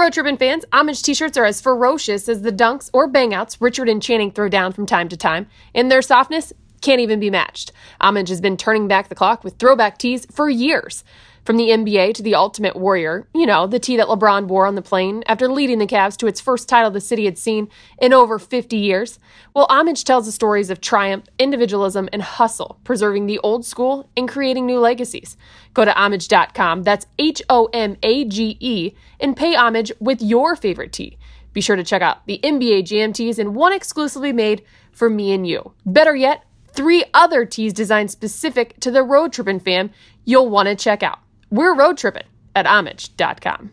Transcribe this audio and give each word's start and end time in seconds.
Road 0.00 0.14
Trippin' 0.14 0.38
fans, 0.38 0.64
homage 0.72 1.02
t 1.02 1.12
shirts 1.12 1.36
are 1.36 1.44
as 1.44 1.60
ferocious 1.60 2.26
as 2.26 2.40
the 2.40 2.50
dunks 2.50 2.88
or 2.94 3.06
bangouts 3.06 3.58
Richard 3.60 3.86
and 3.86 4.02
Channing 4.02 4.30
throw 4.30 4.48
down 4.48 4.72
from 4.72 4.86
time 4.86 5.10
to 5.10 5.16
time. 5.16 5.46
and 5.74 5.92
their 5.92 6.00
softness, 6.00 6.54
can't 6.80 7.02
even 7.02 7.20
be 7.20 7.28
matched. 7.28 7.70
Homage 8.00 8.30
has 8.30 8.40
been 8.40 8.56
turning 8.56 8.88
back 8.88 9.10
the 9.10 9.14
clock 9.14 9.44
with 9.44 9.58
throwback 9.58 9.98
tees 9.98 10.26
for 10.32 10.48
years. 10.48 11.04
From 11.50 11.56
the 11.56 11.70
NBA 11.70 12.14
to 12.14 12.22
the 12.22 12.36
Ultimate 12.36 12.76
Warrior, 12.76 13.26
you 13.34 13.44
know, 13.44 13.66
the 13.66 13.80
tee 13.80 13.96
that 13.96 14.06
LeBron 14.06 14.46
wore 14.46 14.66
on 14.66 14.76
the 14.76 14.82
plane 14.82 15.24
after 15.26 15.48
leading 15.48 15.80
the 15.80 15.86
Cavs 15.88 16.16
to 16.18 16.28
its 16.28 16.40
first 16.40 16.68
title 16.68 16.92
the 16.92 17.00
city 17.00 17.24
had 17.24 17.38
seen 17.38 17.68
in 18.00 18.12
over 18.12 18.38
50 18.38 18.76
years. 18.76 19.18
Well, 19.52 19.66
Homage 19.68 20.04
tells 20.04 20.26
the 20.26 20.30
stories 20.30 20.70
of 20.70 20.80
triumph, 20.80 21.24
individualism, 21.40 22.08
and 22.12 22.22
hustle, 22.22 22.78
preserving 22.84 23.26
the 23.26 23.40
old 23.40 23.66
school 23.66 24.08
and 24.16 24.28
creating 24.28 24.64
new 24.64 24.78
legacies. 24.78 25.36
Go 25.74 25.84
to 25.84 25.92
homage.com, 25.92 26.84
that's 26.84 27.06
H 27.18 27.42
O 27.48 27.68
M 27.72 27.96
A 28.04 28.24
G 28.26 28.56
E, 28.60 28.92
and 29.18 29.36
pay 29.36 29.56
homage 29.56 29.90
with 29.98 30.22
your 30.22 30.54
favorite 30.54 30.92
tee. 30.92 31.18
Be 31.52 31.60
sure 31.60 31.74
to 31.74 31.82
check 31.82 32.00
out 32.00 32.24
the 32.26 32.38
NBA 32.44 32.82
GMTs 32.82 33.40
and 33.40 33.56
one 33.56 33.72
exclusively 33.72 34.32
made 34.32 34.62
for 34.92 35.10
me 35.10 35.32
and 35.32 35.44
you. 35.44 35.72
Better 35.84 36.14
yet, 36.14 36.44
three 36.68 37.02
other 37.12 37.44
tees 37.44 37.72
designed 37.72 38.12
specific 38.12 38.78
to 38.78 38.92
the 38.92 39.02
road 39.02 39.32
trippin' 39.32 39.58
fam 39.58 39.90
you'll 40.24 40.48
want 40.48 40.68
to 40.68 40.76
check 40.76 41.02
out. 41.02 41.18
We're 41.50 41.74
road 41.74 41.98
tripping 41.98 42.26
at 42.54 42.66
homage.com. 42.66 43.70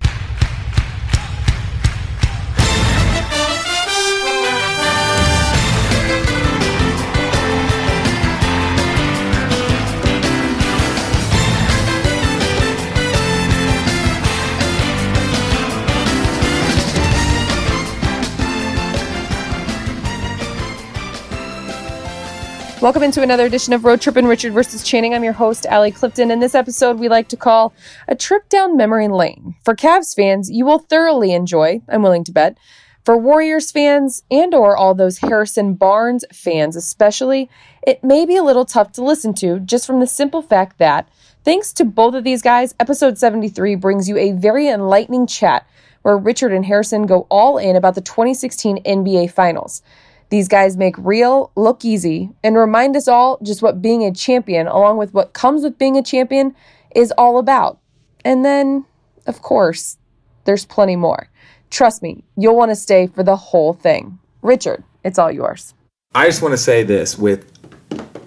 Welcome 22.79 23.01
into 23.01 23.23
another 23.23 23.47
edition 23.47 23.73
of 23.73 23.85
Road 23.85 24.01
Trippin' 24.01 24.27
Richard 24.27 24.53
versus 24.53 24.83
Channing. 24.83 25.15
I'm 25.15 25.23
your 25.23 25.33
host, 25.33 25.65
Allie 25.65 25.89
Clifton. 25.91 26.29
In 26.29 26.39
this 26.39 26.53
episode, 26.53 26.99
we 26.99 27.09
like 27.09 27.27
to 27.29 27.35
call 27.35 27.73
a 28.07 28.15
trip 28.15 28.49
down 28.49 28.77
memory 28.77 29.07
lane. 29.07 29.55
For 29.65 29.75
Cavs 29.75 30.15
fans, 30.15 30.51
you 30.51 30.63
will 30.63 30.77
thoroughly 30.77 31.33
enjoy, 31.33 31.81
I'm 31.89 32.03
willing 32.03 32.23
to 32.25 32.31
bet. 32.31 32.55
For 33.03 33.17
Warriors 33.17 33.71
fans 33.71 34.21
and 34.29 34.53
or 34.53 34.77
all 34.77 34.93
those 34.93 35.17
Harrison 35.17 35.73
Barnes 35.73 36.23
fans 36.31 36.75
especially, 36.75 37.49
it 37.81 38.03
may 38.03 38.27
be 38.27 38.35
a 38.35 38.43
little 38.43 38.65
tough 38.65 38.91
to 38.91 39.03
listen 39.03 39.33
to 39.35 39.59
just 39.59 39.87
from 39.87 39.99
the 39.99 40.05
simple 40.05 40.43
fact 40.43 40.77
that, 40.77 41.09
thanks 41.43 41.73
to 41.73 41.83
both 41.83 42.13
of 42.13 42.23
these 42.23 42.43
guys, 42.43 42.75
episode 42.79 43.17
73 43.17 43.73
brings 43.73 44.07
you 44.07 44.17
a 44.17 44.33
very 44.33 44.67
enlightening 44.67 45.25
chat 45.25 45.67
where 46.03 46.15
Richard 46.15 46.53
and 46.53 46.63
Harrison 46.63 47.07
go 47.07 47.25
all 47.31 47.57
in 47.57 47.75
about 47.75 47.95
the 47.95 48.01
2016 48.01 48.83
NBA 48.83 49.31
Finals. 49.31 49.81
These 50.29 50.47
guys 50.47 50.75
make 50.75 50.95
real 50.97 51.51
look 51.55 51.85
easy 51.85 52.31
and 52.43 52.57
remind 52.57 52.95
us 52.95 53.07
all 53.07 53.39
just 53.43 53.61
what 53.61 53.81
being 53.81 54.03
a 54.03 54.11
champion, 54.11 54.67
along 54.67 54.97
with 54.97 55.13
what 55.13 55.33
comes 55.33 55.63
with 55.63 55.77
being 55.77 55.97
a 55.97 56.03
champion, 56.03 56.53
is 56.95 57.13
all 57.17 57.37
about. 57.37 57.79
And 58.25 58.43
then, 58.43 58.85
of 59.25 59.41
course, 59.41 59.97
there's 60.43 60.65
plenty 60.65 60.95
more. 60.95 61.29
Trust 61.69 62.01
me, 62.01 62.23
you'll 62.35 62.55
want 62.55 62.71
to 62.71 62.75
stay 62.75 63.07
for 63.07 63.23
the 63.23 63.35
whole 63.35 63.73
thing. 63.73 64.19
Richard, 64.41 64.83
it's 65.03 65.17
all 65.19 65.31
yours. 65.31 65.73
I 66.13 66.25
just 66.25 66.41
want 66.41 66.53
to 66.53 66.57
say 66.57 66.83
this 66.83 67.17
with 67.17 67.51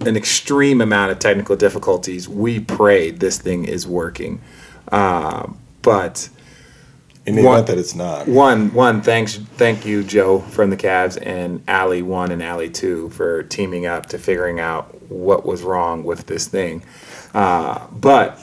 an 0.06 0.16
extreme 0.16 0.80
amount 0.80 1.12
of 1.12 1.18
technical 1.18 1.56
difficulties, 1.56 2.28
we 2.28 2.60
prayed 2.60 3.20
this 3.20 3.38
thing 3.38 3.64
is 3.64 3.86
working. 3.86 4.40
Uh, 4.90 5.46
but 5.82 6.28
In 7.30 7.36
the 7.36 7.42
One- 7.42 7.54
event 7.54 7.66
that 7.68 7.78
it's 7.78 7.94
not. 7.94 8.26
one, 8.26 8.72
one, 8.74 9.02
thanks, 9.02 9.36
thank 9.56 9.86
you, 9.86 10.02
Joe 10.02 10.40
from 10.40 10.70
the 10.70 10.76
Cavs, 10.76 11.16
and 11.24 11.62
Allie 11.68 12.02
one 12.02 12.32
and 12.32 12.42
Allie 12.42 12.70
two 12.70 13.08
for 13.10 13.44
teaming 13.44 13.86
up 13.86 14.06
to 14.06 14.18
figuring 14.18 14.58
out 14.58 15.00
what 15.08 15.46
was 15.46 15.62
wrong 15.62 16.02
with 16.02 16.26
this 16.26 16.48
thing. 16.48 16.82
Uh, 17.32 17.86
but 17.92 18.36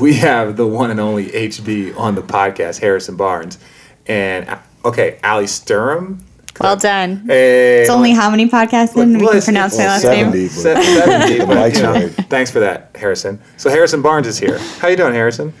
we 0.00 0.14
have 0.14 0.56
the 0.56 0.66
one 0.66 0.90
and 0.90 0.98
only 0.98 1.26
HB 1.26 1.96
on 1.96 2.16
the 2.16 2.22
podcast, 2.22 2.80
Harrison 2.80 3.14
Barnes, 3.16 3.58
and 4.08 4.48
uh, 4.48 4.58
okay, 4.84 5.20
Allie 5.22 5.46
Sturm. 5.46 6.24
Well 6.60 6.76
done. 6.76 7.22
Hey, 7.28 7.82
It's 7.82 7.90
only 7.90 8.10
how 8.10 8.28
many 8.28 8.48
podcasts 8.48 8.96
in 9.00 9.12
we 9.12 9.18
can 9.20 9.28
it's- 9.28 9.44
pronounce 9.44 9.78
my 9.78 9.86
last 9.86 10.02
70, 10.02 10.36
name? 10.36 10.48
but 10.48 10.50
70, 10.52 11.46
but, 11.46 11.74
you 11.76 11.82
know. 11.82 12.08
Thanks 12.28 12.50
for 12.50 12.58
that, 12.58 12.90
Harrison. 12.96 13.40
So 13.56 13.70
Harrison 13.70 14.02
Barnes 14.02 14.26
is 14.26 14.36
here. 14.36 14.58
How 14.80 14.88
you 14.88 14.96
doing, 14.96 15.14
Harrison? 15.14 15.54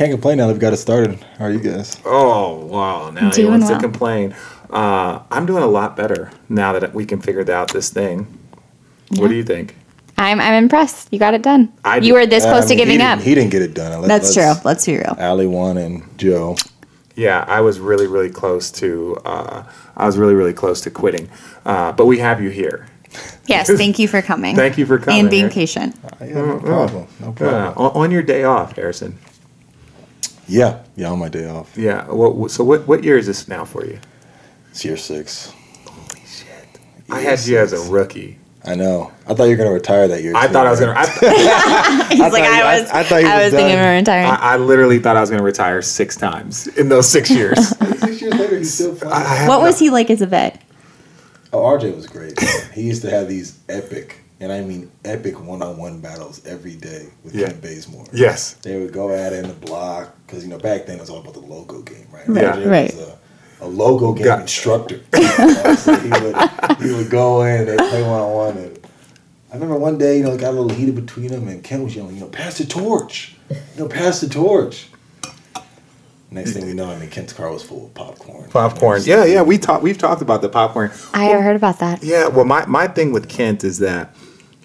Can't 0.00 0.12
complain 0.12 0.38
now 0.38 0.46
that 0.46 0.54
we've 0.54 0.60
got 0.62 0.72
it 0.72 0.78
started. 0.78 1.22
How 1.38 1.44
are 1.44 1.50
you 1.50 1.58
guys? 1.60 2.00
Oh 2.06 2.54
wow! 2.64 3.10
Now 3.10 3.26
he 3.26 3.42
Doing 3.42 3.50
wants 3.50 3.68
to 3.68 3.78
complain. 3.78 4.34
Uh, 4.70 5.20
I'm 5.30 5.44
doing 5.44 5.62
a 5.62 5.66
lot 5.66 5.94
better 5.94 6.30
now 6.48 6.72
that 6.72 6.94
we 6.94 7.04
can 7.04 7.20
figure 7.20 7.44
out 7.52 7.70
this 7.74 7.90
thing. 7.90 8.26
What 9.16 9.28
do 9.28 9.34
you 9.34 9.44
think? 9.44 9.76
I'm 10.16 10.40
I'm 10.40 10.54
impressed. 10.54 11.08
You 11.12 11.18
got 11.18 11.34
it 11.34 11.42
done. 11.42 11.70
I 11.84 11.98
you 11.98 12.14
were 12.14 12.24
this 12.24 12.46
Uh, 12.46 12.50
close 12.50 12.64
I 12.64 12.68
to 12.68 12.70
mean, 12.70 12.78
he 12.78 12.84
giving 12.84 12.98
didn't- 13.00 13.18
up. 13.18 13.20
He 13.20 13.34
didn't 13.34 13.50
get 13.50 13.60
it 13.60 13.74
done. 13.74 14.00
Let- 14.00 14.08
That's 14.08 14.32
true. 14.32 14.44
let's- 14.44 14.64
Let's 14.64 14.86
be 14.86 14.96
real. 14.96 15.14
Ali 15.20 15.46
won 15.46 15.76
and 15.76 16.02
Joe. 16.16 16.56
Yeah, 17.14 17.44
I 17.46 17.60
was 17.60 17.78
really, 17.78 18.06
really 18.06 18.30
close 18.30 18.70
to. 18.80 19.18
Uh, 19.26 19.64
I 19.98 20.06
was 20.06 20.16
really, 20.16 20.32
really 20.34 20.54
close 20.54 20.80
to 20.80 20.90
quitting. 20.90 21.28
Uh, 21.66 21.92
but 21.92 22.06
we 22.06 22.16
have 22.20 22.40
you 22.40 22.48
here. 22.48 22.86
Yes, 23.48 23.68
thank 23.76 23.98
you 23.98 24.08
for 24.08 24.22
coming. 24.22 24.56
Thank 24.56 24.78
you 24.78 24.86
for 24.86 24.96
coming. 24.98 25.20
And 25.20 25.28
being 25.30 25.50
patient. 25.50 25.94
Uh, 26.02 26.24
yeah, 26.24 26.34
no 26.36 26.58
problem. 26.58 27.06
No 27.20 27.28
Uh, 27.28 27.32
problem. 27.32 27.74
on, 27.76 28.04
on 28.04 28.10
your 28.10 28.22
day 28.22 28.44
off, 28.44 28.76
Harrison. 28.76 29.18
Yeah, 30.50 30.82
yeah, 30.96 31.10
on 31.10 31.18
my 31.18 31.28
day 31.28 31.48
off. 31.48 31.76
Yeah. 31.76 32.04
What, 32.10 32.50
so 32.50 32.64
what? 32.64 32.86
What 32.88 33.04
year 33.04 33.16
is 33.18 33.26
this 33.26 33.46
now 33.48 33.64
for 33.64 33.84
you? 33.86 33.98
It's 34.70 34.84
year 34.84 34.96
six. 34.96 35.52
Holy 35.86 36.20
shit! 36.26 36.80
I 37.08 37.20
had 37.20 37.38
you 37.46 37.58
as 37.58 37.72
a 37.72 37.90
rookie. 37.90 38.38
I 38.64 38.74
know. 38.74 39.10
I 39.26 39.32
thought 39.34 39.44
you 39.44 39.50
were 39.50 39.56
going 39.56 39.68
to 39.70 39.74
retire 39.74 40.06
that 40.08 40.22
year. 40.22 40.34
I 40.36 40.46
too, 40.46 40.52
thought 40.52 40.66
I 40.66 40.70
was 40.70 40.80
gonna. 40.80 40.92
I, 40.94 41.06
He's 42.10 42.20
like, 42.20 42.32
thought 42.32 42.42
I 42.42 42.60
I- 42.76 42.80
was, 42.80 42.90
I 42.90 43.00
I, 43.00 43.04
thought 43.04 43.22
you 43.22 43.28
was 43.28 43.44
was 43.44 43.52
thinking 43.54 43.76
done. 43.76 43.94
of 43.94 44.00
retiring. 44.02 44.26
I, 44.26 44.34
I 44.36 44.56
literally 44.58 44.98
thought 44.98 45.16
I 45.16 45.20
was 45.20 45.30
gonna 45.30 45.42
retire 45.42 45.80
six 45.82 46.14
times 46.16 46.66
in 46.76 46.88
those 46.90 47.08
six 47.08 47.30
years. 47.40 47.68
Six 48.00 48.20
years 48.20 48.34
later, 48.34 48.58
he's 48.58 48.74
still 48.74 48.94
playing. 48.94 49.14
I 49.14 49.48
what 49.48 49.58
no- 49.58 49.62
was 49.64 49.78
he 49.78 49.88
like 49.90 50.10
as 50.10 50.20
a 50.20 50.26
vet? 50.26 50.60
Oh, 51.52 51.60
RJ 51.62 51.96
was 51.96 52.06
great. 52.06 52.38
he 52.74 52.82
used 52.82 53.02
to 53.02 53.10
have 53.10 53.28
these 53.28 53.58
epic, 53.68 54.19
and 54.40 54.50
I 54.50 54.62
mean 54.62 54.90
epic, 55.04 55.38
one-on-one 55.44 56.00
battles 56.00 56.44
every 56.46 56.74
day 56.76 57.08
with 57.24 57.34
Yeah. 57.34 57.48
Kent 57.48 57.60
Bazemore. 57.62 58.06
Yes. 58.12 58.54
They 58.54 58.78
would 58.80 58.92
go 58.92 59.12
at 59.12 59.32
it 59.32 59.44
in 59.44 59.48
the 59.48 59.54
block 59.54 60.14
because 60.26 60.42
you 60.44 60.50
know 60.50 60.58
back 60.58 60.86
then 60.86 60.96
it 60.96 61.00
was 61.00 61.10
all 61.10 61.18
about 61.20 61.34
the 61.34 61.40
logo 61.40 61.82
game, 61.82 62.06
right? 62.12 62.24
Yeah. 62.28 62.56
RJ 62.56 62.66
Right. 62.70 62.94
Was 62.94 63.08
a, 63.08 63.18
a 63.62 63.68
logo 63.68 64.12
game 64.14 64.24
Got- 64.24 64.40
instructor. 64.40 65.00
so 65.76 65.94
he 65.94 66.08
would 66.10 66.36
he 66.80 66.92
would 66.94 67.10
go 67.10 67.42
in 67.42 67.60
and 67.60 67.68
they 67.68 67.76
play 67.76 68.02
one 68.02 68.20
on 68.20 68.32
one. 68.32 68.56
And 68.58 68.78
I 69.50 69.54
remember 69.54 69.76
one 69.76 69.98
day, 69.98 70.16
you 70.18 70.22
know, 70.24 70.32
it 70.32 70.40
got 70.40 70.50
a 70.54 70.60
little 70.60 70.68
heated 70.76 70.94
between 70.94 71.28
them, 71.28 71.48
and 71.48 71.62
Kent 71.64 71.82
was 71.84 71.96
yelling, 71.96 72.14
you 72.14 72.20
know, 72.20 72.28
pass 72.28 72.58
the 72.58 72.64
torch, 72.66 73.34
you 73.50 73.56
know, 73.78 73.88
pass 73.88 74.20
the 74.20 74.28
torch. 74.28 74.86
Next 76.32 76.52
thing 76.52 76.64
we 76.64 76.74
know, 76.74 76.88
I 76.88 76.96
mean, 76.96 77.10
Kent's 77.10 77.32
car 77.32 77.50
was 77.52 77.60
full 77.64 77.86
of 77.86 77.94
popcorn. 77.94 78.48
Popcorn. 78.50 79.02
Yeah, 79.04 79.24
yeah. 79.24 79.42
We 79.42 79.58
talked. 79.58 79.82
We've 79.82 79.98
talked 79.98 80.22
about 80.22 80.42
the 80.42 80.48
popcorn. 80.48 80.92
I 81.12 81.32
heard 81.32 81.56
about 81.56 81.80
that. 81.80 82.04
Yeah, 82.04 82.28
well, 82.28 82.44
my, 82.44 82.64
my 82.66 82.86
thing 82.86 83.10
with 83.10 83.28
Kent 83.28 83.64
is 83.64 83.80
that 83.80 84.14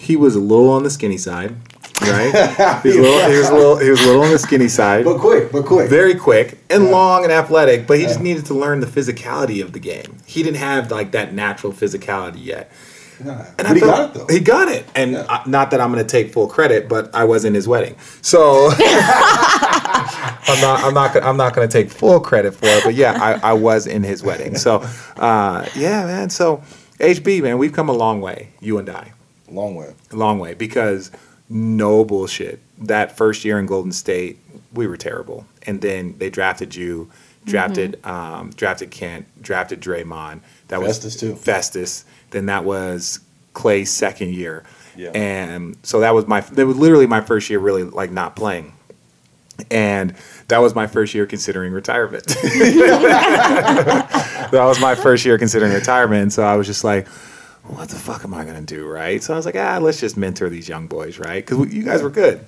he 0.05 0.15
was 0.15 0.35
a 0.35 0.39
little 0.39 0.69
on 0.69 0.83
the 0.83 0.89
skinny 0.89 1.17
side, 1.17 1.55
right? 2.01 2.79
he, 2.83 2.89
was 2.89 2.97
a 2.97 3.01
little, 3.01 3.29
he 3.31 3.37
was 3.37 3.49
a 3.49 3.53
little 3.55 3.77
he 3.77 3.89
was 3.89 4.01
a 4.01 4.05
little 4.05 4.23
on 4.23 4.31
the 4.31 4.39
skinny 4.39 4.67
side, 4.67 5.05
But 5.05 5.19
quick, 5.19 5.51
but 5.51 5.65
quick. 5.65 5.89
very 5.89 6.15
quick 6.15 6.57
and 6.69 6.83
Yeah. 6.85 6.89
long 6.91 7.23
and 7.23 7.31
athletic. 7.33 7.87
But 7.87 7.97
he 7.99 8.03
just 8.05 8.21
needed 8.21 8.45
to 8.47 8.53
learn 8.53 8.79
the 8.79 8.87
physicality 8.87 9.61
of 9.63 9.71
the 9.73 9.79
game. 9.79 10.17
He 10.25 10.43
didn't 10.43 10.57
have 10.57 10.91
like 10.91 11.11
that 11.11 11.33
natural 11.33 11.73
physicality 11.73 12.43
yet. 12.45 12.71
Nah, 13.23 13.45
And 13.57 13.57
but 13.57 13.65
I 13.67 13.73
he 13.75 13.79
got 13.79 14.09
it 14.09 14.13
though. 14.13 14.27
He 14.33 14.39
got 14.41 14.67
it, 14.67 14.85
and 14.93 15.11
Yeah. 15.13 15.19
uh, 15.29 15.41
not 15.47 15.71
that 15.71 15.79
I'm 15.79 15.89
going 15.93 16.03
to 16.05 16.09
take 16.09 16.33
full 16.33 16.47
credit, 16.47 16.89
but 16.89 17.15
I 17.15 17.23
was 17.23 17.45
in 17.45 17.53
his 17.53 17.65
wedding, 17.65 17.95
so 18.21 18.69
I'm 19.37 20.61
not. 20.61 20.83
I'm 20.83 20.93
not. 20.93 21.13
gonna- 21.13 21.25
I'm 21.25 21.37
not 21.37 21.55
going 21.55 21.67
to 21.67 21.71
take 21.71 21.89
full 21.89 22.19
credit 22.19 22.53
for 22.53 22.65
it. 22.67 22.83
But 22.83 22.93
yeah, 22.95 23.13
I, 23.41 23.51
I 23.51 23.53
was 23.53 23.87
in 23.87 24.03
his 24.03 24.21
wedding. 24.21 24.55
So 24.57 24.83
uh, 25.17 25.65
yeah, 25.75 26.05
man. 26.05 26.29
So 26.29 26.61
HB, 26.99 27.41
man, 27.43 27.57
we've 27.57 27.73
come 27.73 27.87
a 27.89 27.93
long 27.93 28.21
way. 28.21 28.49
You 28.59 28.77
and 28.79 28.89
I, 28.89 29.13
Long 29.55 29.75
way. 29.75 29.93
long 30.11 30.39
way 30.39 30.53
because 30.53 31.11
no 31.49 32.03
bullshit. 32.05 32.59
That 32.77 33.15
first 33.15 33.45
year 33.45 33.57
in 33.59 33.65
Golden 33.65 33.91
State, 33.91 34.37
we 34.73 34.85
were 34.87 34.97
terrible, 34.97 35.45
and 35.65 35.81
then 35.81 36.15
they 36.17 36.29
drafted 36.29 36.75
you, 36.75 37.09
drafted 37.45 38.05
um, 38.05 38.49
drafted 38.51 38.91
Kent, 38.91 39.25
drafted 39.41 39.79
Draymond. 39.81 40.41
That 40.67 40.81
was 40.81 40.97
Festus, 40.97 41.15
too. 41.15 41.35
Festus. 41.35 42.03
Then 42.31 42.47
that 42.47 42.65
was 42.65 43.19
Clay's 43.53 43.91
second 43.91 44.33
year, 44.33 44.63
Yeah. 44.97 45.11
and 45.11 45.77
so 45.83 46.01
that 46.01 46.13
was 46.13 46.27
my 46.27 46.41
that 46.41 46.65
was 46.67 46.75
literally 46.77 47.07
my 47.07 47.21
first 47.21 47.49
year 47.49 47.59
really 47.59 47.83
like 47.83 48.11
not 48.11 48.35
playing. 48.35 48.73
And 49.71 50.13
that 50.49 50.57
was 50.57 50.75
my 50.75 50.85
first 50.85 51.13
year 51.13 51.25
considering 51.25 51.71
retirement. 51.71 52.27
that 54.51 54.51
was 54.51 54.79
my 54.81 54.95
first 54.95 55.25
year 55.25 55.37
considering 55.37 55.71
retirement. 55.71 56.21
And 56.23 56.33
so 56.33 56.43
I 56.43 56.55
was 56.57 56.67
just 56.67 56.83
like, 56.83 57.07
what 57.67 57.89
the 57.89 57.95
fuck 57.95 58.23
am 58.23 58.33
I 58.33 58.43
going 58.43 58.63
to 58.63 58.75
do? 58.75 58.87
Right. 58.87 59.21
So 59.21 59.33
I 59.33 59.37
was 59.37 59.45
like, 59.45 59.55
ah, 59.55 59.79
let's 59.81 59.99
just 59.99 60.17
mentor 60.17 60.49
these 60.49 60.69
young 60.69 60.87
boys. 60.87 61.17
Right. 61.19 61.45
Because 61.45 61.73
you 61.73 61.83
guys 61.83 62.01
were 62.01 62.09
good. 62.09 62.45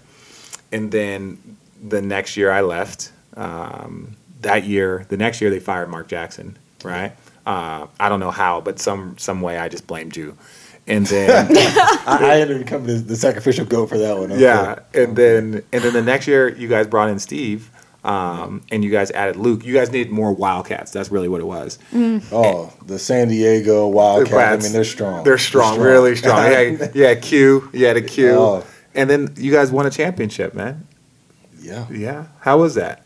And 0.71 0.91
then 0.91 1.57
the 1.81 2.01
next 2.01 2.37
year 2.37 2.51
I 2.51 2.61
left, 2.61 3.11
um, 3.35 4.15
that 4.41 4.63
year, 4.65 5.05
the 5.09 5.17
next 5.17 5.41
year 5.41 5.49
they 5.49 5.59
fired 5.59 5.89
Mark 5.89 6.07
Jackson, 6.07 6.57
right? 6.83 7.13
Uh, 7.45 7.87
I 7.99 8.09
don't 8.09 8.19
know 8.19 8.31
how, 8.31 8.59
but 8.61 8.79
some 8.79 9.17
some 9.17 9.41
way 9.41 9.57
I 9.57 9.69
just 9.69 9.87
blamed 9.87 10.17
you. 10.17 10.37
And 10.85 11.05
then 11.07 11.47
I, 11.57 12.19
I 12.21 12.39
ended 12.41 12.57
up 12.57 12.63
becoming 12.63 12.87
the, 12.87 12.93
the 12.95 13.15
sacrificial 13.15 13.65
goat 13.65 13.87
for 13.87 13.97
that 13.97 14.17
one. 14.17 14.31
Okay. 14.31 14.41
yeah, 14.41 14.79
and 14.93 15.15
then 15.15 15.63
and 15.71 15.83
then 15.83 15.93
the 15.93 16.01
next 16.01 16.27
year 16.27 16.49
you 16.49 16.67
guys 16.67 16.87
brought 16.87 17.09
in 17.09 17.19
Steve, 17.19 17.71
um, 18.07 18.61
and 18.71 18.83
you 18.83 18.89
guys 18.89 19.11
added 19.11 19.35
Luke. 19.35 19.65
You 19.65 19.73
guys 19.73 19.91
needed 19.91 20.11
more 20.11 20.31
Wildcats. 20.33 20.91
That's 20.91 21.11
really 21.11 21.27
what 21.27 21.41
it 21.41 21.45
was. 21.45 21.77
Oh, 22.31 22.73
the 22.85 22.97
San 22.97 23.27
Diego 23.27 23.87
Wildcats. 23.87 24.63
I 24.63 24.67
mean, 24.67 24.73
they're 24.73 24.83
strong. 24.83 25.23
They're 25.23 25.37
strong, 25.37 25.79
really 25.79 26.15
strong. 26.15 26.43
Yeah, 26.51 26.87
yeah, 26.95 27.15
Q. 27.15 27.69
You 27.73 27.85
had 27.85 27.97
a 27.97 28.01
Q, 28.01 28.29
Oh. 28.31 28.63
and 28.95 29.09
then 29.09 29.33
you 29.37 29.51
guys 29.51 29.71
won 29.71 29.85
a 29.85 29.91
championship, 29.91 30.53
man. 30.55 30.87
yeah, 31.59 31.85
Yeah, 31.91 32.27
how 32.39 32.57
was 32.59 32.75
that? 32.75 33.03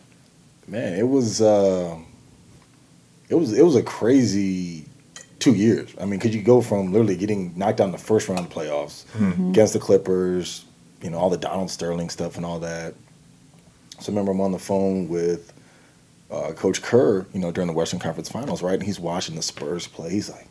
man. 0.68 0.94
It 0.98 1.07
was. 1.07 1.42
Uh, 1.42 1.98
it 3.30 3.36
was. 3.36 3.53
It 3.57 3.63
was 3.63 3.75
a 3.75 3.83
crazy 3.83 4.86
two 5.39 5.53
years. 5.56 5.89
I 6.00 6.06
mean, 6.06 6.19
could 6.19 6.33
you 6.33 6.42
go 6.44 6.62
from 6.62 6.92
literally 6.92 7.15
getting 7.15 7.57
knocked 7.57 7.81
out 7.81 7.86
in 7.86 7.92
the 7.92 7.98
first 7.98 8.27
round 8.30 8.39
of 8.42 8.50
the 8.50 8.53
playoffs 8.56 9.06
against 9.50 9.74
the 9.74 9.80
Clippers? 9.80 10.65
You 11.01 11.09
know, 11.09 11.18
all 11.18 11.31
the 11.31 11.38
Donald 11.38 11.71
Sterling 11.71 12.09
stuff 12.12 12.38
and 12.38 12.45
all 12.45 12.59
that. 12.59 12.94
So 14.01 14.12
I 14.12 14.15
remember 14.15 14.31
I'm 14.31 14.42
on 14.42 14.51
the 14.51 14.59
phone 14.59 15.07
with 15.07 15.53
uh, 16.31 16.53
Coach 16.53 16.81
Kerr, 16.81 17.25
you 17.33 17.39
know, 17.39 17.51
during 17.51 17.68
the 17.68 17.74
Western 17.74 18.00
Conference 18.00 18.30
Finals, 18.30 18.63
right? 18.63 18.74
And 18.74 18.83
he's 18.83 19.00
watching 19.00 19.36
the 19.36 19.42
Spurs 19.42 19.86
play. 19.88 20.09
He's 20.09 20.30
like, 20.30 20.48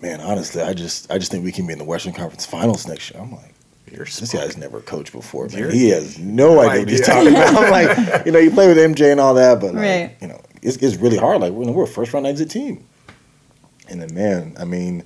"Man, 0.00 0.20
honestly, 0.20 0.62
I 0.62 0.72
just, 0.74 1.10
I 1.10 1.18
just 1.18 1.30
think 1.32 1.44
we 1.44 1.50
can 1.52 1.66
be 1.66 1.72
in 1.72 1.78
the 1.78 1.84
Western 1.84 2.12
Conference 2.12 2.46
Finals 2.46 2.86
next 2.86 3.10
year." 3.12 3.20
I'm 3.22 3.32
like, 3.32 3.52
You're 3.90 4.04
"This 4.04 4.32
guy's 4.32 4.56
never 4.56 4.80
coached 4.80 5.12
before, 5.12 5.48
man. 5.48 5.58
You're- 5.58 5.72
He 5.76 5.88
has 5.90 6.18
no 6.18 6.60
idea 6.60 6.80
what 6.80 6.88
he's 6.88 7.00
talking 7.06 7.28
about." 7.32 7.54
I'm 7.56 7.70
like, 7.70 8.26
you 8.26 8.32
know, 8.32 8.38
you 8.38 8.50
play 8.50 8.68
with 8.68 8.76
MJ 8.76 9.10
and 9.10 9.20
all 9.20 9.34
that, 9.34 9.60
but 9.60 9.74
like, 9.74 9.82
Right. 9.82 10.16
you 10.20 10.28
know, 10.28 10.40
it's, 10.62 10.76
it's 10.76 10.96
really 10.96 11.18
hard. 11.18 11.40
Like, 11.40 11.52
we're, 11.52 11.70
we're 11.72 11.84
a 11.84 11.88
first 11.88 12.12
round 12.12 12.26
exit 12.26 12.50
team, 12.50 12.86
and 13.88 14.00
then 14.02 14.14
man, 14.14 14.54
I 14.58 14.64
mean. 14.64 15.04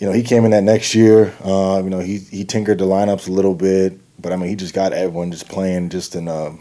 You 0.00 0.06
know, 0.06 0.12
he 0.12 0.22
came 0.22 0.44
in 0.44 0.52
that 0.52 0.62
next 0.62 0.94
year. 0.94 1.34
Uh, 1.42 1.80
you 1.82 1.90
know, 1.90 1.98
he 1.98 2.18
he 2.18 2.44
tinkered 2.44 2.78
the 2.78 2.84
lineups 2.84 3.26
a 3.26 3.32
little 3.32 3.52
bit, 3.56 3.98
but 4.18 4.32
I 4.32 4.36
mean, 4.36 4.48
he 4.48 4.56
just 4.56 4.74
got 4.74 4.92
everyone 4.92 5.30
just 5.30 5.48
playing 5.48 5.88
just 5.90 6.14
in 6.16 6.28
a 6.28 6.56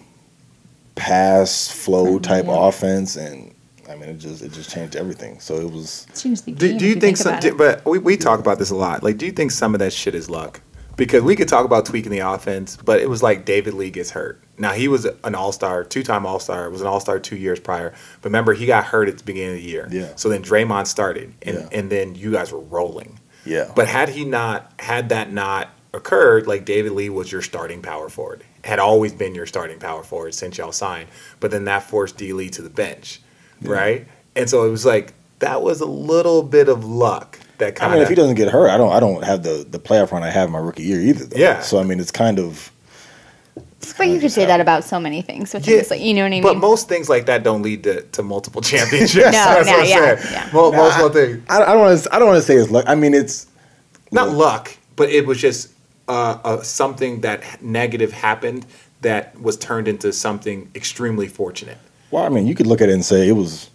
pass 0.95 1.69
flow 1.69 2.19
type 2.19 2.45
Yeah. 2.45 2.67
offense, 2.67 3.15
and 3.15 3.53
I 3.89 3.95
mean, 3.95 4.09
it 4.09 4.17
just 4.17 4.41
it 4.41 4.51
just 4.51 4.69
changed 4.69 4.95
everything. 4.95 5.39
So 5.39 5.55
it 5.55 5.71
was 5.71 6.05
It's 6.09 6.23
changed 6.23 6.45
the 6.45 6.51
Do, 6.51 6.69
game 6.69 6.77
do 6.77 6.85
if 6.85 6.95
you 6.95 7.01
think, 7.01 7.17
some? 7.17 7.39
do- 7.39 7.55
but 7.55 7.85
we, 7.85 7.99
we 7.99 8.17
talk 8.17 8.39
about 8.39 8.59
this 8.59 8.69
a 8.69 8.75
lot. 8.75 9.03
Like, 9.03 9.17
do 9.17 9.25
you 9.25 9.31
think 9.31 9.51
some 9.51 9.73
of 9.75 9.79
that 9.79 9.93
shit 9.93 10.15
is 10.15 10.29
luck? 10.29 10.61
Because 10.97 11.21
we 11.21 11.35
could 11.35 11.47
talk 11.47 11.63
about 11.63 11.85
tweaking 11.85 12.11
the 12.11 12.19
offense, 12.19 12.75
but 12.83 12.99
it 12.99 13.07
was 13.07 13.21
like 13.21 13.45
David 13.45 13.75
Lee 13.75 13.91
gets 13.91 14.09
hurt. 14.09 14.41
Now 14.57 14.71
he 14.71 14.87
was 14.87 15.05
an 15.05 15.35
All 15.35 15.51
Star, 15.51 15.83
two 15.83 16.01
time 16.01 16.25
All 16.25 16.39
Star. 16.39 16.67
Was 16.71 16.81
an 16.81 16.87
All 16.87 16.99
Star 16.99 17.19
two 17.19 17.35
years 17.37 17.59
prior. 17.59 17.93
But 18.21 18.29
remember, 18.29 18.53
he 18.53 18.65
got 18.65 18.83
hurt 18.85 19.07
at 19.07 19.19
the 19.19 19.23
beginning 19.23 19.57
of 19.57 19.61
the 19.63 19.69
year. 19.69 19.87
Yeah. 19.91 20.07
So 20.15 20.27
then 20.27 20.41
Draymond 20.41 20.87
started, 20.87 21.33
and 21.43 21.57
Yeah. 21.57 21.67
and 21.71 21.91
then 21.91 22.15
you 22.15 22.31
guys 22.31 22.51
were 22.51 22.59
rolling. 22.61 23.19
yeah. 23.45 23.71
But 23.75 23.87
had 23.87 24.09
he 24.09 24.25
not, 24.25 24.73
had 24.79 25.09
that 25.09 25.31
not 25.31 25.69
occurred, 25.93 26.47
like 26.47 26.65
David 26.65 26.91
Lee 26.93 27.09
was 27.09 27.31
your 27.31 27.41
starting 27.41 27.81
power 27.81 28.09
forward, 28.09 28.43
had 28.63 28.79
always 28.79 29.13
been 29.13 29.33
your 29.35 29.45
starting 29.45 29.79
power 29.79 30.03
forward 30.03 30.33
since 30.33 30.57
y'all 30.57 30.71
signed. 30.71 31.07
But 31.39 31.51
then 31.51 31.65
that 31.65 31.83
forced 31.83 32.17
D 32.17 32.33
Lee 32.33 32.49
to 32.49 32.61
the 32.61 32.69
bench, 32.69 33.21
right? 33.61 34.07
And 34.35 34.49
so 34.49 34.65
it 34.65 34.69
was 34.69 34.85
like 34.85 35.13
that 35.39 35.61
was 35.61 35.81
a 35.81 35.85
little 35.85 36.43
bit 36.43 36.69
of 36.69 36.85
luck 36.85 37.39
that 37.57 37.75
kind. 37.75 37.91
Of 37.91 37.93
I 37.93 37.95
mean, 37.95 38.03
if 38.03 38.09
he 38.09 38.15
doesn't 38.15 38.35
get 38.35 38.49
hurt, 38.49 38.69
I 38.69 38.77
don't 38.77 38.91
I 38.91 38.99
don't 38.99 39.23
have 39.23 39.43
the 39.43 39.65
the 39.69 39.79
playoff 39.79 40.11
run 40.11 40.23
I 40.23 40.29
have 40.29 40.49
my 40.49 40.59
rookie 40.59 40.83
year 40.83 41.01
either. 41.01 41.25
Though. 41.25 41.37
Yeah. 41.39 41.61
So 41.61 41.79
I 41.79 41.83
mean, 41.83 41.99
it's 41.99 42.11
kind 42.11 42.39
of 42.39 42.71
But 43.97 44.07
you 44.09 44.19
could 44.19 44.31
say 44.31 44.45
that 44.45 44.59
about 44.59 44.83
so 44.83 44.99
many 44.99 45.21
things. 45.21 45.53
With 45.53 45.65
things 45.65 45.89
like, 45.89 46.01
you 46.01 46.13
know 46.13 46.21
what 46.21 46.27
I 46.27 46.29
mean? 46.29 46.43
But 46.43 46.57
most 46.57 46.87
things 46.87 47.09
like 47.09 47.25
that 47.27 47.43
don't 47.43 47.61
lead 47.61 47.83
to, 47.83 48.01
to 48.01 48.23
multiple 48.23 48.61
championships. 48.71 49.25
No, 49.25 49.31
That's 49.31 49.67
no, 49.67 49.73
what 49.73 49.83
I'm 49.83 49.87
yeah, 49.89 50.15
saying. 50.15 50.33
yeah. 50.33 50.49
Mo- 50.53 50.71
most 50.71 50.99
of 50.99 51.13
things. 51.13 51.43
I, 51.49 51.63
I 51.63 51.65
don't 51.73 51.79
want 51.79 51.99
to 52.03 52.15
I 52.15 52.19
don't 52.19 52.27
want 52.27 52.37
to 52.37 52.41
say 52.45 52.55
it's 52.55 52.69
luck. 52.71 52.85
I 52.87 52.95
mean, 52.95 53.13
it's 53.13 53.47
not 54.11 54.29
luck, 54.29 54.75
but 54.95 55.09
it 55.09 55.25
was 55.25 55.39
just 55.39 55.69
uh, 56.07 56.39
uh, 56.43 56.61
something 56.61 57.21
that 57.21 57.61
negative 57.61 58.11
happened 58.13 58.65
that 59.01 59.39
was 59.41 59.57
turned 59.57 59.87
into 59.87 60.11
something 60.13 60.69
extremely 60.73 61.27
fortunate. 61.27 61.77
well, 62.11 62.23
I 62.23 62.29
mean, 62.29 62.47
you 62.47 62.55
could 62.55 62.67
look 62.67 62.81
at 62.81 62.89
it 62.89 62.93
and 62.93 63.05
say 63.05 63.27
it 63.27 63.33
was 63.33 63.69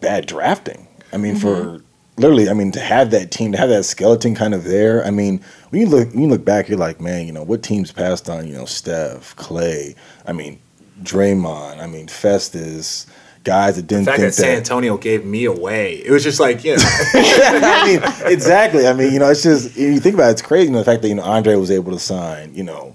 bad 0.00 0.26
drafting. 0.26 0.86
I 1.12 1.16
mean, 1.16 1.34
Mm-hmm. 1.36 1.76
for 1.78 1.82
literally, 2.16 2.48
I 2.48 2.52
mean, 2.54 2.72
to 2.72 2.80
have 2.80 3.10
that 3.10 3.30
team, 3.30 3.52
to 3.52 3.58
have 3.58 3.70
that 3.70 3.84
skeleton 3.84 4.34
kind 4.34 4.54
of 4.54 4.64
there. 4.64 5.04
I 5.04 5.10
mean, 5.10 5.40
when 5.70 5.80
you 5.80 5.88
look, 5.88 6.10
when 6.10 6.22
you 6.22 6.28
look 6.28 6.44
back, 6.44 6.68
you're 6.68 6.78
like, 6.78 7.00
man, 7.00 7.26
you 7.26 7.32
know, 7.32 7.42
what 7.42 7.62
teams 7.62 7.90
passed 7.90 8.28
on? 8.28 8.46
You 8.46 8.54
know, 8.54 8.64
Steph, 8.66 9.34
Clay. 9.36 9.94
I 10.26 10.32
mean, 10.32 10.58
Draymond. 11.02 11.80
I 11.80 11.86
mean, 11.86 12.06
Festus. 12.08 13.06
Guys 13.44 13.76
that 13.76 13.86
didn't 13.88 14.04
fact 14.04 14.18
think 14.18 14.28
that 14.28 14.40
San 14.40 14.56
Antonio 14.58 14.96
gave 14.96 15.24
me 15.24 15.46
away, 15.46 15.94
it 15.96 16.10
was 16.10 16.22
just 16.22 16.38
like, 16.38 16.62
you 16.62 16.76
know, 16.76 16.82
I 17.14 17.84
mean, 17.86 18.32
exactly. 18.32 18.86
I 18.86 18.92
mean, 18.92 19.12
you 19.12 19.18
know, 19.18 19.30
it's 19.30 19.42
just 19.42 19.76
you 19.76 19.98
think 19.98 20.14
about 20.14 20.28
it, 20.28 20.32
it's 20.32 20.42
crazy. 20.42 20.66
You 20.66 20.72
know, 20.72 20.78
the 20.78 20.84
fact 20.84 21.02
that 21.02 21.08
you 21.08 21.14
know 21.16 21.22
Andre 21.22 21.56
was 21.56 21.70
able 21.70 21.90
to 21.92 21.98
sign, 21.98 22.54
you 22.54 22.62
know, 22.62 22.94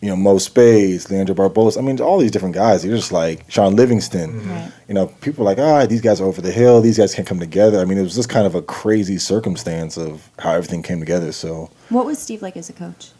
you 0.00 0.08
know 0.10 0.16
Mo 0.16 0.36
Speights, 0.38 1.10
Leandro 1.10 1.34
Barbosa. 1.34 1.78
I 1.78 1.80
mean, 1.80 2.00
all 2.00 2.18
these 2.18 2.30
different 2.30 2.54
guys. 2.54 2.84
You're 2.84 2.96
just 2.96 3.10
like 3.10 3.50
Shaun 3.50 3.74
Livingston. 3.74 4.46
Right. 4.48 4.70
You 4.86 4.94
know, 4.94 5.06
people 5.06 5.42
are 5.44 5.54
like, 5.54 5.58
ah, 5.58 5.86
these 5.86 6.00
guys 6.02 6.20
are 6.20 6.24
over 6.26 6.40
the 6.42 6.52
hill. 6.52 6.80
These 6.80 6.98
guys 6.98 7.14
can't 7.14 7.26
come 7.26 7.40
together. 7.40 7.80
I 7.80 7.84
mean, 7.86 7.98
it 7.98 8.02
was 8.02 8.14
just 8.14 8.28
kind 8.28 8.46
of 8.46 8.54
a 8.54 8.62
crazy 8.62 9.18
circumstance 9.18 9.96
of 9.96 10.30
how 10.38 10.52
everything 10.52 10.82
came 10.82 11.00
together. 11.00 11.32
So, 11.32 11.70
What 11.88 12.04
was 12.06 12.18
Steve 12.18 12.42
like 12.42 12.56
as 12.56 12.68
a 12.68 12.74
coach? 12.74 13.12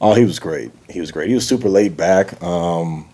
oh, 0.00 0.12
he 0.14 0.24
was 0.24 0.38
great. 0.38 0.70
He 0.90 1.00
was 1.00 1.10
great. 1.12 1.28
He 1.28 1.34
was 1.34 1.46
super 1.46 1.68
laid 1.68 1.96
back. 1.96 2.42
Um, 2.42 3.08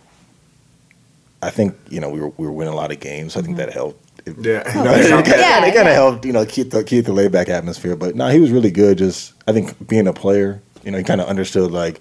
I 1.43 1.51
think 1.51 1.77
you 1.89 2.01
know 2.01 2.11
we 2.11 2.21
were 2.21 2.29
we 2.37 2.47
were 2.47 2.53
winning 2.53 2.73
a 2.73 2.77
lot 2.77 2.93
of 2.93 3.01
games. 3.01 3.35
So 3.35 3.41
I 3.41 3.43
think 3.43 3.57
mm-hmm. 3.57 3.67
that 3.67 3.73
helped. 3.73 4.07
It- 4.27 4.37
yeah. 4.39 4.77
you 4.77 4.85
know, 4.85 4.93
it 4.93 5.11
kind 5.11 5.21
of, 5.21 5.39
Yeah, 5.41 5.65
it 5.65 5.75
kind 5.75 5.75
yeah. 5.75 5.89
of 5.89 5.95
helped, 5.95 6.25
you 6.25 6.33
know, 6.33 6.45
keep 6.45 6.71
the 6.71 6.85
keep 6.85 7.07
the 7.07 7.13
laid 7.13 7.33
back 7.33 7.49
atmosphere. 7.49 7.97
But 7.97 8.15
no, 8.15 8.29
he 8.29 8.39
was 8.39 8.51
really 8.51 8.71
good. 8.71 8.99
Just 8.99 9.35
I 9.47 9.53
think 9.53 9.89
being 9.89 10.07
a 10.07 10.13
player, 10.13 10.63
you 10.85 10.91
know, 10.91 10.99
he 10.99 11.05
kind 11.05 11.21
of 11.21 11.27
understood 11.27 11.71
like, 11.71 12.01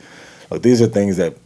like 0.51 0.61
these 0.61 0.81
are 0.81 0.87
things 0.87 1.17
that, 1.17 1.37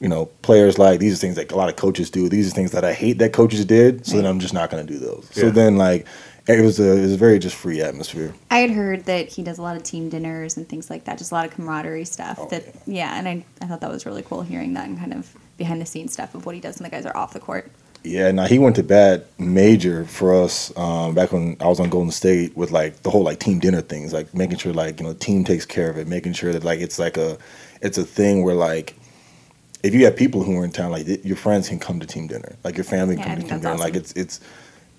you 0.00 0.08
know, 0.08 0.26
players 0.42 0.78
like. 0.78 1.00
These 1.00 1.14
are 1.14 1.16
things 1.16 1.36
that 1.36 1.50
a 1.50 1.56
lot 1.56 1.68
of 1.68 1.76
coaches 1.76 2.10
do. 2.10 2.28
These 2.28 2.52
are 2.52 2.54
things 2.54 2.70
that 2.72 2.84
I 2.84 2.92
hate 2.92 3.18
that 3.18 3.32
coaches 3.32 3.64
did. 3.64 4.06
So 4.06 4.16
then 4.16 4.26
I'm 4.26 4.38
just 4.38 4.54
not 4.54 4.70
going 4.70 4.86
to 4.86 4.92
do 4.92 4.98
those. 4.98 5.28
So 5.32 5.50
then 5.50 5.76
like, 5.76 6.06
it 6.46 6.62
was 6.62 6.80
a 6.80 6.96
it 6.96 7.02
was 7.02 7.12
a 7.12 7.16
very 7.16 7.38
just 7.38 7.56
free 7.56 7.82
atmosphere. 7.82 8.34
I 8.50 8.60
had 8.60 8.70
heard 8.70 9.04
that 9.04 9.28
he 9.28 9.42
does 9.42 9.58
a 9.58 9.62
lot 9.62 9.76
of 9.76 9.82
team 9.82 10.08
dinners 10.08 10.56
and 10.56 10.68
things 10.68 10.88
like 10.88 11.04
that, 11.04 11.18
just 11.18 11.30
a 11.30 11.34
lot 11.34 11.46
of 11.46 11.52
camaraderie 11.52 12.06
stuff. 12.06 12.38
Oh, 12.40 12.48
that 12.48 12.64
yeah. 12.86 13.18
and 13.18 13.28
I, 13.28 13.44
I 13.60 13.66
thought 13.66 13.80
that 13.82 13.90
was 13.90 14.06
really 14.06 14.22
cool 14.22 14.42
hearing 14.42 14.74
that 14.74 14.88
and 14.88 14.98
kind 14.98 15.12
of 15.12 15.34
behind 15.58 15.82
the 15.82 15.86
scenes 15.86 16.14
stuff 16.14 16.34
of 16.34 16.46
what 16.46 16.56
he 16.56 16.62
does 16.62 16.78
when 16.80 16.84
the 16.84 16.90
guys 16.96 17.06
are 17.06 17.16
off 17.16 17.34
the 17.34 17.40
court. 17.40 17.72
Yeah, 18.04 18.30
now 18.30 18.46
he 18.46 18.58
went 18.58 18.76
to 18.76 18.82
bat 18.82 19.26
major 19.38 20.06
for 20.06 20.34
us 20.34 20.76
um, 20.78 21.14
back 21.14 21.32
when 21.32 21.56
I 21.60 21.66
was 21.68 21.80
on 21.80 21.90
Golden 21.90 22.12
State 22.12 22.56
with 22.56 22.70
like 22.70 23.02
the 23.02 23.10
whole 23.10 23.24
like 23.24 23.40
team 23.40 23.58
dinner 23.58 23.82
things, 23.82 24.12
like 24.12 24.32
making 24.34 24.58
sure 24.58 24.72
like 24.72 25.00
you 25.00 25.06
know 25.06 25.14
team 25.14 25.44
takes 25.44 25.66
care 25.66 25.90
of 25.90 25.98
it, 25.98 26.06
making 26.08 26.32
sure 26.34 26.52
that 26.52 26.64
like 26.64 26.80
it's 26.80 26.98
like 26.98 27.16
a 27.18 27.38
it's 27.82 27.98
a 27.98 28.04
thing 28.04 28.44
where 28.44 28.54
like 28.54 28.96
if 29.82 29.94
you 29.94 30.04
have 30.06 30.16
people 30.16 30.42
who 30.44 30.56
are 30.58 30.64
in 30.64 30.72
town, 30.72 30.92
like 30.92 31.06
your 31.24 31.36
friends 31.36 31.68
can 31.68 31.78
come 31.78 32.00
to 32.00 32.06
team 32.06 32.26
dinner, 32.28 32.56
like 32.64 32.76
your 32.76 32.84
family 32.84 33.16
can 33.16 33.24
Yeah, 33.24 33.24
come 33.24 33.36
to 33.36 33.42
team 33.42 33.60
dinner, 33.60 33.76
that's 33.76 33.78
like 33.78 33.96
it's 33.96 34.12
it's 34.12 34.40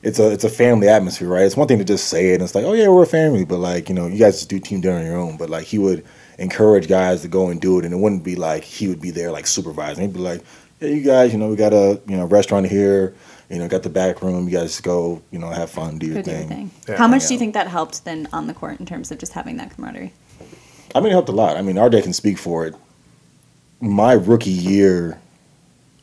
it's 0.03 0.19
a 0.19 0.31
it's 0.31 0.43
a 0.45 0.49
family 0.49 0.89
atmosphere, 0.89 1.29
right? 1.29 1.43
It's 1.45 1.57
one 1.57 1.67
thing 1.67 1.79
to 1.79 1.85
just 1.85 2.07
say 2.09 2.31
it 2.31 2.35
and 2.35 2.43
it's 2.43 2.55
like 2.55 2.65
oh 2.65 2.73
yeah 2.73 2.89
we're 2.89 3.03
a 3.03 3.07
family, 3.07 3.45
but 3.45 3.59
like 3.59 3.89
you 3.89 3.95
know 3.95 4.07
you 4.07 4.19
guys 4.19 4.37
just 4.37 4.49
do 4.49 4.59
team 4.59 4.81
dinner 4.81 4.99
on 4.99 5.05
your 5.05 5.17
own, 5.17 5.37
but 5.37 5.49
like 5.49 5.65
he 5.65 5.77
would 5.79 6.05
encourage 6.39 6.87
guys 6.87 7.21
to 7.21 7.27
go 7.27 7.49
and 7.49 7.61
do 7.61 7.79
it, 7.79 7.85
and 7.85 7.93
it 7.93 7.97
wouldn't 7.97 8.23
be 8.23 8.35
like 8.35 8.63
he 8.63 8.87
would 8.87 9.01
be 9.01 9.11
there 9.11 9.31
like 9.31 9.45
supervising. 9.45 10.03
He'd 10.03 10.13
be 10.13 10.19
like, 10.19 10.41
"Hey, 10.79 10.95
you 10.95 11.03
guys, 11.03 11.31
you 11.31 11.37
know, 11.37 11.49
we 11.49 11.55
got 11.55 11.73
a 11.73 11.99
you 12.07 12.17
know 12.17 12.25
restaurant 12.25 12.65
here, 12.67 13.13
you 13.49 13.59
know, 13.59 13.67
got 13.67 13.83
the 13.83 13.89
back 13.89 14.21
room. 14.21 14.47
You 14.49 14.57
guys 14.57 14.79
go, 14.81 15.21
you 15.31 15.39
know, 15.39 15.49
have 15.49 15.69
fun, 15.69 15.99
do 15.99 16.07
your 16.07 16.15
Go 16.15 16.21
do 16.23 16.31
thing." 16.31 16.39
your 16.39 16.49
thing. 16.49 16.71
Yeah. 16.87 16.97
How 16.97 17.07
much 17.07 17.23
Yeah. 17.23 17.27
do 17.29 17.33
you 17.35 17.39
think 17.39 17.53
that 17.53 17.67
helped 17.67 18.05
then 18.05 18.27
on 18.33 18.47
the 18.47 18.53
court 18.53 18.79
in 18.79 18.85
terms 18.85 19.11
of 19.11 19.17
just 19.19 19.33
having 19.33 19.57
that 19.57 19.75
camaraderie? 19.75 20.13
I 20.95 20.99
mean, 21.01 21.09
it 21.09 21.11
helped 21.11 21.29
a 21.29 21.33
lot. 21.33 21.55
I 21.57 21.61
mean, 21.61 21.75
RJ 21.77 22.01
can 22.01 22.13
speak 22.13 22.37
for 22.39 22.65
it. 22.65 22.73
My 23.81 24.13
rookie 24.13 24.49
year, 24.49 25.19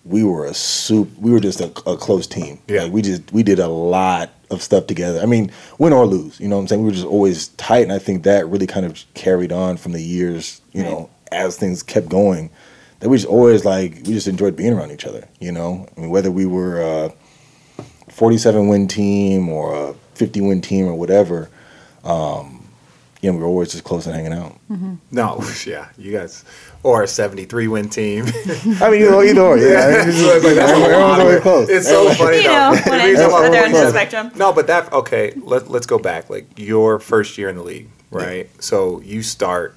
we 0.07 0.23
were 0.25 0.45
a 0.47 0.55
soup. 0.55 1.11
We 1.19 1.31
were 1.31 1.41
just 1.41 1.61
a, 1.61 1.67
a 1.89 1.97
close 1.97 2.27
team. 2.27 2.59
Yeah. 2.69 2.85
Like, 2.85 2.93
we 2.93 3.03
just 3.03 3.31
we 3.33 3.43
did 3.43 3.59
a 3.59 3.69
lot 3.69 4.31
of 4.51 4.63
stuff 4.63 4.87
together. 4.87 5.21
I 5.21 5.27
mean, 5.27 5.51
win 5.79 5.93
or 5.93 6.07
lose, 6.07 6.39
you 6.39 6.47
know 6.49 6.57
what 6.57 6.63
I'm 6.63 6.69
saying? 6.69 6.83
We 6.83 6.87
were 6.89 6.95
just 6.95 7.07
always 7.07 7.49
tight, 7.49 7.83
and 7.83 7.93
I 7.93 7.99
think 7.99 8.23
that 8.25 8.47
really 8.49 8.67
kind 8.67 8.87
of 8.87 9.03
carried 9.15 9.51
on 9.53 9.77
from 9.77 9.93
the 9.93 10.03
years. 10.03 10.61
You 10.73 10.83
Right. 10.83 10.91
know, 10.91 11.11
as 11.33 11.57
things 11.57 11.83
kept 11.83 12.09
going, 12.09 12.51
that 13.01 13.09
we 13.09 13.17
just 13.17 13.29
always 13.29 13.65
like 13.65 13.95
we 14.07 14.13
just 14.15 14.29
enjoyed 14.29 14.55
being 14.57 14.73
around 14.73 14.93
each 14.93 15.05
other. 15.05 15.27
You 15.41 15.53
know, 15.53 15.87
I 15.97 16.01
mean, 16.01 16.11
whether 16.11 16.31
we 16.31 16.47
were 16.47 16.81
a 16.81 17.13
47 18.11 18.69
win 18.69 18.87
team 18.89 19.49
or 19.49 19.75
a 19.91 19.95
50 20.15 20.41
win 20.41 20.61
team 20.61 20.87
or 20.87 20.95
whatever. 20.95 21.51
Um, 22.05 22.56
you 23.27 23.33
know, 23.33 23.39
we 23.39 23.43
were 23.43 23.49
always 23.49 23.73
just 23.73 23.85
close 23.85 24.07
and 24.07 24.15
hanging 24.15 24.33
out. 24.33 24.53
Mm-hmm. 24.71 24.95
No, 25.11 25.43
yeah, 25.67 25.89
you 25.99 26.13
guys, 26.13 26.45
or 26.83 27.03
a 27.03 27.09
73 27.09 27.67
win 27.69 27.89
team. 27.89 28.25
I 28.81 28.91
mean, 28.91 29.03
either, 29.03 29.23
either 29.23 29.41
or, 29.41 29.59
yeah. 29.59 30.07
It's 30.07 30.17
So 30.19 30.37
it's 30.37 30.45
like, 30.45 30.55
that's 30.55 30.73
a 30.73 30.75
everyone's 30.77 31.19
always 31.21 31.41
close. 31.41 31.69
It's 31.69 31.89
so 31.89 32.09
funny. 32.15 32.39
You 32.39 32.45
know, 32.45 32.75
The 32.77 32.91
when 32.91 33.05
reason 33.05 33.25
it's 33.25 33.33
why 33.33 33.41
further 33.41 33.51
we're 33.51 33.65
end 33.65 33.75
of 33.75 33.81
the 33.81 33.91
spectrum. 33.91 34.31
No, 34.37 34.53
but 34.53 34.67
that 34.69 34.93
okay. 34.93 35.33
Let 35.37 35.69
Let's 35.69 35.87
go 35.87 35.99
back. 35.99 36.31
Like 36.31 36.47
your 36.57 36.99
first 37.01 37.37
year 37.37 37.49
in 37.49 37.57
the 37.57 37.65
league, 37.65 37.89
right? 38.11 38.49
So 38.63 39.01
you 39.01 39.23
start, 39.23 39.75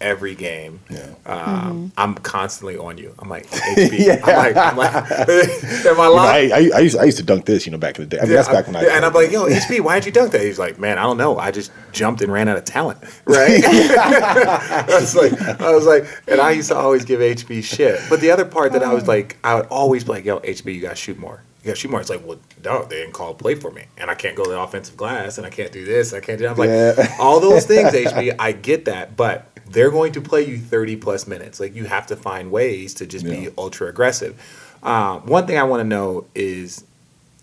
every 0.00 0.34
game. 0.34 0.80
Yeah. 0.90 1.14
Um, 1.26 1.92
I'm 1.96 2.14
constantly 2.14 2.76
on 2.76 2.98
you. 2.98 3.14
I'm 3.18 3.28
like 3.28 3.46
HB. 3.50 4.22
I'm 4.22 4.36
like, 4.36 4.56
I'm 4.56 4.76
like, 4.76 4.94
am 5.10 5.28
I 5.30 5.78
You 5.78 5.94
know, 5.94 6.12
lying? 6.14 6.52
I, 6.52 6.56
I, 6.56 6.70
I, 6.76 6.78
used, 6.80 6.98
I 6.98 7.04
used 7.04 7.18
to 7.18 7.24
dunk 7.24 7.44
this, 7.46 7.66
you 7.66 7.72
know, 7.72 7.78
back 7.78 7.98
in 7.98 8.08
the 8.08 8.16
day. 8.16 8.18
I 8.20 8.24
mean, 8.24 8.34
that's 8.34 8.48
back 8.48 8.66
when 8.66 8.76
I. 8.76 8.84
and 8.84 9.04
I'm 9.04 9.12
like, 9.12 9.30
yo, 9.30 9.46
HB, 9.48 9.80
why'd 9.80 10.06
you 10.06 10.12
dunk 10.12 10.32
that? 10.32 10.42
He's 10.42 10.58
like, 10.58 10.78
man, 10.78 10.98
I 10.98 11.02
don't 11.02 11.16
know. 11.16 11.38
I 11.38 11.50
just 11.50 11.72
jumped 11.92 12.22
and 12.22 12.32
ran 12.32 12.48
out 12.48 12.56
of 12.56 12.64
talent, 12.64 12.98
right? 13.24 13.62
I 13.64 14.84
was 14.88 15.14
like, 15.14 15.32
I 15.60 15.74
was 15.74 15.86
like, 15.86 16.06
and 16.28 16.40
I 16.40 16.52
used 16.52 16.68
to 16.68 16.76
always 16.76 17.04
give 17.04 17.20
HB 17.20 17.64
shit. 17.64 18.00
But 18.08 18.20
the 18.20 18.30
other 18.30 18.44
part 18.44 18.72
that 18.72 18.82
I 18.82 18.92
was 18.92 19.08
like, 19.08 19.36
I 19.44 19.54
would 19.56 19.66
always 19.66 20.04
be 20.04 20.10
like, 20.10 20.24
yo, 20.24 20.40
HB, 20.40 20.74
you 20.74 20.80
gotta 20.80 20.96
shoot 20.96 21.18
more. 21.18 21.42
More. 21.90 22.00
It's 22.00 22.10
like, 22.10 22.24
well, 22.26 22.38
no, 22.64 22.84
they 22.84 22.96
didn't 23.00 23.12
call 23.12 23.32
a 23.32 23.34
play 23.34 23.54
for 23.54 23.70
me, 23.70 23.84
and 23.98 24.10
I 24.10 24.14
can't 24.14 24.36
go 24.36 24.44
to 24.44 24.50
the 24.50 24.60
offensive 24.60 24.96
glass, 24.96 25.36
and 25.38 25.46
I 25.46 25.50
can't 25.50 25.72
do 25.72 25.84
this, 25.84 26.12
I 26.14 26.20
can't 26.20 26.38
do. 26.38 26.44
That. 26.44 26.52
I'm 26.52 26.56
like, 26.56 26.68
Yeah. 26.68 27.16
all 27.18 27.40
those 27.40 27.64
things, 27.72 27.92
HB, 27.92 28.36
I 28.38 28.52
get 28.52 28.84
that, 28.86 29.16
but 29.16 29.48
they're 29.68 29.90
going 29.90 30.12
to 30.12 30.20
play 30.20 30.44
you 30.46 30.58
30 30.58 30.96
plus 30.96 31.26
minutes. 31.26 31.58
Like 31.58 31.74
you 31.74 31.84
have 31.86 32.06
to 32.08 32.16
find 32.16 32.50
ways 32.50 32.94
to 32.94 33.06
just 33.06 33.26
Yeah. 33.26 33.34
be 33.40 33.48
ultra 33.58 33.88
aggressive. 33.88 34.40
Um, 34.82 35.26
one 35.26 35.46
thing 35.46 35.58
I 35.58 35.64
want 35.64 35.80
to 35.80 35.84
know 35.88 36.26
is 36.34 36.84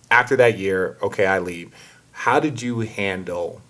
after 0.09 0.35
that 0.37 0.57
year, 0.57 0.97
okay, 1.01 1.25
I 1.25 1.39
leave. 1.39 1.71
How 2.11 2.39
did 2.39 2.61
you 2.61 2.79
handle? 2.81 3.61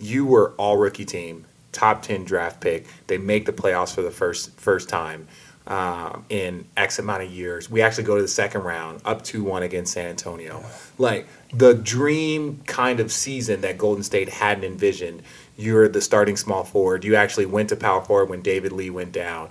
You 0.00 0.24
were 0.24 0.52
all 0.56 0.76
rookie 0.78 1.04
team, 1.04 1.44
top 1.72 2.00
ten 2.02 2.24
draft 2.24 2.60
pick. 2.60 2.86
They 3.08 3.18
make 3.18 3.44
the 3.44 3.52
playoffs 3.52 3.94
for 3.94 4.00
the 4.02 4.10
first 4.10 4.52
first 4.58 4.88
time 4.88 5.26
um, 5.68 6.24
in 6.28 6.64
X 6.76 6.98
amount 6.98 7.22
of 7.22 7.30
years. 7.30 7.70
We 7.70 7.82
actually 7.82 8.04
go 8.04 8.16
to 8.16 8.22
the 8.22 8.28
second 8.28 8.62
round, 8.64 9.00
up 9.04 9.22
two 9.22 9.44
one 9.44 9.62
against 9.62 9.92
San 9.92 10.06
Antonio. 10.06 10.64
Like 10.98 11.28
the 11.52 11.74
dream 11.74 12.62
kind 12.66 12.98
of 12.98 13.12
season 13.12 13.60
that 13.60 13.78
Golden 13.78 14.02
State 14.02 14.28
hadn't 14.28 14.64
envisioned. 14.64 15.22
You're 15.56 15.88
the 15.88 16.00
starting 16.00 16.36
small 16.36 16.64
forward. 16.64 17.04
You 17.04 17.14
actually 17.14 17.46
went 17.46 17.68
to 17.68 17.76
power 17.76 18.04
forward 18.04 18.28
when 18.28 18.42
David 18.42 18.72
Lee 18.72 18.90
went 18.90 19.12
down, 19.12 19.50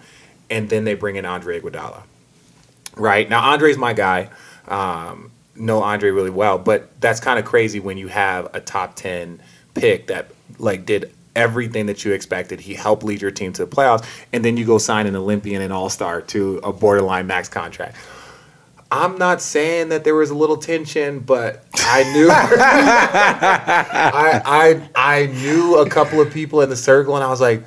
and 0.49 0.69
then 0.69 0.83
they 0.83 0.93
bring 0.93 1.15
in 1.15 1.25
Andre 1.25 1.61
Iguodala 1.61 2.03
right 2.97 3.29
now 3.29 3.51
andre's 3.51 3.77
my 3.77 3.93
guy 3.93 4.29
um, 4.67 5.31
know 5.55 5.81
andre 5.81 6.09
really 6.09 6.29
well 6.29 6.57
but 6.57 6.89
that's 6.99 7.19
kind 7.19 7.39
of 7.39 7.45
crazy 7.45 7.79
when 7.79 7.97
you 7.97 8.07
have 8.07 8.53
a 8.53 8.59
top 8.59 8.95
10 8.95 9.41
pick 9.73 10.07
that 10.07 10.31
like 10.59 10.85
did 10.85 11.13
everything 11.37 11.85
that 11.85 12.03
you 12.03 12.11
expected 12.11 12.59
he 12.59 12.73
helped 12.73 13.03
lead 13.03 13.21
your 13.21 13.31
team 13.31 13.53
to 13.53 13.65
the 13.65 13.75
playoffs 13.75 14.05
and 14.33 14.43
then 14.43 14.57
you 14.57 14.65
go 14.65 14.77
sign 14.77 15.07
an 15.07 15.15
olympian 15.15 15.61
and 15.61 15.71
all-star 15.71 16.21
to 16.21 16.57
a 16.63 16.73
borderline 16.73 17.27
max 17.27 17.47
contract 17.47 17.95
i'm 18.91 19.17
not 19.17 19.41
saying 19.41 19.89
that 19.89 20.03
there 20.03 20.15
was 20.15 20.29
a 20.29 20.35
little 20.35 20.57
tension 20.57 21.19
but 21.19 21.65
i 21.75 22.03
knew 22.13 22.27
I, 22.31 24.41
I 24.45 24.89
i 24.95 25.27
knew 25.27 25.77
a 25.77 25.89
couple 25.89 26.19
of 26.19 26.33
people 26.33 26.61
in 26.61 26.69
the 26.69 26.75
circle 26.75 27.15
and 27.15 27.23
i 27.23 27.29
was 27.29 27.39
like 27.39 27.63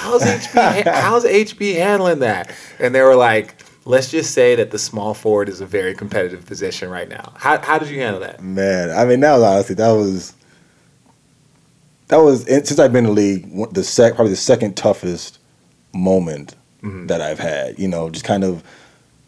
how's 0.00 0.22
HB 0.22 0.86
how's 0.86 1.24
HB 1.24 1.74
handling 1.74 2.20
that? 2.20 2.52
And 2.78 2.94
they 2.94 3.02
were 3.02 3.16
like, 3.16 3.54
let's 3.84 4.10
just 4.10 4.32
say 4.32 4.54
that 4.56 4.70
the 4.70 4.78
small 4.78 5.14
forward 5.14 5.48
is 5.48 5.60
a 5.60 5.66
very 5.66 5.94
competitive 5.94 6.46
position 6.46 6.90
right 6.90 7.08
now. 7.08 7.32
How 7.36 7.60
how 7.60 7.78
did 7.78 7.88
you 7.88 8.00
handle 8.00 8.20
that? 8.20 8.42
Man, 8.42 8.90
I 8.90 9.04
mean, 9.04 9.20
that 9.20 9.34
was 9.34 9.42
honestly 9.42 9.74
that 9.76 9.92
was 9.92 10.34
that 12.10 12.18
was 12.18 12.44
since 12.44 12.78
I've 12.78 12.92
been 12.92 13.06
in 13.06 13.14
the 13.14 13.20
league 13.20 13.72
the 13.74 13.82
sec 13.82 14.14
probably 14.14 14.30
the 14.32 14.36
second 14.36 14.76
toughest 14.76 15.38
moment 15.92 16.54
Mm-hmm. 16.82 17.08
that 17.08 17.20
I've 17.20 17.38
had. 17.38 17.78
You 17.78 17.88
know, 17.88 18.08
just 18.08 18.24
kind 18.24 18.42
of 18.42 18.62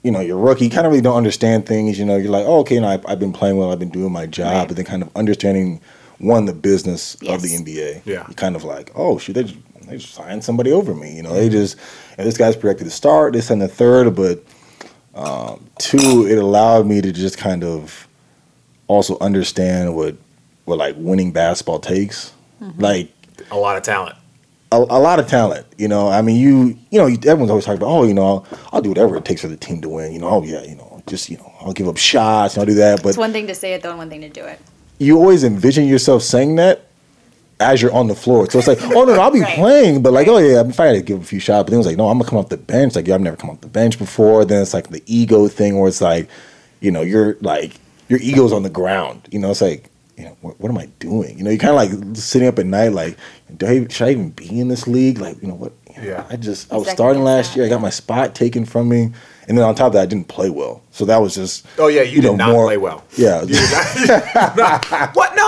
you 0.02 0.10
know 0.10 0.20
you're 0.20 0.38
rookie, 0.38 0.64
you 0.64 0.70
kind 0.70 0.86
of 0.86 0.90
really 0.92 1.02
don't 1.02 1.16
understand 1.18 1.66
things. 1.66 1.98
You 1.98 2.06
know, 2.06 2.16
you're 2.16 2.30
like, 2.30 2.46
oh, 2.46 2.60
okay, 2.60 2.76
you 2.76 2.80
know, 2.80 2.88
I've, 2.88 3.04
I've 3.06 3.20
been 3.20 3.32
playing 3.34 3.58
well, 3.58 3.70
I've 3.70 3.78
been 3.78 3.90
doing 3.90 4.10
my 4.10 4.24
job, 4.24 4.46
Right. 4.54 4.68
but 4.68 4.76
then 4.78 4.86
kind 4.86 5.02
of 5.02 5.10
understanding 5.14 5.80
one 6.16 6.46
the 6.46 6.54
business 6.54 7.14
of 7.28 7.42
the 7.42 7.48
NBA. 7.50 8.02
Yeah. 8.06 8.24
you 8.26 8.34
kind 8.36 8.56
of 8.56 8.64
like, 8.64 8.90
oh, 8.94 9.18
shoot, 9.18 9.34
they 9.34 9.42
just, 9.44 9.58
they 9.86 9.98
just 9.98 10.14
signed 10.14 10.42
somebody 10.42 10.72
over 10.72 10.94
me. 10.94 11.14
You 11.14 11.22
know, 11.24 11.34
they 11.34 11.50
just 11.50 11.76
and 12.16 12.26
this 12.26 12.38
guy's 12.38 12.56
projected 12.56 12.86
to 12.86 12.90
start 12.90 13.34
this 13.34 13.50
and 13.50 13.60
the 13.60 13.68
third, 13.68 14.16
but 14.16 14.42
um, 15.14 15.62
two, 15.78 16.26
it 16.26 16.38
allowed 16.38 16.86
me 16.86 17.02
to 17.02 17.12
just 17.12 17.36
kind 17.36 17.64
of 17.64 18.08
also 18.88 19.18
understand 19.18 19.94
what 19.94 20.16
what 20.64 20.78
like 20.78 20.94
winning 20.96 21.32
basketball 21.32 21.80
takes. 21.80 22.32
Mm-hmm. 22.62 22.81
Like 22.81 23.11
A 23.50 23.57
lot 23.57 23.76
of 23.76 23.83
talent. 23.83 24.16
a, 24.71 24.76
a 24.76 25.00
lot 25.00 25.19
of 25.19 25.26
talent. 25.28 25.66
You 25.78 25.88
know, 25.88 26.09
I 26.09 26.23
mean, 26.23 26.37
you 26.40 26.78
you 26.90 26.99
know, 26.99 27.07
everyone's 27.07 27.50
always 27.50 27.64
talking 27.64 27.78
about, 27.83 27.90
oh, 27.90 28.04
you 28.04 28.14
know, 28.14 28.25
I'll, 28.25 28.47
I'll 28.75 28.83
do 28.83 28.88
whatever 28.90 29.16
it 29.16 29.25
takes 29.25 29.40
for 29.42 29.49
the 29.49 29.57
team 29.57 29.81
to 29.83 29.88
win. 29.88 30.12
You 30.12 30.19
know, 30.21 30.28
oh 30.28 30.42
yeah, 30.45 30.62
you 30.62 30.76
know, 30.76 31.02
just 31.07 31.28
you 31.31 31.37
know, 31.38 31.52
I'll 31.61 31.73
give 31.73 31.88
up 31.88 31.97
shots 31.97 32.54
and 32.54 32.61
I'll 32.61 32.66
do 32.66 32.75
that. 32.75 33.02
But 33.02 33.11
It's 33.11 33.19
one 33.19 33.33
thing 33.33 33.47
to 33.49 33.54
say 33.54 33.75
it 33.75 33.83
though, 33.83 33.90
and 33.90 33.99
one 33.99 34.09
thing 34.11 34.21
to 34.23 34.28
do 34.28 34.45
it. 34.45 34.61
you 34.99 35.19
always 35.19 35.42
envision 35.45 35.87
yourself 35.87 36.23
saying 36.23 36.57
that 36.57 36.87
as 37.61 37.81
you're 37.81 37.92
on 37.92 38.09
the 38.09 38.14
floor. 38.14 38.49
So 38.50 38.59
it's 38.59 38.66
like, 38.69 38.83
oh 38.83 39.04
no, 39.04 39.14
no 39.14 39.21
I'll 39.21 39.31
be 39.31 39.40
Right. 39.49 39.54
playing, 39.57 40.02
but 40.02 40.12
like, 40.12 40.26
oh 40.28 40.38
yeah, 40.38 40.61
I'm 40.61 40.73
fine 40.73 40.95
to 40.95 41.02
give 41.02 41.21
a 41.21 41.25
few 41.25 41.38
shots. 41.40 41.64
But 41.66 41.71
then 41.71 41.81
it's 41.81 41.87
like, 41.87 41.97
no, 41.97 42.09
I'm 42.09 42.19
gonna 42.19 42.28
come 42.31 42.38
off 42.38 42.49
the 42.49 42.57
bench. 42.57 42.97
Like, 42.97 43.07
yeah, 43.07 43.14
I've 43.16 43.21
never 43.21 43.37
come 43.37 43.50
off 43.50 43.61
the 43.61 43.69
bench 43.69 43.99
before. 43.99 44.45
Then 44.45 44.62
it's 44.62 44.75
like 44.75 44.88
the 44.88 45.02
ego 45.07 45.49
thing 45.49 45.78
where 45.78 45.88
it's 45.88 46.00
like, 46.00 46.28
you 46.81 46.90
know, 46.90 47.02
you're 47.02 47.37
like 47.40 47.73
your 48.09 48.19
ego's 48.21 48.52
on 48.52 48.62
the 48.62 48.71
ground. 48.71 49.28
You 49.31 49.38
know, 49.38 49.50
it's 49.50 49.61
like, 49.62 49.88
you 50.23 50.29
know, 50.29 50.37
what, 50.41 50.61
what 50.61 50.71
am 50.71 50.79
I 50.79 50.87
doing? 51.00 51.37
You 51.37 51.43
know, 51.43 51.50
you're 51.50 51.59
kind 51.59 51.71
of 51.71 51.76
like 51.76 52.17
sitting 52.17 52.47
up 52.47 52.57
at 52.61 52.67
night, 52.67 52.93
like, 52.93 53.17
do 53.57 53.67
I, 53.67 53.87
should 53.88 54.07
I 54.07 54.11
even 54.12 54.31
be 54.31 54.61
in 54.61 54.69
this 54.69 54.87
league? 54.87 55.19
Like, 55.19 55.43
you 55.43 55.49
know 55.49 55.55
what? 55.55 55.73
you 55.91 55.97
know, 55.97 56.09
Yeah. 56.09 56.26
I 56.31 56.37
just 56.37 56.73
I 56.73 56.76
was 56.76 56.87
Second 56.87 56.97
starting 56.97 57.25
last 57.25 57.57
year. 57.57 57.67
I 57.67 57.69
got 57.69 57.81
my 57.81 57.91
spot 57.91 58.33
taken 58.37 58.64
from 58.64 58.88
me, 58.88 59.11
and 59.49 59.58
then 59.58 59.64
on 59.64 59.75
top 59.75 59.88
of 59.88 59.92
that, 59.94 60.02
I 60.02 60.06
didn't 60.06 60.28
play 60.28 60.50
well. 60.50 60.82
So 60.92 61.04
that 61.06 61.18
was 61.18 61.34
just 61.34 61.66
Oh 61.78 61.88
yeah, 61.88 62.02
you, 62.02 62.20
did 62.22 62.37
not 62.37 62.52
play 62.54 62.76
well. 62.76 63.04
Yeah, 63.16 63.42
You 63.42 63.54
not- 63.54 65.14
what? 65.16 65.34
No. 65.34 65.42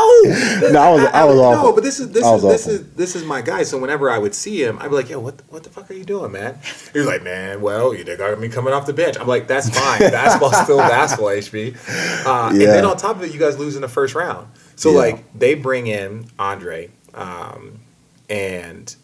No, 0.71 0.81
I 0.83 0.91
was- 0.95 1.05
I 1.13 1.25
was 1.25 1.37
No, 1.37 1.43
awful. 1.45 1.73
but 1.73 1.85
this 1.85 2.01
is 2.01 2.09
this 2.11 2.25
is 2.25 2.31
was 2.31 2.43
this 2.43 2.63
awful. 2.67 2.75
is 2.75 2.87
this 2.95 3.17
is 3.17 3.25
my 3.25 3.41
guy. 3.43 3.63
So 3.63 3.79
whenever 3.79 4.11
I 4.11 4.19
would 4.19 4.35
see 4.35 4.63
him, 4.63 4.79
I'd 4.81 4.89
be 4.89 4.95
like, 4.97 5.09
"Yo, 5.11 5.19
what 5.21 5.41
what 5.51 5.63
the 5.63 5.71
fuck 5.71 5.91
are 5.91 5.95
you 5.95 6.05
doing, 6.05 6.33
man?" 6.33 6.59
He's 6.93 7.07
like, 7.07 7.23
"Man, 7.23 7.61
well, 7.61 7.95
you 7.95 8.05
got 8.05 8.39
me 8.41 8.49
coming 8.49 8.73
off 8.73 8.87
the 8.87 8.93
bench." 8.93 9.17
I'm 9.19 9.27
like, 9.29 9.47
"That's 9.47 9.69
fine. 9.71 9.99
Basketball's 10.11 10.57
still 10.63 10.79
basketball, 10.79 11.29
HB." 11.29 11.77
Uh, 12.27 12.49
And 12.51 12.61
then 12.61 12.85
on 12.85 12.97
top 12.97 13.17
of 13.17 13.23
it, 13.23 13.33
you 13.33 13.39
guys 13.41 13.59
lose 13.59 13.77
in 13.77 13.83
the 13.83 13.89
first 13.89 14.15
round. 14.15 14.49
So 14.77 14.91
Yeah. 14.93 14.99
like 14.99 15.39
they 15.39 15.55
bring 15.55 15.87
in 15.87 16.27
Andre, 16.39 16.91
um, 17.15 17.81
and 18.29 18.95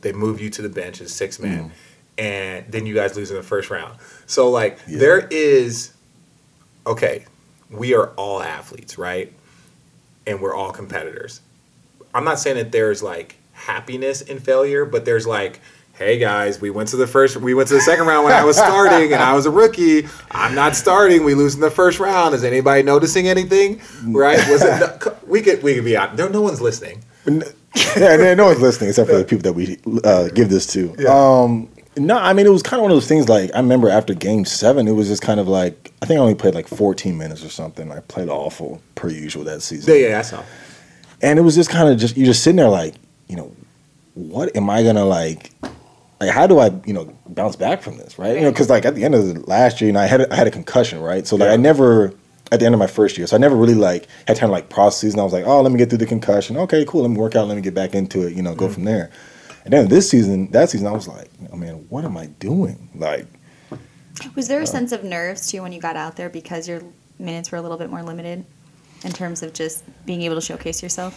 they 0.00 0.12
move 0.12 0.40
you 0.40 0.50
to 0.50 0.62
the 0.62 0.68
bench 0.68 1.00
as 1.00 1.12
six 1.12 1.38
man, 1.38 1.72
and 2.16 2.64
then 2.70 2.86
you 2.86 2.94
guys 2.94 3.16
lose 3.16 3.30
in 3.30 3.36
the 3.36 3.42
first 3.42 3.70
round. 3.70 3.94
So 4.30 4.48
like 4.48 4.78
Mm. 4.86 4.92
Yeah. 4.92 4.98
there 4.98 5.28
is, 5.30 5.90
okay, 6.86 7.24
we 7.70 7.94
are 7.94 8.08
all 8.16 8.40
athletes, 8.42 8.96
right? 8.98 9.32
And 10.26 10.40
we're 10.40 10.54
all 10.54 10.70
competitors. 10.70 11.40
I'm 12.14 12.24
not 12.24 12.38
saying 12.38 12.56
that 12.56 12.72
there's 12.72 13.02
like 13.02 13.36
happiness 13.52 14.20
in 14.22 14.38
failure, 14.38 14.84
but 14.84 15.04
there's 15.04 15.26
like, 15.26 15.60
hey 15.94 16.18
guys, 16.18 16.60
we 16.60 16.70
went 16.70 16.88
to 16.90 16.96
the 16.96 17.06
first, 17.06 17.36
we 17.36 17.54
went 17.54 17.68
to 17.68 17.74
the 17.74 17.80
second 17.80 18.06
round 18.06 18.24
when 18.24 18.32
I 18.32 18.44
was 18.44 18.56
starting 18.68 19.12
and 19.12 19.22
I 19.22 19.34
was 19.34 19.46
a 19.46 19.50
rookie. 19.50 20.06
I'm 20.30 20.54
not 20.54 20.76
starting. 20.76 21.24
We 21.24 21.34
lose 21.34 21.54
in 21.56 21.60
the 21.60 21.70
first 21.70 21.98
round. 22.00 22.34
Is 22.34 22.44
anybody 22.44 22.82
noticing 22.84 23.26
anything? 23.28 23.80
Right? 24.04 24.38
Was 24.48 24.62
it? 24.62 25.02
We 25.30 25.42
could 25.42 25.62
we 25.62 25.74
could 25.76 25.84
be 25.84 25.96
out. 25.96 26.16
There, 26.16 26.28
no 26.28 26.40
one's 26.40 26.60
listening. 26.60 27.04
yeah, 27.26 28.16
no- 28.16 28.34
no 28.34 28.44
one's 28.46 28.60
listening 28.60 28.90
except 28.90 29.08
for 29.10 29.16
the 29.18 29.24
people 29.24 29.42
that 29.44 29.52
we 29.52 29.78
uh, 30.04 30.28
give 30.28 30.48
this 30.50 30.66
to. 30.74 30.92
Yeah. 30.98 31.08
Um, 31.08 31.68
no, 31.96 32.16
I 32.18 32.32
mean 32.32 32.46
it 32.46 32.50
was 32.50 32.62
kind 32.62 32.78
of 32.80 32.82
one 32.82 32.90
of 32.92 32.96
those 32.96 33.08
things. 33.08 33.28
Like 33.28 33.50
I 33.54 33.58
remember 33.58 33.88
after 33.88 34.14
Game 34.14 34.44
Seven, 34.44 34.86
it 34.88 34.92
was 34.92 35.08
just 35.08 35.22
kind 35.22 35.40
of 35.40 35.48
like 35.48 35.92
I 36.02 36.06
think 36.06 36.18
I 36.18 36.22
only 36.22 36.34
played 36.34 36.54
like 36.54 36.68
14 36.68 37.16
minutes 37.18 37.44
or 37.44 37.48
something. 37.50 37.90
I 37.90 38.00
played 38.00 38.28
awful 38.28 38.80
per 38.94 39.08
usual 39.08 39.44
that 39.44 39.62
season, 39.62 39.92
Yeah, 39.94 40.00
yeah, 40.00 40.08
that's 40.10 40.32
all. 40.32 40.44
and 41.22 41.38
it 41.38 41.42
was 41.42 41.54
just 41.54 41.70
kind 41.70 41.88
of 41.88 41.98
just 41.98 42.16
you're 42.16 42.26
just 42.26 42.42
sitting 42.42 42.56
there 42.56 42.68
like, 42.68 42.94
you 43.28 43.36
know, 43.36 43.54
what 44.14 44.54
am 44.56 44.70
I 44.70 44.82
gonna 44.82 45.04
like? 45.04 45.50
Like 46.20 46.30
how 46.30 46.46
do 46.46 46.58
I 46.58 46.70
you 46.86 46.92
know 46.92 47.12
bounce 47.28 47.56
back 47.56 47.82
from 47.82 47.96
this, 47.98 48.18
right? 48.18 48.36
You 48.36 48.42
know, 48.42 48.50
because 48.50 48.68
like 48.70 48.84
at 48.84 48.94
the 48.94 49.04
end 49.04 49.14
of 49.14 49.26
the 49.26 49.40
last 49.48 49.80
year, 49.80 49.86
you 49.88 49.92
know, 49.92 50.00
I 50.00 50.06
had 50.06 50.20
a, 50.22 50.32
I 50.32 50.36
had 50.36 50.46
a 50.46 50.50
concussion, 50.50 51.00
right? 51.00 51.26
So 51.26 51.36
like. 51.36 51.48
I 51.50 51.56
never 51.56 52.12
at 52.52 52.58
the 52.58 52.66
end 52.66 52.74
of 52.74 52.78
my 52.80 52.86
first 52.88 53.16
year, 53.16 53.28
so 53.28 53.36
I 53.36 53.38
never 53.38 53.54
really 53.54 53.74
like 53.76 54.08
had 54.26 54.36
time 54.36 54.48
to 54.48 54.52
like 54.52 54.68
process. 54.70 55.12
And 55.12 55.20
I 55.20 55.24
was 55.24 55.32
like, 55.32 55.44
oh, 55.46 55.60
let 55.62 55.70
me 55.70 55.78
get 55.78 55.88
through 55.88 55.98
the 55.98 56.06
concussion. 56.06 56.56
Okay, 56.56 56.84
cool. 56.84 57.02
Let 57.02 57.10
me 57.12 57.16
work 57.16 57.36
out. 57.36 57.46
Let 57.46 57.54
me 57.54 57.62
get 57.62 57.74
back 57.74 57.94
into 57.94 58.26
it. 58.26 58.34
You 58.34 58.42
know, 58.42 58.54
go 58.56 58.64
Mm-hmm. 58.64 58.74
from 58.74 58.84
there. 58.84 59.10
And 59.64 59.72
then 59.72 59.88
this 59.88 60.08
season, 60.10 60.50
that 60.52 60.70
season, 60.70 60.86
I 60.86 60.92
was 60.92 61.06
like, 61.08 61.30
oh, 61.52 61.56
man, 61.56 61.84
what 61.88 62.04
am 62.04 62.16
I 62.16 62.26
doing? 62.26 62.88
Like, 62.94 63.26
Was 64.34 64.48
there 64.48 64.60
a 64.60 64.66
sense 64.66 64.92
of 64.92 65.04
nerves 65.04 65.50
too 65.50 65.62
when 65.62 65.72
you 65.72 65.80
got 65.80 65.96
out 65.96 66.16
there 66.16 66.28
because 66.30 66.66
your 66.68 66.82
minutes 67.18 67.52
were 67.52 67.58
a 67.58 67.62
little 67.62 67.76
bit 67.76 67.90
more 67.90 68.02
limited 68.02 68.44
in 69.04 69.12
terms 69.12 69.42
of 69.42 69.52
just 69.52 69.84
being 70.06 70.22
able 70.22 70.34
to 70.36 70.40
showcase 70.40 70.82
yourself? 70.82 71.14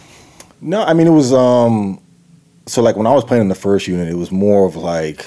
No, 0.60 0.82
I 0.82 0.94
mean 0.94 1.06
it 1.06 1.10
was 1.10 1.32
um 1.32 2.00
so 2.66 2.80
like 2.80 2.96
when 2.96 3.06
I 3.06 3.12
was 3.12 3.24
playing 3.24 3.42
in 3.42 3.48
the 3.48 3.54
first 3.54 3.86
unit, 3.86 4.08
it 4.08 4.14
was 4.16 4.30
more 4.30 4.66
of 4.66 4.76
like 4.76 5.26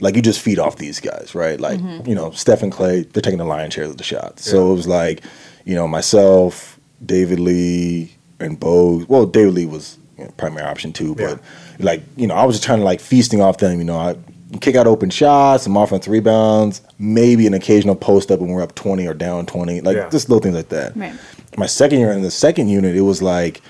like 0.00 0.14
you 0.14 0.22
just 0.22 0.40
feed 0.40 0.58
off 0.60 0.76
these 0.76 1.00
guys, 1.00 1.34
right? 1.34 1.58
Like, 1.60 1.80
you 2.06 2.14
know, 2.14 2.30
Steph 2.30 2.62
and 2.62 2.70
Clay, 2.70 3.02
they're 3.02 3.22
taking 3.22 3.38
the 3.38 3.44
lion's 3.44 3.74
share 3.74 3.84
of 3.84 3.96
the 3.96 4.04
shots. 4.04 4.48
So 4.48 4.64
Yeah. 4.66 4.70
it 4.70 4.74
was 4.76 4.86
like, 4.86 5.22
you 5.64 5.74
know, 5.74 5.88
myself, 5.88 6.78
David 7.04 7.40
Lee, 7.40 8.14
and 8.38 8.60
Bo. 8.60 9.04
Well, 9.08 9.26
David 9.26 9.54
Lee 9.54 9.66
was 9.66 9.98
you 10.16 10.24
know, 10.24 10.30
primary 10.36 10.64
option 10.66 10.92
too, 10.92 11.16
but 11.16 11.40
like, 11.78 12.02
you 12.16 12.26
know, 12.26 12.34
I 12.34 12.44
was 12.44 12.56
just 12.56 12.64
trying 12.64 12.78
to 12.80 12.84
like 12.84 13.00
feasting 13.00 13.40
off 13.40 13.58
them, 13.58 13.78
you 13.78 13.84
know, 13.84 13.96
I 13.98 14.16
kick 14.60 14.74
out 14.76 14.86
open 14.86 15.10
shots, 15.10 15.64
some 15.64 15.76
offensive 15.76 16.10
rebounds, 16.10 16.80
maybe 16.98 17.46
an 17.46 17.54
occasional 17.54 17.94
post 17.94 18.30
up 18.30 18.40
when 18.40 18.50
we're 18.50 18.62
up 18.62 18.74
20 18.74 19.06
or 19.06 19.14
down 19.14 19.46
20, 19.46 19.82
like 19.82 19.96
Yeah. 19.96 20.08
just 20.08 20.28
little 20.28 20.40
things 20.42 20.54
like 20.56 20.70
that 20.70 20.96
Right. 20.96 21.12
my 21.56 21.66
second 21.66 21.98
year 22.00 22.12
in 22.12 22.22
the 22.22 22.30
second 22.30 22.68
unit, 22.68 22.96
it 22.96 23.02
was 23.02 23.20
like 23.22 23.60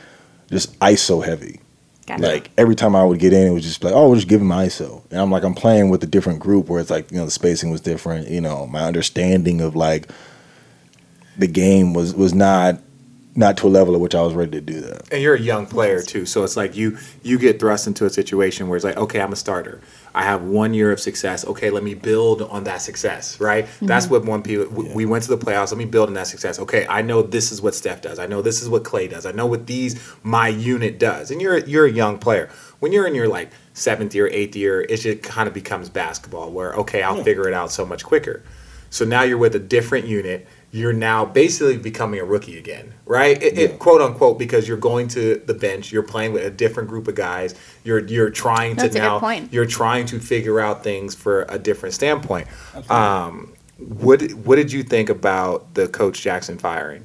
just 0.50 0.78
ISO 0.80 1.24
heavy. 1.24 1.60
Gotcha. 2.06 2.22
Like 2.22 2.50
every 2.56 2.74
time 2.74 2.96
I 2.96 3.04
would 3.04 3.18
get 3.18 3.34
in, 3.34 3.46
it 3.46 3.50
was 3.50 3.64
just 3.64 3.84
like, 3.84 3.92
oh, 3.92 4.06
we'll 4.06 4.14
just 4.16 4.28
give 4.28 4.40
him 4.40 4.48
ISO, 4.48 5.02
and 5.10 5.20
I'm 5.20 5.30
like, 5.30 5.42
I'm 5.44 5.52
playing 5.54 5.90
with 5.90 6.02
a 6.02 6.06
different 6.06 6.38
group 6.40 6.68
where 6.70 6.80
it's 6.80 6.88
like, 6.88 7.10
you 7.12 7.18
know, 7.18 7.26
the 7.26 7.30
spacing 7.30 7.70
was 7.70 7.82
different. 7.82 8.28
You 8.28 8.40
know, 8.40 8.66
my 8.66 8.84
understanding 8.84 9.60
of 9.60 9.76
like 9.76 10.08
the 11.36 11.46
game 11.46 11.92
was 11.92 12.14
was 12.14 12.32
not 12.34 12.78
not 13.38 13.56
to 13.56 13.68
a 13.68 13.70
level 13.70 13.94
at 13.94 14.00
which 14.00 14.16
I 14.16 14.22
was 14.22 14.34
ready 14.34 14.50
to 14.50 14.60
do 14.60 14.80
that. 14.80 15.12
And 15.12 15.22
you're 15.22 15.36
a 15.36 15.40
young 15.40 15.64
player 15.64 16.02
too, 16.02 16.26
so 16.26 16.42
it's 16.42 16.56
like 16.56 16.74
you 16.74 16.98
you 17.22 17.38
get 17.38 17.60
thrust 17.60 17.86
into 17.86 18.04
a 18.04 18.10
situation 18.10 18.66
where 18.66 18.76
it's 18.76 18.84
like, 18.84 18.96
okay, 18.96 19.20
I'm 19.20 19.32
a 19.32 19.36
starter. 19.36 19.80
I 20.12 20.24
have 20.24 20.42
one 20.42 20.74
year 20.74 20.90
of 20.90 20.98
success. 20.98 21.46
Okay, 21.46 21.70
let 21.70 21.84
me 21.84 21.94
build 21.94 22.42
on 22.42 22.64
that 22.64 22.82
success. 22.82 23.40
Right. 23.40 23.66
Mm-hmm. 23.66 23.86
That's 23.86 24.08
what 24.08 24.24
one 24.24 24.42
people. 24.42 24.64
w 24.64 24.92
We 24.92 25.06
went 25.06 25.22
to 25.22 25.30
the 25.30 25.38
playoffs. 25.38 25.70
Let 25.70 25.78
me 25.78 25.84
build 25.84 26.08
on 26.08 26.14
that 26.14 26.26
success. 26.26 26.58
Okay, 26.58 26.84
I 26.88 27.00
know 27.00 27.22
this 27.22 27.52
is 27.52 27.62
what 27.62 27.76
Steph 27.76 28.02
does. 28.02 28.18
I 28.18 28.26
know 28.26 28.42
this 28.42 28.60
is 28.60 28.68
what 28.68 28.82
Clay 28.82 29.06
does. 29.06 29.24
I 29.24 29.30
know 29.30 29.46
what 29.46 29.68
these 29.68 29.94
my 30.24 30.48
unit 30.48 30.98
does. 30.98 31.30
And 31.30 31.40
you're 31.40 31.58
you're 31.58 31.86
a 31.86 31.92
young 31.92 32.18
player. 32.18 32.50
When 32.80 32.90
you're 32.90 33.06
in 33.06 33.14
your 33.14 33.28
like 33.28 33.52
seventh 33.72 34.16
year, 34.16 34.26
eighth 34.32 34.56
year, 34.56 34.80
it 34.80 34.96
just 34.96 35.22
kind 35.22 35.46
of 35.46 35.54
becomes 35.54 35.88
basketball. 35.88 36.50
Where 36.50 36.72
okay, 36.74 37.02
I'll 37.04 37.22
figure 37.22 37.46
it 37.46 37.54
out 37.54 37.70
so 37.70 37.86
much 37.86 38.02
quicker. 38.02 38.42
So 38.90 39.04
now 39.04 39.22
you're 39.22 39.38
with 39.38 39.54
a 39.54 39.60
different 39.60 40.06
unit. 40.06 40.48
You're 40.78 40.92
now 40.92 41.24
basically 41.24 41.76
becoming 41.76 42.20
a 42.20 42.24
rookie 42.24 42.56
again, 42.56 42.94
right? 43.04 43.40
It, 43.42 43.58
it, 43.58 43.78
quote 43.78 44.00
unquote, 44.00 44.38
because 44.38 44.68
you're 44.68 44.76
going 44.76 45.08
to 45.08 45.42
the 45.44 45.54
bench. 45.54 45.90
You're 45.90 46.02
playing 46.02 46.32
with 46.32 46.44
a 46.44 46.50
different 46.50 46.88
group 46.88 47.08
of 47.08 47.16
guys. 47.16 47.54
You're 47.84 48.06
you're 48.06 48.30
trying 48.30 48.76
to 48.76 48.82
That's 48.82 48.94
a 48.94 48.98
good 48.98 49.04
now. 49.04 49.18
point. 49.18 49.52
You're 49.52 49.66
trying 49.66 50.06
to 50.06 50.20
figure 50.20 50.60
out 50.60 50.84
things 50.84 51.14
for 51.14 51.46
a 51.48 51.58
different 51.58 51.94
standpoint. 51.94 52.46
Um, 52.90 53.54
what 53.78 54.22
what 54.32 54.56
did 54.56 54.72
you 54.72 54.82
think 54.82 55.08
about 55.08 55.74
the 55.74 55.88
Coach 55.88 56.20
Jackson 56.22 56.58
firing? 56.58 57.04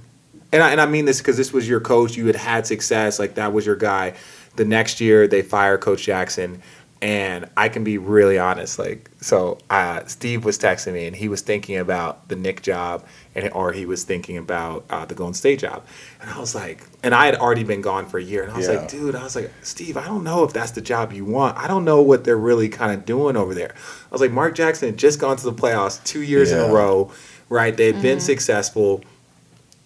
And 0.52 0.62
I, 0.62 0.72
and 0.72 0.80
I 0.80 0.86
mean 0.86 1.06
this 1.06 1.20
because 1.20 1.38
this 1.38 1.52
was 1.52 1.68
your 1.68 1.80
coach. 1.80 2.16
You 2.16 2.28
had 2.28 2.36
had 2.36 2.68
success. 2.68 3.18
Like 3.18 3.36
that 3.36 3.54
was 3.54 3.66
your 3.66 3.76
guy. 3.76 4.14
The 4.56 4.66
next 4.66 5.02
year 5.02 5.28
they 5.28 5.42
fire 5.42 5.80
Coach 5.80 6.04
Jackson, 6.04 6.62
and 7.02 7.50
I 7.58 7.70
can 7.70 7.84
be 7.84 7.98
really 7.98 8.38
honest. 8.38 8.78
Like 8.78 9.10
so, 9.20 9.58
uh, 9.70 10.06
Steve 10.06 10.46
was 10.46 10.58
texting 10.60 10.94
me, 10.94 11.08
and 11.08 11.16
he 11.16 11.28
was 11.28 11.42
thinking 11.42 11.78
about 11.78 12.30
the 12.30 12.36
Knick 12.36 12.62
job, 12.62 13.04
and 13.36 13.52
or 13.54 13.72
he 13.72 13.86
was 13.86 14.04
thinking 14.04 14.38
about 14.38 14.86
uh, 14.90 15.06
the 15.06 15.16
Golden 15.16 15.34
State 15.34 15.60
job, 15.60 15.84
and 16.22 16.30
I 16.30 16.40
was 16.40 16.54
like, 16.54 16.84
and 17.02 17.16
I 17.16 17.26
had 17.26 17.36
already 17.36 17.64
been 17.64 17.82
gone 17.82 18.06
for 18.06 18.18
a 18.20 18.24
year, 18.24 18.44
and 18.44 18.52
I 18.52 18.58
was 18.58 18.68
Yeah. 18.68 18.76
like, 18.76 18.90
dude, 18.90 19.16
I 19.16 19.24
was 19.24 19.36
like, 19.36 19.52
Steve, 19.64 19.98
I 19.98 20.06
don't 20.06 20.24
know 20.24 20.44
if 20.44 20.54
that's 20.54 20.72
the 20.72 20.82
job 20.82 21.12
you 21.12 21.26
want. 21.26 21.58
I 21.58 21.68
don't 21.68 21.84
know 21.84 22.02
what 22.02 22.24
they're 22.24 22.38
really 22.38 22.70
kind 22.70 22.92
of 22.94 23.06
doing 23.06 23.36
over 23.36 23.56
there. 23.56 23.74
I 23.76 24.12
was 24.12 24.22
like, 24.22 24.32
Mark 24.32 24.54
Jackson 24.56 24.90
had 24.90 24.98
just 24.98 25.20
gone 25.20 25.36
to 25.38 25.44
the 25.44 25.54
playoffs 25.54 26.04
two 26.04 26.22
years 26.22 26.52
in 26.52 26.60
a 26.60 26.68
row, 26.68 27.12
right? 27.50 27.76
They've 27.76 28.00
been 28.00 28.20
successful. 28.20 29.02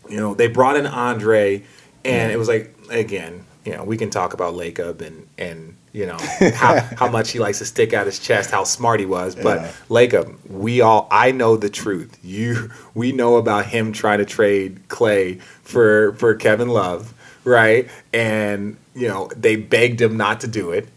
You 0.09 0.17
know, 0.17 0.33
they 0.33 0.47
brought 0.47 0.75
in 0.75 0.85
Andre, 0.85 1.63
and 2.03 2.31
it 2.31 2.37
was 2.37 2.49
like 2.49 2.75
again, 2.89 3.45
you 3.63 3.73
know, 3.73 3.85
we 3.85 3.95
can 3.95 4.09
talk 4.09 4.33
about 4.33 4.55
Lacob 4.55 5.01
and 5.01 5.27
and 5.37 5.76
you 5.93 6.05
know 6.05 6.17
how 6.55 6.79
how 6.79 7.07
much 7.11 7.31
he 7.31 7.39
likes 7.39 7.59
to 7.59 7.65
stick 7.65 7.93
out 7.93 8.05
his 8.05 8.19
chest, 8.19 8.51
how 8.51 8.63
smart 8.63 8.99
he 8.99 9.05
was. 9.05 9.35
But 9.35 9.61
Yeah. 9.61 9.71
Lacob, 9.89 10.35
we 10.49 10.81
all 10.81 11.07
I 11.11 11.31
know 11.31 11.57
the 11.57 11.69
truth. 11.69 12.17
You 12.23 12.71
we 12.93 13.11
know 13.11 13.37
about 13.37 13.65
him 13.67 13.91
trying 13.91 14.19
to 14.19 14.25
trade 14.25 14.87
Clay 14.87 15.35
for 15.63 16.13
for 16.13 16.35
Kevin 16.35 16.69
Love, 16.69 17.13
right? 17.43 17.89
And 18.13 18.77
you 18.93 19.07
know 19.07 19.29
they 19.35 19.55
begged 19.55 20.01
him 20.01 20.17
not 20.17 20.41
to 20.41 20.47
do 20.47 20.71
it, 20.71 20.87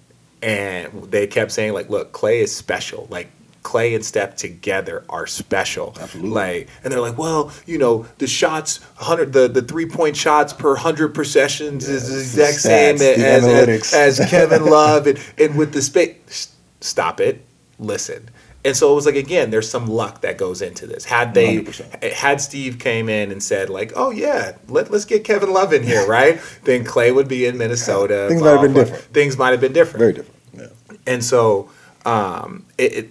and 0.42 0.92
they 1.04 1.26
kept 1.26 1.52
saying 1.52 1.72
like, 1.72 1.88
look, 1.90 2.12
Clay 2.12 2.40
is 2.40 2.54
special, 2.54 3.06
like. 3.10 3.30
Clay 3.62 3.94
and 3.94 4.04
Steph 4.04 4.36
together 4.36 5.04
are 5.08 5.26
special. 5.26 5.94
Absolutely. 6.00 6.30
Like, 6.30 6.68
and 6.82 6.92
they're 6.92 7.00
like, 7.00 7.18
well, 7.18 7.52
you 7.66 7.78
know, 7.78 8.06
the 8.18 8.26
shots, 8.26 8.80
hundred, 8.96 9.32
the 9.32 9.48
the 9.48 9.62
three 9.62 9.86
point 9.86 10.16
shots 10.16 10.52
per 10.52 10.76
hundred 10.76 11.14
possessions 11.14 11.88
is 11.88 12.08
the 12.08 12.20
exact 12.20 12.58
stats, 12.58 12.60
same 12.60 12.98
the 12.98 13.26
as, 13.26 13.44
as 13.44 14.20
as 14.20 14.30
Kevin 14.30 14.64
Love, 14.64 15.06
and, 15.06 15.18
and 15.38 15.56
with 15.56 15.72
the 15.72 15.82
space. 15.82 16.54
Stop 16.80 17.20
it. 17.20 17.44
Listen. 17.78 18.30
And 18.62 18.76
so 18.76 18.92
it 18.92 18.94
was 18.94 19.06
like 19.06 19.14
again, 19.14 19.50
there's 19.50 19.70
some 19.70 19.86
luck 19.86 20.20
that 20.22 20.36
goes 20.36 20.60
into 20.62 20.86
this. 20.86 21.04
Had 21.04 21.34
they 21.34 21.58
100%. 21.58 22.12
had 22.12 22.40
Steve 22.40 22.78
came 22.78 23.08
in 23.08 23.30
and 23.30 23.42
said 23.42 23.70
like, 23.70 23.92
oh 23.96 24.10
yeah, 24.10 24.56
let, 24.68 24.90
let's 24.90 25.06
get 25.06 25.24
Kevin 25.24 25.52
Love 25.52 25.72
in 25.72 25.82
here, 25.82 26.06
right? 26.06 26.40
then 26.64 26.84
Clay 26.84 27.10
would 27.10 27.28
be 27.28 27.46
in 27.46 27.56
Minnesota. 27.56 28.26
Things 28.28 28.42
might 28.42 28.50
have 28.50 28.62
been 28.62 28.74
different. 28.74 29.02
Things 29.04 29.38
might 29.38 29.50
have 29.50 29.60
been 29.60 29.72
different. 29.72 29.98
Very 29.98 30.12
different. 30.12 30.40
Yeah. 30.52 30.66
And 31.06 31.24
so, 31.24 31.70
um, 32.04 32.66
it, 32.76 32.92
it 32.92 33.10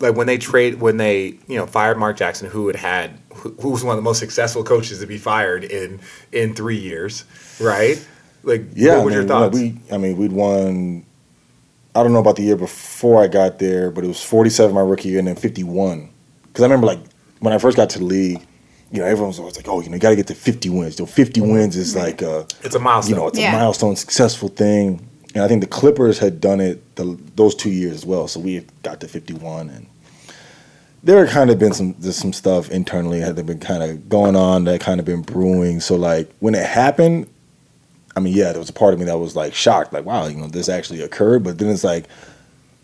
like 0.00 0.14
when 0.14 0.26
they 0.26 0.38
trade 0.38 0.80
when 0.80 0.96
they 0.96 1.38
you 1.48 1.56
know 1.56 1.66
fired 1.66 1.98
Mark 1.98 2.16
Jackson, 2.16 2.48
who 2.48 2.66
had 2.68 2.76
had 2.76 3.18
who, 3.34 3.50
who 3.60 3.70
was 3.70 3.82
one 3.84 3.92
of 3.92 3.96
the 3.96 4.02
most 4.02 4.18
successful 4.18 4.62
coaches 4.64 5.00
to 5.00 5.06
be 5.06 5.18
fired 5.18 5.64
in 5.64 6.00
in 6.32 6.54
three 6.54 6.78
years, 6.78 7.24
right? 7.60 8.04
Like, 8.44 8.62
Yeah, 8.74 8.96
what 8.96 9.04
were 9.06 9.10
I 9.10 9.14
your 9.14 9.22
mean, 9.22 9.28
thoughts? 9.28 9.58
We, 9.58 9.80
I 9.92 9.98
mean, 9.98 10.16
we'd 10.16 10.32
won. 10.32 11.04
I 11.94 12.02
don't 12.02 12.12
know 12.12 12.20
about 12.20 12.36
the 12.36 12.42
year 12.42 12.56
before 12.56 13.22
I 13.22 13.26
got 13.26 13.58
there, 13.58 13.90
but 13.90 14.04
it 14.04 14.06
was 14.06 14.22
47 14.22 14.72
my 14.74 14.80
rookie 14.80 15.08
year 15.08 15.18
and 15.18 15.26
then 15.26 15.34
51. 15.34 16.08
Because 16.46 16.62
I 16.62 16.66
remember, 16.66 16.86
like, 16.86 17.00
when 17.40 17.52
I 17.52 17.58
first 17.58 17.76
got 17.76 17.90
to 17.90 17.98
the 17.98 18.04
league, 18.04 18.40
you 18.92 19.00
know, 19.00 19.04
everyone 19.06 19.28
was 19.28 19.40
always 19.40 19.56
like, 19.56 19.66
"Oh, 19.68 19.80
you 19.80 19.88
know, 19.88 19.94
you 19.96 20.00
got 20.00 20.10
to 20.10 20.16
get 20.16 20.28
to 20.28 20.34
50 20.34 20.70
wins." 20.70 20.98
You 20.98 21.04
know, 21.04 21.10
50 21.10 21.40
wins 21.40 21.76
is 21.76 21.96
like 21.96 22.22
a, 22.22 22.46
it's 22.62 22.76
a 22.76 22.78
milestone. 22.78 23.10
you 23.16 23.20
know, 23.20 23.28
it's 23.28 23.38
Yeah. 23.38 23.50
a 23.54 23.58
milestone, 23.58 23.96
successful 23.96 24.48
thing. 24.48 25.07
And 25.34 25.44
I 25.44 25.48
think 25.48 25.60
the 25.60 25.68
Clippers 25.68 26.18
had 26.18 26.40
done 26.40 26.60
it 26.60 26.96
the, 26.96 27.18
those 27.36 27.54
two 27.54 27.70
years 27.70 27.94
as 27.94 28.06
well. 28.06 28.28
So 28.28 28.40
we 28.40 28.64
got 28.82 29.00
to 29.00 29.08
51, 29.08 29.68
and 29.68 29.86
there 31.02 31.24
had 31.24 31.32
kind 31.32 31.50
of 31.50 31.58
been 31.58 31.72
some 31.72 32.00
some 32.00 32.32
stuff 32.32 32.70
internally 32.70 33.20
had 33.20 33.36
been 33.46 33.60
kind 33.60 33.82
of 33.82 34.08
going 34.08 34.36
on 34.36 34.64
that 34.64 34.80
kind 34.80 35.00
of 35.00 35.06
been 35.06 35.22
brewing. 35.22 35.80
So 35.80 35.96
like 35.96 36.32
when 36.40 36.54
it 36.54 36.66
happened, 36.66 37.28
I 38.16 38.20
mean, 38.20 38.34
yeah, 38.34 38.50
there 38.50 38.58
was 38.58 38.70
a 38.70 38.74
part 38.74 38.94
of 38.94 39.00
me 39.00 39.06
that 39.06 39.18
was 39.18 39.36
like 39.36 39.54
shocked, 39.54 39.92
like, 39.92 40.04
wow, 40.04 40.26
you 40.26 40.36
know, 40.36 40.48
this 40.48 40.68
actually 40.68 41.02
occurred. 41.02 41.44
But 41.44 41.58
then 41.58 41.68
it's 41.68 41.84
like, 41.84 42.06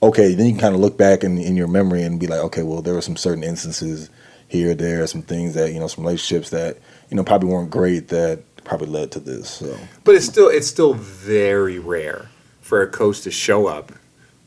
okay, 0.03 0.35
then 0.35 0.47
you 0.47 0.53
can 0.53 0.61
kind 0.61 0.75
of 0.75 0.81
look 0.81 0.97
back 0.97 1.25
in, 1.25 1.39
in 1.39 1.57
your 1.57 1.67
memory 1.67 2.03
and 2.03 2.21
be 2.21 2.27
like, 2.27 2.41
okay, 2.41 2.63
well, 2.63 2.83
there 2.83 2.95
were 2.95 3.01
some 3.01 3.17
certain 3.17 3.43
instances 3.43 4.11
here, 4.49 4.75
there, 4.75 5.07
some 5.07 5.23
things 5.23 5.55
that 5.55 5.73
you 5.73 5.81
know, 5.81 5.89
some 5.89 6.05
relationships 6.05 6.51
that 6.51 6.79
you 7.11 7.17
know 7.17 7.25
probably 7.25 7.49
weren't 7.49 7.71
great 7.71 8.09
that 8.09 8.43
probably 8.65 8.89
led 8.89 9.11
to 9.13 9.21
this. 9.21 9.49
So 9.49 9.77
But 10.05 10.15
it's 10.15 10.27
still 10.27 10.49
it's 10.49 10.67
still 10.67 10.95
very 10.95 11.79
rare 11.79 12.31
for 12.65 12.81
a 12.81 12.87
coach 12.87 13.21
to 13.21 13.31
show 13.31 13.67
up, 13.67 13.93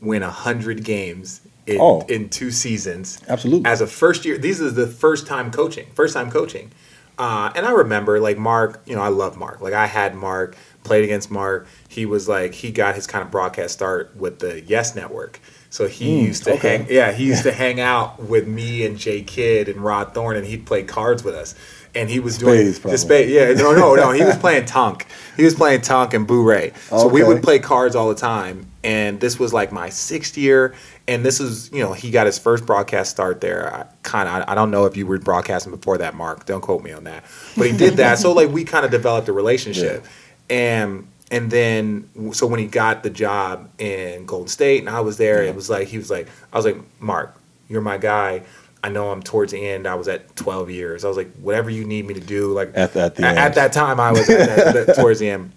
win 0.00 0.22
hundred 0.22 0.82
games 0.82 1.40
in, 1.68 1.78
Oh. 1.80 2.00
in 2.08 2.28
two 2.28 2.50
seasons. 2.50 3.20
Absolutely. 3.28 3.70
As 3.70 3.80
a 3.80 3.86
first 3.86 4.24
year, 4.24 4.36
these 4.36 4.60
is 4.60 4.74
the 4.74 4.88
first 4.88 5.28
time 5.28 5.52
coaching, 5.52 5.86
first 5.94 6.14
time 6.14 6.28
coaching. 6.28 6.72
Uh, 7.16 7.52
and 7.54 7.64
I 7.64 7.70
remember 7.70 8.18
like 8.18 8.36
Mark, 8.36 8.82
you 8.86 8.96
know, 8.96 9.02
I 9.02 9.08
love 9.08 9.36
Mark. 9.36 9.60
Like 9.60 9.72
I 9.72 9.86
had 9.86 10.16
Mark, 10.16 10.56
played 10.82 11.04
against 11.04 11.30
Mark. 11.30 11.68
He 11.88 12.06
was 12.06 12.28
like 12.28 12.54
he 12.54 12.72
got 12.72 12.96
his 12.96 13.06
kind 13.06 13.24
of 13.24 13.30
broadcast 13.30 13.72
start 13.74 14.16
with 14.16 14.40
the 14.40 14.62
Yes 14.62 14.96
Network. 14.96 15.38
So 15.70 15.86
he 15.86 16.22
used 16.24 16.44
to 16.44 16.54
okay. 16.54 16.78
hang, 16.78 16.86
yeah, 16.90 17.12
he 17.12 17.24
used 17.24 17.44
to 17.44 17.52
hang 17.64 17.78
out 17.78 18.20
with 18.20 18.48
me 18.48 18.84
and 18.84 18.98
Jay 18.98 19.22
Kidd 19.22 19.68
and 19.68 19.80
Rod 19.80 20.12
Thorn, 20.14 20.36
and 20.36 20.46
he'd 20.46 20.66
play 20.66 20.82
cards 20.82 21.22
with 21.22 21.34
us. 21.34 21.54
And 21.98 22.08
he 22.08 22.20
was 22.20 22.38
doing 22.38 22.72
Spades, 22.72 22.80
the 22.80 22.98
spade. 22.98 23.30
Yeah, 23.30 23.52
no, 23.54 23.74
no, 23.74 23.94
no. 23.94 24.12
He 24.12 24.22
was 24.22 24.36
playing 24.44 24.66
Tonk. 24.66 25.06
He 25.36 25.44
was 25.44 25.54
playing 25.54 25.80
Tonk 25.80 26.14
and 26.14 26.28
Bourré. 26.28 26.76
So 26.88 27.08
we 27.08 27.24
would 27.24 27.42
play 27.42 27.58
cards 27.58 27.96
all 27.96 28.08
the 28.08 28.14
time. 28.14 28.70
And 28.84 29.20
this 29.20 29.38
was 29.38 29.52
like 29.52 29.72
my 29.72 29.88
sixth 29.88 30.38
year. 30.38 30.74
And 31.08 31.24
this 31.24 31.40
is, 31.40 31.72
you 31.72 31.82
know, 31.82 31.94
he 31.94 32.10
got 32.10 32.26
his 32.26 32.38
first 32.38 32.66
broadcast 32.66 33.10
start 33.10 33.40
there. 33.40 33.74
I 33.74 33.86
kind 34.02 34.28
of, 34.28 34.48
I 34.48 34.54
don't 34.54 34.70
know 34.70 34.84
if 34.84 34.96
you 34.96 35.06
were 35.06 35.18
broadcasting 35.18 35.72
before 35.72 35.98
that, 35.98 36.14
Mark. 36.14 36.46
Don't 36.46 36.60
quote 36.60 36.82
me 36.82 36.92
on 36.92 37.04
that. 37.04 37.24
But 37.56 37.66
he 37.66 37.76
did 37.76 37.94
that. 37.94 38.18
so 38.18 38.32
like 38.32 38.50
we 38.50 38.64
kind 38.64 38.84
of 38.84 38.90
developed 38.90 39.28
a 39.28 39.32
relationship. 39.32 40.04
And 40.48 41.08
and 41.30 41.50
then 41.50 42.08
so 42.32 42.46
when 42.46 42.60
he 42.60 42.66
got 42.66 43.02
the 43.02 43.10
job 43.10 43.68
in 43.78 44.24
Golden 44.24 44.48
State 44.48 44.80
and 44.80 44.88
I 44.88 45.00
was 45.00 45.16
there, 45.16 45.42
it 45.42 45.54
was 45.54 45.68
like 45.68 45.88
he 45.88 45.98
was 45.98 46.10
like, 46.10 46.28
I 46.52 46.56
was 46.56 46.64
like, 46.64 46.76
Mark, 47.00 47.36
you're 47.68 47.82
my 47.82 47.98
guy. 47.98 48.42
I 48.82 48.88
know 48.90 49.10
I'm 49.10 49.22
towards 49.22 49.52
the 49.52 49.58
end. 49.66 49.86
I 49.86 49.94
was 49.96 50.06
at 50.08 50.34
12 50.36 50.70
years. 50.70 51.04
I 51.04 51.08
was 51.08 51.16
like, 51.16 51.32
whatever 51.36 51.68
you 51.70 51.84
need 51.84 52.06
me 52.06 52.14
to 52.14 52.20
do, 52.20 52.52
like 52.52 52.70
At- 52.74 52.94
at 52.96 53.14
the 53.16 53.24
at, 53.24 53.36
end. 53.36 53.54
that 53.54 53.72
time, 53.72 53.98
I 54.00 54.12
was 54.12 54.28
at 54.30 54.86
that- 54.86 54.96
towards 55.00 55.18
the 55.20 55.30
end. 55.30 55.52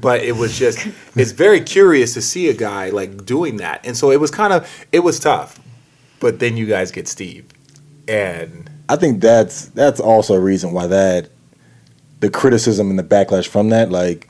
But 0.00 0.22
it 0.22 0.36
was 0.36 0.56
just, 0.56 0.86
it's 1.16 1.32
very 1.32 1.60
curious 1.60 2.14
to 2.14 2.22
see 2.22 2.48
a 2.48 2.54
guy 2.54 2.90
like 2.90 3.24
doing 3.26 3.56
that, 3.56 3.84
and 3.84 3.96
so 3.96 4.12
it 4.12 4.20
was 4.20 4.30
kind 4.30 4.52
of, 4.52 4.86
it 4.92 5.00
was 5.00 5.18
tough. 5.18 5.58
But 6.20 6.38
then 6.38 6.56
you 6.56 6.66
guys 6.66 6.92
get 6.92 7.08
Steve, 7.08 7.46
and 8.06 8.70
I 8.88 8.96
think 8.96 9.20
that's 9.20 9.66
that's 9.66 9.98
also 9.98 10.34
a 10.34 10.40
reason 10.40 10.72
why 10.72 10.86
that 10.88 11.30
the 12.20 12.30
criticism 12.30 12.90
and 12.90 12.98
the 12.98 13.02
backlash 13.02 13.48
from 13.48 13.70
that, 13.70 13.90
like 13.90 14.28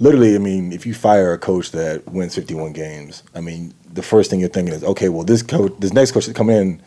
literally, 0.00 0.34
I 0.34 0.38
mean, 0.38 0.72
if 0.72 0.86
you 0.86 0.94
fire 0.94 1.32
a 1.32 1.38
coach 1.38 1.70
that 1.72 2.06
wins 2.08 2.34
51 2.34 2.72
games, 2.72 3.22
I 3.34 3.40
mean, 3.40 3.74
the 3.92 4.02
first 4.02 4.30
thing 4.30 4.40
you're 4.40 4.48
thinking 4.48 4.74
is, 4.74 4.82
okay, 4.84 5.08
well, 5.08 5.24
this 5.24 5.42
coach, 5.42 5.72
this 5.78 5.92
next 5.92 6.12
coach 6.12 6.26
that 6.26 6.36
come 6.36 6.50
in, 6.50 6.80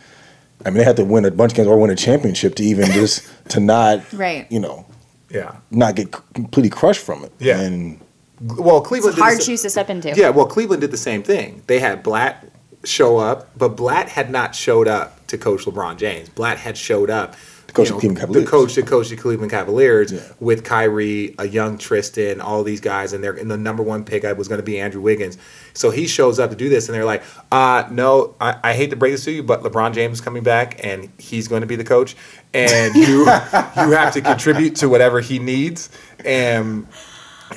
I 0.65 0.69
mean, 0.69 0.78
they 0.80 0.84
had 0.84 0.95
to 0.97 1.06
win 1.06 1.26
a 1.26 1.32
bunch 1.32 1.52
of 1.54 1.56
games 1.58 1.67
or 1.67 1.78
win 1.80 1.89
a 1.89 1.95
championship 1.95 2.56
to 2.56 2.63
even 2.63 2.86
just 2.91 3.28
to 3.50 3.60
not, 3.60 4.12
Right. 4.13 4.47
you 4.52 4.60
know, 4.60 4.86
yeah, 5.30 5.56
not 5.71 5.95
get 5.95 6.12
completely 6.34 6.69
crushed 6.69 7.02
from 7.04 7.24
it. 7.24 7.32
Yeah. 7.39 7.60
and 7.62 8.00
well, 8.41 8.82
Cleveland 8.82 9.15
did 9.15 9.21
Hard 9.21 9.38
the 9.39 9.43
shoes 9.43 9.62
to 9.62 9.69
step 9.69 9.89
into. 9.89 10.13
Yeah, 10.15 10.30
well, 10.30 10.45
Cleveland 10.47 10.82
did 10.82 10.91
the 10.91 10.97
same 10.97 11.21
thing. 11.24 11.62
They 11.67 11.80
had 11.80 12.02
Blatt 12.04 12.47
show 12.84 13.17
up, 13.17 13.52
but 13.58 13.69
Blatt 13.78 14.10
had 14.10 14.32
not 14.32 14.56
showed 14.56 14.88
up 14.88 15.26
to 15.28 15.38
coach 15.38 15.65
LeBron 15.65 15.97
James. 15.97 16.28
Blatt 16.30 16.58
had 16.58 16.76
showed 16.78 17.10
up 17.12 17.36
coach 17.73 17.89
you 17.89 17.95
the 17.95 17.99
Cleveland 18.15 18.34
the 18.36 18.45
coach 18.45 18.73
to 18.75 18.81
coach 18.84 19.10
the 19.10 19.15
Cleveland 19.15 19.51
Cavaliers 19.51 20.12
Yeah. 20.12 20.19
with 20.39 20.63
Kyrie, 20.63 21.36
a 21.39 21.47
young 21.47 21.77
Tristan, 21.77 22.41
all 22.41 22.63
these 22.63 22.81
guys, 22.81 23.13
and 23.13 23.23
they're 23.23 23.34
and 23.34 23.49
the 23.49 23.57
number 23.57 23.84
one 23.84 24.03
pick 24.03 24.23
was 24.38 24.47
going 24.47 24.60
to 24.60 24.63
be 24.63 24.79
Andrew 24.79 25.01
Wiggins. 25.01 25.38
So 25.73 25.89
he 25.89 26.07
shows 26.07 26.39
up 26.39 26.49
to 26.49 26.55
do 26.55 26.69
this, 26.69 26.88
and 26.88 26.95
they're 26.95 27.05
like, 27.05 27.23
uh, 27.51 27.86
"No, 27.91 28.36
I, 28.41 28.57
I 28.63 28.73
hate 28.73 28.89
to 28.91 28.95
break 28.95 29.13
this 29.13 29.23
to 29.25 29.31
you, 29.31 29.43
but 29.43 29.63
LeBron 29.63 29.93
James 29.93 30.15
is 30.19 30.21
coming 30.21 30.43
back, 30.43 30.84
and 30.84 31.10
he's 31.17 31.47
going 31.47 31.62
to 31.62 31.67
be 31.67 31.75
the 31.75 31.84
coach, 31.84 32.15
and 32.53 32.93
you 32.95 33.19
you 33.25 33.91
have 33.91 34.13
to 34.13 34.21
contribute 34.21 34.75
to 34.77 34.89
whatever 34.89 35.19
he 35.21 35.39
needs." 35.39 35.89
And 36.25 36.88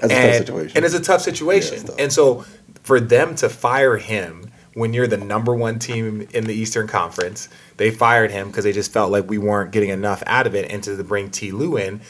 That's 0.01 0.05
a 0.05 0.09
tough 0.09 0.13
and, 0.13 0.47
situation. 0.47 0.77
and 0.77 0.85
it's 0.87 0.95
a 0.95 1.01
tough 1.03 1.21
situation. 1.23 1.85
Yeah, 1.87 1.95
and 2.05 2.13
so 2.13 2.45
for 2.83 3.01
them 3.01 3.35
to 3.37 3.49
fire 3.49 3.97
him 3.97 4.51
when 4.75 4.93
you're 4.93 5.07
the 5.07 5.17
number 5.17 5.55
one 5.55 5.79
team 5.79 6.27
in 6.35 6.45
the 6.45 6.53
Eastern 6.55 6.87
Conference, 6.89 7.49
they 7.77 7.91
fired 7.91 8.31
him 8.31 8.49
because 8.49 8.65
they 8.65 8.73
just 8.73 8.93
felt 8.93 9.11
like 9.13 9.29
we 9.29 9.39
weren't 9.39 9.71
getting 9.73 9.91
enough 9.91 10.23
out 10.27 10.47
of 10.47 10.55
it. 10.55 10.71
And 10.71 10.83
to 10.85 11.03
bring 11.05 11.31
T. 11.31 11.53
Lue 11.53 11.77
in, 11.77 12.01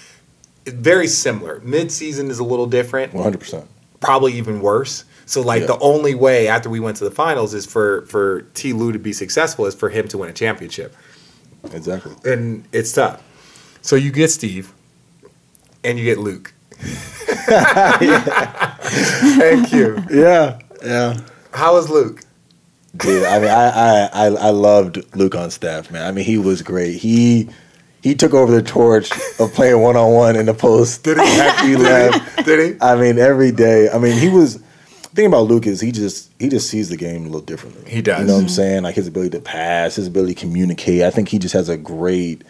very 0.67 1.07
similar. 1.07 1.61
Mid-season 1.61 2.31
is 2.31 2.39
a 2.39 2.45
little 2.45 2.67
different, 2.67 3.13
100%. 3.13 3.67
probably 4.01 4.33
even 4.35 4.61
worse. 4.61 5.05
So 5.27 5.41
like 5.43 5.61
Yeah. 5.63 5.67
the 5.69 5.79
only 5.79 6.15
way 6.15 6.49
after 6.49 6.69
we 6.71 6.81
went 6.81 6.97
to 6.99 7.05
the 7.05 7.11
finals 7.11 7.55
is 7.55 7.65
for 7.67 8.03
for 8.07 8.43
T. 8.55 8.73
Lue 8.75 8.93
to 8.93 8.99
be 8.99 9.13
successful 9.13 9.65
is 9.67 9.75
for 9.75 9.89
him 9.89 10.07
to 10.09 10.19
win 10.19 10.29
a 10.29 10.33
championship 10.35 10.95
Exactly. 11.73 12.13
and 12.31 12.65
it's 12.73 12.93
tough. 12.93 13.23
So 13.83 13.97
you 13.97 14.11
get 14.11 14.31
Steve, 14.31 14.73
and 15.83 15.99
you 15.99 16.05
get 16.05 16.19
Luke, 16.19 16.53
Thank 19.39 19.73
you. 19.73 20.03
Yeah. 20.11 20.59
Yeah. 20.85 21.19
How 21.53 21.75
was 21.75 21.89
Luke? 21.91 22.21
Dude, 22.97 23.25
I 23.25 23.39
mean, 23.41 23.49
I, 23.49 23.69
I, 23.69 24.09
I, 24.13 24.27
I 24.27 24.51
loved 24.51 25.17
Luke 25.17 25.35
on 25.35 25.51
staff, 25.51 25.91
man. 25.91 26.07
I 26.07 26.13
mean, 26.13 26.25
he 26.25 26.39
was 26.39 26.63
great. 26.63 26.97
He 26.97 27.49
he 28.03 28.15
took 28.15 28.35
over 28.35 28.53
the 28.53 28.63
torch 28.63 29.11
of 29.41 29.53
playing 29.55 29.81
one 29.81 29.97
on 29.97 30.13
one 30.13 30.37
in 30.37 30.47
the 30.47 30.55
post. 30.55 31.03
Did 31.05 31.17
he? 31.17 31.23
After 31.23 31.67
he 31.67 31.77
left, 31.77 32.45
Did 32.45 32.75
he? 32.75 32.81
I 32.81 32.95
mean, 32.97 33.19
every 33.19 33.51
day. 33.51 33.89
I 33.89 33.99
mean, 33.99 34.19
he 34.19 34.29
was. 34.29 34.59
The 34.59 35.21
thing 35.21 35.27
about 35.27 35.47
Luke 35.47 35.67
is 35.67 35.81
he 35.81 35.91
just 35.91 36.31
he 36.39 36.49
just 36.49 36.69
sees 36.69 36.89
the 36.89 36.97
game 36.97 37.23
a 37.23 37.25
little 37.27 37.41
differently. 37.41 37.91
He 37.91 38.03
does. 38.03 38.21
You 38.21 38.27
know 38.27 38.35
what 38.35 38.43
I'm 38.43 38.49
saying? 38.49 38.83
Like 38.83 38.95
his 38.97 39.09
ability 39.09 39.31
to 39.31 39.41
pass, 39.41 39.97
his 39.97 40.07
ability 40.07 40.35
to 40.35 40.41
communicate. 40.41 41.03
I 41.03 41.11
think 41.11 41.29
he 41.29 41.39
just 41.39 41.55
has 41.55 41.69
a 41.69 41.77
great 41.77 42.43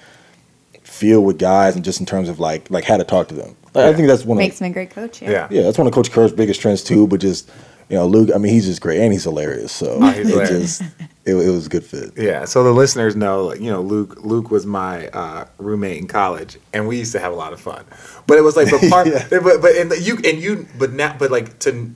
feel 0.83 1.22
with 1.22 1.38
guys, 1.38 1.76
and 1.76 1.85
just 1.85 2.00
in 2.00 2.07
terms 2.07 2.28
of 2.28 2.40
like 2.40 2.70
like 2.70 2.85
how 2.85 2.96
to 2.96 3.04
talk 3.04 3.28
to 3.28 3.35
them. 3.35 3.57
Like, 3.74 3.87
I 3.87 3.92
think 3.94 4.09
that's 4.09 4.24
one 4.24 4.38
of 4.38 4.40
Makes 4.40 4.61
him 4.61 4.70
a 4.70 4.74
great 4.74 4.90
coach. 4.90 5.20
Yeah. 5.20 5.30
Yeah. 5.30 5.48
yeah, 5.50 5.62
that's 5.62 5.78
one 5.78 5.87
of 5.87 5.92
Coach 5.92 6.11
Kerr's 6.11 6.33
biggest 6.33 6.61
strengths 6.61 6.83
too. 6.83 7.07
But 7.07 7.20
just 7.20 7.50
you 7.88 7.97
know, 7.97 8.07
Luke. 8.07 8.31
I 8.35 8.38
mean, 8.38 8.53
he's 8.53 8.66
just 8.66 8.81
great, 8.81 9.01
and 9.01 9.12
he's 9.12 9.25
hilarious. 9.25 9.73
So 9.73 9.99
Oh, 10.01 10.11
he's 10.11 10.31
it 10.31 10.49
just 10.49 10.83
it, 11.25 11.35
it 11.35 11.35
was 11.35 11.66
a 11.66 11.68
good 11.68 11.85
fit. 11.85 12.12
Yeah. 12.16 12.44
So 12.44 12.64
the 12.64 12.73
listeners 12.73 13.16
know, 13.16 13.44
like, 13.47 13.61
you 13.61 13.70
know, 13.70 13.81
Luke. 13.81 14.18
Luke 14.23 14.51
was 14.51 14.66
my 14.66 15.09
uh, 15.09 15.47
roommate 15.59 15.99
in 15.99 16.07
college, 16.07 16.59
and 16.73 16.87
we 16.88 16.99
used 16.99 17.12
to 17.12 17.18
have 17.20 17.33
a 17.33 17.37
lot 17.37 17.53
of 17.53 17.61
fun. 17.61 17.85
But 18.27 18.38
it 18.38 18.42
was 18.42 18.57
like, 18.57 18.70
but 18.70 18.81
part, 18.90 19.07
Yeah. 19.09 19.27
but 19.31 19.61
but 19.61 19.75
and 19.77 19.92
you 19.99 20.16
and 20.25 20.38
you, 20.38 20.66
but 20.79 20.92
now, 20.92 21.16
but 21.18 21.31
like 21.31 21.59
to. 21.61 21.94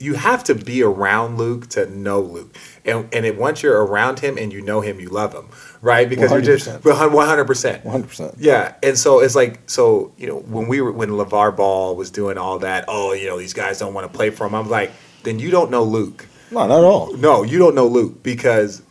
You 0.00 0.14
have 0.14 0.44
to 0.44 0.54
be 0.54 0.80
around 0.84 1.38
Luke 1.38 1.70
to 1.70 1.90
know 1.90 2.20
Luke, 2.20 2.56
and 2.84 3.12
and 3.12 3.26
it, 3.26 3.36
once 3.36 3.64
you're 3.64 3.84
around 3.84 4.20
him 4.20 4.38
and 4.38 4.52
you 4.52 4.60
know 4.60 4.80
him, 4.80 5.00
you 5.00 5.08
love 5.08 5.32
him, 5.34 5.48
right? 5.82 6.08
Because 6.08 6.30
you're 6.30 6.40
just 6.40 6.68
100%. 6.68 7.10
one 7.12 7.26
hundred 7.26 7.46
percent. 7.46 7.84
One 7.84 7.90
hundred 7.94 8.06
percent. 8.10 8.34
Yeah, 8.38 8.74
and 8.80 8.96
so 8.96 9.18
it's 9.18 9.34
like 9.34 9.68
so 9.68 10.12
you 10.16 10.28
know 10.28 10.36
when 10.38 10.68
we 10.68 10.80
were 10.80 10.92
when 10.92 11.08
LaVar 11.10 11.56
Ball 11.56 11.96
was 11.96 12.12
doing 12.12 12.38
all 12.38 12.60
that. 12.60 12.84
Oh, 12.86 13.12
you 13.12 13.26
know 13.26 13.40
these 13.40 13.52
guys 13.54 13.80
don't 13.80 13.92
want 13.92 14.06
to 14.08 14.16
play 14.16 14.30
for 14.30 14.46
him. 14.46 14.54
I'm 14.54 14.70
like, 14.70 14.92
then 15.22 15.38
you 15.38 15.50
don't 15.50 15.70
know 15.70 15.82
Luke. 15.82 16.26
No, 16.50 16.66
not 16.66 16.78
at 16.78 16.84
all. 16.84 17.16
No, 17.16 17.42
you 17.42 17.58
don't 17.58 17.74
know 17.74 17.86
Luke 17.86 18.22
because 18.22 18.82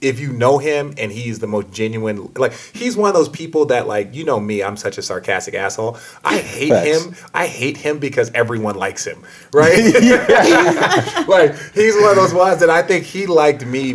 if 0.00 0.20
you 0.20 0.32
know 0.32 0.58
him 0.58 0.94
and 0.98 1.10
he's 1.10 1.38
the 1.38 1.46
most 1.46 1.72
genuine, 1.72 2.30
like 2.36 2.52
he's 2.72 2.96
one 2.96 3.08
of 3.08 3.14
those 3.14 3.28
people 3.28 3.66
that 3.66 3.86
like 3.86 4.14
you 4.14 4.24
know 4.24 4.38
me. 4.38 4.62
I'm 4.62 4.76
such 4.76 4.98
a 4.98 5.02
sarcastic 5.02 5.54
asshole. 5.54 5.98
I 6.24 6.38
hate 6.38 6.70
Facts. 6.70 7.04
him. 7.04 7.16
I 7.34 7.46
hate 7.46 7.76
him 7.76 7.98
because 7.98 8.30
everyone 8.32 8.76
likes 8.76 9.06
him, 9.06 9.22
right? 9.52 9.76
like 11.28 11.54
he's 11.74 11.94
one 11.96 12.10
of 12.10 12.16
those 12.16 12.34
ones 12.34 12.60
that 12.60 12.70
I 12.70 12.82
think 12.82 13.04
he 13.04 13.26
liked 13.26 13.64
me. 13.64 13.94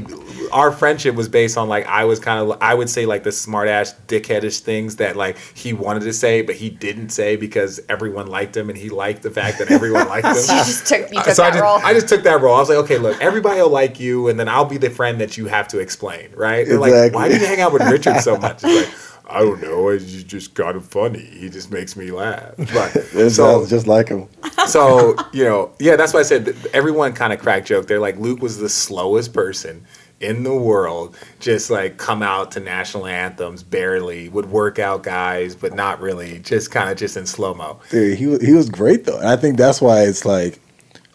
Our 0.53 0.71
friendship 0.71 1.15
was 1.15 1.27
based 1.29 1.57
on 1.57 1.69
like 1.69 1.85
I 1.87 2.05
was 2.05 2.19
kind 2.19 2.39
of 2.39 2.57
I 2.61 2.73
would 2.73 2.89
say 2.89 3.05
like 3.05 3.23
the 3.23 3.31
smart 3.31 3.67
ass 3.67 3.95
dickheadish 4.07 4.59
things 4.59 4.97
that 4.97 5.15
like 5.15 5.37
he 5.53 5.73
wanted 5.73 6.01
to 6.03 6.13
say 6.13 6.41
but 6.41 6.55
he 6.55 6.69
didn't 6.69 7.09
say 7.09 7.35
because 7.35 7.79
everyone 7.89 8.27
liked 8.27 8.55
him 8.55 8.69
and 8.69 8.77
he 8.77 8.89
liked 8.89 9.23
the 9.23 9.31
fact 9.31 9.59
that 9.59 9.71
everyone 9.71 10.07
liked 10.07 10.27
him. 10.27 10.35
You 10.35 10.63
just 10.63 10.87
took 10.87 11.11
you 11.11 11.21
took 11.23 11.33
so 11.33 11.43
I 11.43 11.51
just, 11.51 11.61
role. 11.61 11.79
I 11.83 11.93
just 11.93 12.07
took 12.07 12.23
that 12.23 12.41
role. 12.41 12.55
I 12.55 12.59
was 12.59 12.69
like, 12.69 12.77
okay, 12.79 12.97
look, 12.97 13.19
everybody 13.21 13.61
will 13.61 13.69
like 13.69 13.99
you, 13.99 14.27
and 14.27 14.39
then 14.39 14.47
I'll 14.47 14.65
be 14.65 14.77
the 14.77 14.89
friend 14.89 15.19
that 15.21 15.37
you 15.37 15.47
have 15.47 15.67
to 15.69 15.79
explain, 15.79 16.29
right? 16.35 16.67
They're 16.67 16.79
like, 16.79 16.89
Exactly. 16.91 17.15
why 17.15 17.27
do 17.29 17.37
you 17.39 17.45
hang 17.45 17.61
out 17.61 17.73
with 17.73 17.83
Richard 17.83 18.19
so 18.21 18.37
much? 18.37 18.63
It's 18.63 18.87
like, 18.87 19.33
I 19.33 19.39
don't 19.39 19.61
know. 19.61 19.89
He's 19.89 20.23
just 20.23 20.55
kind 20.55 20.75
of 20.75 20.85
funny. 20.85 21.23
He 21.23 21.49
just 21.49 21.71
makes 21.71 21.95
me 21.95 22.11
laugh. 22.11 22.53
But 22.57 22.95
It 23.13 23.29
so, 23.31 23.59
sounds 23.59 23.69
just 23.69 23.87
like 23.87 24.09
him. 24.09 24.27
so 24.67 25.15
you 25.31 25.45
know, 25.45 25.71
yeah, 25.79 25.95
that's 25.95 26.13
why 26.13 26.19
I 26.19 26.23
said 26.23 26.55
everyone 26.73 27.13
kind 27.13 27.31
of 27.31 27.39
cracked 27.39 27.67
joke. 27.67 27.87
They're 27.87 27.99
like, 27.99 28.17
Luke 28.17 28.41
was 28.41 28.57
the 28.57 28.69
slowest 28.69 29.33
person 29.33 29.85
in 30.21 30.43
the 30.43 30.55
world. 30.55 31.15
Just 31.39 31.69
like 31.69 31.97
come 31.97 32.21
out 32.21 32.51
to 32.53 32.59
national 32.59 33.07
anthems 33.07 33.63
barely, 33.63 34.29
would 34.29 34.49
work 34.51 34.79
out 34.79 35.03
guys, 35.03 35.55
but 35.55 35.73
not 35.73 35.99
really. 36.01 36.39
Just 36.39 36.71
kind 36.71 36.89
of 36.89 36.97
just 36.97 37.17
in 37.17 37.25
slow 37.25 37.53
mo. 37.53 37.79
Dude, 37.89 38.17
he 38.17 38.27
was- 38.27 38.41
he 38.41 38.53
was 38.53 38.69
great 38.69 39.05
though, 39.05 39.17
and 39.17 39.27
I 39.27 39.35
think 39.35 39.57
that's 39.57 39.81
why 39.81 40.01
it's 40.03 40.25
like, 40.25 40.55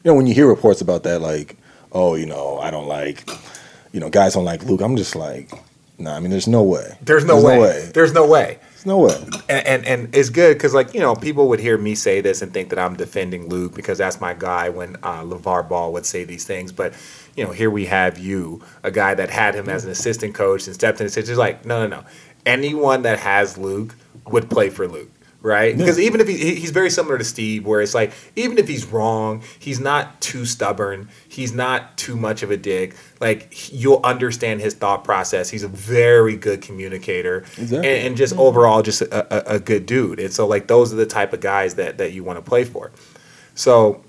you 0.04 0.10
know, 0.10 0.14
when 0.14 0.26
you 0.26 0.34
hear 0.34 0.46
reports 0.46 0.80
about 0.80 1.02
that, 1.04 1.20
like, 1.20 1.56
oh, 1.92 2.14
you 2.14 2.26
know, 2.26 2.58
I 2.58 2.70
don't 2.70 2.86
like, 2.88 3.28
you 3.92 4.00
know, 4.00 4.10
guys 4.10 4.34
don't 4.34 4.44
like 4.44 4.62
Luke. 4.64 4.80
I'm 4.80 4.96
just 4.96 5.16
like, 5.16 5.50
nah. 5.98 6.14
I 6.16 6.20
mean, 6.20 6.30
there's 6.30 6.46
no 6.48 6.62
way. 6.62 6.96
There's 7.02 7.24
no 7.24 7.36
way. 7.42 7.42
There's 7.42 7.54
no 7.54 7.62
way. 7.62 7.90
There's 7.94 8.12
no 8.12 8.26
way. 8.26 8.58
And, 9.48 9.66
and 9.66 9.86
and 9.86 10.14
it's 10.14 10.30
good 10.30 10.56
because 10.56 10.72
like 10.72 10.94
you 10.94 11.00
know 11.00 11.14
people 11.14 11.48
would 11.48 11.60
hear 11.60 11.76
me 11.76 11.94
say 11.94 12.20
this 12.20 12.40
and 12.40 12.52
think 12.52 12.70
that 12.70 12.78
I'm 12.78 12.96
defending 12.96 13.48
Luke 13.48 13.74
because 13.74 13.98
that's 13.98 14.20
my 14.20 14.32
guy 14.32 14.68
when 14.68 14.96
uh, 15.02 15.22
LaVar 15.22 15.68
Ball 15.68 15.92
would 15.92 16.06
say 16.06 16.24
these 16.24 16.44
things, 16.44 16.72
but 16.72 16.94
you 17.34 17.44
know 17.44 17.50
here 17.50 17.70
we 17.70 17.86
have 17.86 18.18
you, 18.18 18.62
a 18.82 18.90
guy 18.90 19.14
that 19.14 19.30
had 19.30 19.54
him 19.54 19.68
as 19.68 19.84
an 19.84 19.90
assistant 19.90 20.34
coach 20.34 20.66
and 20.66 20.74
stepped 20.74 21.00
in 21.00 21.06
and 21.06 21.12
said 21.12 21.26
just 21.26 21.38
like 21.38 21.64
no 21.64 21.86
no 21.86 21.96
no, 21.98 22.04
anyone 22.46 23.02
that 23.02 23.18
has 23.18 23.58
Luke 23.58 23.94
would 24.26 24.48
play 24.48 24.70
for 24.70 24.86
Luke. 24.86 25.10
Right, 25.46 25.78
because 25.78 25.96
even 26.00 26.20
if 26.20 26.26
he, 26.26 26.36
he- 26.36 26.54
he's 26.56 26.72
very 26.72 26.90
similar 26.90 27.18
to 27.18 27.22
Steve, 27.24 27.64
where 27.64 27.80
it's 27.80 27.94
like 27.94 28.12
even 28.34 28.58
if 28.58 28.66
he's 28.66 28.84
wrong, 28.84 29.42
he's 29.60 29.78
not 29.78 30.20
too 30.20 30.44
stubborn. 30.44 31.08
He's 31.28 31.52
not 31.52 31.96
too 31.96 32.16
much 32.16 32.42
of 32.42 32.50
a 32.50 32.56
dick. 32.56 32.96
Like 33.20 33.72
you'll 33.72 34.00
understand 34.02 34.60
his 34.60 34.74
thought 34.74 35.04
process. 35.04 35.48
He's 35.48 35.62
a 35.62 35.68
very 35.68 36.34
good 36.34 36.62
communicator, 36.62 37.44
Exactly. 37.58 37.76
and, 37.76 38.06
and 38.08 38.16
just 38.16 38.34
overall 38.36 38.82
just 38.82 39.02
a, 39.02 39.52
a, 39.52 39.56
a 39.56 39.60
good 39.60 39.86
dude. 39.86 40.18
And 40.18 40.32
so 40.32 40.48
like 40.48 40.66
those 40.66 40.92
are 40.92 40.96
the 40.96 41.06
type 41.06 41.32
of 41.32 41.38
guys 41.40 41.76
that 41.76 41.98
that 41.98 42.12
you 42.12 42.24
want 42.24 42.38
to 42.38 42.42
play 42.42 42.64
for. 42.64 42.90
So 43.54 44.02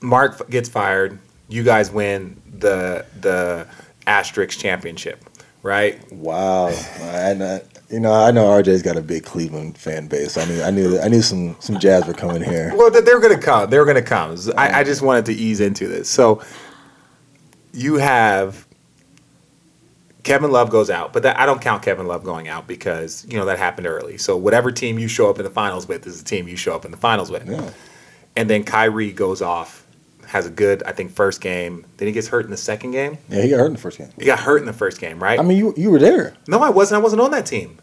Mark 0.00 0.50
gets 0.50 0.68
fired. 0.68 1.18
You 1.48 1.62
guys 1.62 1.92
win 1.92 2.40
the 2.58 3.06
the 3.20 3.68
Asterix 4.06 4.58
championship, 4.58 5.24
right? 5.62 6.00
Wow. 6.12 6.68
And 7.00 7.40
uh, 7.42 7.58
you 7.94 8.00
know, 8.00 8.12
I 8.12 8.30
know 8.32 8.44
RJ's 8.46 8.82
got 8.82 8.96
a 8.96 9.00
big 9.02 9.24
Cleveland 9.24 9.78
fan 9.78 10.08
base. 10.08 10.36
I 10.36 10.44
knew, 10.46 10.62
I 10.62 10.70
knew, 10.70 10.98
I 11.00 11.08
knew 11.08 11.22
some 11.22 11.56
some 11.60 11.78
Jazz 11.78 12.06
were 12.06 12.12
coming 12.12 12.42
here. 12.42 12.72
Well, 12.76 12.90
they- 12.90 13.00
they're 13.00 13.20
gonna 13.20 13.38
come. 13.38 13.70
They're 13.70 13.84
gonna 13.84 14.02
come. 14.02 14.36
I, 14.56 14.80
I 14.80 14.84
just 14.84 15.00
wanted 15.02 15.24
to 15.26 15.32
ease 15.32 15.60
into 15.60 15.86
this. 15.88 16.08
So 16.10 16.42
you 17.72 17.94
have 17.96 18.66
Kevin 20.22 20.50
Love 20.50 20.70
goes 20.70 20.88
out, 20.90 21.12
but 21.12 21.22
that, 21.22 21.38
I 21.38 21.44
don't 21.46 21.60
count 21.60 21.82
Kevin 21.82 22.06
Love 22.06 22.24
going 22.24 22.48
out 22.48 22.66
because 22.66 23.26
you 23.28 23.36
know 23.36 23.44
that 23.44 23.58
happened 23.58 23.86
early. 23.86 24.16
So 24.18 24.36
whatever 24.36 24.70
team 24.72 24.98
you 24.98 25.06
show 25.08 25.28
up 25.30 25.38
in 25.38 25.44
the 25.44 25.50
finals 25.50 25.86
with 25.86 26.06
is 26.06 26.18
the 26.22 26.24
team 26.28 26.48
you 26.48 26.56
show 26.56 26.74
up 26.74 26.84
in 26.84 26.90
the 26.90 26.96
finals 26.96 27.30
with. 27.30 27.48
Yeah. 27.48 27.70
And 28.36 28.48
then 28.50 28.64
Kyrie 28.64 29.12
goes 29.12 29.42
off, 29.42 29.86
has 30.26 30.46
a 30.46 30.50
good, 30.50 30.82
I 30.84 30.92
think, 30.92 31.12
first 31.12 31.40
game. 31.40 31.86
Then 31.98 32.08
he 32.08 32.12
gets 32.12 32.26
hurt 32.26 32.44
in 32.46 32.50
the 32.50 32.56
second 32.56 32.90
game. 32.92 33.18
Yeah, 33.28 33.42
he 33.42 33.50
got 33.50 33.58
hurt 33.58 33.66
in 33.66 33.72
the 33.74 33.78
first 33.78 33.98
game. 33.98 34.08
He 34.18 34.24
got 34.24 34.40
hurt 34.40 34.58
in 34.58 34.66
the 34.66 34.72
first 34.72 34.98
game, 35.00 35.22
right? 35.22 35.38
I 35.38 35.42
mean, 35.42 35.58
you 35.58 35.74
you 35.76 35.90
were 35.90 36.00
there. 36.00 36.34
no, 36.48 36.60
I 36.62 36.70
wasn't. 36.70 37.00
I 37.00 37.02
wasn't 37.02 37.20
on 37.22 37.30
that 37.32 37.46
team. 37.46 37.78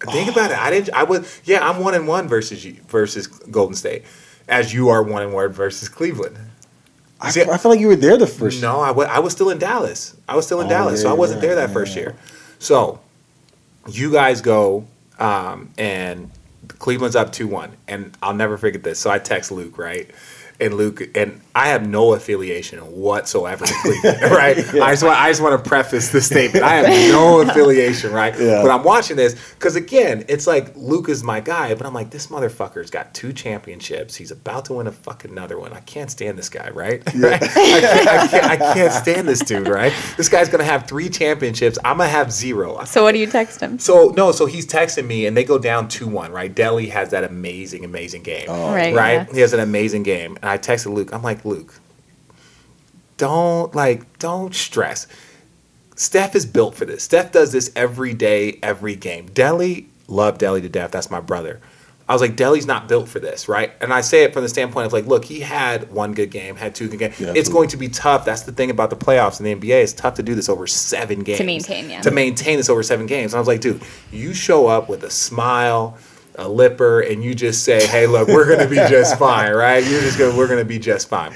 Think 0.00 0.30
about 0.30 0.50
it. 0.50 0.58
I 0.58 0.70
didn't. 0.70 0.94
I 0.94 1.04
was. 1.04 1.40
Yeah, 1.44 1.68
I'm 1.68 1.82
one 1.82 1.94
and 1.94 2.08
one 2.08 2.26
versus 2.28 2.64
you 2.64 2.76
versus 2.88 3.26
Golden 3.26 3.74
State, 3.76 4.04
as 4.48 4.72
you 4.72 4.88
are 4.88 5.02
one 5.02 5.22
and 5.22 5.32
one 5.32 5.50
versus 5.52 5.88
Cleveland. 5.88 6.38
I, 7.20 7.30
See, 7.30 7.42
I 7.42 7.58
feel 7.58 7.70
like 7.70 7.80
you 7.80 7.88
were 7.88 7.96
there 7.96 8.16
the 8.16 8.26
first. 8.26 8.62
No, 8.62 8.80
I 8.80 8.92
was, 8.92 9.06
I 9.06 9.18
was 9.18 9.32
still 9.34 9.50
in 9.50 9.58
Dallas. 9.58 10.16
I 10.26 10.36
was 10.36 10.46
still 10.46 10.60
in 10.62 10.68
Oh, 10.68 10.70
Dallas, 10.70 11.02
so 11.02 11.10
I 11.10 11.12
wasn't 11.12 11.42
yeah, 11.42 11.48
there 11.48 11.54
that 11.56 11.68
yeah, 11.68 11.74
first 11.74 11.94
yeah. 11.94 12.02
year. 12.02 12.16
So, 12.58 13.00
you 13.88 14.10
guys 14.10 14.40
go, 14.40 14.86
um, 15.18 15.70
and 15.76 16.30
Cleveland's 16.78 17.16
up 17.16 17.30
two 17.30 17.46
one, 17.46 17.72
and 17.86 18.16
I'll 18.22 18.32
never 18.34 18.56
forget 18.56 18.82
this. 18.82 18.98
So 18.98 19.10
I 19.10 19.18
text 19.18 19.52
Luke, 19.52 19.76
right? 19.76 20.10
And 20.58 20.74
Luke, 20.74 21.02
and 21.14 21.42
I, 21.60 21.64
I 21.64 21.68
have 21.68 21.86
no 21.86 22.14
affiliation 22.14 22.78
whatsoever 22.78 23.66
to 23.66 23.74
Cleveland, 23.82 24.22
right? 24.30 24.56
I 24.58 24.92
just 24.92 25.02
want 25.02 25.18
I 25.18 25.28
just 25.28 25.42
want 25.42 25.62
to 25.62 25.68
preface 25.68 26.10
this 26.10 26.26
statement. 26.26 26.64
I 26.64 26.76
have 26.76 26.88
no 27.12 27.40
affiliation, 27.42 28.12
right? 28.12 28.38
Yeah. 28.38 28.62
But 28.62 28.70
I'm 28.70 28.82
watching 28.82 29.16
this 29.16 29.34
because 29.54 29.76
again, 29.76 30.24
it's 30.28 30.46
like 30.46 30.74
Luke 30.74 31.08
is 31.08 31.22
my 31.22 31.40
guy, 31.40 31.74
but 31.74 31.86
I'm 31.86 31.92
like, 31.92 32.10
this 32.10 32.28
motherfucker's 32.28 32.90
got 32.90 33.12
two 33.12 33.32
championships. 33.32 34.16
He's 34.16 34.30
about 34.30 34.64
to 34.66 34.74
win 34.74 34.86
a 34.86 34.92
fucking 34.92 35.30
another 35.30 35.58
one. 35.58 35.72
I 35.72 35.80
can't 35.80 36.10
stand 36.10 36.38
this 36.38 36.48
guy, 36.48 36.70
right? 36.70 37.02
Right? 37.14 37.42
I, 37.42 37.48
can't, 37.48 38.08
I, 38.08 38.26
can't, 38.26 38.44
I 38.44 38.56
can't 38.56 38.92
stand 38.92 39.28
this 39.28 39.40
dude, 39.40 39.68
right? 39.68 39.92
This 40.16 40.28
guy's 40.28 40.48
gonna 40.48 40.64
have 40.64 40.88
three 40.88 41.10
championships. 41.10 41.78
I'm 41.84 41.98
gonna 41.98 42.08
have 42.08 42.32
zero. 42.32 42.82
So 42.84 43.02
what 43.02 43.12
do 43.12 43.18
you 43.18 43.26
text 43.26 43.60
him? 43.60 43.78
So 43.78 44.14
no, 44.16 44.32
so 44.32 44.46
he's 44.46 44.66
texting 44.66 45.06
me, 45.06 45.26
and 45.26 45.36
they 45.36 45.44
go 45.44 45.58
down 45.58 45.88
two 45.88 46.08
one. 46.08 46.32
Right, 46.32 46.54
Delly 46.54 46.88
has 46.88 47.10
that 47.10 47.24
amazing, 47.24 47.84
amazing 47.84 48.22
game. 48.22 48.46
Oh. 48.48 48.72
Right, 48.72 48.94
right. 48.94 49.12
yeah. 49.12 49.26
He 49.32 49.40
has 49.40 49.52
an 49.52 49.60
amazing 49.60 50.04
game, 50.04 50.36
and 50.40 50.50
I 50.50 50.56
texted 50.56 50.94
Luke. 50.94 51.12
I'm 51.12 51.22
like, 51.22 51.44
Luke, 51.50 51.74
don't 53.16 53.74
like, 53.74 54.18
don't 54.18 54.54
stress. 54.54 55.06
Steph 55.96 56.34
is 56.34 56.46
built 56.46 56.74
for 56.74 56.86
this. 56.86 57.02
Steph 57.02 57.32
does 57.32 57.52
this 57.52 57.70
every 57.76 58.14
day, 58.14 58.58
every 58.62 58.96
game. 58.96 59.28
Delly, 59.28 59.86
love 60.08 60.38
Delly 60.38 60.62
to 60.62 60.68
death. 60.68 60.90
That's 60.90 61.10
my 61.10 61.20
brother. 61.20 61.60
I 62.10 62.12
was 62.12 62.22
like, 62.22 62.34
Delly's 62.34 62.66
not 62.66 62.88
built 62.88 63.08
for 63.08 63.20
this, 63.20 63.48
right? 63.48 63.70
And 63.80 63.92
I 63.92 64.00
say 64.00 64.24
it 64.24 64.32
from 64.32 64.42
the 64.42 64.48
standpoint 64.48 64.86
of 64.86 64.92
like, 64.92 65.06
look, 65.06 65.24
he 65.24 65.38
had 65.38 65.92
one 65.92 66.12
good 66.12 66.32
game, 66.32 66.56
had 66.56 66.74
two 66.74 66.88
good 66.88 66.98
games. 66.98 67.20
Yeah, 67.20 67.34
it's 67.36 67.48
going 67.48 67.68
to 67.68 67.76
be 67.76 67.88
tough. 67.88 68.24
That's 68.24 68.42
the 68.42 68.50
thing 68.50 68.68
about 68.68 68.90
the 68.90 68.96
playoffs 68.96 69.38
in 69.38 69.44
the 69.44 69.54
NBA. 69.54 69.80
It's 69.80 69.92
tough 69.92 70.14
to 70.14 70.22
do 70.24 70.34
this 70.34 70.48
over 70.48 70.66
seven 70.66 71.22
games. 71.22 71.38
To 71.38 71.44
maintain, 71.44 71.88
yeah. 71.88 72.00
To 72.00 72.10
maintain 72.10 72.56
this 72.56 72.68
over 72.68 72.82
seven 72.82 73.06
games. 73.06 73.32
And 73.32 73.38
I 73.38 73.40
was 73.40 73.46
like, 73.46 73.60
dude, 73.60 73.80
you 74.10 74.34
show 74.34 74.66
up 74.66 74.88
with 74.88 75.04
a 75.04 75.10
smile, 75.10 75.98
a 76.36 76.48
lipper, 76.48 77.00
and 77.00 77.22
you 77.24 77.34
just 77.34 77.64
say, 77.64 77.86
hey, 77.86 78.06
look, 78.06 78.28
we're 78.28 78.46
going 78.46 78.60
to 78.60 78.68
be 78.68 78.76
just 78.76 79.18
fine, 79.18 79.52
right? 79.52 79.84
You're 79.84 80.00
just 80.00 80.18
going 80.18 80.32
to, 80.32 80.38
we're 80.38 80.46
going 80.48 80.58
to 80.60 80.64
be 80.64 80.78
just 80.78 81.08
fine. 81.08 81.32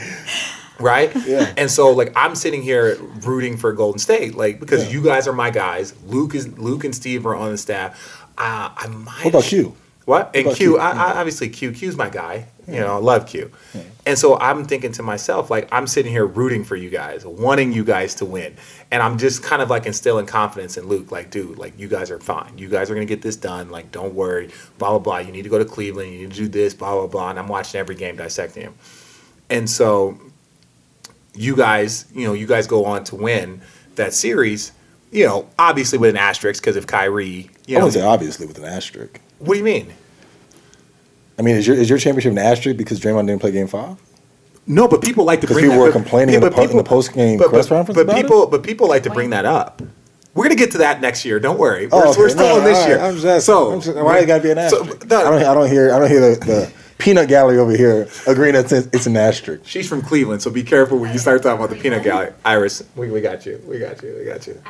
Right? 0.81 1.15
Yeah. 1.25 1.53
And 1.57 1.71
so 1.71 1.93
like 1.93 2.13
I'm 2.17 2.35
sitting 2.35 2.61
here 2.61 2.97
rooting 3.25 3.57
for 3.57 3.73
Golden 3.73 4.01
State, 4.01 4.35
like 4.35 4.59
because 4.59 4.85
Yeah. 4.87 4.91
you 4.91 5.03
guys 5.05 5.29
are 5.29 5.33
my 5.33 5.51
guys. 5.51 5.95
Luke 6.07 6.35
is 6.35 6.49
Luke 6.59 6.83
and 6.83 6.93
Steve 6.95 7.25
are 7.27 7.37
on 7.37 7.53
the 7.53 7.59
staff. 7.59 8.23
Uh, 8.37 8.71
I 8.77 8.89
might 8.89 9.25
What 9.25 9.31
about 9.35 9.45
Q? 9.45 9.77
What? 10.05 10.31
And 10.35 10.47
Q, 10.49 10.55
Q? 10.55 10.79
I, 10.79 10.91
I, 10.91 11.19
obviously 11.19 11.49
Q, 11.49 11.73
Q's 11.73 11.97
my 11.97 12.11
guy. 12.11 12.47
You 12.67 12.81
know, 12.81 12.95
I 12.95 12.99
love 12.99 13.27
Q. 13.27 13.51
And 14.07 14.19
so 14.19 14.39
I'm 14.39 14.65
thinking 14.65 14.93
to 14.93 15.03
myself, 15.03 15.51
like, 15.51 15.69
I'm 15.71 15.87
sitting 15.87 16.11
here 16.11 16.27
rooting 16.27 16.65
for 16.65 16.77
you 16.77 16.89
guys, 16.89 17.25
wanting 17.27 17.73
you 17.73 17.85
guys 17.85 18.15
to 18.17 18.25
win. 18.25 18.57
And 18.91 19.03
I'm 19.03 19.19
just 19.19 19.43
kind 19.43 19.61
of 19.61 19.69
like 19.69 19.85
instilling 19.87 20.25
confidence 20.27 20.77
in 20.77 20.87
Luke, 20.87 21.13
like, 21.13 21.31
dude, 21.31 21.59
like, 21.59 21.79
you 21.79 21.89
guys 21.89 22.11
are 22.11 22.19
fine. 22.19 22.57
You 22.57 22.69
guys 22.69 22.91
are 22.91 22.95
going 22.95 23.07
to 23.07 23.15
get 23.15 23.23
this 23.23 23.37
done. 23.37 23.71
Like, 23.71 23.93
don't 23.93 24.15
worry, 24.15 24.51
blah, 24.79 24.91
blah, 24.91 24.99
blah. 24.99 25.19
You 25.19 25.33
need 25.33 25.43
to 25.43 25.51
go 25.51 25.59
to 25.59 25.65
Cleveland. 25.65 26.13
You 26.13 26.21
need 26.21 26.31
to 26.31 26.37
do 26.37 26.49
this, 26.49 26.75
blah, 26.75 26.93
blah, 26.95 27.07
blah. 27.07 27.31
And 27.31 27.39
I'm 27.39 27.49
watching 27.49 27.79
every 27.79 27.95
game 27.95 28.17
dissecting 28.17 28.63
him. 28.63 28.75
And 29.51 29.69
so 29.69 30.19
you 31.35 31.57
guys, 31.57 32.07
you 32.15 32.27
know, 32.27 32.33
you 32.33 32.47
guys 32.47 32.67
go 32.67 32.85
on 32.87 33.05
to 33.05 33.17
win 33.17 33.61
that 33.97 34.15
series, 34.15 34.73
you 35.13 35.27
know, 35.27 35.49
obviously 35.59 35.99
with 35.99 36.11
an 36.11 36.17
asterisk 36.17 36.63
because 36.63 36.77
of 36.77 36.87
Kyrie. 36.87 37.51
You 37.67 37.77
I 37.77 37.81
know, 37.81 37.87
wouldn't 37.87 37.93
say 38.03 38.03
obviously 38.03 38.47
with 38.47 38.59
an 38.59 38.65
asterisk. 38.65 39.21
What 39.39 39.55
do 39.55 39.59
you 39.59 39.65
mean? 39.65 39.93
I 41.39 41.43
mean, 41.43 41.57
is 41.57 41.67
your 41.67 41.77
is 41.77 41.89
your 41.91 41.99
championship 41.99 42.33
an 42.33 42.39
asterisk 42.39 42.77
because 42.77 43.01
Draymond 43.01 43.27
didn't 43.27 43.41
play 43.41 43.51
Game 43.53 43.67
Five? 43.67 43.97
No, 44.67 44.89
but 44.89 45.03
people 45.03 45.25
like 45.25 45.41
to 45.43 45.47
'Cause 45.47 45.55
bring 45.57 45.67
people 45.67 45.77
that, 45.79 45.81
were 45.83 45.89
but- 45.93 45.99
complaining 45.99 46.35
in 46.37 46.41
the 46.41 46.49
but 46.51 46.57
po- 46.57 46.71
in 46.71 46.77
the 46.77 46.85
post-game 46.85 47.39
but- 47.39 47.51
press 47.51 47.69
but- 47.69 47.75
conference 47.77 47.97
But 47.97 48.03
about 48.05 48.17
people, 48.17 48.47
but 48.47 48.63
people 48.63 48.89
like 48.89 49.03
to 49.03 49.11
bring 49.11 49.31
that 49.31 49.45
up. 49.45 49.83
We're 50.35 50.45
gonna 50.45 50.55
get 50.55 50.71
to 50.73 50.79
that 50.79 51.01
next 51.01 51.25
year. 51.25 51.39
Don't 51.39 51.59
worry. 51.59 51.87
We're, 51.87 52.07
Oh, 52.07 52.11
okay. 52.11 52.19
we're 52.21 52.29
still 52.31 52.47
No, 52.49 52.59
on 52.59 52.65
this 52.65 52.77
all 52.79 52.83
right. 52.83 52.89
year. 52.89 52.99
I'm 53.01 53.17
just, 53.19 53.47
so 53.47 53.73
I'm 53.73 53.81
just, 53.81 53.97
why 53.97 54.19
it 54.19 54.27
got 54.27 54.39
to 54.39 54.43
be 54.43 54.51
an 54.51 54.69
so- 54.71 54.81
asterisk? 54.83 55.07
no, 55.09 55.21
I 55.21 55.25
don't. 55.31 55.43
I 55.43 55.55
don't 55.55 55.69
hear. 55.69 55.93
I 55.95 55.99
don't 55.99 56.09
hear 56.11 56.21
the, 56.35 56.41
the 56.45 56.73
peanut 56.99 57.29
gallery 57.29 57.59
over 57.59 57.77
here 57.77 58.09
agreeing 58.27 58.55
that 58.55 58.71
it's, 58.73 58.89
it's 58.93 59.07
an 59.07 59.17
asterisk. 59.17 59.63
She's 59.67 59.89
from 59.89 60.01
Cleveland, 60.03 60.41
so 60.43 60.51
be 60.51 60.63
careful 60.63 60.99
when 60.99 61.13
you 61.13 61.19
start 61.19 61.43
talking 61.43 61.63
about 61.63 61.71
the 61.77 61.81
peanut 61.81 62.03
gallery. 62.03 62.33
Iris, 62.45 62.83
we, 62.97 63.11
we 63.11 63.21
got 63.21 63.45
you. 63.47 63.61
We 63.67 63.79
got 63.79 64.03
you. 64.03 64.15
We 64.19 64.25
got 64.25 64.47
you. 64.47 64.61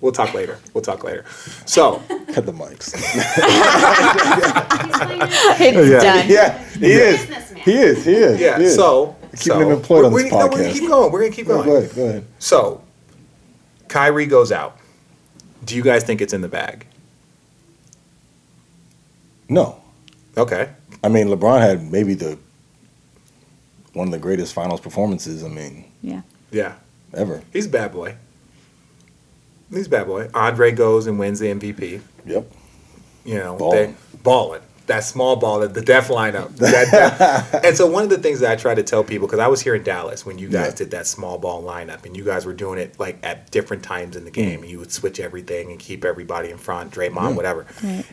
We'll 0.00 0.12
talk 0.12 0.34
later. 0.34 0.58
We'll 0.74 0.82
talk 0.84 1.02
later. 1.04 1.24
So 1.64 2.02
Cut 2.32 2.46
the 2.46 2.52
mics. 2.52 2.94
It's 5.58 5.90
Yeah. 5.90 5.98
done. 6.00 6.28
yeah, 6.28 6.58
he 6.78 6.92
is. 6.92 7.24
He 7.64 7.72
is. 7.72 8.04
He 8.04 8.12
is. 8.14 8.40
yeah, 8.40 8.58
he 8.58 8.64
is. 8.64 8.74
so 8.74 9.16
Keeping 9.32 9.38
so, 9.38 9.58
him 9.60 9.70
employed 9.70 10.04
on 10.06 10.12
we're- 10.12 10.24
this 10.24 10.32
we're- 10.32 10.44
no, 10.46 10.50
we're 10.50 10.58
gonna 10.62 10.72
keep 10.72 10.88
going. 10.88 11.12
We're 11.12 11.20
gonna 11.22 11.32
keep 11.34 11.46
Go 11.46 11.62
going. 11.62 11.76
ahead. 11.84 11.94
Go 11.94 12.06
ahead. 12.06 12.24
So, 12.38 12.82
Kyrie 13.88 14.26
goes 14.26 14.52
out. 14.52 14.76
Do 15.64 15.74
you 15.76 15.82
guys 15.82 16.04
think 16.04 16.20
it's 16.20 16.32
in 16.32 16.40
the 16.42 16.48
bag? 16.48 16.86
No, 19.48 19.80
Okay. 20.36 20.70
I 21.04 21.08
mean 21.08 21.28
LeBron 21.28 21.60
had 21.60 21.90
maybe 21.90 22.14
the 22.14 22.38
one 23.94 24.08
of 24.08 24.12
the 24.12 24.18
greatest 24.18 24.52
finals 24.54 24.80
performances. 24.80 25.44
I 25.44 25.48
mean, 25.48 25.84
Yeah. 26.02 26.22
Yeah. 26.50 26.74
ever. 27.14 27.42
He's 27.52 27.66
a 27.66 27.70
bad 27.70 27.92
boy. 27.92 28.16
He's 29.70 29.86
a 29.86 29.90
bad 29.90 30.06
boy. 30.06 30.28
Andre 30.34 30.72
goes 30.72 31.06
and 31.06 31.18
wins 31.18 31.38
the 31.40 31.46
MVP. 31.46 32.00
Yep. 32.24 32.50
You 33.24 33.34
know, 33.34 33.56
Ballin'. 33.56 33.92
they 33.92 34.18
balling. 34.22 34.62
That 34.86 35.02
small 35.02 35.34
ball, 35.34 35.58
the, 35.58 35.66
the 35.66 35.80
def 35.82 36.06
lineup. 36.08 36.56
That 36.58 37.50
def- 37.50 37.64
and 37.64 37.76
so 37.76 37.88
one 37.88 38.04
of 38.04 38.10
the 38.10 38.18
things 38.18 38.38
that 38.38 38.52
I 38.52 38.54
try 38.54 38.72
to 38.76 38.84
tell 38.84 39.02
people, 39.02 39.26
because 39.26 39.40
I 39.40 39.48
was 39.48 39.60
here 39.60 39.74
in 39.74 39.82
Dallas 39.82 40.24
when 40.24 40.38
you 40.38 40.48
guys 40.48 40.72
Yeah. 40.72 40.76
did 40.76 40.90
that 40.92 41.08
small 41.08 41.38
ball 41.38 41.64
lineup, 41.64 42.06
and 42.06 42.16
you 42.16 42.22
guys 42.22 42.46
were 42.46 42.52
doing 42.52 42.78
it 42.78 42.98
like 43.00 43.18
at 43.24 43.50
different 43.50 43.82
times 43.82 44.14
in 44.14 44.24
the 44.24 44.30
mm-hmm. 44.30 44.48
game, 44.48 44.62
and 44.62 44.70
you 44.70 44.78
would 44.78 44.92
switch 44.92 45.18
everything 45.18 45.72
and 45.72 45.80
keep 45.80 46.04
everybody 46.04 46.50
in 46.50 46.58
front, 46.58 46.92
Draymond, 46.92 47.34
whatever. 47.34 47.66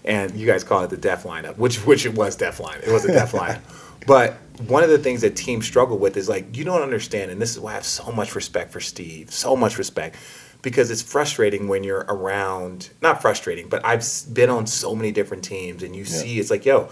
And 0.03 0.35
you 0.35 0.47
guys 0.47 0.63
call 0.63 0.83
it 0.83 0.89
the 0.89 0.97
def 0.97 1.23
lineup, 1.23 1.57
which 1.57 1.85
which 1.85 2.07
it 2.07 2.15
was 2.15 2.35
def 2.35 2.57
lineup. 2.57 2.87
It 2.87 2.91
was 2.91 3.05
a 3.05 3.13
def 3.13 3.31
lineup. 3.33 3.61
But 4.07 4.37
one 4.67 4.83
of 4.83 4.89
the 4.89 4.97
things 4.97 5.21
that 5.21 5.35
teams 5.35 5.65
struggle 5.65 5.97
with 5.97 6.17
is 6.17 6.27
like 6.27 6.57
you 6.57 6.63
don't 6.63 6.81
understand, 6.81 7.29
and 7.29 7.39
this 7.39 7.51
is 7.51 7.59
why 7.59 7.71
I 7.71 7.75
have 7.75 7.85
so 7.85 8.11
much 8.11 8.33
respect 8.33 8.71
for 8.71 8.79
Steve, 8.79 9.31
so 9.31 9.55
much 9.55 9.77
respect, 9.77 10.15
because 10.63 10.89
it's 10.89 11.03
frustrating 11.03 11.67
when 11.67 11.83
you're 11.83 12.05
around. 12.09 12.89
Not 13.01 13.21
frustrating, 13.21 13.69
but 13.69 13.85
I've 13.85 14.03
been 14.33 14.49
on 14.49 14.65
so 14.65 14.95
many 14.95 15.11
different 15.11 15.43
teams, 15.43 15.83
and 15.83 15.95
you 15.95 16.05
see 16.05 16.39
it's 16.39 16.49
like, 16.49 16.65
yo, 16.65 16.89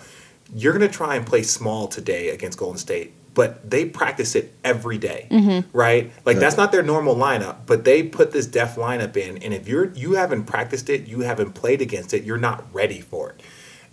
you're 0.53 0.73
gonna 0.73 0.87
try 0.87 1.15
and 1.15 1.25
play 1.25 1.41
small 1.41 1.87
today 1.87 2.29
against 2.29 2.59
Golden 2.59 2.77
State, 2.77 3.13
but 3.33 3.67
they 3.67 3.85
practice 3.85 4.35
it 4.35 4.53
every 4.63 4.97
day, 4.99 5.27
mm-hmm. 5.31 5.75
right? 5.75 6.11
Like 6.25 6.37
that's 6.37 6.57
not 6.57 6.71
their 6.71 6.83
normal 6.83 7.15
lineup, 7.15 7.65
but 7.65 7.85
they 7.85 8.03
put 8.03 8.31
this 8.31 8.45
def 8.45 8.75
lineup 8.75 9.17
in, 9.17 9.37
and 9.39 9.53
if 9.53 9.67
you're 9.67 9.91
you 9.93 10.13
haven't 10.13 10.43
practiced 10.43 10.89
it, 10.89 11.07
you 11.07 11.21
haven't 11.21 11.53
played 11.53 11.81
against 11.81 12.13
it, 12.13 12.23
you're 12.23 12.37
not 12.37 12.63
ready 12.73 13.01
for 13.01 13.31
it. 13.31 13.41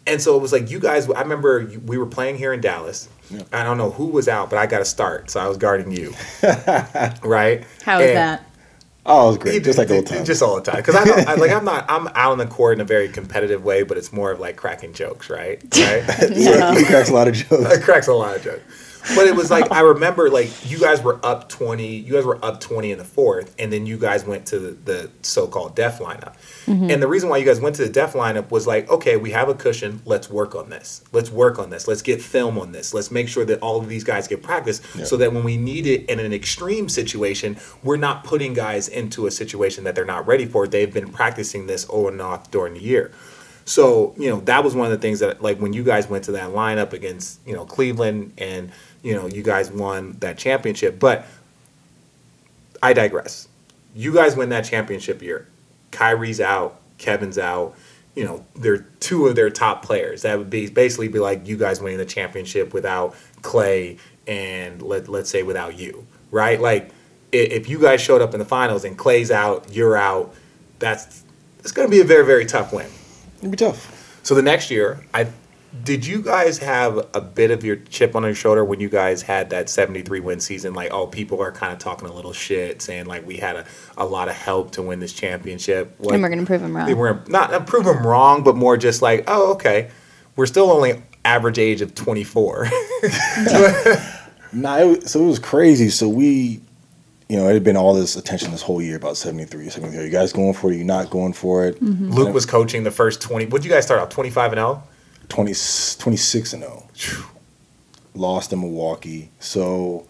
And 0.08 0.22
so 0.22 0.36
it 0.36 0.42
was 0.42 0.52
like 0.52 0.70
you 0.70 0.80
guys. 0.80 1.08
I 1.08 1.20
remember 1.20 1.70
we 1.84 1.98
were 1.98 2.06
playing 2.06 2.38
here 2.38 2.52
in 2.52 2.60
Dallas. 2.60 3.08
I 3.52 3.62
don't 3.62 3.76
know 3.76 3.90
who 3.90 4.06
was 4.06 4.26
out, 4.26 4.48
but 4.48 4.58
I 4.58 4.66
got 4.66 4.78
to 4.78 4.84
start, 4.86 5.30
so 5.30 5.38
I 5.38 5.46
was 5.46 5.58
guarding 5.58 5.92
you, 5.92 6.14
right? 7.22 7.62
How 7.84 7.98
was 7.98 8.08
And- 8.08 8.16
that? 8.16 8.47
Oh, 9.08 9.24
it 9.24 9.28
was 9.28 9.38
great. 9.38 9.54
you 9.54 9.60
Just 9.60 9.78
like 9.78 9.90
old 9.90 10.06
times. 10.06 10.26
Just 10.26 10.42
all 10.42 10.56
the 10.56 10.62
time. 10.62 10.76
Because 10.76 10.94
I, 10.94 11.04
don't- 11.04 11.26
I 11.28 11.34
like 11.34 11.50
I'm 11.50 11.64
not 11.64 11.86
I'm 11.88 12.06
out 12.14 12.32
on 12.32 12.38
the 12.38 12.46
court 12.46 12.74
in 12.74 12.80
a 12.80 12.84
very 12.84 13.08
competitive 13.08 13.64
way, 13.64 13.82
but 13.82 13.96
it's 13.96 14.12
more 14.12 14.30
of 14.30 14.38
like 14.38 14.56
cracking 14.56 14.92
jokes, 14.92 15.30
right? 15.30 15.60
Right. 15.78 16.30
Yeah, 16.30 16.74
he 16.78 16.84
cracks 16.84 17.08
a 17.10 17.14
lot 17.14 17.26
of 17.28 17.34
jokes. 17.34 17.72
it 17.72 17.82
cracks 17.82 18.06
a 18.08 18.12
lot 18.14 18.36
of 18.36 18.42
jokes. 18.42 18.62
But 19.14 19.26
it 19.26 19.34
was 19.34 19.50
like 19.50 19.70
I 19.72 19.80
remember 19.80 20.30
like 20.30 20.50
you 20.70 20.78
guys 20.78 21.02
were 21.02 21.18
up 21.24 21.48
twenty. 21.48 21.96
You 21.96 22.14
guys 22.14 22.24
were 22.24 22.44
up 22.44 22.60
twenty 22.60 22.92
in 22.92 22.98
the 22.98 23.04
fourth, 23.04 23.54
and 23.58 23.72
then 23.72 23.86
you 23.86 23.98
guys 23.98 24.24
went 24.24 24.46
to 24.46 24.58
the, 24.58 24.70
the 24.70 25.10
so-called 25.22 25.74
def 25.74 25.98
lineup. 25.98 26.34
Mm-hmm. 26.66 26.90
And 26.90 27.02
the 27.02 27.08
reason 27.08 27.28
why 27.28 27.38
you 27.38 27.44
guys 27.44 27.60
went 27.60 27.76
to 27.76 27.82
the 27.84 27.88
def 27.88 28.12
lineup 28.12 28.50
was 28.50 28.66
like, 28.66 28.88
okay, 28.90 29.16
we 29.16 29.30
have 29.30 29.48
a 29.48 29.54
cushion. 29.54 30.02
Let's 30.04 30.28
work 30.28 30.54
on 30.54 30.70
this. 30.70 31.02
Let's 31.12 31.30
work 31.30 31.58
on 31.58 31.70
this. 31.70 31.88
Let's 31.88 32.02
get 32.02 32.20
film 32.20 32.58
on 32.58 32.72
this. 32.72 32.92
Let's 32.92 33.10
make 33.10 33.28
sure 33.28 33.44
that 33.46 33.60
all 33.60 33.80
of 33.80 33.88
these 33.88 34.04
guys 34.04 34.28
get 34.28 34.42
practice, 34.42 34.80
so 35.04 35.16
that 35.16 35.32
when 35.32 35.44
we 35.44 35.56
need 35.56 35.86
it 35.86 36.08
in 36.08 36.20
an 36.20 36.32
extreme 36.32 36.88
situation, 36.88 37.56
we're 37.82 37.96
not 37.96 38.24
putting 38.24 38.54
guys 38.54 38.88
into 38.88 39.26
a 39.26 39.30
situation 39.30 39.84
that 39.84 39.94
they're 39.94 40.04
not 40.04 40.26
ready 40.26 40.46
for. 40.46 40.68
They've 40.68 40.92
been 40.92 41.12
practicing 41.12 41.66
this 41.66 41.88
on 41.88 42.12
and 42.14 42.22
off 42.22 42.50
during 42.50 42.74
the 42.74 42.80
year. 42.80 43.12
So, 43.64 44.14
you 44.16 44.30
know, 44.30 44.40
that 44.40 44.64
was 44.64 44.74
one 44.74 44.86
of 44.86 44.92
the 44.92 44.98
things 44.98 45.20
that, 45.20 45.42
like, 45.42 45.58
when 45.58 45.74
you 45.74 45.84
guys 45.84 46.08
went 46.08 46.24
to 46.24 46.32
that 46.32 46.52
lineup 46.52 46.94
against, 46.94 47.38
you 47.46 47.52
know, 47.52 47.66
Cleveland 47.66 48.32
and, 48.38 48.72
you 49.02 49.14
know, 49.14 49.26
you 49.26 49.42
guys 49.42 49.70
won 49.70 50.12
that 50.20 50.38
championship. 50.38 50.98
But 50.98 51.26
I 52.82 52.92
digress. 52.92 53.48
You 53.94 54.14
guys 54.14 54.37
win 54.37 54.50
that 54.50 54.64
championship 54.64 55.22
year. 55.22 55.48
Kyrie's 55.90 56.40
out, 56.40 56.80
Kevin's 56.98 57.38
out. 57.38 57.74
You 58.14 58.24
know, 58.24 58.44
they're 58.56 58.87
two 59.00 59.26
of 59.26 59.37
their 59.37 59.50
top 59.50 59.84
players. 59.84 60.22
That 60.22 60.38
would 60.38 60.50
be 60.50 60.68
basically 60.68 61.08
be 61.08 61.18
like 61.18 61.46
you 61.46 61.56
guys 61.56 61.80
winning 61.80 61.98
the 61.98 62.04
championship 62.04 62.74
without 62.74 63.14
Clay 63.42 63.98
and 64.26 64.82
let, 64.82 65.08
let's 65.08 65.30
say 65.30 65.42
without 65.42 65.78
you, 65.78 66.06
right? 66.30 66.61
Like, 66.61 66.90
if 67.30 67.68
you 67.68 67.78
guys 67.78 68.00
showed 68.00 68.22
up 68.22 68.32
in 68.32 68.38
the 68.38 68.44
finals 68.44 68.84
and 68.84 68.96
Clay's 68.96 69.30
out, 69.30 69.72
you're 69.72 69.96
out, 69.96 70.34
that's 70.78 71.22
it's 71.61 71.72
going 71.72 71.87
to 71.87 71.90
be 71.90 72.00
a 72.00 72.04
very, 72.04 72.24
very 72.24 72.46
tough 72.46 72.72
win. 72.72 72.87
It'd 73.38 73.50
be 73.50 73.56
tough. 73.56 74.20
So 74.22 74.34
the 74.34 74.42
next 74.42 74.70
year, 74.70 75.04
I 75.12 75.28
did 75.85 76.07
you 76.07 76.22
guys 76.22 76.59
have 76.59 77.07
a 77.14 77.20
bit 77.20 77.50
of 77.50 77.62
your 77.64 77.76
chip 77.76 78.16
on 78.16 78.22
your 78.22 78.35
shoulder 78.35 78.64
when 78.64 78.81
you 78.81 78.88
guys 78.88 79.22
had 79.22 79.50
that 79.50 79.68
73 79.68 80.20
win 80.20 80.40
season? 80.40 80.72
Like, 80.74 80.92
oh, 80.92 81.07
people 81.07 81.40
are 81.42 81.52
kind 81.52 81.72
of 81.72 81.78
talking 81.78 82.09
a 82.09 82.12
little 82.12 82.33
shit, 82.33 82.81
saying 82.83 83.07
like 83.07 83.26
we 83.26 83.37
had 83.37 83.57
a, 83.57 83.66
a 83.96 84.04
lot 84.07 84.28
of 84.28 84.35
help 84.35 84.70
to 84.72 84.83
win 84.83 85.00
this 85.00 85.12
championship. 85.12 85.94
What- 85.98 86.14
And 86.14 86.22
we're 86.22 86.28
going 86.31 86.40
to 86.40 86.46
prove 86.46 86.62
him 86.62 86.72
they 86.72 86.94
wrong. 86.94 86.96
were 86.96 87.22
not 87.28 87.50
not 87.50 87.66
prove 87.66 87.85
them 87.85 88.07
wrong, 88.07 88.42
but 88.42 88.57
more 88.57 88.76
just 88.76 89.02
like, 89.02 89.24
oh, 89.26 89.52
okay, 89.52 89.90
we're 90.37 90.46
still 90.46 90.70
only 90.70 91.02
average 91.24 91.59
age 91.59 91.81
of 91.83 91.94
24. 91.94 92.68
Nah, 94.52 94.78
it, 94.78 95.09
so 95.09 95.22
it 95.22 95.26
was 95.26 95.38
crazy. 95.38 95.90
So 95.90 96.09
we, 96.09 96.62
you 97.28 97.37
know, 97.37 97.48
it 97.48 97.52
had 97.54 97.64
been 97.64 97.76
all 97.76 97.92
this 97.92 98.16
attention 98.16 98.50
this 98.50 98.62
whole 98.62 98.81
year 98.81 98.96
about 98.96 99.18
73, 99.18 99.68
73. 99.68 100.00
Are 100.00 100.04
you 100.07 100.11
guys 100.11 100.33
going 100.33 100.54
for 100.54 100.70
it? 100.70 100.74
Are 100.74 100.78
you 100.78 100.85
not 100.85 101.11
going 101.11 101.35
for 101.35 101.66
it? 101.66 101.78
Mm-hmm. 101.83 102.11
Luke 102.12 102.33
was 102.33 102.46
coaching 102.46 102.83
the 102.83 102.90
first 102.90 103.20
20. 103.20 103.44
What 103.46 103.61
did 103.61 103.68
you 103.68 103.74
guys 103.74 103.85
start 103.85 104.00
out? 104.00 104.11
25 104.11 104.52
and 104.52 104.61
oh? 104.61 104.72
0? 104.74 104.83
20, 105.28 105.52
26 105.98 106.52
and 106.54 106.62
0. 106.62 106.88
Lost 108.14 108.52
in 108.52 108.60
Milwaukee. 108.60 109.30
So 109.38 110.06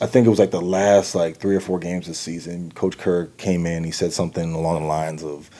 I 0.00 0.06
think 0.06 0.26
it 0.26 0.30
was 0.30 0.38
like 0.38 0.50
the 0.50 0.60
last 0.60 1.14
like 1.14 1.36
three 1.36 1.56
or 1.56 1.60
four 1.60 1.78
games 1.78 2.06
this 2.06 2.18
season. 2.18 2.72
Coach 2.72 2.98
Kerr 2.98 3.26
came 3.36 3.66
in. 3.66 3.84
He 3.84 3.90
said 3.90 4.12
something 4.12 4.52
along 4.52 4.82
the 4.82 4.88
lines 4.88 5.22
of, 5.22 5.50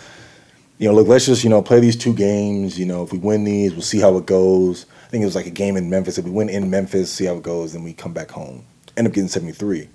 you 0.78 0.88
know, 0.88 0.94
look, 0.94 1.08
let's 1.08 1.26
just 1.26 1.44
you 1.44 1.50
know 1.50 1.62
play 1.62 1.80
these 1.80 1.96
two 1.96 2.14
games. 2.14 2.78
You 2.78 2.86
know, 2.86 3.02
if 3.02 3.12
we 3.12 3.18
win 3.18 3.44
these, 3.44 3.72
we'll 3.72 3.82
see 3.82 4.00
how 4.00 4.16
it 4.16 4.26
goes. 4.26 4.86
I 5.04 5.08
think 5.08 5.22
it 5.22 5.26
was 5.26 5.36
like 5.36 5.46
a 5.46 5.50
game 5.50 5.76
in 5.76 5.90
Memphis. 5.90 6.18
If 6.18 6.24
we 6.24 6.30
win 6.30 6.48
in 6.48 6.70
Memphis, 6.70 7.12
see 7.12 7.26
how 7.26 7.36
it 7.36 7.42
goes, 7.42 7.72
then 7.72 7.84
we 7.84 7.92
come 7.92 8.12
back 8.12 8.30
home. 8.30 8.64
End 8.96 9.06
up 9.06 9.12
getting 9.12 9.28
seventy 9.28 9.52
three. 9.52 9.88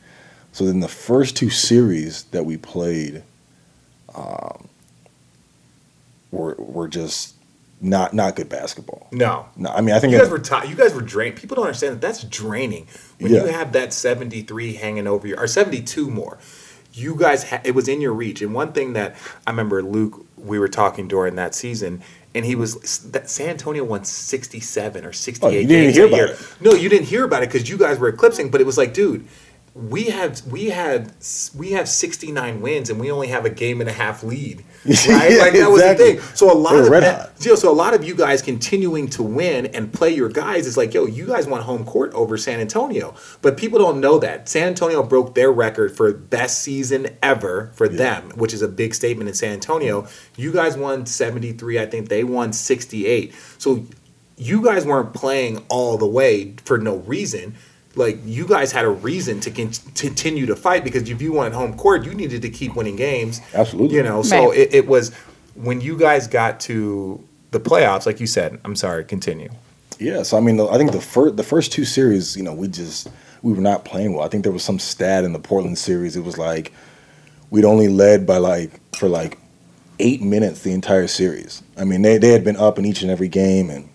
So 0.51 0.65
then 0.65 0.79
the 0.79 0.87
first 0.87 1.35
two 1.35 1.49
series 1.49 2.23
that 2.25 2.45
we 2.45 2.57
played, 2.57 3.23
um, 4.15 4.67
were 6.31 6.55
were 6.57 6.87
just 6.87 7.35
not 7.81 8.13
not 8.13 8.35
good 8.35 8.49
basketball. 8.49 9.07
No. 9.11 9.45
No, 9.55 9.69
I 9.69 9.81
mean 9.81 9.95
I 9.95 9.99
think 9.99 10.11
You 10.13 10.19
guys 10.19 10.29
were 10.29 10.39
ti 10.39 10.67
you 10.67 10.75
guys 10.75 10.93
were 10.93 11.01
drained. 11.01 11.35
People 11.37 11.55
don't 11.55 11.65
understand 11.65 11.93
that 11.95 12.01
that's 12.01 12.23
draining 12.23 12.87
when 13.19 13.31
Yeah. 13.33 13.45
you 13.45 13.51
have 13.51 13.71
that 13.73 13.93
73 13.93 14.73
hanging 14.73 15.07
over 15.07 15.27
you 15.27 15.35
or 15.35 15.47
72 15.47 16.09
more. 16.09 16.37
You 16.91 17.15
guys 17.15 17.43
ha- 17.51 17.61
it 17.63 17.75
was 17.75 17.87
in 17.87 18.01
your 18.01 18.13
reach. 18.13 18.41
And 18.41 18.53
one 18.53 18.73
thing 18.73 18.93
that 18.93 19.15
I 19.47 19.51
remember 19.51 19.81
Luke 19.81 20.25
we 20.37 20.59
were 20.59 20.67
talking 20.67 21.07
during 21.07 21.35
that 21.35 21.55
season 21.55 22.01
and 22.35 22.45
he 22.45 22.55
was 22.55 22.75
that 23.11 23.29
San 23.29 23.49
Antonio 23.49 23.83
won 23.83 24.03
67 24.03 25.05
or 25.05 25.13
68 25.13 25.47
Oh, 25.47 25.51
you 25.51 25.67
didn't 25.67 25.83
games 25.85 25.95
hear 25.95 26.05
about 26.07 26.17
year. 26.17 26.25
it. 26.27 26.39
No, 26.59 26.73
you 26.73 26.89
didn't 26.89 27.07
hear 27.07 27.23
about 27.23 27.43
it 27.43 27.49
cuz 27.49 27.69
you 27.69 27.77
guys 27.77 27.97
were 27.97 28.09
eclipsing, 28.09 28.49
but 28.49 28.59
it 28.61 28.65
was 28.67 28.77
like, 28.77 28.93
dude, 28.93 29.25
we 29.73 30.05
had 30.05 30.41
we 30.49 30.65
had 30.71 31.13
we 31.55 31.71
have 31.71 31.87
69 31.87 32.59
wins 32.61 32.89
and 32.89 32.99
we 32.99 33.09
only 33.09 33.27
have 33.27 33.45
a 33.45 33.49
game 33.49 33.79
and 33.79 33.89
a 33.89 33.93
half 33.93 34.23
lead. 34.23 34.63
Right? 34.85 35.31
Yeah, 35.31 35.37
like 35.39 35.53
that 35.53 35.69
was 35.69 35.81
the 35.81 35.95
thing. 35.95 36.19
So 36.35 36.51
a 36.51 36.55
lot 36.55 36.71
They 36.71 36.89
were 36.89 36.95
of 36.95 37.01
that, 37.01 37.33
you 37.43 37.51
know, 37.51 37.55
so 37.55 37.69
a 37.69 37.73
lot 37.73 37.93
of 37.93 38.03
you 38.05 38.15
guys 38.15 38.41
continuing 38.41 39.09
to 39.09 39.23
win 39.23 39.65
and 39.67 39.91
play 39.91 40.11
your 40.11 40.29
guys 40.29 40.65
is 40.65 40.77
like, 40.77 40.93
yo, 40.93 41.05
you 41.05 41.27
guys 41.27 41.47
want 41.47 41.63
home 41.63 41.83
court 41.83 42.13
over 42.13 42.37
San 42.37 42.61
Antonio. 42.61 43.13
But 43.41 43.57
people 43.57 43.77
don't 43.77 43.99
know 43.99 44.19
that. 44.19 44.47
San 44.47 44.67
Antonio 44.67 45.03
broke 45.03 45.35
their 45.35 45.51
record 45.51 45.95
for 45.95 46.13
best 46.13 46.59
season 46.59 47.07
ever 47.21 47.71
for 47.73 47.89
them, 47.89 48.29
which 48.35 48.53
is 48.53 48.61
a 48.61 48.67
big 48.69 48.95
statement 48.95 49.27
in 49.27 49.35
San 49.35 49.51
Antonio. 49.51 50.07
You 50.37 50.53
guys 50.53 50.77
won 50.77 51.05
73, 51.05 51.79
I 51.79 51.85
think 51.85 52.07
they 52.07 52.23
won 52.23 52.53
68. 52.53 53.33
So 53.57 53.85
you 54.37 54.63
guys 54.63 54.85
weren't 54.85 55.13
playing 55.13 55.65
all 55.67 55.97
the 55.97 56.07
way 56.07 56.55
for 56.63 56.77
no 56.77 56.97
reason. 56.97 57.55
Like 57.95 58.19
you 58.25 58.47
guys 58.47 58.71
had 58.71 58.85
a 58.85 58.89
reason 58.89 59.39
to 59.41 59.51
con- 59.51 59.71
continue 59.95 60.45
to 60.45 60.55
fight 60.55 60.83
because 60.83 61.09
if 61.09 61.21
you 61.21 61.31
wanted 61.33 61.53
home 61.53 61.75
court, 61.75 62.05
you 62.05 62.13
needed 62.13 62.41
to 62.43 62.49
keep 62.49 62.75
winning 62.75 62.95
games. 62.95 63.41
Absolutely. 63.53 63.97
You 63.97 64.03
know, 64.03 64.21
so 64.21 64.49
Right. 64.49 64.59
it, 64.59 64.73
it 64.73 64.87
was 64.87 65.13
when 65.55 65.81
you 65.81 65.97
guys 65.97 66.27
got 66.27 66.59
to 66.61 67.21
the 67.51 67.59
playoffs, 67.59 68.05
like 68.05 68.19
you 68.19 68.27
said. 68.27 68.59
I'm 68.63 68.75
sorry, 68.75 69.03
continue. 69.05 69.49
Yeah, 69.97 70.23
so 70.23 70.37
I 70.37 70.39
mean, 70.39 70.59
I 70.61 70.77
think 70.77 70.91
the 70.93 71.01
first 71.01 71.35
the 71.35 71.43
first 71.43 71.71
two 71.73 71.83
series, 71.83 72.37
you 72.37 72.43
know, 72.43 72.53
we 72.53 72.67
just 72.69 73.09
we 73.41 73.53
were 73.53 73.61
not 73.61 73.83
playing 73.85 74.13
well. 74.13 74.23
I 74.23 74.29
think 74.29 74.43
there 74.43 74.53
was 74.53 74.63
some 74.63 74.79
stat 74.79 75.23
in 75.25 75.33
the 75.33 75.39
Portland 75.39 75.77
series. 75.77 76.15
It 76.15 76.23
was 76.23 76.37
like 76.37 76.71
we'd 77.49 77.65
only 77.65 77.87
led 77.89 78.25
by 78.27 78.37
like 78.37 78.79
for 78.95 79.09
like 79.09 79.37
eight 79.99 80.21
minutes 80.21 80.61
the 80.61 80.71
entire 80.71 81.07
series. 81.07 81.63
I 81.75 81.83
mean, 81.83 82.03
they 82.03 82.17
they 82.17 82.29
had 82.29 82.43
been 82.45 82.55
up 82.55 82.77
in 82.79 82.85
each 82.85 83.01
and 83.01 83.11
every 83.11 83.27
game, 83.27 83.69
and 83.69 83.89